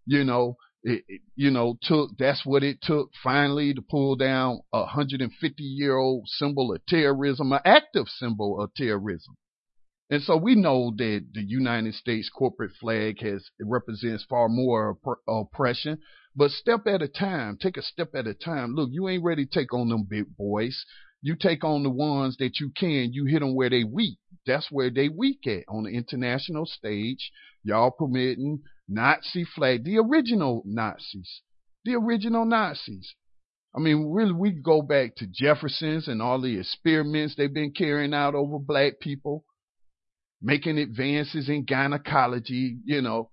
you 0.05 0.23
know, 0.23 0.57
it, 0.83 1.03
it, 1.07 1.21
you 1.35 1.51
know, 1.51 1.77
took, 1.81 2.11
that's 2.17 2.45
what 2.45 2.63
it 2.63 2.77
took 2.81 3.09
finally 3.23 3.73
to 3.73 3.81
pull 3.81 4.15
down 4.15 4.61
a 4.73 4.79
150 4.79 5.63
year 5.63 5.97
old 5.97 6.27
symbol 6.27 6.73
of 6.73 6.85
terrorism, 6.87 7.51
an 7.51 7.59
active 7.65 8.07
symbol 8.07 8.61
of 8.61 8.73
terrorism. 8.75 9.35
And 10.09 10.23
so 10.23 10.37
we 10.37 10.55
know 10.55 10.91
that 10.97 11.25
the 11.33 11.43
United 11.43 11.93
States 11.93 12.29
corporate 12.29 12.71
flag 12.79 13.21
has, 13.21 13.47
represents 13.61 14.25
far 14.27 14.49
more 14.49 14.97
opp- 15.05 15.21
oppression, 15.27 15.99
but 16.35 16.51
step 16.51 16.87
at 16.87 17.01
a 17.01 17.07
time, 17.07 17.57
take 17.61 17.77
a 17.77 17.81
step 17.83 18.15
at 18.15 18.25
a 18.25 18.33
time. 18.33 18.73
Look, 18.73 18.89
you 18.91 19.07
ain't 19.07 19.23
ready 19.23 19.45
to 19.45 19.51
take 19.51 19.73
on 19.73 19.89
them 19.89 20.07
big 20.09 20.35
boys. 20.35 20.83
You 21.21 21.35
take 21.35 21.63
on 21.63 21.83
the 21.83 21.89
ones 21.89 22.37
that 22.37 22.59
you 22.59 22.71
can, 22.75 23.13
you 23.13 23.25
hit 23.25 23.41
them 23.41 23.53
where 23.53 23.69
they 23.69 23.83
weak. 23.83 24.17
That's 24.47 24.71
where 24.71 24.89
they 24.89 25.09
weak 25.09 25.45
at 25.45 25.65
on 25.67 25.83
the 25.83 25.91
international 25.91 26.65
stage. 26.65 27.31
Y'all 27.63 27.91
permitting 27.91 28.61
Nazi 28.87 29.43
flag, 29.43 29.83
the 29.83 29.99
original 29.99 30.63
Nazis, 30.65 31.41
the 31.85 31.93
original 31.93 32.45
Nazis. 32.45 33.13
I 33.75 33.79
mean, 33.79 34.09
really, 34.11 34.31
we 34.31 34.51
go 34.51 34.81
back 34.81 35.15
to 35.17 35.27
Jefferson's 35.31 36.07
and 36.07 36.21
all 36.21 36.41
the 36.41 36.57
experiments 36.57 37.35
they've 37.35 37.53
been 37.53 37.73
carrying 37.73 38.15
out 38.15 38.33
over 38.33 38.57
black 38.57 38.99
people, 38.99 39.45
making 40.41 40.77
advances 40.77 41.49
in 41.49 41.65
gynecology, 41.65 42.77
you 42.85 43.01
know, 43.01 43.29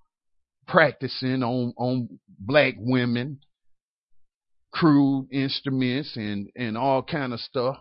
practicing 0.67 1.43
on, 1.43 1.73
on 1.77 2.19
black 2.39 2.75
women, 2.79 3.39
crude 4.73 5.29
instruments 5.33 6.17
and, 6.17 6.51
and 6.57 6.77
all 6.77 7.03
kind 7.03 7.33
of 7.33 7.41
stuff. 7.41 7.77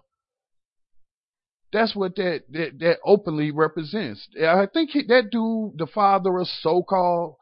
That's 1.74 1.96
what 1.96 2.16
that, 2.16 2.44
that, 2.52 2.80
that 2.80 2.98
openly 3.04 3.52
represents. 3.52 4.28
I 4.40 4.68
think 4.72 4.92
he, 4.92 5.04
that 5.08 5.30
dude, 5.32 5.78
the 5.78 5.88
father 5.94 6.38
of 6.38 6.48
so-called 6.48 7.36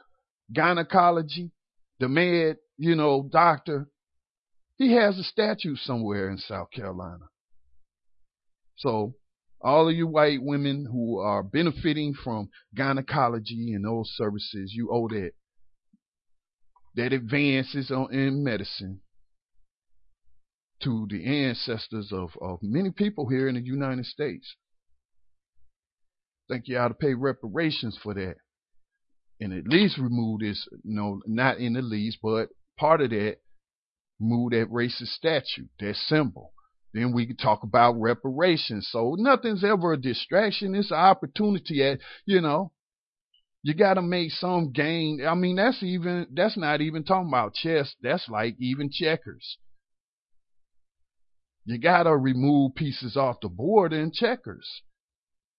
gynecology, 0.51 1.51
the 1.99 2.07
med, 2.07 2.57
you 2.77 2.95
know, 2.95 3.29
doctor, 3.31 3.89
he 4.77 4.93
has 4.93 5.19
a 5.19 5.23
statue 5.23 5.75
somewhere 5.75 6.29
in 6.29 6.37
South 6.37 6.71
Carolina. 6.71 7.25
So 8.77 9.13
all 9.63 9.87
of 9.89 9.95
you 9.95 10.07
white 10.07 10.43
women 10.43 10.85
who 10.91 11.19
are 11.19 11.41
benefiting 11.43 12.13
from 12.13 12.49
gynecology 12.75 13.73
and 13.73 13.85
those 13.85 14.11
services, 14.15 14.73
you 14.75 14.89
owe 14.91 15.07
that. 15.07 15.31
That 16.95 17.13
advances 17.13 17.89
on, 17.89 18.13
in 18.13 18.43
medicine 18.43 19.01
to 20.83 21.07
the 21.09 21.25
ancestors 21.25 22.11
of, 22.11 22.31
of 22.41 22.59
many 22.61 22.91
people 22.91 23.29
here 23.29 23.47
in 23.47 23.55
the 23.55 23.61
United 23.61 24.05
States. 24.05 24.55
think 26.49 26.67
you 26.67 26.77
ought 26.77 26.89
to 26.89 26.93
pay 26.93 27.13
reparations 27.13 27.97
for 28.01 28.13
that. 28.13 28.35
and 29.39 29.53
at 29.53 29.67
least 29.67 29.97
remove 29.97 30.41
this, 30.41 30.67
you 30.83 30.95
know, 30.95 31.21
not 31.25 31.57
in 31.57 31.73
the 31.73 31.81
least, 31.81 32.17
but 32.21 32.49
part 32.77 33.01
of 33.01 33.09
that, 33.09 33.37
remove 34.19 34.51
that 34.51 34.69
racist 34.71 35.15
statue, 35.15 35.67
that 35.79 35.95
symbol. 35.95 36.52
Then 36.93 37.11
we 37.11 37.25
can 37.25 37.37
talk 37.37 37.63
about 37.63 37.99
reparations. 37.99 38.87
So 38.91 39.15
nothing's 39.17 39.63
ever 39.63 39.93
a 39.93 39.97
distraction. 39.97 40.75
It's 40.75 40.91
an 40.91 40.97
opportunity 40.97 41.83
at, 41.83 41.99
you 42.25 42.39
know, 42.39 42.71
you 43.63 43.73
got 43.73 43.95
to 43.95 44.01
make 44.01 44.31
some 44.31 44.71
gain. 44.71 45.25
I 45.27 45.33
mean, 45.33 45.55
that's 45.55 45.81
even, 45.81 46.27
that's 46.33 46.57
not 46.57 46.81
even 46.81 47.03
talking 47.03 47.29
about 47.29 47.55
chess. 47.55 47.95
That's 48.01 48.29
like 48.29 48.55
even 48.59 48.91
checkers. 48.91 49.57
You 51.65 51.79
got 51.79 52.03
to 52.03 52.15
remove 52.15 52.75
pieces 52.75 53.17
off 53.17 53.37
the 53.41 53.49
board 53.49 53.93
in 53.93 54.11
checkers. 54.13 54.67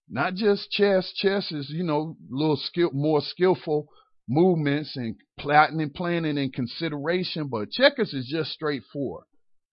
Not 0.08 0.34
just 0.34 0.70
chess. 0.70 1.12
Chess 1.16 1.50
is, 1.50 1.70
you 1.70 1.82
know, 1.82 2.16
a 2.30 2.34
little 2.34 2.58
skill, 2.58 2.90
more 2.92 3.22
skillful 3.22 3.88
movements 4.28 4.96
and 4.96 5.16
plotting 5.40 5.80
and 5.80 5.92
planning 5.92 6.38
and 6.38 6.52
consideration, 6.52 7.48
but 7.48 7.70
checkers 7.70 8.12
is 8.14 8.28
just 8.30 8.52
straightforward 8.52 9.24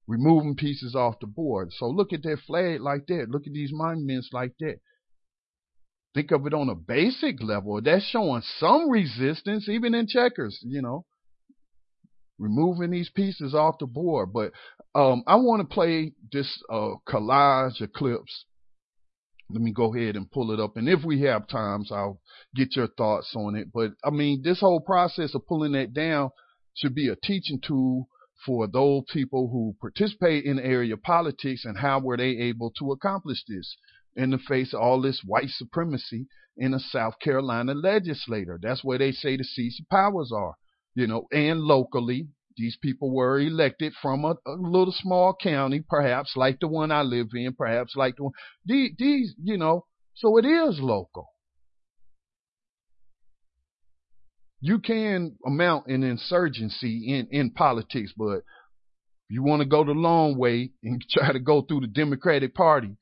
removing 0.08 0.56
pieces 0.56 0.96
off 0.96 1.20
the 1.22 1.28
board. 1.28 1.70
So 1.72 1.88
look 1.88 2.14
at 2.14 2.24
that 2.24 2.40
flag 2.48 2.82
like 2.82 3.08
that. 3.08 3.28
Look 3.30 3.48
at 3.48 3.54
these 3.54 3.72
monuments 3.72 4.30
like 4.34 4.54
that. 4.60 4.80
Think 6.14 6.32
of 6.32 6.46
it 6.46 6.54
on 6.54 6.70
a 6.70 6.76
basic 6.76 7.42
level. 7.42 7.82
That's 7.82 8.04
showing 8.04 8.42
some 8.60 8.90
resistance, 8.90 9.70
even 9.70 9.94
in 9.94 10.08
checkers, 10.08 10.60
you 10.62 10.82
know, 10.82 11.06
removing 12.38 12.92
these 12.92 13.10
pieces 13.10 13.54
off 13.54 13.80
the 13.80 13.86
board. 13.86 14.34
But 14.34 14.52
um, 14.94 15.24
I 15.26 15.36
want 15.36 15.62
to 15.62 15.74
play 15.74 16.14
this 16.32 16.62
uh, 16.70 16.96
collage 17.08 17.80
of 17.80 17.94
clips. 17.94 18.46
Let 19.50 19.62
me 19.62 19.72
go 19.72 19.96
ahead 19.96 20.16
and 20.16 20.32
pull 20.32 20.52
it 20.52 20.60
up. 20.60 20.76
And 20.76 20.90
if 20.90 21.04
we 21.06 21.22
have 21.22 21.48
times, 21.48 21.92
I'll 21.92 22.20
get 22.56 22.76
your 22.76 22.88
thoughts 22.88 23.32
on 23.36 23.56
it. 23.56 23.68
But 23.74 23.92
I 24.04 24.10
mean, 24.10 24.42
this 24.44 24.60
whole 24.60 24.82
process 24.82 25.34
of 25.36 25.48
pulling 25.48 25.74
that 25.74 25.94
down 25.94 26.32
should 26.74 26.96
be 26.96 27.08
a 27.08 27.16
teaching 27.16 27.62
tool 27.66 28.08
for 28.46 28.68
those 28.68 29.04
people 29.12 29.50
who 29.50 29.76
participate 29.80 30.46
in 30.46 30.60
area 30.60 30.98
politics 30.98 31.66
and 31.66 31.78
how 31.78 32.00
were 32.00 32.18
they 32.18 32.38
able 32.38 32.72
to 32.80 32.92
accomplish 32.92 33.44
this 33.48 33.76
in 34.16 34.32
the 34.32 34.38
face 34.38 34.74
of 34.74 34.82
all 34.82 35.02
this 35.02 35.22
white 35.26 35.50
supremacy 35.50 36.28
in 36.58 36.74
a 36.74 36.80
South 36.80 37.20
Carolina 37.20 37.74
legislator. 37.74 38.60
That's 38.62 38.84
where 38.84 38.98
they 38.98 39.12
say 39.12 39.38
the 39.38 39.44
seats 39.44 39.80
of 39.80 39.90
powers 39.90 40.32
are, 40.36 40.56
you 40.96 41.08
know, 41.08 41.28
and 41.32 41.62
locally. 41.62 42.28
These 42.58 42.78
people 42.82 43.16
were 43.16 43.40
elected 43.40 43.94
from 44.02 44.26
a, 44.26 44.36
a 44.46 44.52
little 44.52 44.94
small 44.96 45.34
county, 45.34 45.82
perhaps 45.88 46.34
like 46.36 46.60
the 46.60 46.68
one 46.68 46.92
I 46.92 47.02
live 47.02 47.30
in, 47.34 47.54
perhaps 47.54 47.96
like 47.96 48.18
the 48.18 48.24
one. 48.24 48.34
These, 48.66 48.92
these, 48.98 49.34
you 49.42 49.58
know, 49.58 49.86
so 50.14 50.38
it 50.38 50.46
is 50.46 50.80
local. 50.80 51.30
You 54.62 54.80
can 54.80 55.36
amount 55.46 55.88
an 55.88 56.04
insurgency 56.04 57.06
in, 57.08 57.28
in 57.32 57.52
politics, 57.52 58.14
but 58.16 58.44
you 59.28 59.42
want 59.44 59.62
to 59.62 59.68
go 59.68 59.84
the 59.84 59.92
long 59.92 60.38
way 60.38 60.72
and 60.84 61.04
try 61.12 61.34
to 61.34 61.40
go 61.40 61.62
through 61.62 61.82
the 61.82 61.88
Democratic 61.88 62.54
Party, 62.54 62.96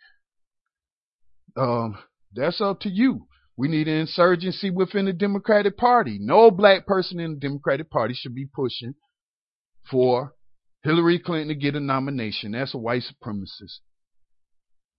um, 1.58 1.98
that's 2.34 2.62
up 2.62 2.80
to 2.82 2.90
you. 2.90 3.28
We 3.58 3.68
need 3.68 3.90
an 3.90 3.98
insurgency 3.98 4.70
within 4.70 5.06
the 5.06 5.14
Democratic 5.14 5.76
Party. 5.76 6.18
No 6.22 6.50
black 6.50 6.86
person 6.86 7.20
in 7.20 7.34
the 7.34 7.40
Democratic 7.40 7.90
Party 7.90 8.14
should 8.14 8.34
be 8.34 8.46
pushing 8.46 8.94
for 9.92 10.34
Hillary 10.84 11.20
Clinton 11.20 11.50
to 11.50 11.56
get 11.56 11.76
a 11.76 11.82
nomination. 11.82 12.54
That's 12.54 12.74
a 12.74 12.78
white 12.78 13.04
supremacist. 13.04 13.80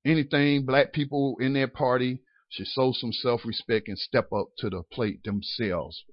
Anything 0.04 0.66
black 0.66 0.92
people 0.92 1.36
in 1.40 1.54
their 1.54 1.68
party 1.68 2.20
should 2.50 2.66
show 2.66 2.92
some 2.92 3.12
self 3.12 3.46
respect 3.46 3.88
and 3.88 3.98
step 3.98 4.28
up 4.32 4.48
to 4.58 4.68
the 4.68 4.82
plate 4.92 5.24
themselves. 5.24 6.04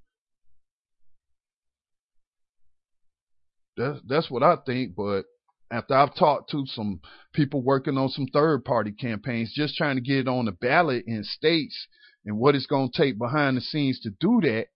That's 3.77 3.99
that's 4.07 4.31
what 4.31 4.43
I 4.43 4.57
think. 4.65 4.95
But 4.95 5.23
after 5.71 5.93
I've 5.93 6.15
talked 6.15 6.49
to 6.51 6.65
some 6.65 6.99
people 7.33 7.61
working 7.61 7.97
on 7.97 8.09
some 8.09 8.27
third 8.27 8.65
party 8.65 8.91
campaigns, 8.91 9.53
just 9.53 9.75
trying 9.75 9.95
to 9.95 10.01
get 10.01 10.19
it 10.19 10.27
on 10.27 10.45
the 10.45 10.51
ballot 10.51 11.03
in 11.07 11.23
states 11.23 11.87
and 12.25 12.37
what 12.37 12.55
it's 12.55 12.65
going 12.65 12.91
to 12.91 12.97
take 12.97 13.17
behind 13.17 13.57
the 13.57 13.61
scenes 13.61 13.99
to 14.01 14.09
do 14.19 14.39
that, 14.41 14.67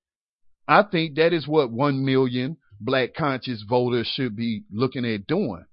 I 0.67 0.83
think 0.83 1.15
that 1.15 1.33
is 1.33 1.47
what 1.47 1.71
one 1.71 2.05
million 2.05 2.57
black 2.79 3.13
conscious 3.13 3.63
voters 3.67 4.11
should 4.15 4.35
be 4.35 4.63
looking 4.71 5.05
at 5.05 5.27
doing. 5.27 5.65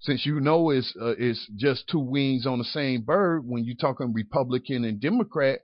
Since 0.00 0.26
you 0.26 0.40
know 0.40 0.70
it's 0.70 0.94
uh, 1.00 1.14
it's 1.18 1.50
just 1.56 1.88
two 1.88 1.98
wings 1.98 2.46
on 2.46 2.58
the 2.58 2.64
same 2.64 3.02
bird 3.02 3.42
when 3.44 3.64
you're 3.64 3.76
talking 3.76 4.12
Republican 4.12 4.84
and 4.84 5.00
Democrat, 5.00 5.60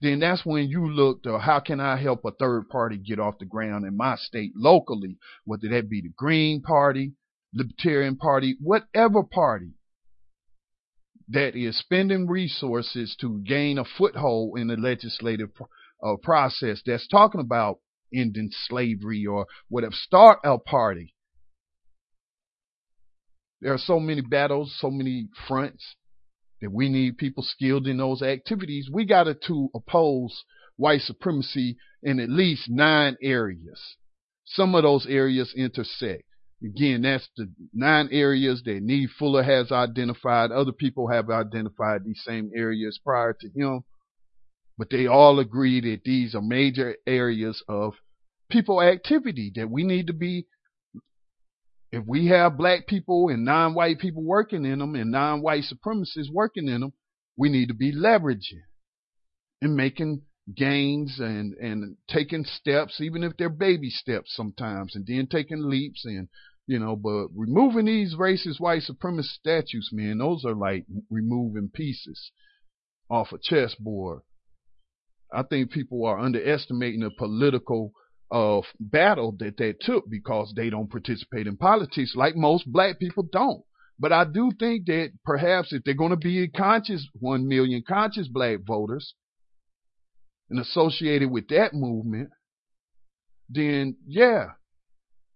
then 0.00 0.20
that's 0.20 0.46
when 0.46 0.68
you 0.68 0.88
look 0.88 1.22
to 1.24 1.38
how 1.38 1.60
can 1.60 1.80
I 1.80 2.00
help 2.00 2.24
a 2.24 2.30
third 2.30 2.68
party 2.68 2.98
get 2.98 3.18
off 3.18 3.38
the 3.38 3.46
ground 3.46 3.84
in 3.84 3.96
my 3.96 4.16
state 4.16 4.52
locally, 4.54 5.18
whether 5.44 5.68
that 5.68 5.90
be 5.90 6.00
the 6.00 6.12
Green 6.16 6.62
Party, 6.62 7.12
Libertarian 7.52 8.16
Party, 8.16 8.56
whatever 8.60 9.22
party 9.24 9.72
that 11.28 11.56
is 11.56 11.78
spending 11.78 12.26
resources 12.26 13.16
to 13.20 13.42
gain 13.46 13.78
a 13.78 13.84
foothold 13.84 14.58
in 14.58 14.68
the 14.68 14.76
legislative 14.76 15.50
uh, 16.02 16.14
process 16.22 16.80
that's 16.86 17.08
talking 17.08 17.40
about 17.40 17.80
ending 18.14 18.50
slavery 18.66 19.26
or 19.26 19.46
whatever. 19.68 19.92
Start 19.92 20.38
a 20.44 20.58
party. 20.58 21.14
There 23.60 23.74
are 23.74 23.78
so 23.78 23.98
many 23.98 24.20
battles, 24.20 24.74
so 24.78 24.90
many 24.90 25.28
fronts 25.48 25.96
that 26.60 26.72
we 26.72 26.88
need 26.88 27.18
people 27.18 27.42
skilled 27.42 27.86
in 27.86 27.98
those 27.98 28.22
activities. 28.22 28.88
We 28.92 29.04
got 29.04 29.24
to 29.24 29.70
oppose 29.74 30.44
white 30.76 31.02
supremacy 31.02 31.76
in 32.02 32.20
at 32.20 32.28
least 32.28 32.68
nine 32.68 33.16
areas. 33.22 33.96
Some 34.44 34.74
of 34.74 34.82
those 34.82 35.06
areas 35.06 35.52
intersect. 35.56 36.24
Again, 36.64 37.02
that's 37.02 37.28
the 37.36 37.52
nine 37.72 38.08
areas 38.10 38.62
that 38.64 38.82
Neely 38.82 39.06
Fuller 39.18 39.44
has 39.44 39.70
identified. 39.70 40.50
Other 40.50 40.72
people 40.72 41.08
have 41.08 41.30
identified 41.30 42.04
these 42.04 42.20
same 42.26 42.50
areas 42.54 42.98
prior 43.04 43.36
to 43.40 43.48
him. 43.54 43.84
But 44.76 44.90
they 44.90 45.06
all 45.06 45.38
agree 45.38 45.80
that 45.80 46.02
these 46.04 46.34
are 46.34 46.42
major 46.42 46.96
areas 47.06 47.62
of 47.68 47.94
people 48.48 48.82
activity 48.82 49.52
that 49.54 49.70
we 49.70 49.84
need 49.84 50.06
to 50.06 50.12
be 50.12 50.46
if 51.90 52.04
we 52.06 52.26
have 52.26 52.58
black 52.58 52.86
people 52.86 53.28
and 53.28 53.44
non-white 53.44 53.98
people 53.98 54.22
working 54.22 54.64
in 54.64 54.78
them 54.78 54.94
and 54.94 55.10
non-white 55.10 55.64
supremacists 55.64 56.30
working 56.30 56.68
in 56.68 56.80
them, 56.80 56.92
we 57.36 57.48
need 57.48 57.68
to 57.68 57.74
be 57.74 57.94
leveraging 57.94 58.62
and 59.62 59.74
making 59.74 60.22
gains 60.54 61.18
and 61.18 61.54
and 61.54 61.96
taking 62.08 62.44
steps, 62.44 63.00
even 63.00 63.22
if 63.22 63.36
they're 63.36 63.48
baby 63.48 63.90
steps 63.90 64.34
sometimes, 64.34 64.94
and 64.94 65.06
then 65.06 65.26
taking 65.26 65.62
leaps 65.62 66.04
and 66.04 66.28
you 66.66 66.78
know, 66.78 66.96
but 66.96 67.28
removing 67.34 67.86
these 67.86 68.14
racist 68.14 68.60
white 68.60 68.82
supremacist 68.82 69.38
statues, 69.38 69.88
man, 69.90 70.18
those 70.18 70.44
are 70.44 70.54
like 70.54 70.84
removing 71.10 71.70
pieces 71.72 72.30
off 73.10 73.32
a 73.32 73.38
chessboard. 73.42 74.20
I 75.32 75.42
think 75.42 75.70
people 75.70 76.04
are 76.04 76.18
underestimating 76.18 77.00
the 77.00 77.10
political 77.16 77.92
of 78.30 78.64
battle 78.78 79.34
that 79.38 79.56
they 79.56 79.74
took 79.80 80.08
because 80.08 80.52
they 80.54 80.70
don't 80.70 80.90
participate 80.90 81.46
in 81.46 81.56
politics 81.56 82.14
like 82.14 82.36
most 82.36 82.70
black 82.70 82.98
people 82.98 83.22
don't. 83.30 83.62
But 83.98 84.12
I 84.12 84.24
do 84.24 84.52
think 84.58 84.86
that 84.86 85.10
perhaps 85.24 85.72
if 85.72 85.82
they're 85.84 85.94
going 85.94 86.10
to 86.10 86.16
be 86.16 86.42
a 86.42 86.48
conscious, 86.48 87.06
one 87.14 87.48
million 87.48 87.82
conscious 87.86 88.28
black 88.28 88.58
voters 88.66 89.14
and 90.50 90.60
associated 90.60 91.30
with 91.30 91.48
that 91.48 91.74
movement, 91.74 92.30
then 93.48 93.96
yeah, 94.06 94.50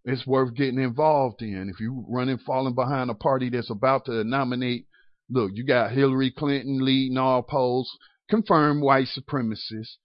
it's 0.05 0.27
worth 0.27 0.55
getting 0.55 0.81
involved 0.81 1.43
in. 1.43 1.71
If 1.73 1.81
you're 1.81 2.05
running 2.09 2.39
falling 2.39 2.75
behind 2.75 3.11
a 3.11 3.15
party 3.15 3.51
that's 3.51 3.71
about 3.71 4.05
to 4.07 4.23
nominate, 4.23 4.87
look, 5.29 5.51
you 5.55 5.65
got 5.65 5.93
Hillary 5.93 6.31
Clinton 6.31 6.85
leading 6.85 7.19
all 7.19 7.43
polls, 7.43 7.91
confirmed 8.29 8.83
white 8.83 9.09
supremacists 9.17 9.97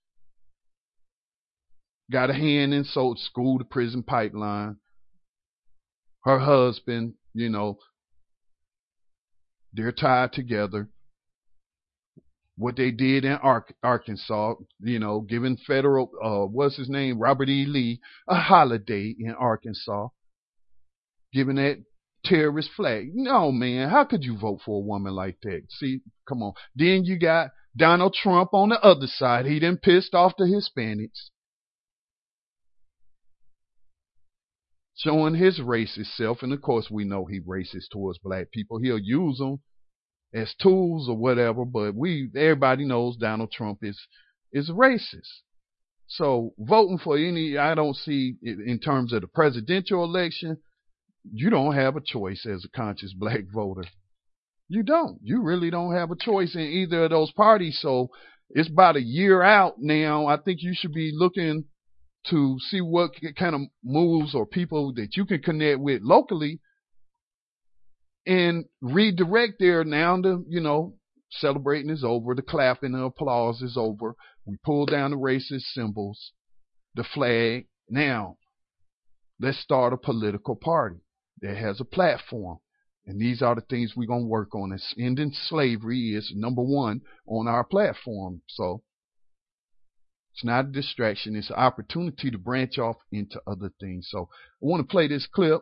got 2.11 2.29
a 2.29 2.34
hand 2.34 2.73
in 2.73 2.84
so 2.84 3.15
school 3.17 3.59
to 3.59 3.65
prison 3.65 4.03
pipeline. 4.03 4.77
Her 6.23 6.39
husband, 6.39 7.13
you 7.34 7.49
know, 7.49 7.77
they're 9.73 9.91
tied 9.91 10.34
together. 10.34 10.89
What 12.57 12.75
they 12.75 12.89
did 12.89 13.23
in 13.23 13.38
Arkansas, 13.84 14.55
you 14.79 14.97
know, 14.97 15.21
giving 15.21 15.57
federal, 15.57 16.09
uh, 16.23 16.47
what's 16.47 16.77
his 16.77 16.89
name, 16.89 17.19
Robert 17.19 17.49
E. 17.49 17.65
Lee, 17.67 17.99
a 18.27 18.35
holiday 18.35 19.13
in 19.17 19.35
Arkansas, 19.38 20.07
giving 21.31 21.57
that 21.57 21.84
terrorist 22.25 22.71
flag. 22.75 23.11
No, 23.13 23.51
man, 23.51 23.89
how 23.89 24.05
could 24.05 24.23
you 24.23 24.38
vote 24.38 24.61
for 24.65 24.77
a 24.81 24.85
woman 24.85 25.13
like 25.13 25.38
that? 25.43 25.61
See, 25.69 26.01
come 26.27 26.41
on. 26.41 26.53
Then 26.75 27.03
you 27.03 27.19
got 27.19 27.51
Donald 27.75 28.15
Trump 28.15 28.49
on 28.53 28.69
the 28.69 28.81
other 28.81 29.07
side. 29.07 29.45
He 29.45 29.59
done 29.59 29.77
pissed 29.77 30.15
off 30.15 30.34
the 30.38 30.45
Hispanics. 30.45 31.29
Showing 34.98 35.36
his 35.36 35.60
racist 35.60 36.15
self. 36.15 36.44
And 36.44 36.52
of 36.52 36.61
course, 36.61 36.90
we 36.91 37.06
know 37.06 37.26
he 37.26 37.40
racist 37.40 37.90
towards 37.91 38.19
black 38.19 38.52
people. 38.52 38.80
He'll 38.80 38.99
use 38.99 39.38
them 39.38 39.60
as 40.34 40.53
tools 40.61 41.07
or 41.07 41.15
whatever. 41.15 41.65
But 41.65 41.95
we, 41.95 42.30
everybody 42.36 42.86
knows 42.86 43.15
Donald 43.18 43.52
Trump 43.52 43.80
is 43.84 43.99
is 44.52 44.69
racist. 44.69 45.41
So 46.07 46.53
voting 46.57 46.99
for 46.99 47.18
any, 47.18 47.57
I 47.57 47.76
don't 47.76 47.95
see 47.95 48.36
in 48.41 48.80
terms 48.84 49.11
of 49.11 49.22
the 49.22 49.28
presidential 49.28 50.03
election, 50.03 50.57
you 51.30 51.49
don't 51.49 51.76
have 51.76 51.98
a 51.98 52.02
choice 52.02 52.45
as 52.45 52.64
a 52.64 52.69
conscious 52.69 53.14
black 53.18 53.41
voter. 53.53 53.86
You 54.69 54.84
don't. 54.84 55.19
You 55.22 55.41
really 55.41 55.69
don't 55.69 55.95
have 55.95 56.11
a 56.11 56.15
choice 56.15 56.56
in 56.56 56.61
either 56.61 57.06
of 57.06 57.11
those 57.11 57.32
parties. 57.32 57.80
So 57.82 58.10
it's 58.49 58.69
about 58.69 58.95
a 58.95 59.02
year 59.02 59.41
out 59.41 59.76
now. 59.80 60.28
I 60.28 60.38
think 60.38 60.61
you 60.61 60.74
should 60.74 60.94
be 60.94 61.11
looking 61.14 61.65
to 62.29 62.57
see 62.59 62.81
what 62.81 63.11
kind 63.37 63.55
of 63.55 63.61
moves 63.83 64.35
or 64.35 64.45
people 64.45 64.93
that 64.93 65.15
you 65.15 65.25
can 65.25 65.41
connect 65.41 65.79
with 65.79 66.01
locally 66.01 66.59
and 68.25 68.65
redirect 68.81 69.53
there 69.59 69.83
now 69.83 70.21
to, 70.21 70.43
you 70.49 70.59
know, 70.59 70.95
celebrating 71.31 71.89
is 71.89 72.03
over, 72.03 72.35
the 72.35 72.41
clapping 72.41 72.93
and 72.93 73.03
applause 73.03 73.61
is 73.61 73.77
over. 73.77 74.15
We 74.45 74.57
pull 74.63 74.85
down 74.85 75.11
the 75.11 75.17
racist 75.17 75.73
symbols, 75.73 76.31
the 76.95 77.03
flag. 77.03 77.67
Now, 77.89 78.37
let's 79.39 79.59
start 79.59 79.93
a 79.93 79.97
political 79.97 80.55
party 80.55 80.97
that 81.41 81.55
has 81.55 81.79
a 81.79 81.85
platform. 81.85 82.59
And 83.05 83.21
these 83.21 83.41
are 83.41 83.55
the 83.55 83.61
things 83.61 83.93
we're 83.95 84.07
going 84.07 84.23
to 84.23 84.27
work 84.27 84.53
on. 84.53 84.77
Ending 84.99 85.31
slavery 85.33 86.13
is 86.13 86.33
number 86.35 86.61
one 86.61 87.01
on 87.25 87.47
our 87.47 87.63
platform. 87.63 88.41
So 88.47 88.83
it's 90.38 90.45
not 90.45 90.65
a 90.65 90.72
distraction. 90.72 91.35
It's 91.35 91.49
an 91.49 91.55
opportunity 91.55 92.30
to 92.30 92.38
branch 92.38 92.77
off 92.77 92.97
into 93.11 93.41
other 93.47 93.72
things. 93.80 94.07
So 94.11 94.30
I 94.31 94.65
want 94.68 94.88
to 94.88 94.91
play 94.91 95.07
this 95.07 95.26
clip. 95.26 95.61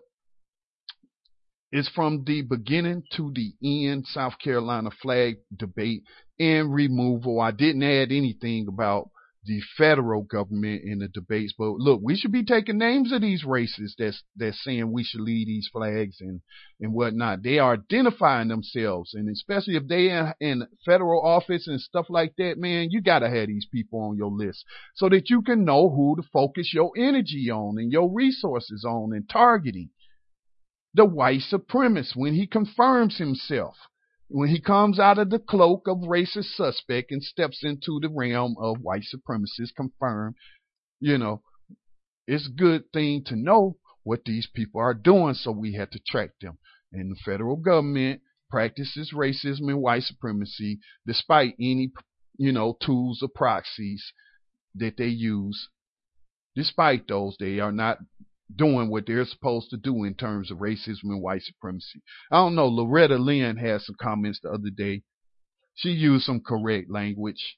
It's 1.71 1.87
from 1.87 2.25
the 2.25 2.41
beginning 2.41 3.03
to 3.15 3.31
the 3.33 3.53
end 3.63 4.05
South 4.05 4.33
Carolina 4.43 4.89
flag 5.01 5.37
debate 5.55 6.03
and 6.41 6.73
removal. 6.73 7.39
I 7.39 7.51
didn't 7.51 7.83
add 7.83 8.11
anything 8.11 8.67
about 8.67 9.11
the 9.45 9.61
federal 9.77 10.23
government 10.23 10.83
in 10.83 10.99
the 10.99 11.07
debates. 11.07 11.53
But 11.57 11.73
look, 11.73 12.01
we 12.03 12.15
should 12.15 12.31
be 12.31 12.43
taking 12.43 12.77
names 12.77 13.11
of 13.11 13.21
these 13.21 13.43
races 13.43 13.95
that's 13.97 14.23
that's 14.35 14.63
saying 14.63 14.91
we 14.91 15.03
should 15.03 15.21
lead 15.21 15.47
these 15.47 15.69
flags 15.71 16.17
and 16.19 16.41
and 16.79 16.93
whatnot. 16.93 17.43
They 17.43 17.59
are 17.59 17.73
identifying 17.73 18.47
themselves, 18.47 19.13
and 19.13 19.29
especially 19.29 19.75
if 19.75 19.87
they 19.87 20.09
in, 20.09 20.33
in 20.39 20.67
federal 20.85 21.25
office 21.25 21.67
and 21.67 21.79
stuff 21.79 22.07
like 22.09 22.33
that, 22.37 22.57
man, 22.57 22.89
you 22.89 23.01
gotta 23.01 23.29
have 23.29 23.47
these 23.47 23.67
people 23.71 23.99
on 24.01 24.17
your 24.17 24.31
list 24.31 24.65
so 24.95 25.09
that 25.09 25.29
you 25.29 25.41
can 25.41 25.63
know 25.65 25.89
who 25.89 26.15
to 26.15 26.27
focus 26.33 26.73
your 26.73 26.91
energy 26.97 27.49
on 27.49 27.77
and 27.77 27.91
your 27.91 28.11
resources 28.11 28.83
on 28.83 29.13
and 29.13 29.29
targeting. 29.29 29.89
The 30.93 31.05
white 31.05 31.41
supremacist 31.51 32.15
when 32.15 32.33
he 32.33 32.47
confirms 32.47 33.17
himself 33.17 33.75
when 34.27 34.49
he 34.49 34.59
comes 34.59 34.99
out 34.99 35.19
of 35.19 35.29
the 35.29 35.39
cloak 35.39 35.87
of 35.87 35.99
racist 35.99 36.55
suspect 36.55 37.11
and 37.11 37.23
steps 37.23 37.63
into 37.63 37.99
the 38.01 38.09
realm 38.09 38.55
of 38.59 38.81
white 38.81 39.03
supremacists 39.03 39.75
confirmed, 39.75 40.35
you 40.99 41.17
know, 41.17 41.41
it's 42.27 42.47
a 42.47 42.51
good 42.51 42.91
thing 42.91 43.23
to 43.25 43.35
know 43.35 43.77
what 44.03 44.25
these 44.25 44.47
people 44.53 44.81
are 44.81 44.93
doing, 44.93 45.33
so 45.33 45.51
we 45.51 45.73
had 45.73 45.91
to 45.91 45.99
track 46.07 46.31
them. 46.41 46.57
And 46.91 47.11
the 47.11 47.19
federal 47.23 47.55
government 47.55 48.21
practices 48.49 49.13
racism 49.13 49.69
and 49.69 49.81
white 49.81 50.03
supremacy 50.03 50.79
despite 51.05 51.55
any, 51.59 51.91
you 52.37 52.51
know, 52.51 52.77
tools 52.83 53.19
or 53.21 53.29
proxies 53.29 54.11
that 54.75 54.97
they 54.97 55.07
use. 55.07 55.69
Despite 56.55 57.07
those, 57.07 57.35
they 57.39 57.59
are 57.59 57.71
not 57.71 57.97
doing 58.53 58.89
what 58.89 59.05
they're 59.07 59.25
supposed 59.25 59.69
to 59.71 59.77
do 59.77 60.03
in 60.03 60.13
terms 60.13 60.51
of 60.51 60.57
racism 60.59 61.03
and 61.05 61.21
white 61.21 61.41
supremacy. 61.41 62.01
I 62.31 62.37
don't 62.37 62.55
know. 62.55 62.67
Loretta 62.67 63.15
Lynch 63.15 63.59
had 63.59 63.81
some 63.81 63.95
comments 63.99 64.39
the 64.41 64.49
other 64.49 64.69
day. 64.75 65.01
She 65.75 65.89
used 65.89 66.25
some 66.25 66.41
correct 66.45 66.89
language. 66.89 67.57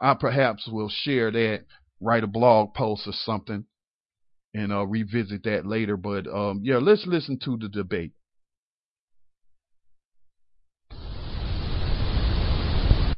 I 0.00 0.14
perhaps 0.14 0.66
will 0.66 0.88
share 0.88 1.30
that, 1.30 1.64
write 2.00 2.24
a 2.24 2.26
blog 2.26 2.74
post 2.74 3.06
or 3.06 3.12
something, 3.12 3.66
and 4.54 4.72
uh, 4.72 4.86
revisit 4.86 5.44
that 5.44 5.66
later. 5.66 5.96
But 5.96 6.26
um, 6.26 6.60
yeah, 6.64 6.78
let's 6.78 7.06
listen 7.06 7.38
to 7.44 7.58
the 7.58 7.68
debate. 7.68 8.12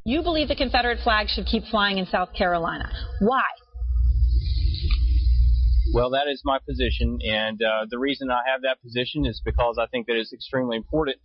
You 0.05 0.23
believe 0.23 0.49
the 0.49 0.57
Confederate 0.57 0.99
flag 1.05 1.28
should 1.28 1.47
keep 1.47 1.65
flying 1.66 1.99
in 1.99 2.07
South 2.07 2.35
Carolina. 2.36 2.90
Why? 3.20 3.43
Well, 5.91 6.11
that 6.11 6.31
is 6.31 6.43
my 6.45 6.59
position, 6.67 7.19
and 7.27 7.61
uh, 7.61 7.87
the 7.91 7.99
reason 7.99 8.31
I 8.31 8.43
have 8.51 8.63
that 8.63 8.81
position 8.83 9.27
is 9.27 9.43
because 9.45 9.79
I 9.81 9.87
think 9.87 10.07
that 10.07 10.17
it's 10.17 10.33
extremely 10.33 10.77
important 10.77 11.17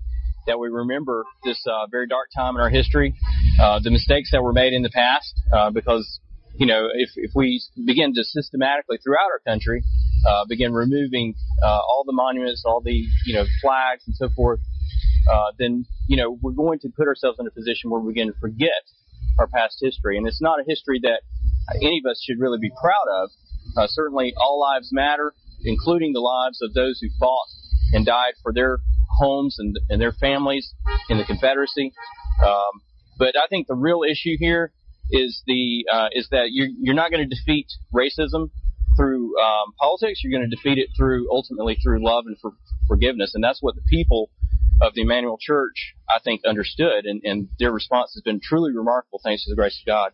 that 0.47 0.57
we 0.59 0.69
remember 0.69 1.25
this 1.43 1.63
uh, 1.67 1.85
very 1.91 2.07
dark 2.07 2.29
time 2.35 2.55
in 2.55 2.61
our 2.61 2.69
history, 2.69 3.13
uh, 3.61 3.79
the 3.83 3.91
mistakes 3.91 4.31
that 4.31 4.41
were 4.41 4.53
made 4.53 4.73
in 4.73 4.81
the 4.81 4.89
past, 4.89 5.39
uh, 5.53 5.69
because 5.69 6.19
you 6.55 6.65
know 6.65 6.87
if 6.91 7.09
if 7.15 7.31
we 7.35 7.61
begin 7.85 8.13
to 8.15 8.23
systematically 8.23 8.97
throughout 8.97 9.29
our 9.31 9.39
country 9.45 9.83
uh, 10.27 10.45
begin 10.49 10.73
removing 10.73 11.35
uh, 11.63 11.67
all 11.67 12.03
the 12.05 12.13
monuments, 12.13 12.63
all 12.65 12.81
the 12.81 13.05
you 13.25 13.33
know 13.33 13.45
flags 13.61 14.03
and 14.07 14.15
so 14.15 14.29
forth, 14.35 14.59
uh, 15.31 15.51
then 15.59 15.85
you 16.07 16.17
know 16.17 16.37
we're 16.41 16.51
going 16.51 16.79
to 16.79 16.89
put 16.89 17.07
ourselves 17.07 17.37
in 17.39 17.45
a 17.45 17.51
position 17.51 17.89
where 17.89 18.01
we 18.01 18.11
begin 18.11 18.27
to 18.27 18.39
forget 18.39 18.83
our 19.37 19.47
past 19.47 19.77
history, 19.79 20.17
and 20.17 20.27
it's 20.27 20.41
not 20.41 20.59
a 20.59 20.63
history 20.65 20.99
that 21.03 21.21
any 21.83 22.01
of 22.03 22.09
us 22.09 22.23
should 22.25 22.39
really 22.39 22.57
be 22.59 22.71
proud 22.81 23.23
of. 23.23 23.29
Uh, 23.75 23.87
certainly, 23.87 24.33
all 24.37 24.59
lives 24.59 24.89
matter, 24.91 25.33
including 25.63 26.13
the 26.13 26.19
lives 26.19 26.61
of 26.61 26.73
those 26.73 26.99
who 27.01 27.07
fought 27.19 27.47
and 27.93 28.05
died 28.05 28.33
for 28.43 28.53
their 28.53 28.79
homes 29.17 29.57
and, 29.59 29.77
and 29.89 30.01
their 30.01 30.11
families 30.11 30.73
in 31.09 31.17
the 31.17 31.25
Confederacy. 31.25 31.93
Um, 32.43 32.81
but 33.17 33.35
I 33.37 33.47
think 33.49 33.67
the 33.67 33.75
real 33.75 34.03
issue 34.03 34.35
here 34.37 34.71
is 35.09 35.41
the 35.47 35.85
uh, 35.91 36.09
is 36.11 36.27
that 36.31 36.49
you're 36.51 36.67
you're 36.79 36.95
not 36.95 37.11
going 37.11 37.27
to 37.27 37.35
defeat 37.35 37.67
racism 37.93 38.49
through 38.97 39.39
um, 39.39 39.73
politics. 39.79 40.21
You're 40.23 40.37
going 40.37 40.49
to 40.49 40.55
defeat 40.55 40.77
it 40.77 40.89
through 40.97 41.27
ultimately 41.31 41.77
through 41.81 42.03
love 42.05 42.25
and 42.27 42.37
for, 42.41 42.51
forgiveness, 42.87 43.33
and 43.33 43.43
that's 43.43 43.61
what 43.61 43.75
the 43.75 43.81
people 43.89 44.29
of 44.81 44.93
the 44.93 45.01
Emanuel 45.01 45.37
Church 45.39 45.95
I 46.07 46.19
think 46.23 46.41
understood, 46.45 47.05
and, 47.05 47.21
and 47.23 47.49
their 47.57 47.71
response 47.71 48.13
has 48.13 48.21
been 48.21 48.39
truly 48.39 48.71
remarkable, 48.75 49.19
thanks 49.23 49.43
to 49.45 49.49
the 49.49 49.55
grace 49.55 49.81
of 49.81 49.87
God 49.87 50.11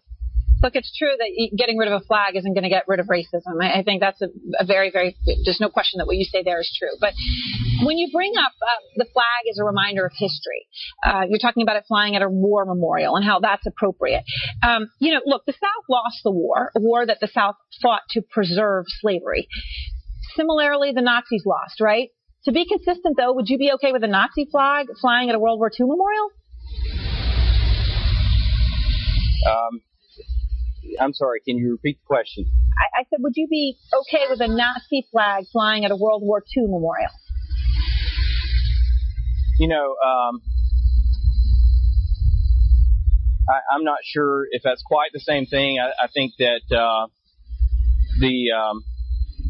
look, 0.64 0.76
it's 0.76 0.98
true 0.98 1.11
that 1.11 1.57
getting 1.57 1.77
rid 1.77 1.91
of 1.91 2.02
a 2.02 2.06
flag 2.06 2.35
isn't 2.35 2.53
going 2.53 2.64
to 2.64 2.69
get 2.69 2.85
rid 2.88 3.02
of 3.02 3.07
racism. 3.07 3.61
I, 3.61 3.80
I 3.80 3.84
think 3.84 3.99
that's 3.99 4.22
a, 4.22 4.27
a, 4.57 4.65
very, 4.65 4.90
very, 4.91 5.15
there's 5.44 5.60
no 5.60 5.69
question 5.69 5.98
that 5.98 6.07
what 6.07 6.15
you 6.15 6.23
say 6.23 6.41
there 6.41 6.61
is 6.61 6.72
true. 6.80 6.95
But 6.99 7.14
when 7.85 7.98
you 7.98 8.10
bring 8.11 8.31
up 8.40 8.53
uh, 8.61 8.81
the 8.95 9.06
flag 9.11 9.44
as 9.52 9.60
a 9.60 9.65
reminder 9.65 10.06
of 10.06 10.14
history, 10.15 10.65
uh, 11.06 11.23
you're 11.27 11.40
talking 11.40 11.64
about 11.64 11.76
it 11.76 11.84
flying 11.88 12.15
at 12.15 12.22
a 12.22 12.30
war 12.30 12.65
memorial 12.65 13.18
and 13.18 13.26
how 13.26 13.41
that's 13.41 13.68
appropriate. 13.68 14.23
Um, 14.64 14.88
you 14.99 15.14
know, 15.14 15.19
look, 15.26 15.44
the 15.45 15.53
South 15.53 15.85
lost 15.90 16.19
the 16.23 16.31
war, 16.31 16.72
a 16.76 16.80
war 16.80 17.06
that 17.06 17.19
the 17.19 17.27
South 17.27 17.56
fought 17.81 18.03
to 18.11 18.22
preserve 18.22 18.85
slavery. 19.02 19.49
Similarly, 20.35 20.94
the 20.95 21.02
Nazis 21.02 21.44
lost, 21.45 21.81
right? 21.81 22.10
To 22.45 22.52
be 22.52 22.65
consistent, 22.65 23.18
though, 23.18 23.34
would 23.34 23.49
you 23.49 23.57
be 23.57 23.72
okay 23.73 23.91
with 23.91 24.03
a 24.03 24.07
Nazi 24.07 24.48
flag 24.49 24.88
flying 24.99 25.30
at 25.30 25.35
a 25.35 25.40
World 25.40 25.60
War 25.60 25.69
II 25.69 25.88
memorial? 25.88 26.30
Um, 29.45 29.81
I'm 30.99 31.14
sorry, 31.14 31.40
can 31.45 31.57
you 31.57 31.72
repeat 31.72 31.99
the 31.99 32.06
question? 32.06 32.45
I, 32.78 33.02
I 33.02 33.03
said, 33.10 33.20
would 33.20 33.34
you 33.36 33.48
be 33.48 33.78
okay 34.02 34.26
with 34.30 34.41
a 34.41 34.48
Nazi 34.48 35.07
flag 35.11 35.45
flying 35.52 35.86
at 35.86 35.91
a 35.91 35.95
World 35.95 36.22
War 36.24 36.44
II 36.56 36.64
memorial? 36.64 37.11
You 39.60 39.68
know, 39.68 39.95
um, 40.03 40.41
I, 43.48 43.76
am 43.76 43.84
not 43.84 43.99
sure 44.03 44.48
if 44.52 44.64
that's 44.64 44.82
quite 44.82 45.11
the 45.14 45.20
same 45.20 45.45
thing. 45.45 45.78
I, 45.80 46.06
I 46.06 46.07
think 46.14 46.34
that 46.40 46.76
uh, 46.76 47.07
the 48.20 48.52
um, 48.52 48.84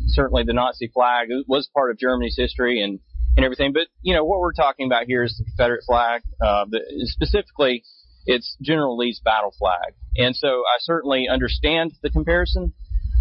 certainly 0.08 0.44
the 0.44 0.54
Nazi 0.54 0.90
flag 0.94 1.30
was 1.48 1.70
part 1.74 1.92
of 1.92 1.98
Germany's 1.98 2.36
history 2.38 2.82
and 2.82 3.00
and 3.36 3.46
everything. 3.46 3.74
But 3.74 3.88
you 4.02 4.14
know 4.14 4.26
what 4.26 4.40
we're 4.40 4.54
talking 4.54 4.86
about 4.88 5.06
here 5.06 5.24
is 5.24 5.36
the 5.38 5.46
Confederate 5.46 5.84
flag, 5.86 6.22
uh, 6.42 6.66
the, 6.70 6.82
specifically 7.06 7.84
it's 8.26 8.56
General 8.62 8.98
Lee's 8.98 9.22
battle 9.24 9.54
flag. 9.58 9.94
And 10.18 10.36
so 10.36 10.48
I 10.48 10.78
certainly 10.80 11.28
understand 11.32 11.94
the 12.02 12.10
comparison. 12.10 12.74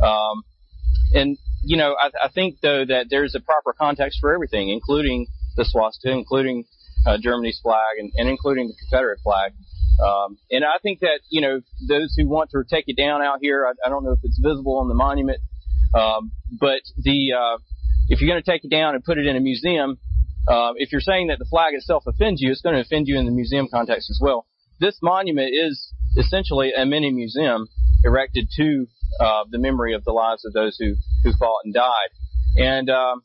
Um, 0.03 0.43
and, 1.15 1.39
you 1.63 1.77
know, 1.77 1.97
I, 1.99 2.11
I, 2.25 2.29
think, 2.29 2.57
though, 2.63 2.85
that 2.85 3.07
there's 3.11 3.35
a 3.35 3.41
proper 3.41 3.73
context 3.73 4.19
for 4.21 4.33
everything, 4.33 4.69
including 4.69 5.27
the 5.57 5.65
swastika, 5.65 6.11
including 6.11 6.65
uh, 7.07 7.19
Germany's 7.21 7.61
flag, 7.63 7.99
and, 7.99 8.13
and, 8.17 8.29
including 8.29 8.69
the 8.69 8.75
Confederate 8.75 9.21
flag. 9.23 9.53
Um, 10.03 10.39
and 10.51 10.65
I 10.65 10.79
think 10.83 11.01
that, 11.01 11.21
you 11.29 11.41
know, 11.41 11.61
those 11.89 12.15
who 12.17 12.29
want 12.29 12.51
to 12.51 12.63
take 12.69 12.85
it 12.87 12.97
down 12.97 13.23
out 13.23 13.39
here, 13.41 13.67
I, 13.67 13.73
I 13.87 13.91
don't 13.91 14.05
know 14.05 14.13
if 14.13 14.21
it's 14.23 14.39
visible 14.43 14.79
on 14.79 14.89
the 14.89 14.95
monument, 14.95 15.39
um, 15.95 16.33
but 16.59 16.81
the 16.97 17.35
uh, 17.35 17.59
if 18.09 18.21
you're 18.21 18.31
going 18.31 18.43
to 18.43 18.51
take 18.51 18.65
it 18.65 18.71
down 18.71 18.95
and 18.95 19.05
put 19.05 19.19
it 19.19 19.27
in 19.27 19.37
a 19.37 19.41
museum, 19.41 19.99
uh, 20.49 20.73
if 20.77 20.93
you're 20.93 21.03
saying 21.03 21.29
that 21.29 21.39
the 21.39 21.45
flag 21.45 21.75
itself 21.75 22.05
offends 22.07 22.41
you, 22.41 22.51
it's 22.51 22.63
going 22.63 22.75
to 22.75 22.81
offend 22.81 23.07
you 23.07 23.19
in 23.19 23.27
the 23.27 23.33
museum 23.33 23.69
context 23.71 24.09
as 24.11 24.19
well 24.21 24.47
this 24.81 24.99
monument 25.03 25.51
is 25.55 25.93
essentially 26.17 26.73
a 26.77 26.85
mini 26.85 27.11
museum 27.11 27.69
erected 28.05 28.49
to 28.57 28.87
uh, 29.21 29.45
the 29.51 29.59
memory 29.59 29.95
of 29.95 30.05
the 30.05 30.13
lives 30.13 30.45
of 30.45 30.53
those 30.53 30.77
who, 30.79 30.95
who 31.25 31.33
fought 31.39 31.61
and 31.65 31.75
died. 31.75 32.11
And 32.57 32.91
um, 32.91 33.23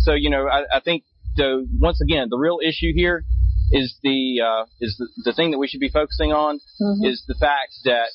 so, 0.00 0.12
you 0.12 0.30
know, 0.30 0.48
I, 0.48 0.76
I 0.76 0.80
think 0.80 1.04
the, 1.36 1.66
once 1.78 2.00
again, 2.00 2.28
the 2.30 2.38
real 2.38 2.58
issue 2.62 2.92
here 2.94 3.24
is 3.72 3.96
the 4.02 4.40
uh, 4.44 4.64
is 4.80 4.96
the, 4.98 5.08
the 5.24 5.32
thing 5.32 5.50
that 5.52 5.58
we 5.58 5.68
should 5.68 5.80
be 5.80 5.88
focusing 5.88 6.32
on 6.32 6.60
mm-hmm. 6.80 7.04
is 7.04 7.24
the 7.26 7.34
fact 7.34 7.72
that 7.84 8.12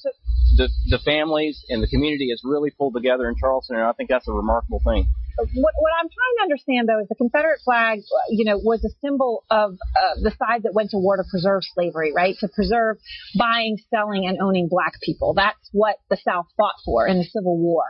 the 0.57 0.69
the 0.89 0.99
families 0.99 1.63
and 1.69 1.81
the 1.81 1.87
community 1.87 2.29
has 2.29 2.41
really 2.43 2.71
pulled 2.71 2.93
together 2.93 3.27
in 3.27 3.35
Charleston, 3.35 3.77
and 3.77 3.85
I 3.85 3.93
think 3.93 4.09
that's 4.09 4.27
a 4.27 4.31
remarkable 4.31 4.81
thing. 4.85 5.11
What, 5.37 5.73
what 5.79 5.91
I'm 5.99 6.07
trying 6.07 6.35
to 6.37 6.43
understand 6.43 6.89
though 6.89 6.99
is 7.01 7.07
the 7.07 7.15
Confederate 7.15 7.61
flag, 7.63 8.01
you 8.29 8.43
know, 8.43 8.57
was 8.57 8.83
a 8.83 8.89
symbol 9.01 9.45
of 9.49 9.73
uh, 9.73 10.15
the 10.21 10.31
side 10.31 10.63
that 10.63 10.73
went 10.73 10.89
to 10.91 10.97
war 10.97 11.15
to 11.17 11.23
preserve 11.29 11.61
slavery, 11.63 12.11
right? 12.13 12.35
To 12.39 12.47
preserve 12.49 12.97
buying, 13.37 13.77
selling, 13.89 14.27
and 14.27 14.37
owning 14.41 14.67
black 14.69 14.93
people. 15.01 15.33
That's 15.33 15.57
what 15.71 15.95
the 16.09 16.17
South 16.17 16.47
fought 16.57 16.75
for 16.83 17.07
in 17.07 17.19
the 17.19 17.23
Civil 17.25 17.57
War. 17.57 17.83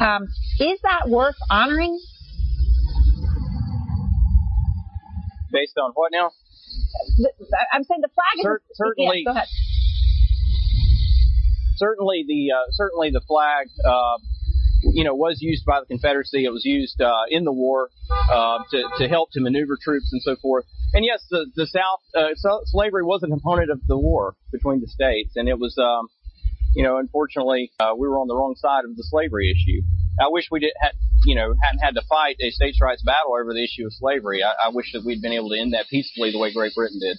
Um, 0.00 0.24
is 0.58 0.80
that 0.82 1.08
worth 1.08 1.36
honoring? 1.48 1.98
Based 5.52 5.76
on 5.78 5.92
what 5.94 6.10
now? 6.12 6.30
The, 7.18 7.32
I'm 7.72 7.84
saying 7.84 8.00
the 8.02 8.08
flag 8.14 8.42
Cer- 8.42 8.62
is 8.70 8.76
certainly- 8.76 9.22
Yeah, 9.26 9.32
go 9.32 9.36
ahead. 9.36 9.48
certainly 11.76 12.24
the 12.26 12.52
uh, 12.54 12.64
certainly 12.72 13.10
the 13.10 13.20
flag 13.26 13.68
uh, 13.84 14.18
you 14.82 15.04
know 15.04 15.14
was 15.14 15.38
used 15.40 15.64
by 15.64 15.80
the 15.80 15.86
Confederacy. 15.86 16.44
It 16.44 16.52
was 16.52 16.64
used 16.64 17.00
uh, 17.00 17.24
in 17.28 17.44
the 17.44 17.52
war 17.52 17.90
uh, 18.10 18.58
to 18.70 18.84
to 18.98 19.08
help 19.08 19.30
to 19.32 19.40
maneuver 19.40 19.78
troops 19.80 20.10
and 20.12 20.22
so 20.22 20.36
forth. 20.36 20.64
And 20.92 21.04
yes, 21.04 21.24
the 21.30 21.46
the 21.54 21.66
South 21.66 22.00
uh, 22.16 22.34
so 22.36 22.60
slavery 22.66 23.04
was 23.04 23.22
a 23.22 23.28
component 23.28 23.70
of 23.70 23.80
the 23.86 23.98
war 23.98 24.34
between 24.52 24.80
the 24.80 24.88
states, 24.88 25.32
and 25.36 25.48
it 25.48 25.58
was 25.58 25.76
um, 25.78 26.08
you 26.74 26.82
know 26.82 26.98
unfortunately 26.98 27.72
uh, 27.80 27.92
we 27.96 28.08
were 28.08 28.18
on 28.18 28.28
the 28.28 28.34
wrong 28.34 28.54
side 28.56 28.84
of 28.84 28.96
the 28.96 29.04
slavery 29.04 29.50
issue. 29.50 29.82
I 30.20 30.28
wish 30.28 30.48
we 30.50 30.60
did 30.60 30.72
had 30.80 30.92
you 31.24 31.34
know 31.34 31.54
hadn't 31.62 31.80
had 31.80 31.94
to 31.94 32.02
fight 32.08 32.36
a 32.40 32.50
states' 32.50 32.78
rights 32.80 33.02
battle 33.02 33.34
over 33.40 33.52
the 33.52 33.64
issue 33.64 33.86
of 33.86 33.92
slavery. 33.92 34.42
I, 34.42 34.68
I 34.68 34.70
wish 34.70 34.92
that 34.92 35.04
we'd 35.04 35.22
been 35.22 35.32
able 35.32 35.50
to 35.50 35.58
end 35.58 35.74
that 35.74 35.88
peacefully 35.88 36.32
the 36.32 36.38
way 36.38 36.52
Great 36.52 36.74
Britain 36.74 37.00
did. 37.00 37.18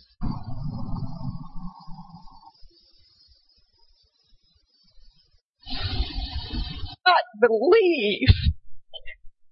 Not 7.06 7.24
believe 7.40 8.30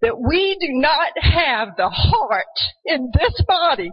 that 0.02 0.20
we 0.20 0.58
do 0.60 0.68
not 0.72 1.12
have 1.22 1.70
the 1.78 1.90
heart 1.90 2.46
in 2.86 3.12
this 3.14 3.42
body 3.48 3.92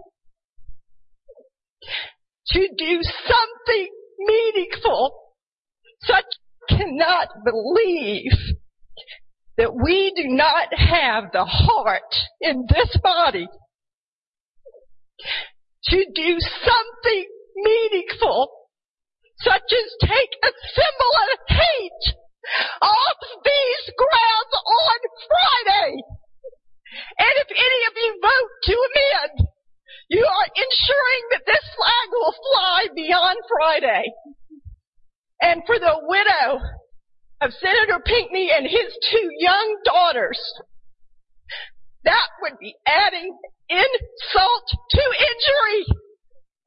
to 2.48 2.68
do 2.76 3.00
something 3.02 3.88
meaningful. 4.18 5.12
Such 6.02 6.24
cannot 6.68 7.28
believe 7.44 8.32
that 9.56 9.74
we 9.74 10.12
do 10.14 10.28
not 10.28 10.68
have 10.74 11.32
the 11.32 11.44
heart 11.44 12.14
in 12.40 12.66
this 12.68 12.96
body 13.02 13.46
to 15.84 16.04
do 16.14 16.36
something 16.38 17.24
meaningful, 17.56 18.50
such 19.38 19.62
as 19.62 20.08
take 20.08 20.30
a 20.44 20.52
symbol 20.74 21.12
of 21.32 21.56
hate 21.56 22.14
off 22.82 23.20
these 23.44 23.84
grounds 23.96 24.52
on 24.54 24.98
Friday. 25.26 25.90
And 27.18 27.34
if 27.42 27.48
any 27.50 27.80
of 27.90 27.94
you 27.96 28.10
vote 28.22 28.52
to 28.62 28.74
amend, 28.74 29.48
you 30.08 30.24
are 30.24 30.48
ensuring 30.54 31.24
that 31.32 31.46
this 31.46 31.64
flag 31.74 32.08
will 32.12 32.34
fly 32.52 32.80
beyond 32.94 33.38
Friday. 33.50 34.04
And 35.40 35.62
for 35.66 35.78
the 35.78 35.98
widow 36.02 36.60
of 37.42 37.52
Senator 37.52 38.00
Pinckney 38.04 38.50
and 38.54 38.64
his 38.64 38.96
two 39.10 39.28
young 39.38 39.76
daughters, 39.84 40.40
that 42.04 42.28
would 42.40 42.58
be 42.60 42.74
adding 42.86 43.36
insult 43.68 44.66
to 44.90 45.02
injury. 45.02 45.84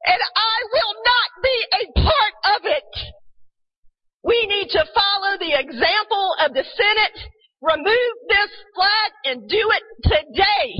And 0.06 0.20
I 0.36 0.56
will 0.72 0.94
not 1.04 1.28
be 1.42 1.56
a 1.72 1.84
part 2.00 2.34
of 2.56 2.60
it. 2.64 3.19
We 4.22 4.46
need 4.46 4.68
to 4.70 4.84
follow 4.94 5.38
the 5.38 5.58
example 5.58 6.34
of 6.44 6.52
the 6.52 6.64
Senate, 6.76 7.28
remove 7.62 8.14
this 8.28 8.50
flag 8.74 9.12
and 9.24 9.48
do 9.48 9.70
it 9.70 9.82
today. 10.02 10.76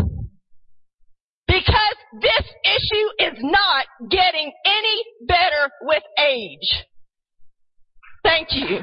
Because 1.47 1.97
this 2.21 2.45
issue 2.65 3.33
is 3.33 3.39
not 3.41 3.87
getting 4.11 4.53
any 4.65 5.05
better 5.27 5.71
with 5.83 6.03
age. 6.19 6.87
Thank 8.23 8.49
you. 8.53 8.79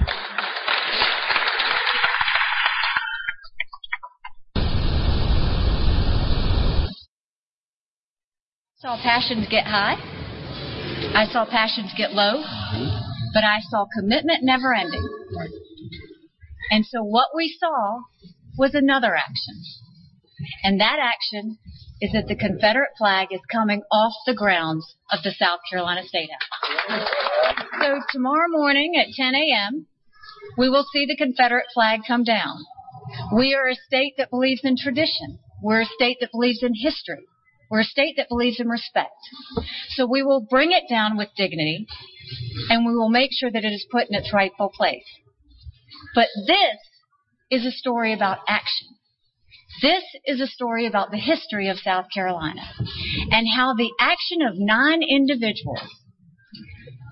I 8.79 8.95
saw 8.95 9.01
passions 9.01 9.47
get 9.49 9.65
high. 9.65 9.95
I 11.13 11.25
saw 11.31 11.45
passions 11.45 11.91
get 11.97 12.13
low. 12.13 12.43
But 13.37 13.43
I 13.43 13.59
saw 13.69 13.85
commitment 13.95 14.39
never 14.41 14.73
ending. 14.73 15.07
And 16.71 16.83
so 16.87 17.03
what 17.03 17.27
we 17.35 17.55
saw 17.59 17.99
was 18.57 18.73
another 18.73 19.15
action. 19.15 19.61
And 20.63 20.81
that 20.81 20.97
action 20.99 21.59
is 22.01 22.13
that 22.13 22.27
the 22.27 22.35
Confederate 22.35 22.97
flag 22.97 23.27
is 23.29 23.41
coming 23.51 23.83
off 23.91 24.13
the 24.25 24.33
grounds 24.33 24.95
of 25.11 25.19
the 25.21 25.35
South 25.37 25.59
Carolina 25.69 26.01
State 26.07 26.31
House. 26.31 27.07
So 27.79 27.99
tomorrow 28.11 28.47
morning 28.49 28.95
at 28.97 29.13
10 29.15 29.35
a.m., 29.35 29.85
we 30.57 30.67
will 30.67 30.87
see 30.91 31.05
the 31.05 31.15
Confederate 31.15 31.67
flag 31.75 31.99
come 32.07 32.23
down. 32.23 32.55
We 33.35 33.53
are 33.53 33.69
a 33.69 33.75
state 33.75 34.15
that 34.17 34.31
believes 34.31 34.61
in 34.63 34.77
tradition. 34.77 35.37
We're 35.61 35.81
a 35.81 35.85
state 35.85 36.17
that 36.21 36.31
believes 36.31 36.63
in 36.63 36.73
history. 36.73 37.27
We're 37.69 37.81
a 37.81 37.85
state 37.85 38.15
that 38.17 38.29
believes 38.29 38.59
in 38.59 38.69
respect. 38.69 39.17
So 39.89 40.05
we 40.05 40.23
will 40.23 40.45
bring 40.49 40.71
it 40.71 40.83
down 40.89 41.17
with 41.17 41.29
dignity 41.35 41.85
and 42.69 42.85
we 42.85 42.93
will 42.93 43.09
make 43.09 43.31
sure 43.33 43.51
that 43.51 43.63
it 43.63 43.73
is 43.73 43.85
put 43.91 44.09
in 44.09 44.15
its 44.15 44.33
rightful 44.33 44.69
place. 44.69 45.05
But 46.15 46.27
this 46.47 46.77
is 47.49 47.65
a 47.65 47.71
story 47.71 48.13
about 48.13 48.39
action. 48.47 48.87
This 49.81 50.03
is 50.25 50.39
a 50.41 50.47
story 50.47 50.85
about 50.85 51.11
the 51.11 51.17
history 51.17 51.69
of 51.69 51.77
South 51.77 52.05
Carolina 52.13 52.61
and 53.31 53.47
how 53.55 53.73
the 53.73 53.91
action 53.99 54.41
of 54.41 54.55
nine 54.57 55.01
individuals 55.03 55.83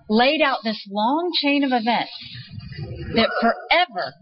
laid 0.09 0.41
out 0.41 0.59
this 0.63 0.87
long 0.89 1.31
chain 1.41 1.63
of 1.63 1.71
events 1.71 2.11
that 3.15 3.29
forever 3.41 4.13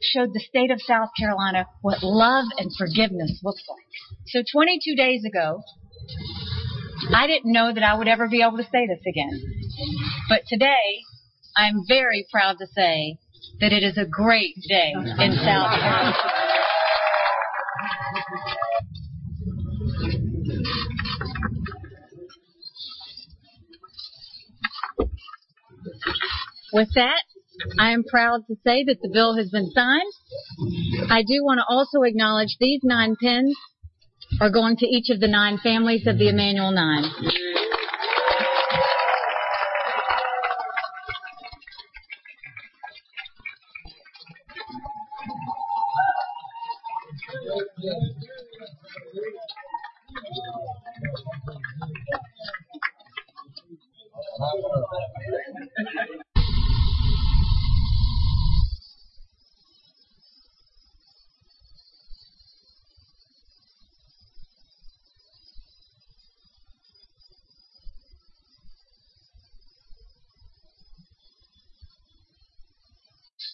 showed 0.00 0.32
the 0.32 0.40
state 0.40 0.70
of 0.70 0.80
South 0.80 1.10
Carolina 1.18 1.66
what 1.82 2.02
love 2.02 2.46
and 2.58 2.70
forgiveness 2.76 3.40
looks 3.42 3.62
like. 3.68 3.86
So 4.28 4.42
22 4.52 4.96
days 4.96 5.24
ago, 5.24 5.62
I 7.14 7.26
didn't 7.26 7.52
know 7.52 7.72
that 7.72 7.82
I 7.82 7.94
would 7.96 8.08
ever 8.08 8.28
be 8.28 8.42
able 8.42 8.58
to 8.58 8.64
say 8.64 8.86
this 8.86 9.00
again. 9.06 9.40
But 10.28 10.42
today, 10.48 11.02
I'm 11.56 11.84
very 11.86 12.26
proud 12.30 12.56
to 12.58 12.66
say 12.66 13.18
that 13.60 13.72
it 13.72 13.82
is 13.82 13.98
a 13.98 14.06
great 14.06 14.54
day 14.68 14.92
in 14.94 15.32
South 15.44 15.78
Carolina. 15.78 16.16
With 26.72 26.88
that, 26.94 27.22
I 27.78 27.92
am 27.92 28.04
proud 28.04 28.46
to 28.46 28.54
say 28.66 28.84
that 28.84 28.98
the 29.02 29.10
bill 29.12 29.36
has 29.36 29.50
been 29.50 29.70
signed. 29.70 31.10
I 31.10 31.22
do 31.22 31.44
want 31.44 31.58
to 31.58 31.64
also 31.68 32.02
acknowledge 32.02 32.56
these 32.58 32.80
nine 32.82 33.16
pins 33.16 33.54
are 34.40 34.50
going 34.50 34.76
to 34.76 34.86
each 34.86 35.10
of 35.10 35.20
the 35.20 35.28
nine 35.28 35.58
families 35.58 36.06
of 36.06 36.18
the 36.18 36.28
Emanuel 36.28 36.70
Nine. 36.72 37.04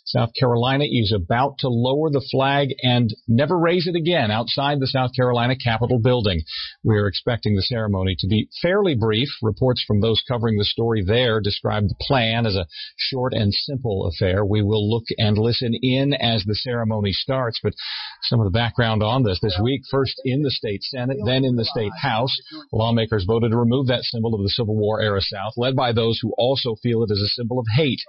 South 0.07 0.31
Carolina 0.39 0.85
is 0.89 1.13
about 1.13 1.59
to 1.59 1.69
lower 1.69 2.11
the 2.11 2.25
flag 2.31 2.69
and 2.83 3.13
never 3.27 3.59
raise 3.59 3.89
it 3.89 3.97
again 3.97 4.31
outside 4.31 4.79
the 4.79 4.87
South 4.87 5.11
Carolina 5.17 5.57
Capitol 5.57 5.99
building. 5.99 6.43
We're 6.85 7.09
expecting 7.09 7.57
the 7.57 7.63
ceremony 7.63 8.15
to 8.21 8.29
be 8.29 8.49
fairly 8.63 8.95
brief. 8.95 9.29
Reports 9.43 9.83
from 9.85 10.01
those 10.01 10.23
covering 10.29 10.59
the 10.59 10.65
story 10.65 11.03
there 11.05 11.41
describe 11.41 11.89
the 11.89 11.97
plan 12.01 12.47
as 12.47 12.55
a 12.55 12.69
short 12.97 13.35
and 13.35 13.53
simple 13.53 14.07
affair. 14.07 14.45
We 14.45 14.63
will 14.63 14.89
look 14.89 15.07
and 15.19 15.37
listen 15.37 15.75
in 15.75 16.15
as 16.15 16.45
the 16.45 16.55
ceremony 16.55 17.11
starts, 17.11 17.59
but 17.61 17.75
some 18.23 18.39
of 18.39 18.45
the 18.45 18.57
background 18.57 19.03
on 19.03 19.25
this 19.25 19.41
this 19.43 19.59
week, 19.61 19.83
first 19.91 20.15
in 20.25 20.43
the 20.43 20.53
state 20.53 20.85
Senate, 20.85 21.19
then 21.25 21.45
in 21.45 21.57
the 21.57 21.65
state 21.65 21.93
House, 22.01 22.35
lawmakers 22.73 23.25
voted 23.27 23.51
to 23.51 23.57
remove 23.57 23.89
that 23.89 24.05
symbol 24.05 24.37
of 24.37 24.43
the 24.43 24.51
Civil 24.51 24.77
War 24.77 25.03
era 25.03 25.21
South, 25.21 25.55
led 25.57 25.75
by 25.75 25.93
those 25.93 26.21
who 26.23 26.33
also 26.39 26.77
feel 26.81 27.03
it 27.03 27.11
as 27.11 27.19
a 27.19 27.29
symbol 27.29 27.59
of 27.59 27.67
hate. 27.77 28.01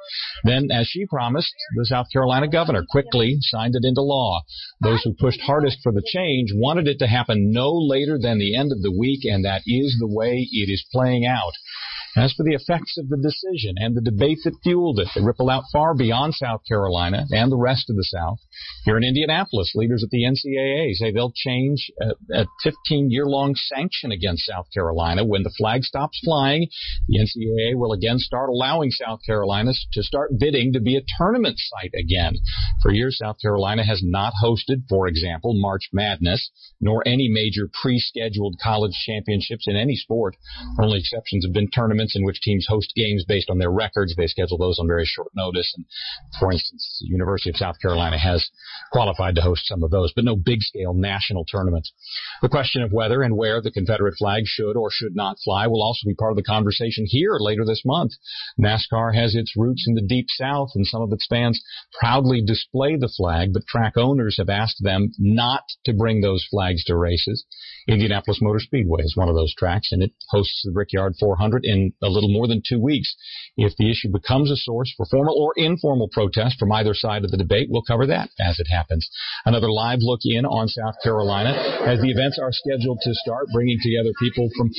Then, 0.44 0.70
as 0.72 0.88
she 0.88 1.08
promised, 1.08 1.54
the 1.76 1.87
South 1.88 2.08
Carolina 2.12 2.48
governor 2.48 2.86
quickly 2.90 3.38
signed 3.42 3.76
it 3.76 3.86
into 3.86 4.02
law. 4.02 4.42
Those 4.82 5.02
who 5.04 5.14
pushed 5.14 5.42
hardest 5.42 5.80
for 5.82 5.92
the 5.92 6.04
change 6.06 6.52
wanted 6.54 6.88
it 6.88 7.00
to 7.00 7.08
happen 7.08 7.52
no 7.52 7.74
later 7.74 8.20
than 8.22 8.38
the 8.38 8.56
end 8.56 8.72
of 8.72 8.82
the 8.82 8.92
week, 8.92 9.26
and 9.26 9.44
that 9.46 9.64
is 9.66 9.98
the 10.00 10.08
way 10.08 10.48
it 10.52 10.70
is 10.70 10.86
playing 10.92 11.26
out. 11.26 11.54
As 12.16 12.34
for 12.34 12.44
the 12.44 12.56
effects 12.56 12.98
of 12.98 13.10
the 13.10 13.18
decision 13.18 13.76
and 13.78 13.96
the 13.96 14.02
debate 14.02 14.40
that 14.44 14.60
fueled 14.64 15.00
it, 15.00 15.08
they 15.14 15.22
ripple 15.22 15.50
out 15.50 15.66
far 15.72 15.94
beyond 15.94 16.34
South 16.34 16.62
Carolina 16.68 17.26
and 17.32 17.52
the 17.52 17.58
rest 17.58 17.90
of 17.90 17.96
the 17.96 18.04
South. 18.04 18.40
Here 18.86 18.98
in 18.98 19.04
Indianapolis, 19.04 19.74
leaders 19.76 20.04
at 20.04 20.10
the 20.10 20.24
NCAA 20.24 20.94
say 20.94 21.12
they'll 21.12 21.34
change 21.36 21.92
a, 22.02 22.42
a 22.42 22.48
15 22.64 23.12
year 23.12 23.26
long 23.26 23.56
sanction 23.56 24.12
against 24.12 24.46
South 24.46 24.68
Carolina. 24.74 25.26
When 25.26 25.44
the 25.44 25.54
flag 25.58 25.84
stops 25.84 26.20
flying, 26.24 26.68
the 27.08 27.20
NCAA 27.20 27.78
will 27.78 27.92
again 27.92 28.20
start 28.20 28.50
allowing 28.50 28.92
South 28.92 29.20
Carolina 29.26 29.74
to 29.94 30.04
start 30.04 30.40
bidding 30.40 30.74
to 30.74 30.80
be 30.80 30.96
a 30.96 31.02
tournament 31.18 31.60
site 31.60 31.94
again. 32.00 32.36
For 32.82 32.92
years, 32.92 33.18
South 33.18 33.38
Carolina 33.42 33.84
has 33.86 34.02
not 34.04 34.34
hosted, 34.44 34.88
for 34.88 35.08
example, 35.08 35.54
March 35.54 35.90
Madness, 35.92 36.50
nor 36.80 37.04
any 37.06 37.28
major 37.28 37.70
pre 37.82 38.00
scheduled 38.00 38.56
college 38.64 38.94
championships 39.06 39.66
in 39.68 39.76
any 39.76 39.96
sport. 39.96 40.36
Only 40.80 41.00
exceptions 41.00 41.46
have 41.46 41.54
been 41.54 41.70
tournaments 41.70 42.16
in 42.16 42.24
which 42.24 42.42
teams 42.42 42.68
host 42.68 42.94
games 42.96 43.26
based 43.28 43.50
on 43.50 43.58
their 43.58 43.72
records. 43.72 44.16
They 44.16 44.28
schedule 44.28 44.58
those 44.58 44.80
on 44.80 44.88
very 44.88 45.06
short 45.06 45.32
notice. 45.36 45.74
And 45.76 45.86
for 46.40 46.52
instance, 46.52 47.00
the 47.02 47.08
University 47.08 47.50
of 47.50 47.58
South 47.58 47.80
Carolina 47.82 48.18
has 48.18 48.47
qualified 48.92 49.36
to 49.36 49.42
host 49.42 49.68
some 49.68 49.84
of 49.84 49.92
those, 49.92 50.12
but 50.16 50.26
no 50.26 50.36
big 50.36 50.62
scale 50.62 50.94
national 50.94 51.46
tournaments. 51.46 51.92
The 52.42 52.50
question 52.50 52.82
of 52.82 52.92
whether 52.92 53.22
and 53.22 53.38
where 53.38 53.62
the 53.62 53.72
Confederate 53.72 54.16
flag 54.18 54.44
should 54.46 54.76
or 54.76 54.90
should 54.92 55.16
not 55.16 55.38
fly 55.44 55.68
will 55.68 55.82
also 55.82 56.08
be 56.08 56.16
part 56.16 56.32
of 56.32 56.38
the 56.38 56.44
conversation 56.44 57.06
here 57.08 57.38
later 57.40 57.66
this 57.66 57.84
month. 57.86 58.14
NASCAR 58.60 59.16
has 59.16 59.36
its 59.36 59.54
roots 59.56 59.86
in 59.88 59.96
the 59.96 60.02
deep 60.08 60.28
south 60.30 60.70
and 60.76 60.86
some 60.86 61.02
of 61.02 61.12
its 61.12 61.26
fans 61.28 61.62
proudly 62.00 62.42
display 62.42 62.96
the 62.96 63.12
flag, 63.16 63.54
but 63.54 63.66
track 63.68 63.98
owners 63.98 64.38
have 64.38 64.50
asked 64.50 64.84
them 64.84 65.12
not 65.18 65.64
to 65.86 65.94
bring 65.94 66.22
those 66.22 66.46
flags 66.50 66.84
to 66.86 66.96
races. 66.96 67.46
Indianapolis 67.88 68.40
Motor 68.42 68.60
Speedway 68.60 69.02
is 69.02 69.16
one 69.16 69.30
of 69.30 69.36
those 69.36 69.54
tracks 69.56 69.92
and 69.92 70.04
it 70.04 70.12
hosts 70.30 70.62
the 70.64 70.72
Brickyard 70.72 71.16
400 71.20 71.66
in 71.66 71.94
a 72.02 72.10
little 72.10 72.32
more 72.32 72.48
than 72.48 72.62
two 72.68 72.80
weeks. 72.80 73.16
If 73.56 73.76
the 73.78 73.90
issue 73.90 74.10
becomes 74.12 74.52
a 74.52 74.56
source 74.56 74.94
for 74.96 75.06
formal 75.06 75.36
or 75.38 75.54
informal 75.56 76.10
protest 76.12 76.60
from 76.60 76.72
either 76.72 76.94
side 76.94 77.24
of 77.24 77.32
the 77.32 77.38
debate, 77.38 77.68
we'll 77.70 77.82
cover 77.82 78.06
that 78.08 78.30
as 78.40 78.60
it 78.60 78.68
happens. 78.70 79.10
Another 79.46 79.72
live 79.72 80.00
look 80.02 80.22
in 80.24 80.46
on 80.46 80.68
South 80.68 80.96
Carolina 81.04 81.52
as 81.86 82.02
the 82.02 82.12
events 82.12 82.40
are 82.42 82.52
scheduled 82.52 83.00
to 83.02 83.14
start, 83.14 83.48
bringing 83.54 83.78
together 83.82 84.12
people 84.20 84.50
from 84.56 84.70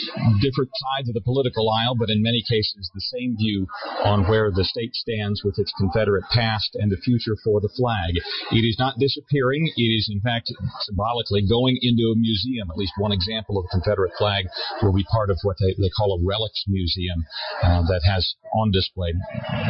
different 0.41 0.71
sides 0.75 1.09
of 1.09 1.15
the 1.15 1.25
political 1.25 1.71
aisle, 1.71 1.95
but 1.99 2.11
in 2.11 2.23
many 2.23 2.43
cases 2.49 2.91
the 2.95 3.09
same 3.13 3.37
view 3.37 3.67
on 4.05 4.29
where 4.29 4.51
the 4.51 4.65
state 4.65 4.95
stands 4.95 5.43
with 5.45 5.59
its 5.59 5.73
Confederate 5.79 6.25
past 6.31 6.75
and 6.75 6.91
the 6.91 7.01
future 7.03 7.37
for 7.45 7.61
the 7.61 7.73
flag. 7.77 8.15
It 8.53 8.65
is 8.65 8.77
not 8.79 8.99
disappearing. 8.99 9.71
It 9.77 9.91
is, 9.91 10.09
in 10.11 10.21
fact, 10.21 10.51
symbolically 10.83 11.47
going 11.47 11.79
into 11.83 12.13
a 12.15 12.19
museum. 12.19 12.71
At 12.71 12.79
least 12.79 12.93
one 12.99 13.13
example 13.13 13.59
of 13.59 13.65
the 13.65 13.81
Confederate 13.81 14.13
flag 14.19 14.47
will 14.83 14.93
be 14.95 15.05
part 15.11 15.31
of 15.31 15.39
what 15.43 15.57
they, 15.61 15.75
they 15.81 15.91
call 15.91 16.19
a 16.19 16.25
relics 16.25 16.65
museum 16.69 17.25
uh, 17.63 17.83
that 17.89 18.03
has 18.05 18.35
on 18.55 18.71
display 18.71 19.13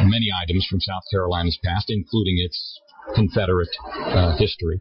many 0.05 0.27
items 0.43 0.65
from 0.69 0.79
South 0.79 1.03
Carolina's 1.11 1.57
past, 1.63 1.87
including 1.89 2.37
its 2.39 2.79
Confederate 3.15 3.73
uh, 4.13 4.37
history. 4.37 4.79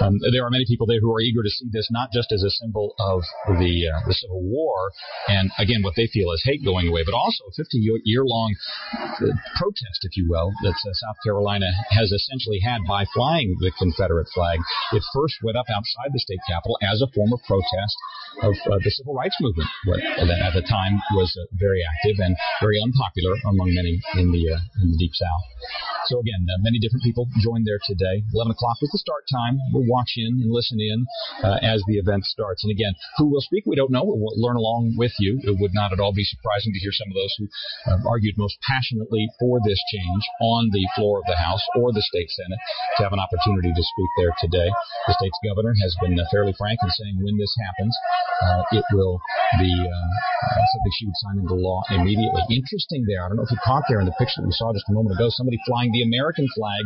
Um, 0.00 0.18
there 0.32 0.44
are 0.44 0.50
many 0.50 0.64
people 0.66 0.86
there 0.86 1.00
who 1.00 1.12
are 1.14 1.20
eager 1.20 1.42
to 1.42 1.50
see 1.50 1.66
this 1.70 1.88
not 1.90 2.10
just 2.12 2.32
as 2.32 2.42
a 2.42 2.50
symbol 2.50 2.94
of 2.98 3.22
the 3.58 3.88
uh, 3.88 4.06
the 4.06 4.14
Civil 4.14 4.42
War 4.42 4.92
and 5.28 5.50
again 5.58 5.82
what 5.82 5.94
they 5.96 6.06
feel 6.06 6.32
is 6.32 6.42
hate 6.44 6.64
going 6.64 6.88
away, 6.88 7.02
but 7.04 7.14
also 7.14 7.44
a 7.48 7.52
50 7.52 7.78
year 7.78 8.24
long 8.24 8.54
uh, 8.98 9.26
protest, 9.58 10.02
if 10.02 10.16
you 10.16 10.28
will, 10.28 10.52
that 10.62 10.74
uh, 10.74 10.92
South 10.92 11.18
Carolina 11.22 11.70
has 11.90 12.10
essentially 12.12 12.60
had 12.60 12.80
by 12.86 13.04
flying 13.14 13.56
the 13.60 13.72
Confederate 13.78 14.28
flag. 14.34 14.58
It 14.92 15.02
first 15.14 15.36
went 15.42 15.56
up 15.56 15.66
outside 15.70 16.12
the 16.12 16.20
state 16.20 16.40
capitol 16.48 16.78
as 16.82 17.02
a 17.02 17.10
form 17.14 17.32
of 17.32 17.40
protest 17.46 17.96
of 18.42 18.54
uh, 18.70 18.78
the 18.82 18.90
civil 18.90 19.14
rights 19.14 19.36
movement, 19.40 19.68
that 19.86 20.40
at 20.40 20.54
the 20.54 20.62
time 20.62 20.94
was 21.14 21.34
uh, 21.34 21.44
very 21.58 21.82
active 21.82 22.16
and 22.22 22.36
very 22.60 22.78
unpopular 22.80 23.34
among 23.46 23.74
many 23.74 24.00
in 24.16 24.30
the 24.30 24.42
in 24.82 24.92
the 24.92 24.98
deep 24.98 25.14
South. 25.14 25.44
So 26.06 26.20
again, 26.20 26.46
many 26.62 26.78
different 26.78 27.04
people 27.04 27.28
joined 27.42 27.49
there 27.58 27.82
today. 27.82 28.22
11 28.30 28.54
o'clock 28.54 28.78
is 28.82 28.90
the 28.94 29.02
start 29.02 29.26
time. 29.26 29.58
We'll 29.74 29.90
watch 29.90 30.14
in 30.14 30.38
and 30.38 30.50
listen 30.50 30.78
in 30.78 31.06
uh, 31.42 31.58
as 31.62 31.82
the 31.90 31.98
event 31.98 32.24
starts. 32.24 32.62
And 32.62 32.70
again, 32.70 32.94
who 33.18 33.26
will 33.26 33.42
speak, 33.42 33.66
we 33.66 33.74
don't 33.74 33.90
know. 33.90 34.06
We'll 34.06 34.38
learn 34.38 34.54
along 34.54 34.94
with 34.94 35.12
you. 35.18 35.42
It 35.42 35.58
would 35.58 35.74
not 35.74 35.92
at 35.92 35.98
all 35.98 36.14
be 36.14 36.22
surprising 36.22 36.72
to 36.72 36.78
hear 36.78 36.94
some 36.94 37.10
of 37.10 37.18
those 37.18 37.34
who 37.38 37.46
uh, 37.90 37.98
argued 38.06 38.38
most 38.38 38.54
passionately 38.62 39.26
for 39.42 39.58
this 39.66 39.82
change 39.90 40.24
on 40.40 40.70
the 40.70 40.86
floor 40.94 41.18
of 41.18 41.26
the 41.26 41.36
House 41.36 41.62
or 41.74 41.90
the 41.90 42.06
state 42.06 42.30
Senate 42.30 42.62
to 42.98 43.02
have 43.02 43.12
an 43.12 43.20
opportunity 43.20 43.74
to 43.74 43.82
speak 43.82 44.10
there 44.22 44.34
today. 44.38 44.70
The 45.10 45.18
state's 45.18 45.40
governor 45.42 45.74
has 45.82 45.92
been 45.98 46.14
uh, 46.14 46.24
fairly 46.30 46.54
frank 46.54 46.78
in 46.86 46.90
saying 46.94 47.18
when 47.18 47.34
this 47.34 47.52
happens, 47.66 47.94
uh, 48.46 48.62
it 48.78 48.86
will 48.94 49.18
be 49.58 49.72
uh, 49.74 50.08
something 50.78 50.92
she 50.94 51.06
would 51.10 51.18
sign 51.18 51.36
into 51.42 51.58
law 51.58 51.82
immediately. 51.90 52.42
Interesting 52.50 53.04
there. 53.08 53.24
I 53.24 53.28
don't 53.28 53.36
know 53.36 53.48
if 53.48 53.50
you 53.50 53.58
caught 53.64 53.84
there 53.88 53.98
in 53.98 54.06
the 54.06 54.14
picture 54.14 54.40
that 54.40 54.46
we 54.46 54.54
saw 54.54 54.72
just 54.72 54.88
a 54.88 54.94
moment 54.94 55.16
ago, 55.16 55.28
somebody 55.28 55.58
flying 55.66 55.92
the 55.92 56.02
American 56.02 56.46
flag 56.54 56.84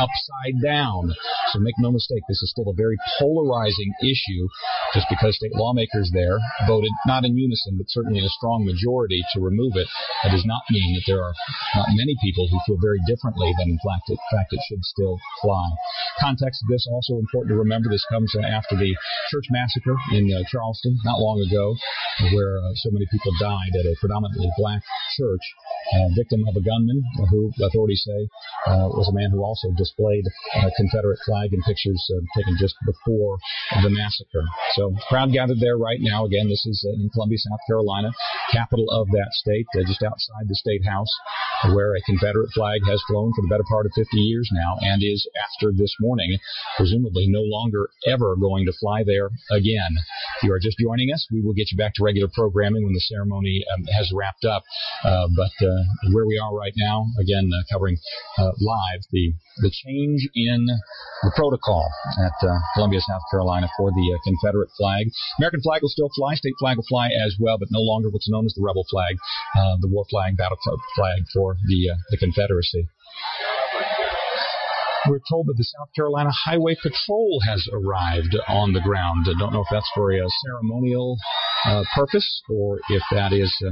upside 0.00 0.56
down. 0.64 1.12
So 1.52 1.60
make 1.60 1.76
no 1.78 1.92
mistake, 1.92 2.24
this 2.28 2.40
is 2.40 2.50
still 2.50 2.72
a 2.72 2.74
very 2.74 2.96
polarizing 3.20 3.92
issue. 4.02 4.48
Just 4.94 5.06
because 5.12 5.36
state 5.36 5.54
lawmakers 5.54 6.10
there 6.12 6.38
voted 6.66 6.90
not 7.06 7.24
in 7.24 7.36
unison, 7.36 7.76
but 7.76 7.86
certainly 7.92 8.18
in 8.18 8.24
a 8.24 8.36
strong 8.40 8.64
majority 8.64 9.22
to 9.34 9.40
remove 9.40 9.76
it, 9.76 9.86
that 10.24 10.32
does 10.32 10.44
not 10.44 10.62
mean 10.70 10.94
that 10.96 11.04
there 11.06 11.22
are 11.22 11.34
not 11.76 11.92
many 11.94 12.16
people 12.24 12.48
who 12.48 12.58
feel 12.66 12.80
very 12.80 12.98
differently 13.06 13.52
than 13.58 13.68
in 13.70 13.80
fact 13.84 14.08
it, 14.08 14.18
in 14.18 14.30
fact 14.32 14.52
it 14.52 14.60
should 14.68 14.82
still 14.82 15.18
fly. 15.42 15.68
Context 16.18 16.62
of 16.64 16.68
this 16.72 16.88
also 16.90 17.20
important 17.20 17.52
to 17.52 17.58
remember. 17.58 17.88
This 17.90 18.06
comes 18.10 18.32
after 18.34 18.76
the 18.76 18.94
church 19.30 19.46
massacre 19.50 19.96
in 20.12 20.32
uh, 20.32 20.42
Charleston 20.48 20.98
not 21.04 21.20
long 21.20 21.40
ago, 21.44 21.76
where 22.32 22.58
uh, 22.58 22.72
so 22.76 22.90
many 22.90 23.06
people 23.10 23.32
died 23.40 23.74
at 23.78 23.86
a 23.86 23.94
predominantly 24.00 24.50
black 24.56 24.82
church, 25.16 25.44
victim 26.16 26.44
of 26.48 26.56
a 26.56 26.62
gunman 26.62 27.02
who 27.30 27.50
authorities 27.62 28.02
say 28.06 28.28
uh, 28.66 28.88
was 28.94 29.08
a 29.08 29.16
man 29.16 29.30
who 29.30 29.42
also 29.42 29.68
displayed 29.76 30.24
a 30.54 30.70
Confederate 30.76 31.18
flag 31.26 31.52
in 31.52 31.60
pictures 31.62 32.00
uh, 32.14 32.20
taken 32.36 32.56
just 32.58 32.74
before 32.86 33.38
the 33.82 33.90
massacre. 33.90 34.44
So, 34.74 34.94
crowd 35.08 35.32
gathered 35.32 35.60
there 35.60 35.76
right 35.76 35.98
now. 36.00 36.24
Again, 36.24 36.48
this 36.48 36.64
is 36.66 36.84
uh, 36.86 36.94
in 36.94 37.10
Columbia, 37.10 37.38
South 37.38 37.60
Carolina, 37.66 38.12
capital 38.52 38.86
of 38.90 39.08
that 39.10 39.30
state, 39.32 39.66
just 39.86 40.02
outside 40.02 40.46
the 40.48 40.54
state 40.54 40.84
house, 40.84 41.10
where 41.74 41.94
a 41.94 42.02
Confederate 42.02 42.50
flag 42.54 42.80
has 42.86 43.02
flown 43.08 43.32
for 43.34 43.42
the 43.42 43.50
better 43.50 43.66
part 43.68 43.86
of 43.86 43.92
50 43.94 44.16
years 44.16 44.48
now 44.52 44.76
and 44.80 45.02
is, 45.02 45.26
after 45.36 45.72
this 45.72 45.94
morning, 46.00 46.38
presumably 46.76 47.26
no 47.28 47.42
longer 47.42 47.88
ever 48.06 48.36
going 48.36 48.66
to 48.66 48.72
fly 48.78 49.02
there 49.04 49.30
again. 49.50 49.92
If 50.38 50.44
you 50.44 50.52
are 50.52 50.60
just 50.60 50.78
joining 50.78 51.12
us, 51.12 51.26
we 51.30 51.40
will 51.40 51.52
get 51.52 51.70
you 51.70 51.78
back 51.78 51.94
to 51.94 52.04
regular 52.04 52.28
programming 52.32 52.84
when 52.84 52.94
the 52.94 53.00
ceremony 53.00 53.64
um, 53.72 53.84
has 53.96 54.10
wrapped 54.14 54.44
up. 54.44 54.64
Uh, 55.04 55.28
but 55.36 55.66
uh, 55.66 55.79
where 56.12 56.26
we 56.26 56.38
are 56.38 56.54
right 56.54 56.72
now, 56.76 57.06
again, 57.20 57.50
uh, 57.52 57.62
covering 57.72 57.96
uh, 58.38 58.52
live 58.60 59.00
the 59.12 59.32
the 59.58 59.70
change 59.70 60.26
in 60.34 60.66
the 61.22 61.32
protocol 61.36 61.84
at 62.18 62.48
uh, 62.48 62.58
Columbia, 62.74 63.00
South 63.00 63.22
Carolina 63.30 63.68
for 63.76 63.90
the 63.90 64.06
uh, 64.14 64.18
Confederate 64.24 64.70
flag. 64.78 65.06
American 65.38 65.60
flag 65.60 65.82
will 65.82 65.90
still 65.90 66.10
fly, 66.16 66.34
state 66.34 66.54
flag 66.58 66.76
will 66.76 66.88
fly 66.88 67.08
as 67.08 67.36
well, 67.38 67.58
but 67.58 67.68
no 67.70 67.80
longer 67.80 68.08
what's 68.08 68.28
known 68.30 68.46
as 68.46 68.54
the 68.54 68.62
rebel 68.62 68.86
flag, 68.90 69.16
the 69.80 69.88
war 69.88 70.04
flag, 70.08 70.36
battle 70.36 70.58
flag 70.96 71.24
for 71.34 71.56
the 71.68 71.90
the 72.10 72.16
Confederacy. 72.16 72.88
We're 75.08 75.20
told 75.28 75.46
that 75.46 75.56
the 75.56 75.64
South 75.64 75.88
Carolina 75.94 76.30
Highway 76.44 76.76
Patrol 76.76 77.40
has 77.46 77.66
arrived 77.72 78.36
on 78.48 78.72
the 78.72 78.80
ground. 78.80 79.26
I 79.28 79.38
don't 79.38 79.52
know 79.52 79.62
if 79.62 79.68
that's 79.70 79.90
for 79.94 80.12
a 80.12 80.20
ceremonial 80.44 81.16
uh, 81.64 81.84
purpose 81.94 82.42
or 82.50 82.80
if 82.88 83.02
that 83.12 83.32
is 83.32 83.52
uh, 83.66 83.70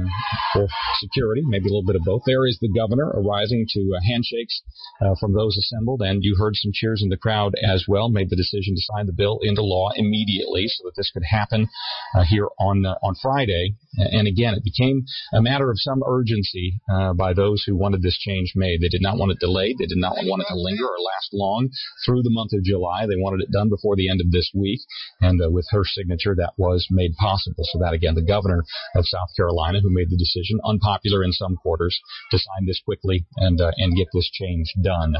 for 0.53 0.67
security, 0.99 1.43
maybe 1.45 1.65
a 1.65 1.69
little 1.69 1.85
bit 1.85 1.95
of 1.95 2.03
both. 2.03 2.23
There 2.25 2.47
is 2.47 2.57
the 2.61 2.69
governor 2.69 3.09
arising 3.13 3.65
to 3.69 3.93
uh, 3.95 3.99
handshakes 4.09 4.61
uh, 5.01 5.15
from 5.19 5.33
those 5.33 5.57
assembled, 5.57 6.01
and 6.01 6.23
you 6.23 6.35
heard 6.37 6.55
some 6.55 6.71
cheers 6.73 7.01
in 7.03 7.09
the 7.09 7.17
crowd 7.17 7.53
as 7.63 7.85
well. 7.87 8.09
Made 8.09 8.29
the 8.29 8.35
decision 8.35 8.75
to 8.75 8.81
sign 8.81 9.05
the 9.05 9.13
bill 9.13 9.39
into 9.41 9.61
law 9.61 9.89
immediately 9.95 10.67
so 10.67 10.83
that 10.85 10.95
this 10.95 11.11
could 11.11 11.23
happen 11.29 11.67
uh, 12.15 12.23
here 12.23 12.47
on 12.59 12.85
uh, 12.85 12.95
on 13.03 13.15
Friday 13.21 13.75
And 13.97 14.27
again, 14.27 14.53
it 14.53 14.63
became 14.63 15.05
a 15.33 15.41
matter 15.41 15.71
of 15.71 15.77
some 15.79 16.03
urgency 16.07 16.79
uh, 16.91 17.13
by 17.13 17.33
those 17.33 17.63
who 17.65 17.75
wanted 17.75 18.01
this 18.01 18.17
change 18.17 18.53
made. 18.55 18.81
They 18.81 18.87
did 18.87 19.01
not 19.01 19.17
want 19.17 19.31
it 19.31 19.39
delayed. 19.39 19.77
They 19.79 19.87
did 19.87 19.97
not 19.97 20.13
want 20.13 20.43
it 20.43 20.47
to 20.49 20.59
linger 20.59 20.85
or 20.85 20.99
last 20.99 21.33
long 21.33 21.69
through 22.05 22.21
the 22.21 22.29
month 22.29 22.53
of 22.53 22.63
July. 22.63 23.07
They 23.07 23.17
wanted 23.17 23.41
it 23.41 23.51
done 23.51 23.69
before 23.69 23.95
the 23.95 24.09
end 24.09 24.21
of 24.21 24.31
this 24.31 24.51
week. 24.53 24.81
And 25.21 25.41
uh, 25.41 25.49
with 25.49 25.65
her 25.71 25.83
signature, 25.83 26.35
that 26.35 26.53
was 26.57 26.87
made 26.91 27.15
possible. 27.15 27.63
So 27.63 27.79
that 27.79 27.93
again, 27.93 28.15
the 28.15 28.21
governor 28.21 28.63
of 28.95 29.07
South 29.07 29.29
Carolina, 29.35 29.79
who 29.81 29.89
made 29.89 30.09
the 30.09 30.17
decision, 30.17 30.59
unpopular 30.63 31.23
in 31.23 31.31
some 31.31 31.55
quarters, 31.55 31.99
to 32.31 32.37
sign 32.37 32.65
this 32.67 32.81
quickly 32.85 33.25
and 33.37 33.59
uh, 33.59 33.71
and 33.77 33.97
get 33.97 34.07
this 34.13 34.29
change 34.29 34.73
done 34.81 35.15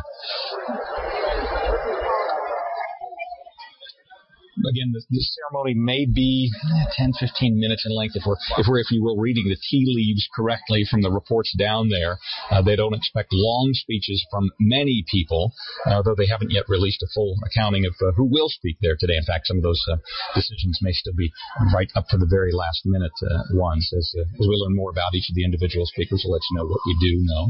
again, 4.67 4.91
the, 4.91 5.01
the, 5.09 5.23
ceremony 5.23 5.73
may 5.75 6.05
be 6.05 6.51
10, 6.97 7.13
15 7.19 7.59
minutes 7.59 7.85
in 7.85 7.95
length 7.95 8.15
if 8.15 8.23
we're, 8.25 8.37
if 8.57 8.65
we're, 8.67 8.79
if 8.79 8.91
you 8.91 9.03
will, 9.03 9.17
reading 9.17 9.47
the 9.47 9.57
tea 9.69 9.85
leaves 9.87 10.27
correctly 10.35 10.85
from 10.89 11.01
the 11.01 11.11
reports 11.11 11.55
down 11.57 11.89
there. 11.89 12.17
Uh, 12.51 12.61
they 12.61 12.75
don't 12.75 12.93
expect 12.93 13.29
long 13.31 13.71
speeches 13.73 14.25
from 14.31 14.49
many 14.59 15.05
people, 15.09 15.53
uh, 15.85 16.01
though 16.01 16.15
they 16.15 16.27
haven't 16.27 16.51
yet 16.51 16.67
released 16.67 17.03
a 17.03 17.07
full 17.13 17.35
accounting 17.45 17.85
of 17.85 17.93
uh, 18.01 18.11
who 18.15 18.25
will 18.25 18.49
speak 18.49 18.77
there 18.81 18.97
today. 18.99 19.15
In 19.15 19.25
fact, 19.25 19.47
some 19.47 19.57
of 19.57 19.63
those 19.63 19.81
uh, 19.91 19.97
decisions 20.35 20.79
may 20.81 20.91
still 20.91 21.15
be 21.15 21.31
right 21.73 21.89
up 21.95 22.07
to 22.09 22.17
the 22.17 22.29
very 22.29 22.51
last 22.51 22.81
minute 22.85 23.15
uh, 23.23 23.43
ones. 23.53 23.89
As, 23.95 24.11
uh, 24.17 24.21
as 24.21 24.45
we 24.47 24.55
learn 24.55 24.75
more 24.75 24.91
about 24.91 25.13
each 25.13 25.29
of 25.29 25.35
the 25.35 25.45
individual 25.45 25.85
speakers, 25.85 26.23
we'll 26.25 26.33
let 26.33 26.45
you 26.51 26.57
know 26.57 26.65
what 26.65 26.81
we 26.85 26.95
do 26.99 27.13
know, 27.21 27.47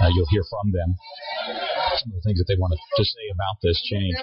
and 0.00 0.14
you'll 0.14 0.30
hear 0.30 0.44
from 0.48 0.72
them 0.72 0.96
some 1.98 2.14
of 2.14 2.16
the 2.18 2.24
things 2.26 2.38
that 2.38 2.48
they 2.48 2.58
want 2.58 2.74
to 2.74 3.04
say 3.04 3.26
about 3.34 3.56
this 3.62 3.78
change. 3.84 4.16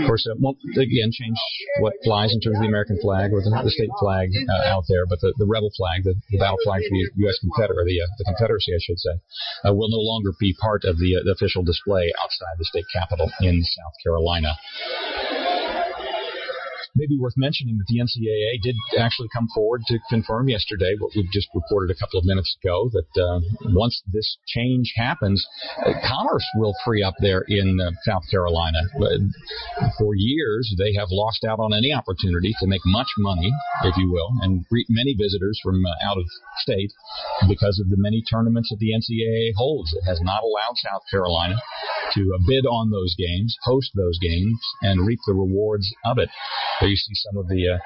Of 0.00 0.06
course, 0.06 0.26
it 0.26 0.38
won't 0.38 0.58
again 0.76 1.10
change 1.12 1.36
what 1.80 1.94
flies 2.04 2.32
in 2.32 2.40
terms 2.40 2.56
of 2.56 2.62
the 2.62 2.70
American 2.70 3.00
flag 3.00 3.32
or 3.32 3.40
the, 3.40 3.50
the 3.50 3.72
state 3.72 3.92
flag 3.98 4.30
uh, 4.32 4.72
out 4.72 4.84
there, 4.88 5.06
but 5.06 5.20
the, 5.20 5.32
the 5.36 5.48
rebel 5.48 5.72
flag, 5.76 6.04
the, 6.04 6.14
the 6.30 6.38
battle 6.38 6.60
flag 6.64 6.84
for 6.84 6.92
the 6.92 7.26
U.S. 7.26 7.36
Confederate, 7.40 7.84
the, 7.84 8.00
uh, 8.00 8.08
the 8.18 8.24
Confederacy, 8.28 8.72
I 8.72 8.80
should 8.80 9.00
say, 9.00 9.14
uh, 9.64 9.72
will 9.74 9.90
no 9.90 10.00
longer 10.00 10.32
be 10.38 10.54
part 10.60 10.84
of 10.84 10.98
the, 10.98 11.16
uh, 11.16 11.24
the 11.24 11.32
official 11.32 11.64
display 11.64 12.12
outside 12.20 12.56
the 12.58 12.68
state 12.68 12.86
capitol 12.92 13.30
in 13.40 13.62
South 13.64 13.96
Carolina 14.04 14.54
maybe 16.96 17.18
worth 17.18 17.36
mentioning 17.36 17.78
that 17.78 17.86
the 17.86 18.00
NCAA 18.00 18.60
did 18.62 18.74
actually 18.98 19.28
come 19.32 19.48
forward 19.54 19.82
to 19.86 19.98
confirm 20.08 20.48
yesterday 20.48 20.96
what 20.98 21.12
we've 21.14 21.30
just 21.30 21.48
reported 21.54 21.94
a 21.94 21.98
couple 21.98 22.18
of 22.18 22.24
minutes 22.24 22.56
ago 22.62 22.90
that 22.92 23.12
uh, 23.20 23.40
once 23.72 24.02
this 24.12 24.38
change 24.46 24.92
happens, 24.96 25.46
uh, 25.84 25.92
commerce 26.08 26.44
will 26.56 26.74
free 26.84 27.02
up 27.02 27.14
there 27.20 27.44
in 27.48 27.78
uh, 27.80 27.90
South 28.02 28.22
Carolina. 28.30 28.78
But 28.98 29.20
for 29.98 30.14
years, 30.16 30.74
they 30.78 30.94
have 30.94 31.08
lost 31.10 31.44
out 31.44 31.60
on 31.60 31.72
any 31.72 31.92
opportunity 31.92 32.52
to 32.60 32.66
make 32.66 32.82
much 32.86 33.08
money, 33.18 33.52
if 33.84 33.96
you 33.96 34.10
will, 34.10 34.32
and 34.42 34.66
greet 34.68 34.86
many 34.88 35.14
visitors 35.14 35.60
from 35.62 35.84
uh, 35.84 36.08
out 36.10 36.18
of 36.18 36.24
state 36.58 36.92
because 37.48 37.78
of 37.78 37.90
the 37.90 37.96
many 37.98 38.22
tournaments 38.28 38.70
that 38.70 38.78
the 38.80 38.92
NCAA 38.96 39.52
holds. 39.56 39.92
It 39.92 40.04
has 40.06 40.20
not 40.22 40.42
allowed 40.42 40.76
South 40.76 41.02
Carolina 41.10 41.56
to 42.16 42.22
uh, 42.34 42.40
bid 42.48 42.64
on 42.66 42.90
those 42.90 43.14
games, 43.14 43.56
host 43.62 43.92
those 43.94 44.18
games, 44.18 44.58
and 44.82 45.06
reap 45.06 45.20
the 45.26 45.34
rewards 45.34 45.86
of 46.04 46.18
it. 46.18 46.28
There 46.80 46.88
you 46.88 46.96
see 46.96 47.14
some 47.14 47.36
of 47.36 47.48
the 47.48 47.76
uh, 47.76 47.78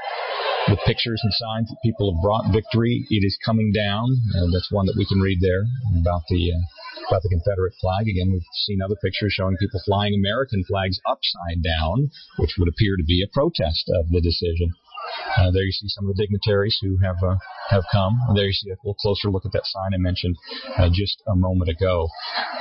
the 0.68 0.78
pictures 0.86 1.20
and 1.22 1.32
signs 1.34 1.68
that 1.68 1.82
people 1.82 2.12
have 2.12 2.22
brought 2.22 2.52
victory. 2.52 3.06
It 3.10 3.26
is 3.26 3.36
coming 3.44 3.72
down. 3.72 4.06
and 4.34 4.54
that's 4.54 4.70
one 4.70 4.86
that 4.86 4.96
we 4.96 5.06
can 5.06 5.20
read 5.20 5.40
there 5.40 5.64
about 5.98 6.22
the 6.28 6.52
uh, 6.52 6.62
about 7.08 7.22
the 7.22 7.30
Confederate 7.30 7.74
flag. 7.80 8.06
Again, 8.06 8.30
we've 8.32 8.46
seen 8.66 8.80
other 8.82 8.96
pictures 9.02 9.34
showing 9.34 9.56
people 9.58 9.80
flying 9.84 10.14
American 10.14 10.62
flags 10.64 11.00
upside 11.06 11.62
down, 11.62 12.10
which 12.38 12.54
would 12.58 12.68
appear 12.68 12.96
to 12.96 13.04
be 13.04 13.22
a 13.22 13.32
protest 13.34 13.90
of 13.98 14.10
the 14.10 14.20
decision. 14.20 14.70
Uh, 15.36 15.50
there 15.50 15.62
you 15.62 15.72
see 15.72 15.88
some 15.88 16.08
of 16.08 16.16
the 16.16 16.22
dignitaries 16.22 16.76
who 16.82 16.98
have 16.98 17.16
uh, 17.22 17.36
have 17.70 17.84
come. 17.92 18.18
There 18.34 18.46
you 18.46 18.52
see 18.52 18.70
a 18.70 18.76
little 18.82 18.94
closer 18.94 19.30
look 19.30 19.46
at 19.46 19.52
that 19.52 19.66
sign 19.66 19.94
I 19.94 19.98
mentioned 19.98 20.36
uh, 20.76 20.90
just 20.92 21.22
a 21.26 21.36
moment 21.36 21.70
ago. 21.70 22.08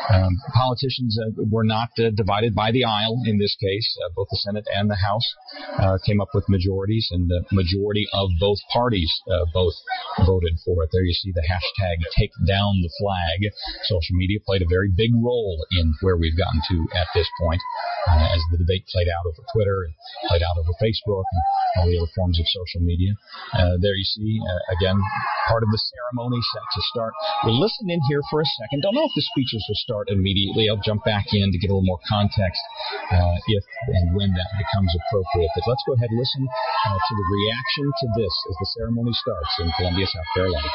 Um, 0.09 0.37
politicians 0.53 1.17
uh, 1.17 1.31
were 1.49 1.63
not 1.63 1.89
uh, 1.97 2.09
divided 2.13 2.53
by 2.55 2.71
the 2.71 2.85
aisle 2.85 3.21
in 3.25 3.37
this 3.37 3.55
case. 3.59 3.97
Uh, 4.05 4.09
both 4.15 4.27
the 4.29 4.37
Senate 4.37 4.65
and 4.73 4.89
the 4.89 4.97
House 4.97 5.25
came 6.05 6.21
up 6.21 6.29
with 6.33 6.45
majorities, 6.49 7.09
and 7.11 7.29
the 7.29 7.43
majority 7.51 8.05
of 8.13 8.29
both 8.39 8.59
parties 8.71 9.09
both 9.53 9.73
voted 10.25 10.57
for 10.65 10.83
it. 10.83 10.89
There 10.91 11.03
you 11.03 11.13
see 11.13 11.31
the 11.33 11.45
hashtag 11.45 11.97
Take 12.17 12.31
Down 12.45 12.81
the 12.81 12.91
Flag. 12.99 13.51
Social 13.83 14.15
media 14.15 14.39
played 14.45 14.61
a 14.61 14.69
very 14.69 14.89
big 14.89 15.11
role 15.15 15.65
in 15.79 15.93
where 16.01 16.17
we've 16.17 16.37
gotten 16.37 16.61
to 16.69 16.77
at 16.97 17.07
this 17.13 17.27
point, 17.41 17.61
as 18.07 18.41
the 18.51 18.57
debate 18.57 18.85
played 18.87 19.07
out 19.07 19.25
over 19.25 19.41
Twitter 19.53 19.83
and 19.85 19.93
played 20.27 20.43
out 20.43 20.57
over 20.57 20.73
Facebook 20.81 21.25
and 21.31 21.41
all 21.77 21.87
the 21.87 21.97
other 21.97 22.11
forms 22.15 22.28
of 22.37 22.45
social 22.45 22.85
media. 22.85 23.17
there 23.81 23.97
you 23.97 24.05
see 24.05 24.37
again 24.69 24.99
part 25.49 25.65
of 25.65 25.69
the 25.73 25.81
ceremony 25.81 26.37
set 26.53 26.65
to 26.77 26.81
start. 26.93 27.13
We'll 27.43 27.57
listen 27.57 27.89
in 27.89 27.99
here 28.05 28.21
for 28.29 28.41
a 28.41 28.49
second. 28.61 28.85
Don't 28.85 28.93
know 28.93 29.09
if 29.09 29.15
the 29.17 29.25
speeches 29.33 29.65
will 29.65 29.81
start 29.81 30.13
immediately. 30.13 30.69
I'll 30.69 30.83
jump 30.85 31.01
back 31.03 31.33
in 31.33 31.49
to 31.51 31.57
get 31.57 31.69
a 31.69 31.73
little 31.73 31.89
more 31.89 31.99
context 32.05 32.61
uh, 33.09 33.35
if 33.49 33.63
and 33.97 34.13
when 34.13 34.29
that 34.29 34.49
becomes 34.61 34.93
appropriate. 34.93 35.49
But 35.57 35.65
let's 35.65 35.83
go 35.89 35.97
ahead 35.97 36.09
and 36.13 36.19
listen 36.19 36.43
uh, 36.45 36.99
to 37.01 37.13
the 37.17 37.25
reaction 37.33 37.85
to 37.89 38.05
this 38.21 38.33
as 38.49 38.55
the 38.61 38.69
ceremony 38.77 39.13
starts 39.17 39.53
in 39.59 39.67
Columbia, 39.77 40.05
South 40.05 40.29
Carolina. 40.37 40.69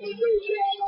And 0.00 0.87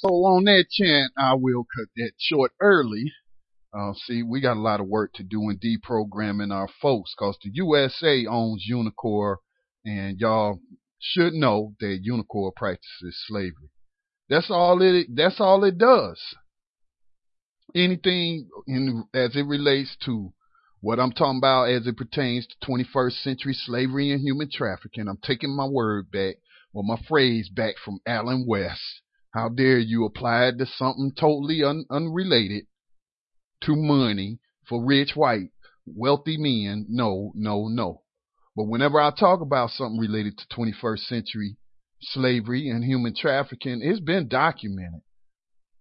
so 0.00 0.08
on 0.08 0.44
that 0.44 0.66
chant, 0.70 1.12
I 1.16 1.34
will 1.34 1.64
cut 1.76 1.88
that 1.96 2.12
short 2.18 2.52
early. 2.60 3.12
Uh, 3.72 3.92
see, 4.06 4.22
we 4.22 4.40
got 4.40 4.56
a 4.56 4.60
lot 4.60 4.80
of 4.80 4.88
work 4.88 5.12
to 5.14 5.22
do 5.22 5.48
in 5.50 5.58
deprogramming 5.58 6.52
our 6.52 6.68
folks 6.80 7.14
because 7.16 7.36
the 7.42 7.50
USA 7.54 8.26
owns 8.26 8.66
Unicor, 8.70 9.36
and 9.84 10.18
y'all 10.18 10.58
should 10.98 11.34
know 11.34 11.74
that 11.80 12.02
Unicor 12.02 12.54
practices 12.56 13.22
slavery. 13.26 13.70
That's 14.28 14.50
all 14.50 14.80
it. 14.80 15.08
That's 15.14 15.40
all 15.40 15.64
it 15.64 15.76
does. 15.76 16.20
Anything 17.74 18.48
in 18.66 19.04
as 19.14 19.36
it 19.36 19.46
relates 19.46 19.96
to 20.06 20.32
what 20.80 20.98
I'm 20.98 21.12
talking 21.12 21.38
about 21.38 21.68
as 21.68 21.86
it 21.86 21.96
pertains 21.96 22.46
to 22.46 22.66
21st 22.66 23.22
century 23.22 23.52
slavery 23.52 24.12
and 24.12 24.20
human 24.20 24.48
trafficking. 24.50 25.08
I'm 25.08 25.18
taking 25.22 25.54
my 25.54 25.66
word 25.66 26.10
back 26.10 26.36
or 26.72 26.82
my 26.82 26.96
phrase 27.06 27.50
back 27.50 27.74
from 27.84 28.00
Allen 28.06 28.46
West. 28.48 29.02
How 29.32 29.48
dare 29.48 29.78
you 29.78 30.04
apply 30.04 30.46
it 30.46 30.58
to 30.58 30.66
something 30.66 31.12
totally 31.18 31.62
un- 31.62 31.84
unrelated 31.90 32.66
to 33.62 33.76
money 33.76 34.40
for 34.68 34.84
rich 34.84 35.14
white 35.14 35.50
wealthy 35.86 36.36
men? 36.36 36.86
No, 36.88 37.32
no, 37.34 37.68
no. 37.68 38.02
But 38.56 38.64
whenever 38.64 39.00
I 39.00 39.10
talk 39.10 39.40
about 39.40 39.70
something 39.70 40.00
related 40.00 40.38
to 40.38 40.56
21st 40.56 41.00
century 41.00 41.56
slavery 42.00 42.68
and 42.68 42.82
human 42.84 43.14
trafficking, 43.14 43.80
it's 43.82 44.00
been 44.00 44.28
documented. 44.28 45.02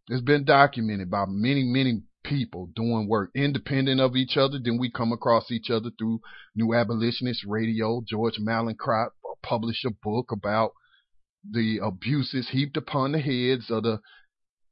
It's 0.10 0.22
been 0.22 0.44
documented 0.44 1.10
by 1.10 1.26
many, 1.28 1.64
many 1.64 2.04
people 2.24 2.70
doing 2.76 3.08
work 3.08 3.32
independent 3.36 4.02
of 4.02 4.16
each 4.16 4.38
other. 4.38 4.60
Then 4.64 4.78
we 4.78 4.92
come 4.92 5.12
across 5.12 5.52
each 5.52 5.70
other 5.70 5.90
through 5.98 6.22
New 6.56 6.74
Abolitionist 6.74 7.46
Radio. 7.48 8.02
George 8.08 8.40
Mallinckrodt 8.40 9.08
uh, 9.08 9.36
published 9.42 9.86
a 9.86 9.92
book 10.04 10.32
about 10.32 10.72
the 11.50 11.80
abuses 11.82 12.50
heaped 12.50 12.78
upon 12.78 13.12
the 13.12 13.20
heads 13.20 13.70
of 13.70 13.84
the 13.84 14.00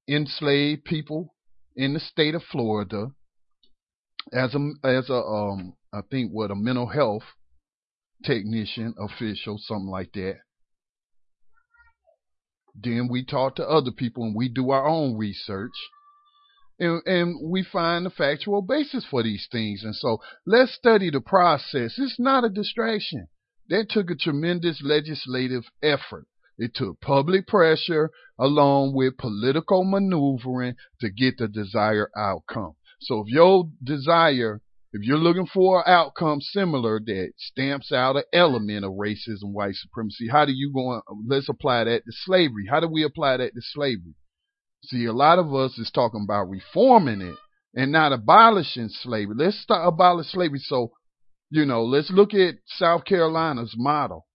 enslaved 0.08 0.84
people 0.86 1.36
in 1.76 1.94
the 1.94 2.00
state 2.00 2.36
of 2.36 2.44
Florida 2.44 3.12
as 4.34 4.56
a 4.56 4.72
as 4.84 5.10
a 5.10 5.16
um 5.16 5.76
I 5.94 6.02
think 6.10 6.32
what 6.32 6.52
a 6.52 6.56
mental 6.56 6.88
health 6.88 7.24
technician 8.24 8.94
official 9.00 9.58
something 9.58 9.88
like 9.90 10.12
that. 10.14 10.38
Then 12.76 13.08
we 13.10 13.24
talk 13.26 13.56
to 13.56 13.68
other 13.68 13.92
people 13.92 14.24
and 14.24 14.36
we 14.36 14.50
do 14.50 14.70
our 14.70 14.88
own 14.88 15.18
research 15.18 15.72
and, 16.80 17.02
and 17.06 17.50
we 17.50 17.64
find 17.64 18.06
the 18.06 18.10
factual 18.12 18.62
basis 18.62 19.06
for 19.10 19.24
these 19.24 19.48
things. 19.52 19.84
And 19.84 19.96
so 19.96 20.20
let's 20.46 20.74
study 20.74 21.10
the 21.10 21.22
process. 21.22 21.96
It's 21.98 22.20
not 22.20 22.44
a 22.44 22.50
distraction. 22.50 23.28
That 23.70 23.90
took 23.90 24.12
a 24.12 24.16
tremendous 24.16 24.82
legislative 24.84 25.64
effort 25.82 26.28
it 26.58 26.74
took 26.76 27.00
public 27.02 27.48
pressure 27.48 28.10
along 28.40 28.94
with 28.96 29.18
political 29.18 29.84
maneuvering 29.84 30.76
to 31.02 31.10
get 31.10 31.38
the 31.38 31.48
desired 31.48 32.10
outcome. 32.18 32.76
So 33.02 33.22
if 33.22 33.28
your 33.28 33.70
desire, 33.84 34.62
if 34.94 35.04
you're 35.04 35.18
looking 35.18 35.46
for 35.46 35.80
an 35.80 35.92
outcome 35.92 36.42
similar 36.42 37.00
that 37.06 37.34
stamps 37.38 37.92
out 37.92 38.16
an 38.16 38.24
element 38.34 38.86
of 38.86 38.94
racism, 38.94 39.54
white 39.54 39.76
supremacy, 39.76 40.28
how 40.32 40.46
do 40.46 40.52
you 40.52 40.72
go? 40.74 41.02
Let's 41.28 41.50
apply 41.50 41.84
that 41.86 42.06
to 42.06 42.12
slavery. 42.12 42.66
How 42.70 42.80
do 42.80 42.88
we 42.88 43.04
apply 43.04 43.38
that 43.38 43.54
to 43.54 43.62
slavery? 43.62 44.16
See, 44.84 45.06
a 45.06 45.14
lot 45.14 45.40
of 45.40 45.54
us 45.54 45.78
is 45.78 45.92
talking 45.94 46.26
about 46.28 46.50
reforming 46.50 47.22
it 47.22 47.36
and 47.76 47.92
not 47.92 48.14
abolishing 48.14 48.90
slavery. 48.90 49.36
Let's 49.38 49.60
start 49.60 49.88
abolish 49.88 50.28
slavery. 50.28 50.60
So 50.60 50.92
You 51.50 51.66
know, 51.66 51.84
let's 51.84 52.12
look 52.12 52.34
at 52.34 52.56
South 52.66 53.06
Carolina's 53.06 53.74
model. 53.78 54.26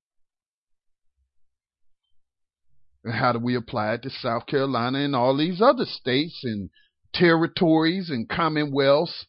And 3.05 3.15
how 3.15 3.33
do 3.33 3.39
we 3.39 3.57
apply 3.57 3.95
it 3.95 4.03
to 4.03 4.11
South 4.11 4.47
Carolina 4.47 4.99
and 4.99 5.16
all 5.16 5.37
these 5.37 5.61
other 5.61 5.85
states 5.85 6.41
and 6.45 6.70
territories 7.12 8.11
and 8.11 8.29
commonwealths, 8.29 9.27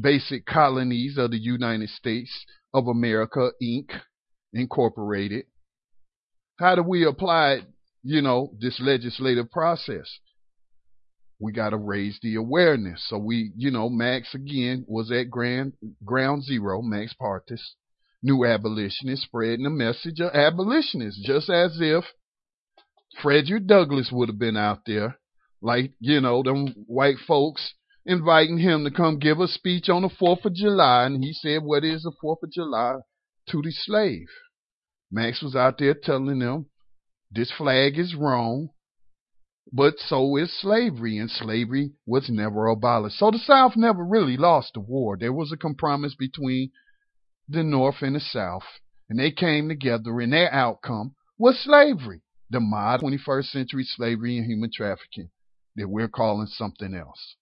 basic 0.00 0.44
colonies 0.46 1.16
of 1.16 1.30
the 1.30 1.38
United 1.38 1.90
States 1.90 2.44
of 2.72 2.88
America, 2.88 3.50
Inc., 3.62 3.90
Incorporated? 4.52 5.46
How 6.58 6.74
do 6.74 6.82
we 6.82 7.04
apply, 7.04 7.60
you 8.02 8.22
know, 8.22 8.52
this 8.60 8.80
legislative 8.80 9.50
process? 9.50 10.18
We 11.40 11.52
got 11.52 11.70
to 11.70 11.76
raise 11.76 12.18
the 12.22 12.36
awareness. 12.36 13.04
So 13.08 13.18
we, 13.18 13.52
you 13.56 13.70
know, 13.70 13.88
Max 13.88 14.34
again 14.34 14.84
was 14.88 15.10
at 15.10 15.30
grand, 15.30 15.74
ground 16.04 16.44
zero, 16.44 16.80
Max 16.82 17.12
Partis, 17.12 17.74
new 18.22 18.44
abolitionist, 18.44 19.24
spreading 19.24 19.64
the 19.64 19.70
message 19.70 20.20
of 20.20 20.32
abolitionists, 20.32 21.20
just 21.24 21.50
as 21.50 21.78
if 21.80 22.04
Frederick 23.22 23.66
Douglass 23.66 24.10
would 24.12 24.28
have 24.28 24.38
been 24.38 24.56
out 24.56 24.80
there, 24.86 25.18
like, 25.60 25.92
you 26.00 26.20
know, 26.20 26.42
them 26.42 26.68
white 26.86 27.18
folks 27.26 27.74
inviting 28.06 28.58
him 28.58 28.84
to 28.84 28.90
come 28.90 29.18
give 29.18 29.40
a 29.40 29.48
speech 29.48 29.88
on 29.88 30.02
the 30.02 30.08
4th 30.08 30.44
of 30.44 30.54
July. 30.54 31.06
And 31.06 31.22
he 31.22 31.32
said, 31.32 31.62
What 31.62 31.84
is 31.84 32.02
the 32.02 32.12
4th 32.22 32.42
of 32.42 32.52
July 32.52 32.96
to 33.48 33.62
the 33.62 33.70
slave? 33.70 34.28
Max 35.10 35.42
was 35.42 35.54
out 35.54 35.78
there 35.78 35.94
telling 35.94 36.40
them 36.40 36.66
this 37.30 37.50
flag 37.50 37.98
is 37.98 38.14
wrong, 38.14 38.70
but 39.72 39.94
so 39.98 40.36
is 40.36 40.52
slavery, 40.60 41.18
and 41.18 41.30
slavery 41.30 41.92
was 42.06 42.28
never 42.28 42.66
abolished. 42.66 43.18
So 43.18 43.30
the 43.30 43.38
South 43.38 43.76
never 43.76 44.04
really 44.04 44.36
lost 44.36 44.74
the 44.74 44.80
war. 44.80 45.16
There 45.16 45.32
was 45.32 45.52
a 45.52 45.56
compromise 45.56 46.14
between 46.14 46.70
the 47.48 47.62
North 47.62 48.02
and 48.02 48.16
the 48.16 48.20
South, 48.20 48.64
and 49.08 49.18
they 49.18 49.30
came 49.30 49.68
together, 49.68 50.20
and 50.20 50.32
their 50.32 50.52
outcome 50.52 51.14
was 51.38 51.58
slavery, 51.58 52.22
the 52.54 52.60
modern 52.60 53.18
21st 53.18 53.44
century 53.46 53.84
slavery 53.84 54.38
and 54.38 54.46
human 54.46 54.70
trafficking 54.72 55.28
that 55.76 55.88
we're 55.88 56.08
calling 56.08 56.46
something 56.46 56.94
else. 56.94 57.36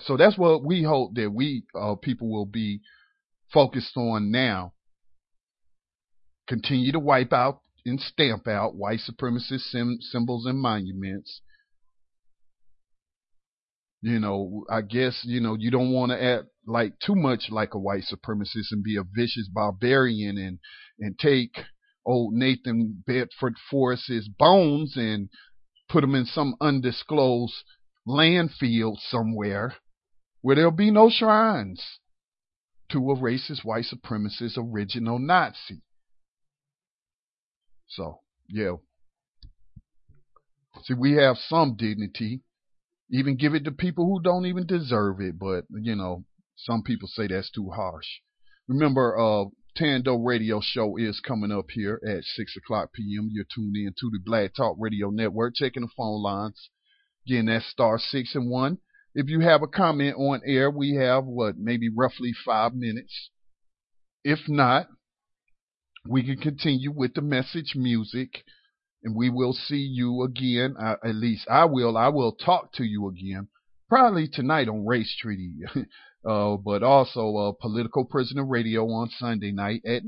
So 0.00 0.16
that's 0.16 0.38
what 0.38 0.64
we 0.64 0.82
hope 0.82 1.14
that 1.14 1.30
we 1.30 1.64
uh, 1.78 1.96
people 1.96 2.30
will 2.30 2.46
be 2.46 2.80
focused 3.52 3.96
on 3.96 4.30
now 4.30 4.72
continue 6.48 6.92
to 6.92 6.98
wipe 6.98 7.32
out 7.32 7.60
and 7.84 8.00
stamp 8.00 8.48
out 8.48 8.74
white 8.74 9.00
supremacist 9.00 9.70
sim- 9.70 9.98
symbols 10.00 10.46
and 10.46 10.58
monuments. 10.58 11.40
You 14.02 14.18
know, 14.18 14.64
I 14.70 14.80
guess, 14.80 15.22
you 15.24 15.40
know, 15.40 15.56
you 15.58 15.70
don't 15.70 15.92
want 15.92 16.12
to 16.12 16.22
act 16.22 16.44
like 16.66 16.94
too 17.04 17.14
much 17.14 17.50
like 17.50 17.74
a 17.74 17.78
white 17.78 18.04
supremacist 18.10 18.72
and 18.72 18.82
be 18.82 18.96
a 18.96 19.04
vicious 19.04 19.48
barbarian 19.52 20.38
and, 20.38 20.58
and 20.98 21.18
take 21.18 21.52
old 22.10 22.34
Nathan 22.34 23.02
Bedford 23.06 23.54
Forrest's 23.70 24.28
bones 24.28 24.96
and 24.96 25.28
put 25.88 26.02
them 26.02 26.14
in 26.14 26.26
some 26.26 26.54
undisclosed 26.60 27.54
landfill 28.06 28.96
somewhere 28.98 29.76
where 30.42 30.56
there'll 30.56 30.70
be 30.70 30.90
no 30.90 31.10
shrines 31.10 31.82
to 32.90 32.98
a 33.10 33.16
racist 33.16 33.64
white 33.64 33.84
supremacist 33.84 34.56
original 34.58 35.18
Nazi. 35.18 35.82
So, 37.88 38.20
yeah. 38.48 38.76
See, 40.82 40.94
we 40.94 41.12
have 41.12 41.36
some 41.36 41.76
dignity. 41.76 42.42
Even 43.10 43.36
give 43.36 43.54
it 43.54 43.64
to 43.64 43.72
people 43.72 44.06
who 44.06 44.22
don't 44.22 44.46
even 44.46 44.66
deserve 44.66 45.20
it, 45.20 45.38
but, 45.38 45.64
you 45.70 45.96
know, 45.96 46.24
some 46.56 46.82
people 46.82 47.08
say 47.08 47.26
that's 47.26 47.50
too 47.50 47.70
harsh. 47.70 48.06
Remember, 48.68 49.18
uh, 49.18 49.46
Tando 49.76 50.16
Radio 50.16 50.60
Show 50.62 50.96
is 50.96 51.20
coming 51.20 51.52
up 51.52 51.66
here 51.70 52.00
at 52.06 52.24
6 52.24 52.56
o'clock 52.56 52.92
p.m. 52.92 53.30
You're 53.32 53.44
tuned 53.54 53.76
in 53.76 53.92
to 53.98 54.10
the 54.10 54.18
Black 54.24 54.54
Talk 54.54 54.76
Radio 54.78 55.10
Network. 55.10 55.54
Checking 55.54 55.82
the 55.82 55.88
phone 55.96 56.22
lines. 56.22 56.70
Again, 57.26 57.46
that's 57.46 57.66
star 57.66 57.98
6 57.98 58.34
and 58.34 58.50
1. 58.50 58.78
If 59.14 59.28
you 59.28 59.40
have 59.40 59.62
a 59.62 59.66
comment 59.66 60.16
on 60.16 60.40
air, 60.46 60.70
we 60.70 60.94
have, 60.94 61.24
what, 61.24 61.56
maybe 61.58 61.88
roughly 61.88 62.32
five 62.44 62.74
minutes. 62.74 63.30
If 64.24 64.48
not, 64.48 64.88
we 66.08 66.22
can 66.22 66.36
continue 66.36 66.92
with 66.92 67.14
the 67.14 67.22
message 67.22 67.74
music 67.74 68.44
and 69.02 69.16
we 69.16 69.30
will 69.30 69.52
see 69.52 69.76
you 69.76 70.22
again. 70.22 70.74
Uh, 70.78 70.96
at 71.04 71.14
least 71.14 71.46
I 71.50 71.64
will. 71.64 71.96
I 71.96 72.08
will 72.08 72.32
talk 72.32 72.72
to 72.74 72.84
you 72.84 73.08
again, 73.08 73.48
probably 73.88 74.28
tonight 74.28 74.68
on 74.68 74.86
Race 74.86 75.14
Treaty, 75.20 75.52
uh, 76.24 76.56
but 76.56 76.82
also 76.82 77.36
uh, 77.36 77.52
Political 77.60 78.06
Prisoner 78.06 78.44
Radio 78.44 78.86
on 78.86 79.08
Sunday 79.18 79.52
night 79.52 79.82
at 79.86 80.02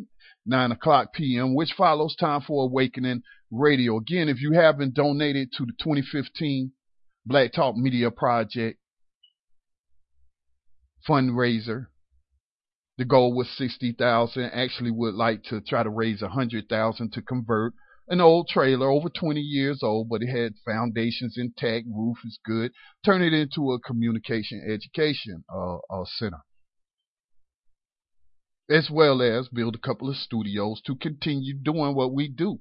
9 0.47 0.73
o'clock 0.73 1.13
p.m., 1.15 1.55
which 1.55 1.73
follows 1.77 2.17
Time 2.17 2.41
for 2.41 2.65
Awakening 2.65 3.23
Radio. 3.51 3.99
Again, 3.99 4.29
if 4.29 4.41
you 4.41 4.53
haven't 4.53 4.95
donated 4.95 5.51
to 5.57 5.65
the 5.65 5.73
2015 5.83 6.73
Black 7.25 7.53
Talk 7.53 7.77
Media 7.77 8.11
Project 8.11 8.79
fundraiser, 11.09 11.87
the 12.99 13.05
goal 13.05 13.35
was 13.35 13.49
60,000. 13.57 14.43
Actually 14.53 14.91
would 14.91 15.15
like 15.15 15.43
to 15.45 15.61
try 15.61 15.83
to 15.83 15.91
raise 15.91 16.23
100,000 16.23 17.13
to 17.13 17.23
convert 17.23 17.73
an 18.09 18.21
old 18.21 18.49
trailer 18.49 18.91
over 18.91 19.09
20 19.09 19.41
years 19.41 19.81
old, 19.83 20.09
but 20.09 20.23
it 20.23 20.29
had 20.29 20.55
foundations 20.65 21.37
intact, 21.37 21.87
roof 21.89 22.19
is 22.25 22.39
good. 22.45 22.73
Turn 23.05 23.23
it 23.23 23.33
into 23.33 23.73
a 23.73 23.81
communication 23.81 24.63
education 24.69 25.45
uh, 25.53 25.77
uh, 25.77 26.05
center. 26.05 26.43
As 28.69 28.89
well 28.91 29.21
as 29.23 29.49
build 29.49 29.75
a 29.75 29.87
couple 29.87 30.09
of 30.09 30.17
studios 30.17 30.81
to 30.87 30.97
continue 30.97 31.55
doing 31.55 31.95
what 31.95 32.13
we 32.13 32.29
do 32.29 32.61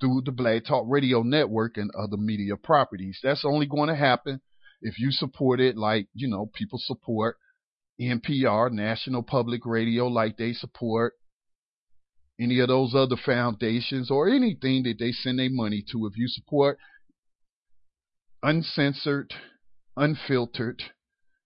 through 0.00 0.22
the 0.24 0.32
Black 0.32 0.64
Talk 0.64 0.84
Radio 0.88 1.22
Network 1.22 1.76
and 1.76 1.90
other 1.94 2.16
media 2.16 2.56
properties. 2.56 3.18
That's 3.22 3.44
only 3.44 3.66
going 3.66 3.88
to 3.88 3.94
happen 3.94 4.40
if 4.82 4.98
you 4.98 5.12
support 5.12 5.60
it 5.60 5.76
like, 5.76 6.08
you 6.12 6.28
know, 6.28 6.50
people 6.52 6.78
support 6.82 7.36
NPR, 8.00 8.72
National 8.72 9.22
Public 9.22 9.64
Radio, 9.64 10.08
like 10.08 10.36
they 10.36 10.52
support 10.52 11.14
any 12.40 12.58
of 12.60 12.68
those 12.68 12.94
other 12.94 13.16
foundations 13.16 14.10
or 14.10 14.28
anything 14.28 14.82
that 14.84 14.96
they 14.98 15.12
send 15.12 15.38
their 15.38 15.50
money 15.50 15.84
to. 15.92 16.06
If 16.06 16.16
you 16.16 16.28
support 16.28 16.78
uncensored, 18.42 19.32
unfiltered, 19.96 20.82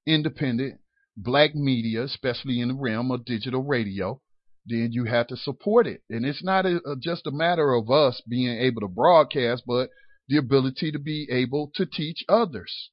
independent 0.06 0.80
black 1.16 1.54
media, 1.54 2.04
especially 2.04 2.60
in 2.60 2.68
the 2.68 2.74
realm 2.74 3.10
of 3.10 3.24
digital 3.24 3.62
radio, 3.62 4.20
then 4.66 4.88
you 4.92 5.04
have 5.04 5.26
to 5.28 5.36
support 5.36 5.86
it. 5.86 6.02
And 6.10 6.24
it's 6.24 6.44
not 6.44 6.66
a, 6.66 6.76
a, 6.86 6.96
just 7.00 7.26
a 7.26 7.30
matter 7.30 7.74
of 7.74 7.90
us 7.90 8.20
being 8.28 8.58
able 8.58 8.80
to 8.80 8.88
broadcast, 8.88 9.62
but 9.66 9.90
the 10.28 10.36
ability 10.36 10.92
to 10.92 10.98
be 10.98 11.28
able 11.30 11.70
to 11.76 11.86
teach 11.86 12.24
others. 12.28 12.90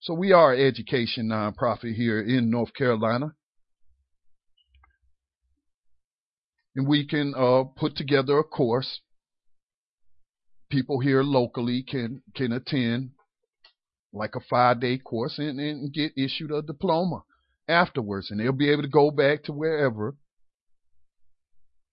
So 0.00 0.14
we 0.14 0.32
are 0.32 0.52
an 0.52 0.60
education 0.60 1.28
nonprofit 1.28 1.94
here 1.94 2.20
in 2.20 2.50
North 2.50 2.74
Carolina. 2.74 3.34
And 6.76 6.86
we 6.86 7.06
can 7.06 7.34
uh, 7.36 7.64
put 7.76 7.96
together 7.96 8.38
a 8.38 8.44
course. 8.44 9.00
People 10.70 11.00
here 11.00 11.22
locally 11.22 11.82
can 11.82 12.22
can 12.34 12.52
attend 12.52 13.10
like 14.12 14.34
a 14.36 14.40
five 14.40 14.80
day 14.80 14.98
course 14.98 15.38
and, 15.38 15.58
and 15.58 15.92
get 15.92 16.12
issued 16.16 16.52
a 16.52 16.62
diploma 16.62 17.22
afterwards. 17.68 18.30
And 18.30 18.40
they'll 18.40 18.52
be 18.52 18.70
able 18.70 18.82
to 18.82 18.88
go 18.88 19.10
back 19.10 19.44
to 19.44 19.52
wherever 19.52 20.14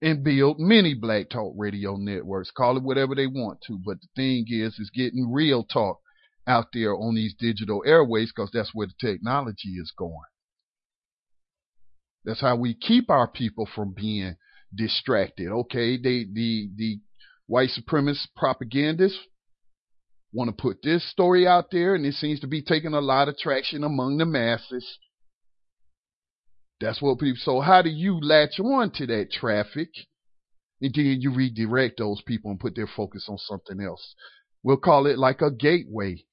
and 0.01 0.23
build 0.23 0.59
many 0.59 0.93
black 0.93 1.29
talk 1.29 1.53
radio 1.57 1.95
networks. 1.95 2.51
Call 2.51 2.77
it 2.77 2.83
whatever 2.83 3.15
they 3.15 3.27
want 3.27 3.59
to. 3.67 3.79
But 3.83 3.97
the 4.01 4.07
thing 4.15 4.45
is, 4.47 4.77
is 4.79 4.91
getting 4.93 5.31
real 5.31 5.63
talk 5.63 5.99
out 6.45 6.67
there 6.73 6.95
on 6.95 7.15
these 7.15 7.35
digital 7.37 7.83
airways 7.85 8.31
because 8.33 8.51
that's 8.53 8.73
where 8.73 8.87
the 8.87 9.07
technology 9.07 9.69
is 9.69 9.91
going. 9.97 10.15
That's 12.25 12.41
how 12.41 12.55
we 12.55 12.73
keep 12.73 13.09
our 13.09 13.27
people 13.27 13.67
from 13.73 13.93
being 13.93 14.35
distracted. 14.73 15.49
Okay, 15.49 15.97
they 15.97 16.25
the 16.31 16.69
the 16.75 16.99
white 17.47 17.69
supremacist 17.69 18.27
propagandists 18.35 19.19
want 20.33 20.49
to 20.49 20.61
put 20.61 20.81
this 20.83 21.09
story 21.09 21.47
out 21.47 21.71
there, 21.71 21.95
and 21.95 22.05
it 22.05 22.13
seems 22.13 22.39
to 22.41 22.47
be 22.47 22.61
taking 22.61 22.93
a 22.93 23.01
lot 23.01 23.27
of 23.27 23.37
traction 23.37 23.83
among 23.83 24.17
the 24.17 24.25
masses. 24.25 24.97
That's 26.79 27.01
what 27.01 27.19
people. 27.19 27.37
So 27.39 27.59
how 27.61 27.81
do 27.81 27.89
you 27.89 28.19
latch 28.21 28.59
on 28.59 28.91
to 28.95 29.07
that 29.07 29.31
traffic, 29.31 29.89
and 30.81 30.93
then 30.93 31.21
you 31.21 31.33
redirect 31.33 31.97
those 31.97 32.21
people 32.21 32.51
and 32.51 32.59
put 32.59 32.75
their 32.75 32.87
focus 32.87 33.27
on 33.29 33.37
something 33.37 33.83
else? 33.83 34.15
We'll 34.63 34.77
call 34.77 35.07
it 35.07 35.17
like 35.17 35.41
a 35.41 35.49
gateway 35.49 36.25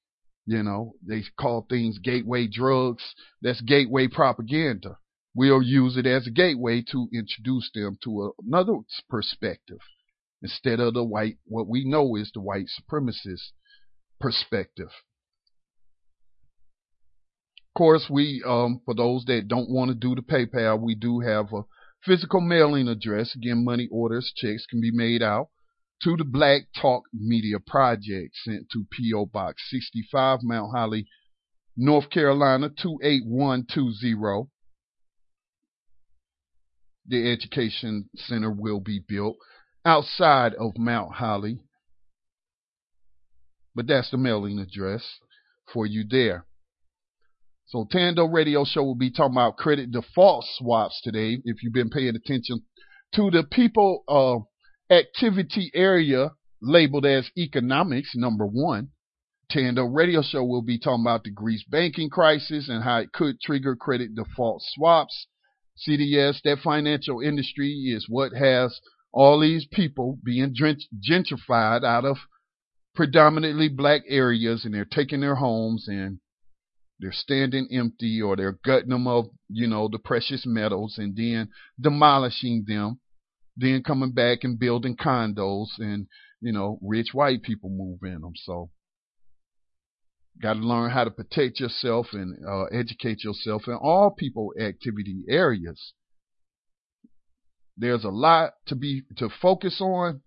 you 0.45 0.61
know, 0.61 0.93
they 1.05 1.23
call 1.39 1.65
things 1.67 1.97
gateway 1.97 2.47
drugs. 2.47 3.03
That's 3.41 3.61
gateway 3.61 4.07
propaganda. 4.07 4.97
We'll 5.35 5.61
use 5.61 5.97
it 5.97 6.05
as 6.05 6.25
a 6.25 6.31
gateway 6.31 6.83
to 6.91 7.09
introduce 7.13 7.69
them 7.73 7.97
to 8.03 8.33
another 8.43 8.77
perspective 9.09 9.79
instead 10.41 10.79
of 10.79 10.93
the 10.93 11.03
white, 11.03 11.37
what 11.45 11.67
we 11.67 11.83
know 11.85 12.15
is 12.15 12.31
the 12.33 12.41
white 12.41 12.67
supremacist 12.67 13.51
perspective. 14.19 14.91
Of 17.59 17.77
course, 17.77 18.07
we, 18.09 18.41
um, 18.47 18.81
for 18.85 18.95
those 18.95 19.25
that 19.25 19.49
don't 19.49 19.69
want 19.69 19.89
to 19.89 19.95
do 19.95 20.15
the 20.15 20.21
PayPal, 20.21 20.79
we 20.79 20.95
do 20.95 21.19
have 21.19 21.51
a 21.51 21.63
Physical 22.05 22.39
mailing 22.39 22.87
address, 22.87 23.33
again, 23.33 23.65
money 23.65 23.87
orders, 23.91 24.31
checks 24.35 24.67
can 24.67 24.79
be 24.79 24.91
made 24.91 25.23
out 25.23 25.49
to 26.03 26.15
the 26.15 26.23
Black 26.23 26.67
Talk 26.79 27.05
Media 27.11 27.59
Project, 27.59 28.35
sent 28.43 28.69
to 28.73 28.85
P.O. 28.91 29.25
Box 29.25 29.63
65, 29.71 30.43
Mount 30.43 30.71
Holly, 30.71 31.07
North 31.75 32.11
Carolina 32.11 32.69
28120. 32.69 34.51
The 37.07 37.31
Education 37.31 38.09
Center 38.15 38.51
will 38.51 38.79
be 38.79 38.99
built 39.07 39.37
outside 39.85 40.53
of 40.55 40.77
Mount 40.77 41.13
Holly. 41.13 41.59
But 43.75 43.87
that's 43.87 44.09
the 44.09 44.17
mailing 44.17 44.59
address 44.59 45.19
for 45.71 45.85
you 45.85 46.05
there. 46.09 46.45
So 47.67 47.87
Tando 47.89 48.25
Radio 48.25 48.63
Show 48.63 48.83
will 48.83 48.95
be 48.95 49.11
talking 49.11 49.33
about 49.33 49.57
credit 49.57 49.91
default 49.91 50.45
swaps 50.57 51.01
today. 51.03 51.39
If 51.43 51.61
you've 51.61 51.73
been 51.73 51.89
paying 51.89 52.15
attention 52.15 52.63
to 53.15 53.31
the 53.31 53.43
people 53.43 54.03
uh, 54.07 54.93
activity 54.93 55.71
area 55.73 56.31
labeled 56.61 57.05
as 57.05 57.29
economics, 57.37 58.11
number 58.15 58.45
one. 58.45 58.89
Tando 59.49 59.85
Radio 59.85 60.21
Show 60.21 60.43
will 60.43 60.63
be 60.63 60.79
talking 60.79 61.03
about 61.03 61.23
the 61.23 61.31
Greece 61.31 61.63
banking 61.69 62.09
crisis 62.09 62.67
and 62.69 62.83
how 62.83 62.97
it 62.97 63.11
could 63.11 63.39
trigger 63.39 63.75
credit 63.75 64.15
default 64.15 64.61
swaps. 64.63 65.27
CDS, 65.77 66.41
that 66.43 66.59
financial 66.63 67.21
industry 67.21 67.93
is 67.95 68.07
what 68.07 68.31
has 68.33 68.79
all 69.11 69.39
these 69.39 69.65
people 69.71 70.17
being 70.23 70.53
gentrified 70.53 71.83
out 71.83 72.05
of 72.05 72.17
predominantly 72.93 73.69
black 73.69 74.01
areas 74.07 74.65
and 74.65 74.73
they're 74.73 74.85
taking 74.85 75.21
their 75.21 75.35
homes 75.35 75.87
and 75.87 76.19
they're 76.99 77.11
standing 77.11 77.67
empty 77.71 78.21
or 78.21 78.35
they're 78.35 78.57
gutting 78.63 78.89
them 78.89 79.07
of, 79.07 79.25
you 79.49 79.67
know, 79.67 79.89
the 79.91 79.99
precious 79.99 80.45
metals 80.45 80.95
and 80.97 81.15
then 81.15 81.49
demolishing 81.79 82.63
them, 82.67 82.99
then 83.57 83.83
coming 83.83 84.11
back 84.11 84.39
and 84.43 84.59
building 84.59 84.95
condos 84.95 85.67
and, 85.77 86.07
you 86.39 86.53
know, 86.53 86.79
rich 86.81 87.09
white 87.13 87.43
people 87.43 87.69
move 87.69 87.99
in 88.03 88.21
them. 88.21 88.33
So, 88.35 88.69
got 90.41 90.53
to 90.53 90.59
learn 90.59 90.91
how 90.91 91.03
to 91.03 91.11
protect 91.11 91.59
yourself 91.59 92.07
and 92.11 92.37
uh, 92.45 92.65
educate 92.65 93.23
yourself 93.23 93.63
in 93.67 93.73
all 93.73 94.11
people 94.11 94.53
activity 94.59 95.23
areas. 95.29 95.93
There's 97.77 98.03
a 98.03 98.09
lot 98.09 98.53
to 98.67 98.75
be 98.75 99.03
to 99.17 99.29
focus 99.41 99.79
on, 99.81 100.21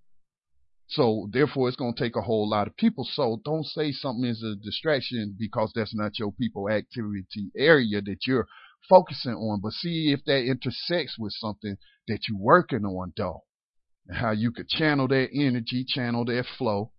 so 0.87 1.29
therefore, 1.33 1.69
it's 1.69 1.77
going 1.77 1.95
to 1.95 2.03
take 2.03 2.17
a 2.17 2.23
whole 2.23 2.49
lot 2.49 2.67
of 2.67 2.77
people. 2.77 3.07
So 3.11 3.41
don't 3.45 3.65
say 3.65 3.93
something 3.93 4.25
is 4.25 4.43
a 4.43 4.57
distraction 4.57 5.37
because 5.39 5.73
that's 5.75 5.95
not 5.95 6.19
your 6.19 6.33
people 6.33 6.69
activity 6.69 7.51
area 7.57 8.01
that 8.01 8.27
you're 8.27 8.47
focusing 8.89 9.33
on. 9.33 9.61
But 9.63 9.73
see 9.73 10.13
if 10.13 10.25
that 10.25 10.45
intersects 10.45 11.17
with 11.19 11.33
something 11.35 11.77
that 12.07 12.21
you're 12.29 12.39
working 12.39 12.85
on, 12.85 13.13
though, 13.17 13.45
and 14.07 14.19
how 14.19 14.31
you 14.31 14.51
could 14.51 14.69
channel 14.69 15.09
that 15.09 15.29
energy, 15.35 15.85
channel 15.87 16.25
that 16.27 16.45
flow 16.57 16.93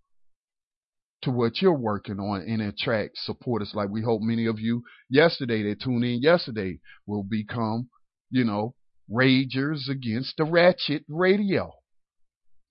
to 1.22 1.30
what 1.30 1.60
you're 1.60 1.72
working 1.72 2.18
on 2.18 2.42
and 2.42 2.62
attract 2.62 3.18
supporters. 3.18 3.72
Like 3.74 3.90
we 3.90 4.02
hope 4.02 4.22
many 4.22 4.46
of 4.46 4.58
you 4.58 4.82
yesterday 5.08 5.62
that 5.64 5.82
tuned 5.82 6.04
in 6.04 6.20
yesterday 6.22 6.80
will 7.06 7.24
become, 7.24 7.88
you 8.30 8.44
know, 8.44 8.74
ragers 9.10 9.88
against 9.88 10.36
the 10.36 10.44
ratchet 10.44 11.04
radio. 11.08 11.72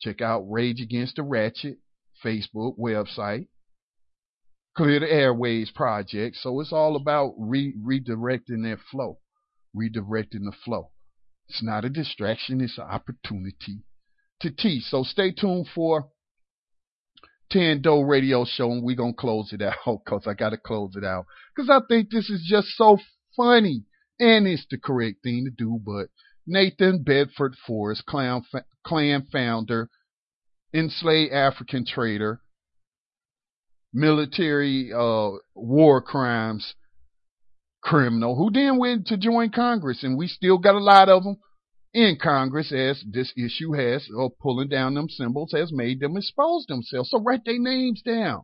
Check 0.02 0.22
out 0.22 0.50
Rage 0.50 0.80
Against 0.82 1.18
the 1.18 1.24
Ratchet 1.24 1.78
Facebook 2.24 2.80
website. 2.80 3.48
Clear 4.78 5.02
the 5.02 5.12
Airways 5.12 5.72
project. 5.72 6.38
So 6.38 6.62
it's 6.62 6.72
all 6.72 6.96
about 6.96 7.34
re- 7.38 7.76
redirecting 7.78 8.64
that 8.64 8.80
flow, 8.90 9.20
redirecting 9.76 10.46
the 10.46 10.54
flow. 10.64 10.92
It's 11.50 11.62
not 11.62 11.84
a 11.84 11.90
distraction, 11.90 12.62
it's 12.62 12.78
an 12.78 12.86
opportunity 12.86 13.84
to 14.40 14.52
teach. 14.52 14.84
So 14.84 15.04
stay 15.04 15.32
tuned 15.32 15.68
for 15.76 16.10
Tando 17.52 18.02
Radio 18.02 18.46
Show, 18.46 18.72
and 18.72 18.84
we're 18.84 18.96
going 18.96 19.14
to 19.14 19.18
close 19.18 19.52
it 19.54 19.62
out 19.62 19.76
because 20.06 20.28
I 20.28 20.34
got 20.34 20.52
to 20.52 20.58
close 20.58 20.96
it 20.96 21.04
out. 21.04 21.26
Because 21.56 21.70
I 21.70 21.80
think 21.88 22.10
this 22.12 22.30
is 22.30 22.46
just 22.50 22.68
so 22.76 22.98
funny 23.36 23.84
and 24.20 24.48
it's 24.48 24.66
the 24.70 24.78
correct 24.78 25.24
thing 25.24 25.46
to 25.46 25.52
do, 25.52 25.80
but 25.84 26.10
Nathan 26.46 27.04
Bedford 27.04 27.56
Forrest, 27.66 28.06
Klan, 28.06 28.44
Klan 28.86 29.28
founder, 29.32 29.90
enslaved 30.74 31.32
African 31.32 31.86
trader, 31.86 32.42
military 33.94 34.92
uh, 34.94 35.32
war 35.56 36.02
crimes 36.02 36.76
criminal, 37.82 38.36
who 38.36 38.52
then 38.52 38.78
went 38.78 39.08
to 39.08 39.18
join 39.18 39.52
Congress, 39.52 40.04
and 40.04 40.18
we 40.18 40.28
still 40.28 40.58
got 40.58 40.76
a 40.76 40.80
lot 40.80 41.08
of 41.08 41.24
them 41.24 41.38
in 41.94 42.18
Congress 42.22 42.72
as 42.72 43.04
this 43.10 43.34
issue 43.36 43.74
has, 43.74 44.08
of 44.18 44.38
pulling 44.40 44.70
down 44.70 44.94
them 44.94 45.10
symbols, 45.10 45.52
has 45.54 45.72
made 45.72 46.00
them 46.00 46.18
expose 46.18 46.66
themselves. 46.68 47.10
So 47.10 47.20
write 47.22 47.46
their 47.46 47.60
names 47.60 48.02
down. 48.02 48.44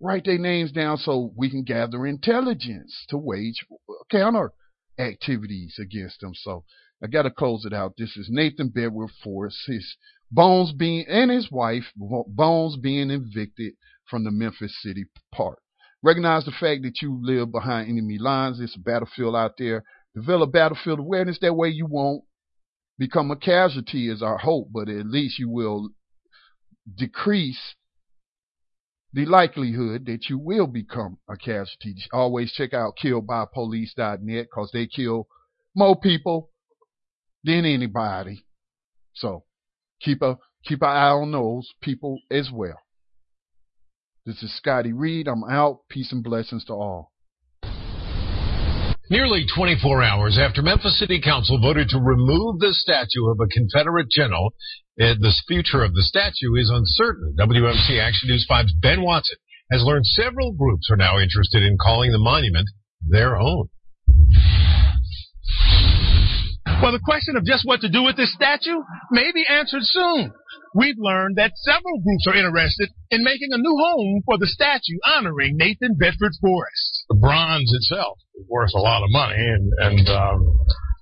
Write 0.00 0.26
their 0.26 0.38
names 0.38 0.72
down 0.72 0.98
so 0.98 1.32
we 1.36 1.48
can 1.48 1.62
gather 1.62 2.06
intelligence 2.06 3.06
to 3.08 3.16
wage 3.16 3.64
counter 4.10 4.52
activities 4.98 5.76
against 5.80 6.20
them. 6.20 6.34
So 6.34 6.64
I 7.02 7.06
got 7.06 7.22
to 7.22 7.30
close 7.30 7.64
it 7.64 7.72
out. 7.72 7.94
This 7.96 8.16
is 8.16 8.28
Nathan 8.30 8.68
Bedford 8.68 9.10
Forrest, 9.22 9.58
his 9.66 9.96
Bones 10.30 10.72
being 10.72 11.06
and 11.08 11.30
his 11.30 11.50
wife 11.52 11.84
Bones 11.96 12.76
being 12.76 13.10
evicted 13.10 13.74
from 14.10 14.24
the 14.24 14.30
Memphis 14.30 14.76
City 14.82 15.04
Park. 15.32 15.60
Recognize 16.02 16.44
the 16.44 16.50
fact 16.50 16.82
that 16.82 17.00
you 17.00 17.18
live 17.22 17.52
behind 17.52 17.88
enemy 17.88 18.18
lines. 18.18 18.60
It's 18.60 18.76
a 18.76 18.80
battlefield 18.80 19.36
out 19.36 19.52
there. 19.56 19.84
Develop 20.16 20.50
battlefield 20.50 20.98
awareness. 20.98 21.38
That 21.42 21.54
way 21.54 21.68
you 21.68 21.84
won't 21.84 22.24
become 22.98 23.30
a 23.30 23.36
casualty 23.36 24.08
is 24.08 24.22
our 24.22 24.38
hope, 24.38 24.68
but 24.72 24.88
at 24.88 25.04
least 25.04 25.38
you 25.38 25.50
will 25.50 25.90
decrease 26.96 27.74
the 29.12 29.26
likelihood 29.26 30.06
that 30.06 30.30
you 30.30 30.38
will 30.38 30.66
become 30.66 31.18
a 31.28 31.36
casualty. 31.36 31.96
Always 32.14 32.50
check 32.50 32.72
out 32.72 32.94
killedbypolice.net 33.02 34.46
because 34.46 34.70
they 34.72 34.86
kill 34.86 35.28
more 35.74 36.00
people 36.00 36.50
than 37.44 37.66
anybody. 37.66 38.46
So 39.12 39.44
keep 40.00 40.22
a 40.22 40.38
keep 40.64 40.80
an 40.80 40.88
eye 40.88 41.10
on 41.10 41.30
those 41.32 41.68
people 41.82 42.20
as 42.30 42.50
well. 42.50 42.80
This 44.24 44.42
is 44.42 44.56
Scotty 44.56 44.94
Reed. 44.94 45.28
I'm 45.28 45.44
out. 45.44 45.80
Peace 45.90 46.10
and 46.10 46.24
blessings 46.24 46.64
to 46.64 46.72
all. 46.72 47.12
Nearly 49.08 49.46
24 49.46 50.02
hours 50.02 50.36
after 50.36 50.62
Memphis 50.62 50.98
City 50.98 51.20
Council 51.20 51.60
voted 51.60 51.88
to 51.90 51.98
remove 51.98 52.58
the 52.58 52.74
statue 52.74 53.30
of 53.30 53.38
a 53.38 53.46
Confederate 53.46 54.10
general, 54.10 54.52
eh, 54.98 55.14
the 55.14 55.32
future 55.46 55.84
of 55.84 55.94
the 55.94 56.02
statue 56.02 56.58
is 56.58 56.70
uncertain. 56.74 57.36
WMC 57.38 58.00
Action 58.02 58.28
News 58.28 58.44
5's 58.50 58.74
Ben 58.82 59.02
Watson 59.02 59.38
has 59.70 59.84
learned 59.84 60.06
several 60.06 60.52
groups 60.52 60.88
are 60.90 60.96
now 60.96 61.20
interested 61.20 61.62
in 61.62 61.78
calling 61.78 62.10
the 62.10 62.18
monument 62.18 62.66
their 63.00 63.38
own. 63.38 63.68
Well, 66.82 66.90
the 66.90 67.00
question 67.04 67.36
of 67.36 67.44
just 67.44 67.64
what 67.64 67.80
to 67.82 67.88
do 67.88 68.02
with 68.02 68.16
this 68.16 68.34
statue 68.34 68.82
may 69.12 69.30
be 69.32 69.46
answered 69.48 69.84
soon. 69.84 70.32
We've 70.74 70.98
learned 70.98 71.36
that 71.36 71.52
several 71.62 72.02
groups 72.02 72.26
are 72.26 72.34
interested 72.34 72.90
in 73.10 73.22
making 73.22 73.50
a 73.52 73.58
new 73.58 73.76
home 73.78 74.22
for 74.26 74.36
the 74.36 74.48
statue 74.48 74.98
honoring 75.06 75.56
Nathan 75.56 75.94
Bedford 75.94 76.32
Forrest. 76.40 76.95
The 77.08 77.16
bronze 77.16 77.72
itself 77.72 78.18
is 78.34 78.46
worth 78.48 78.74
a 78.74 78.80
lot 78.80 79.02
of 79.02 79.10
money, 79.10 79.38
and 79.38 79.72
and 79.78 80.08
um, 80.08 80.58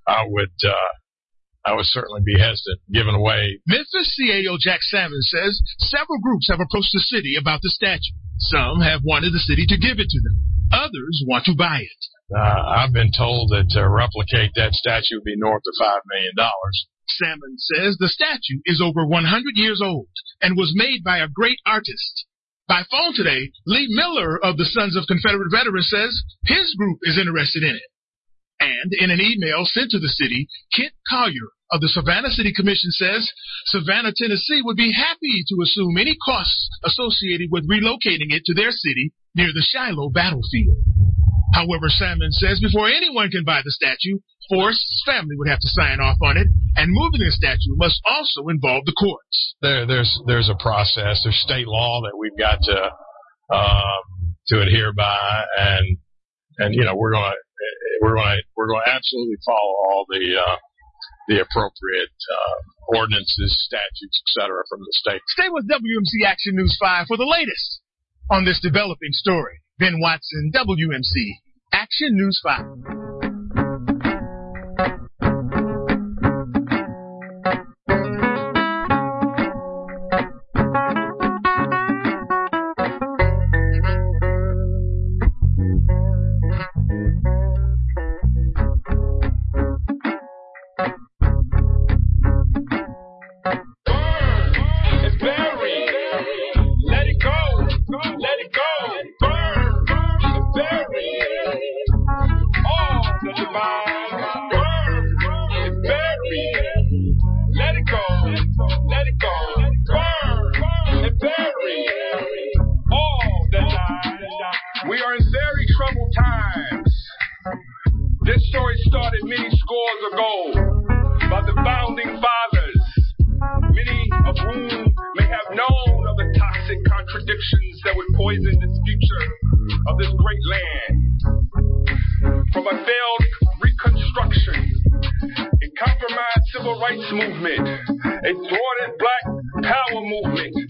I 0.07 0.25
would 0.27 0.57
uh, 0.65 0.93
I 1.65 1.73
would 1.75 1.87
certainly 1.87 2.21
be 2.25 2.39
hesitant 2.39 2.81
giving 2.93 3.15
away. 3.15 3.61
Memphis 3.67 4.13
CAO 4.21 4.59
Jack 4.61 4.81
Sammons 4.83 5.33
says 5.33 5.61
several 5.79 6.21
groups 6.21 6.49
have 6.51 6.61
approached 6.61 6.93
the 6.93 7.01
city 7.01 7.37
about 7.41 7.61
the 7.63 7.71
statue. 7.71 8.17
Some 8.39 8.81
have 8.81 9.01
wanted 9.03 9.33
the 9.33 9.41
city 9.41 9.65
to 9.69 9.79
give 9.79 9.99
it 9.99 10.11
to 10.11 10.21
them. 10.21 10.45
Others 10.73 11.25
want 11.27 11.45
to 11.47 11.57
buy 11.57 11.81
it. 11.81 12.01
Uh, 12.35 12.63
I've 12.77 12.93
been 12.93 13.13
told 13.13 13.51
that 13.51 13.71
to 13.71 13.89
replicate 13.89 14.53
that 14.57 14.73
statue 14.73 15.17
would 15.17 15.25
be 15.25 15.37
north 15.37 15.63
of 15.65 15.87
$5 15.87 16.01
million. 16.09 16.35
Sammons 17.07 17.69
says 17.73 17.97
the 17.97 18.09
statue 18.09 18.61
is 18.65 18.81
over 18.81 19.07
100 19.07 19.57
years 19.57 19.81
old 19.85 20.09
and 20.41 20.57
was 20.57 20.73
made 20.75 21.05
by 21.05 21.19
a 21.19 21.29
great 21.29 21.59
artist. 21.65 22.25
By 22.67 22.83
phone 22.91 23.13
today, 23.15 23.53
Lee 23.67 23.89
Miller 23.91 24.43
of 24.43 24.57
the 24.57 24.65
Sons 24.65 24.97
of 24.97 25.07
Confederate 25.07 25.51
Veterans 25.51 25.91
says 25.91 26.23
his 26.47 26.75
group 26.75 26.99
is 27.03 27.19
interested 27.19 27.63
in 27.63 27.77
it. 27.77 27.91
And 28.61 28.93
in 28.99 29.11
an 29.11 29.21
email 29.21 29.67
sent 29.67 29.91
to 29.91 29.99
the 29.99 30.09
city, 30.09 30.49
Kent 30.73 30.95
Collier 31.09 31.53
of 31.73 31.81
the 31.81 31.89
Savannah 31.89 32.31
City 32.31 32.53
Commission 32.55 32.91
says 32.91 33.29
Savannah, 33.67 34.13
Tennessee 34.17 34.63
would 34.65 34.77
be 34.77 34.93
happy 34.93 35.45
to 35.49 35.61
assume 35.63 35.99
any 35.99 36.17
costs 36.25 36.69
associated 36.85 37.51
with 37.51 37.69
relocating 37.69 38.33
it 38.33 38.45
to 38.47 38.55
their 38.55 38.71
city 38.71 39.13
near 39.35 39.53
the 39.53 39.67
Shiloh 39.69 40.09
battlefield. 40.09 40.79
However, 41.53 41.89
Sammons 41.89 42.39
says 42.41 42.61
before 42.61 42.89
anyone 42.89 43.31
can 43.31 43.45
buy 43.45 43.61
the 43.65 43.71
statue, 43.71 44.19
Forrest's 44.49 45.03
family 45.07 45.37
would 45.37 45.49
have 45.49 45.61
to 45.61 45.69
sign 45.69 46.01
off 46.01 46.19
on 46.23 46.37
it, 46.37 46.49
and 46.77 46.93
moving 46.93 47.21
the 47.21 47.33
statue 47.33 47.77
must 47.77 48.01
also 48.05 48.49
involve 48.49 48.85
the 48.85 48.93
courts. 48.93 49.55
There, 49.63 49.87
there's 49.87 50.13
there's 50.27 50.49
a 50.49 50.59
process. 50.61 51.21
There's 51.25 51.41
state 51.41 51.67
law 51.67 52.03
that 52.03 52.17
we've 52.19 52.37
got 52.37 52.61
to 52.63 52.79
um, 53.55 54.35
to 54.49 54.61
adhere 54.61 54.93
by, 54.93 55.45
and 55.57 55.99
and 56.59 56.75
you 56.75 56.85
know 56.85 56.95
we're 56.95 57.13
going 57.13 57.33
to 57.33 57.39
we're 58.03 58.17
going 58.17 58.37
to 58.37 58.43
we're 58.57 58.69
going 58.69 58.83
to 58.85 58.93
absolutely 58.93 59.37
follow 59.45 59.75
all 59.89 60.05
the 60.09 60.37
uh, 60.37 60.57
the 61.29 61.41
appropriate 61.41 62.17
uh, 62.29 62.97
ordinances, 62.97 63.57
statutes, 63.65 64.21
etc. 64.29 64.63
from 64.69 64.81
the 64.81 64.93
state. 64.93 65.23
Stay 65.29 65.49
with 65.49 65.69
WMC 65.69 66.27
Action 66.27 66.57
News 66.57 66.77
5 66.81 67.07
for 67.09 67.17
the 67.17 67.25
latest 67.25 67.81
on 68.31 68.45
this 68.45 68.61
developing 68.61 69.13
story. 69.13 69.61
Ben 69.79 70.01
Watson, 70.01 70.53
WMC 70.55 71.41
Action 71.73 72.17
News 72.17 72.41
5. 72.45 73.04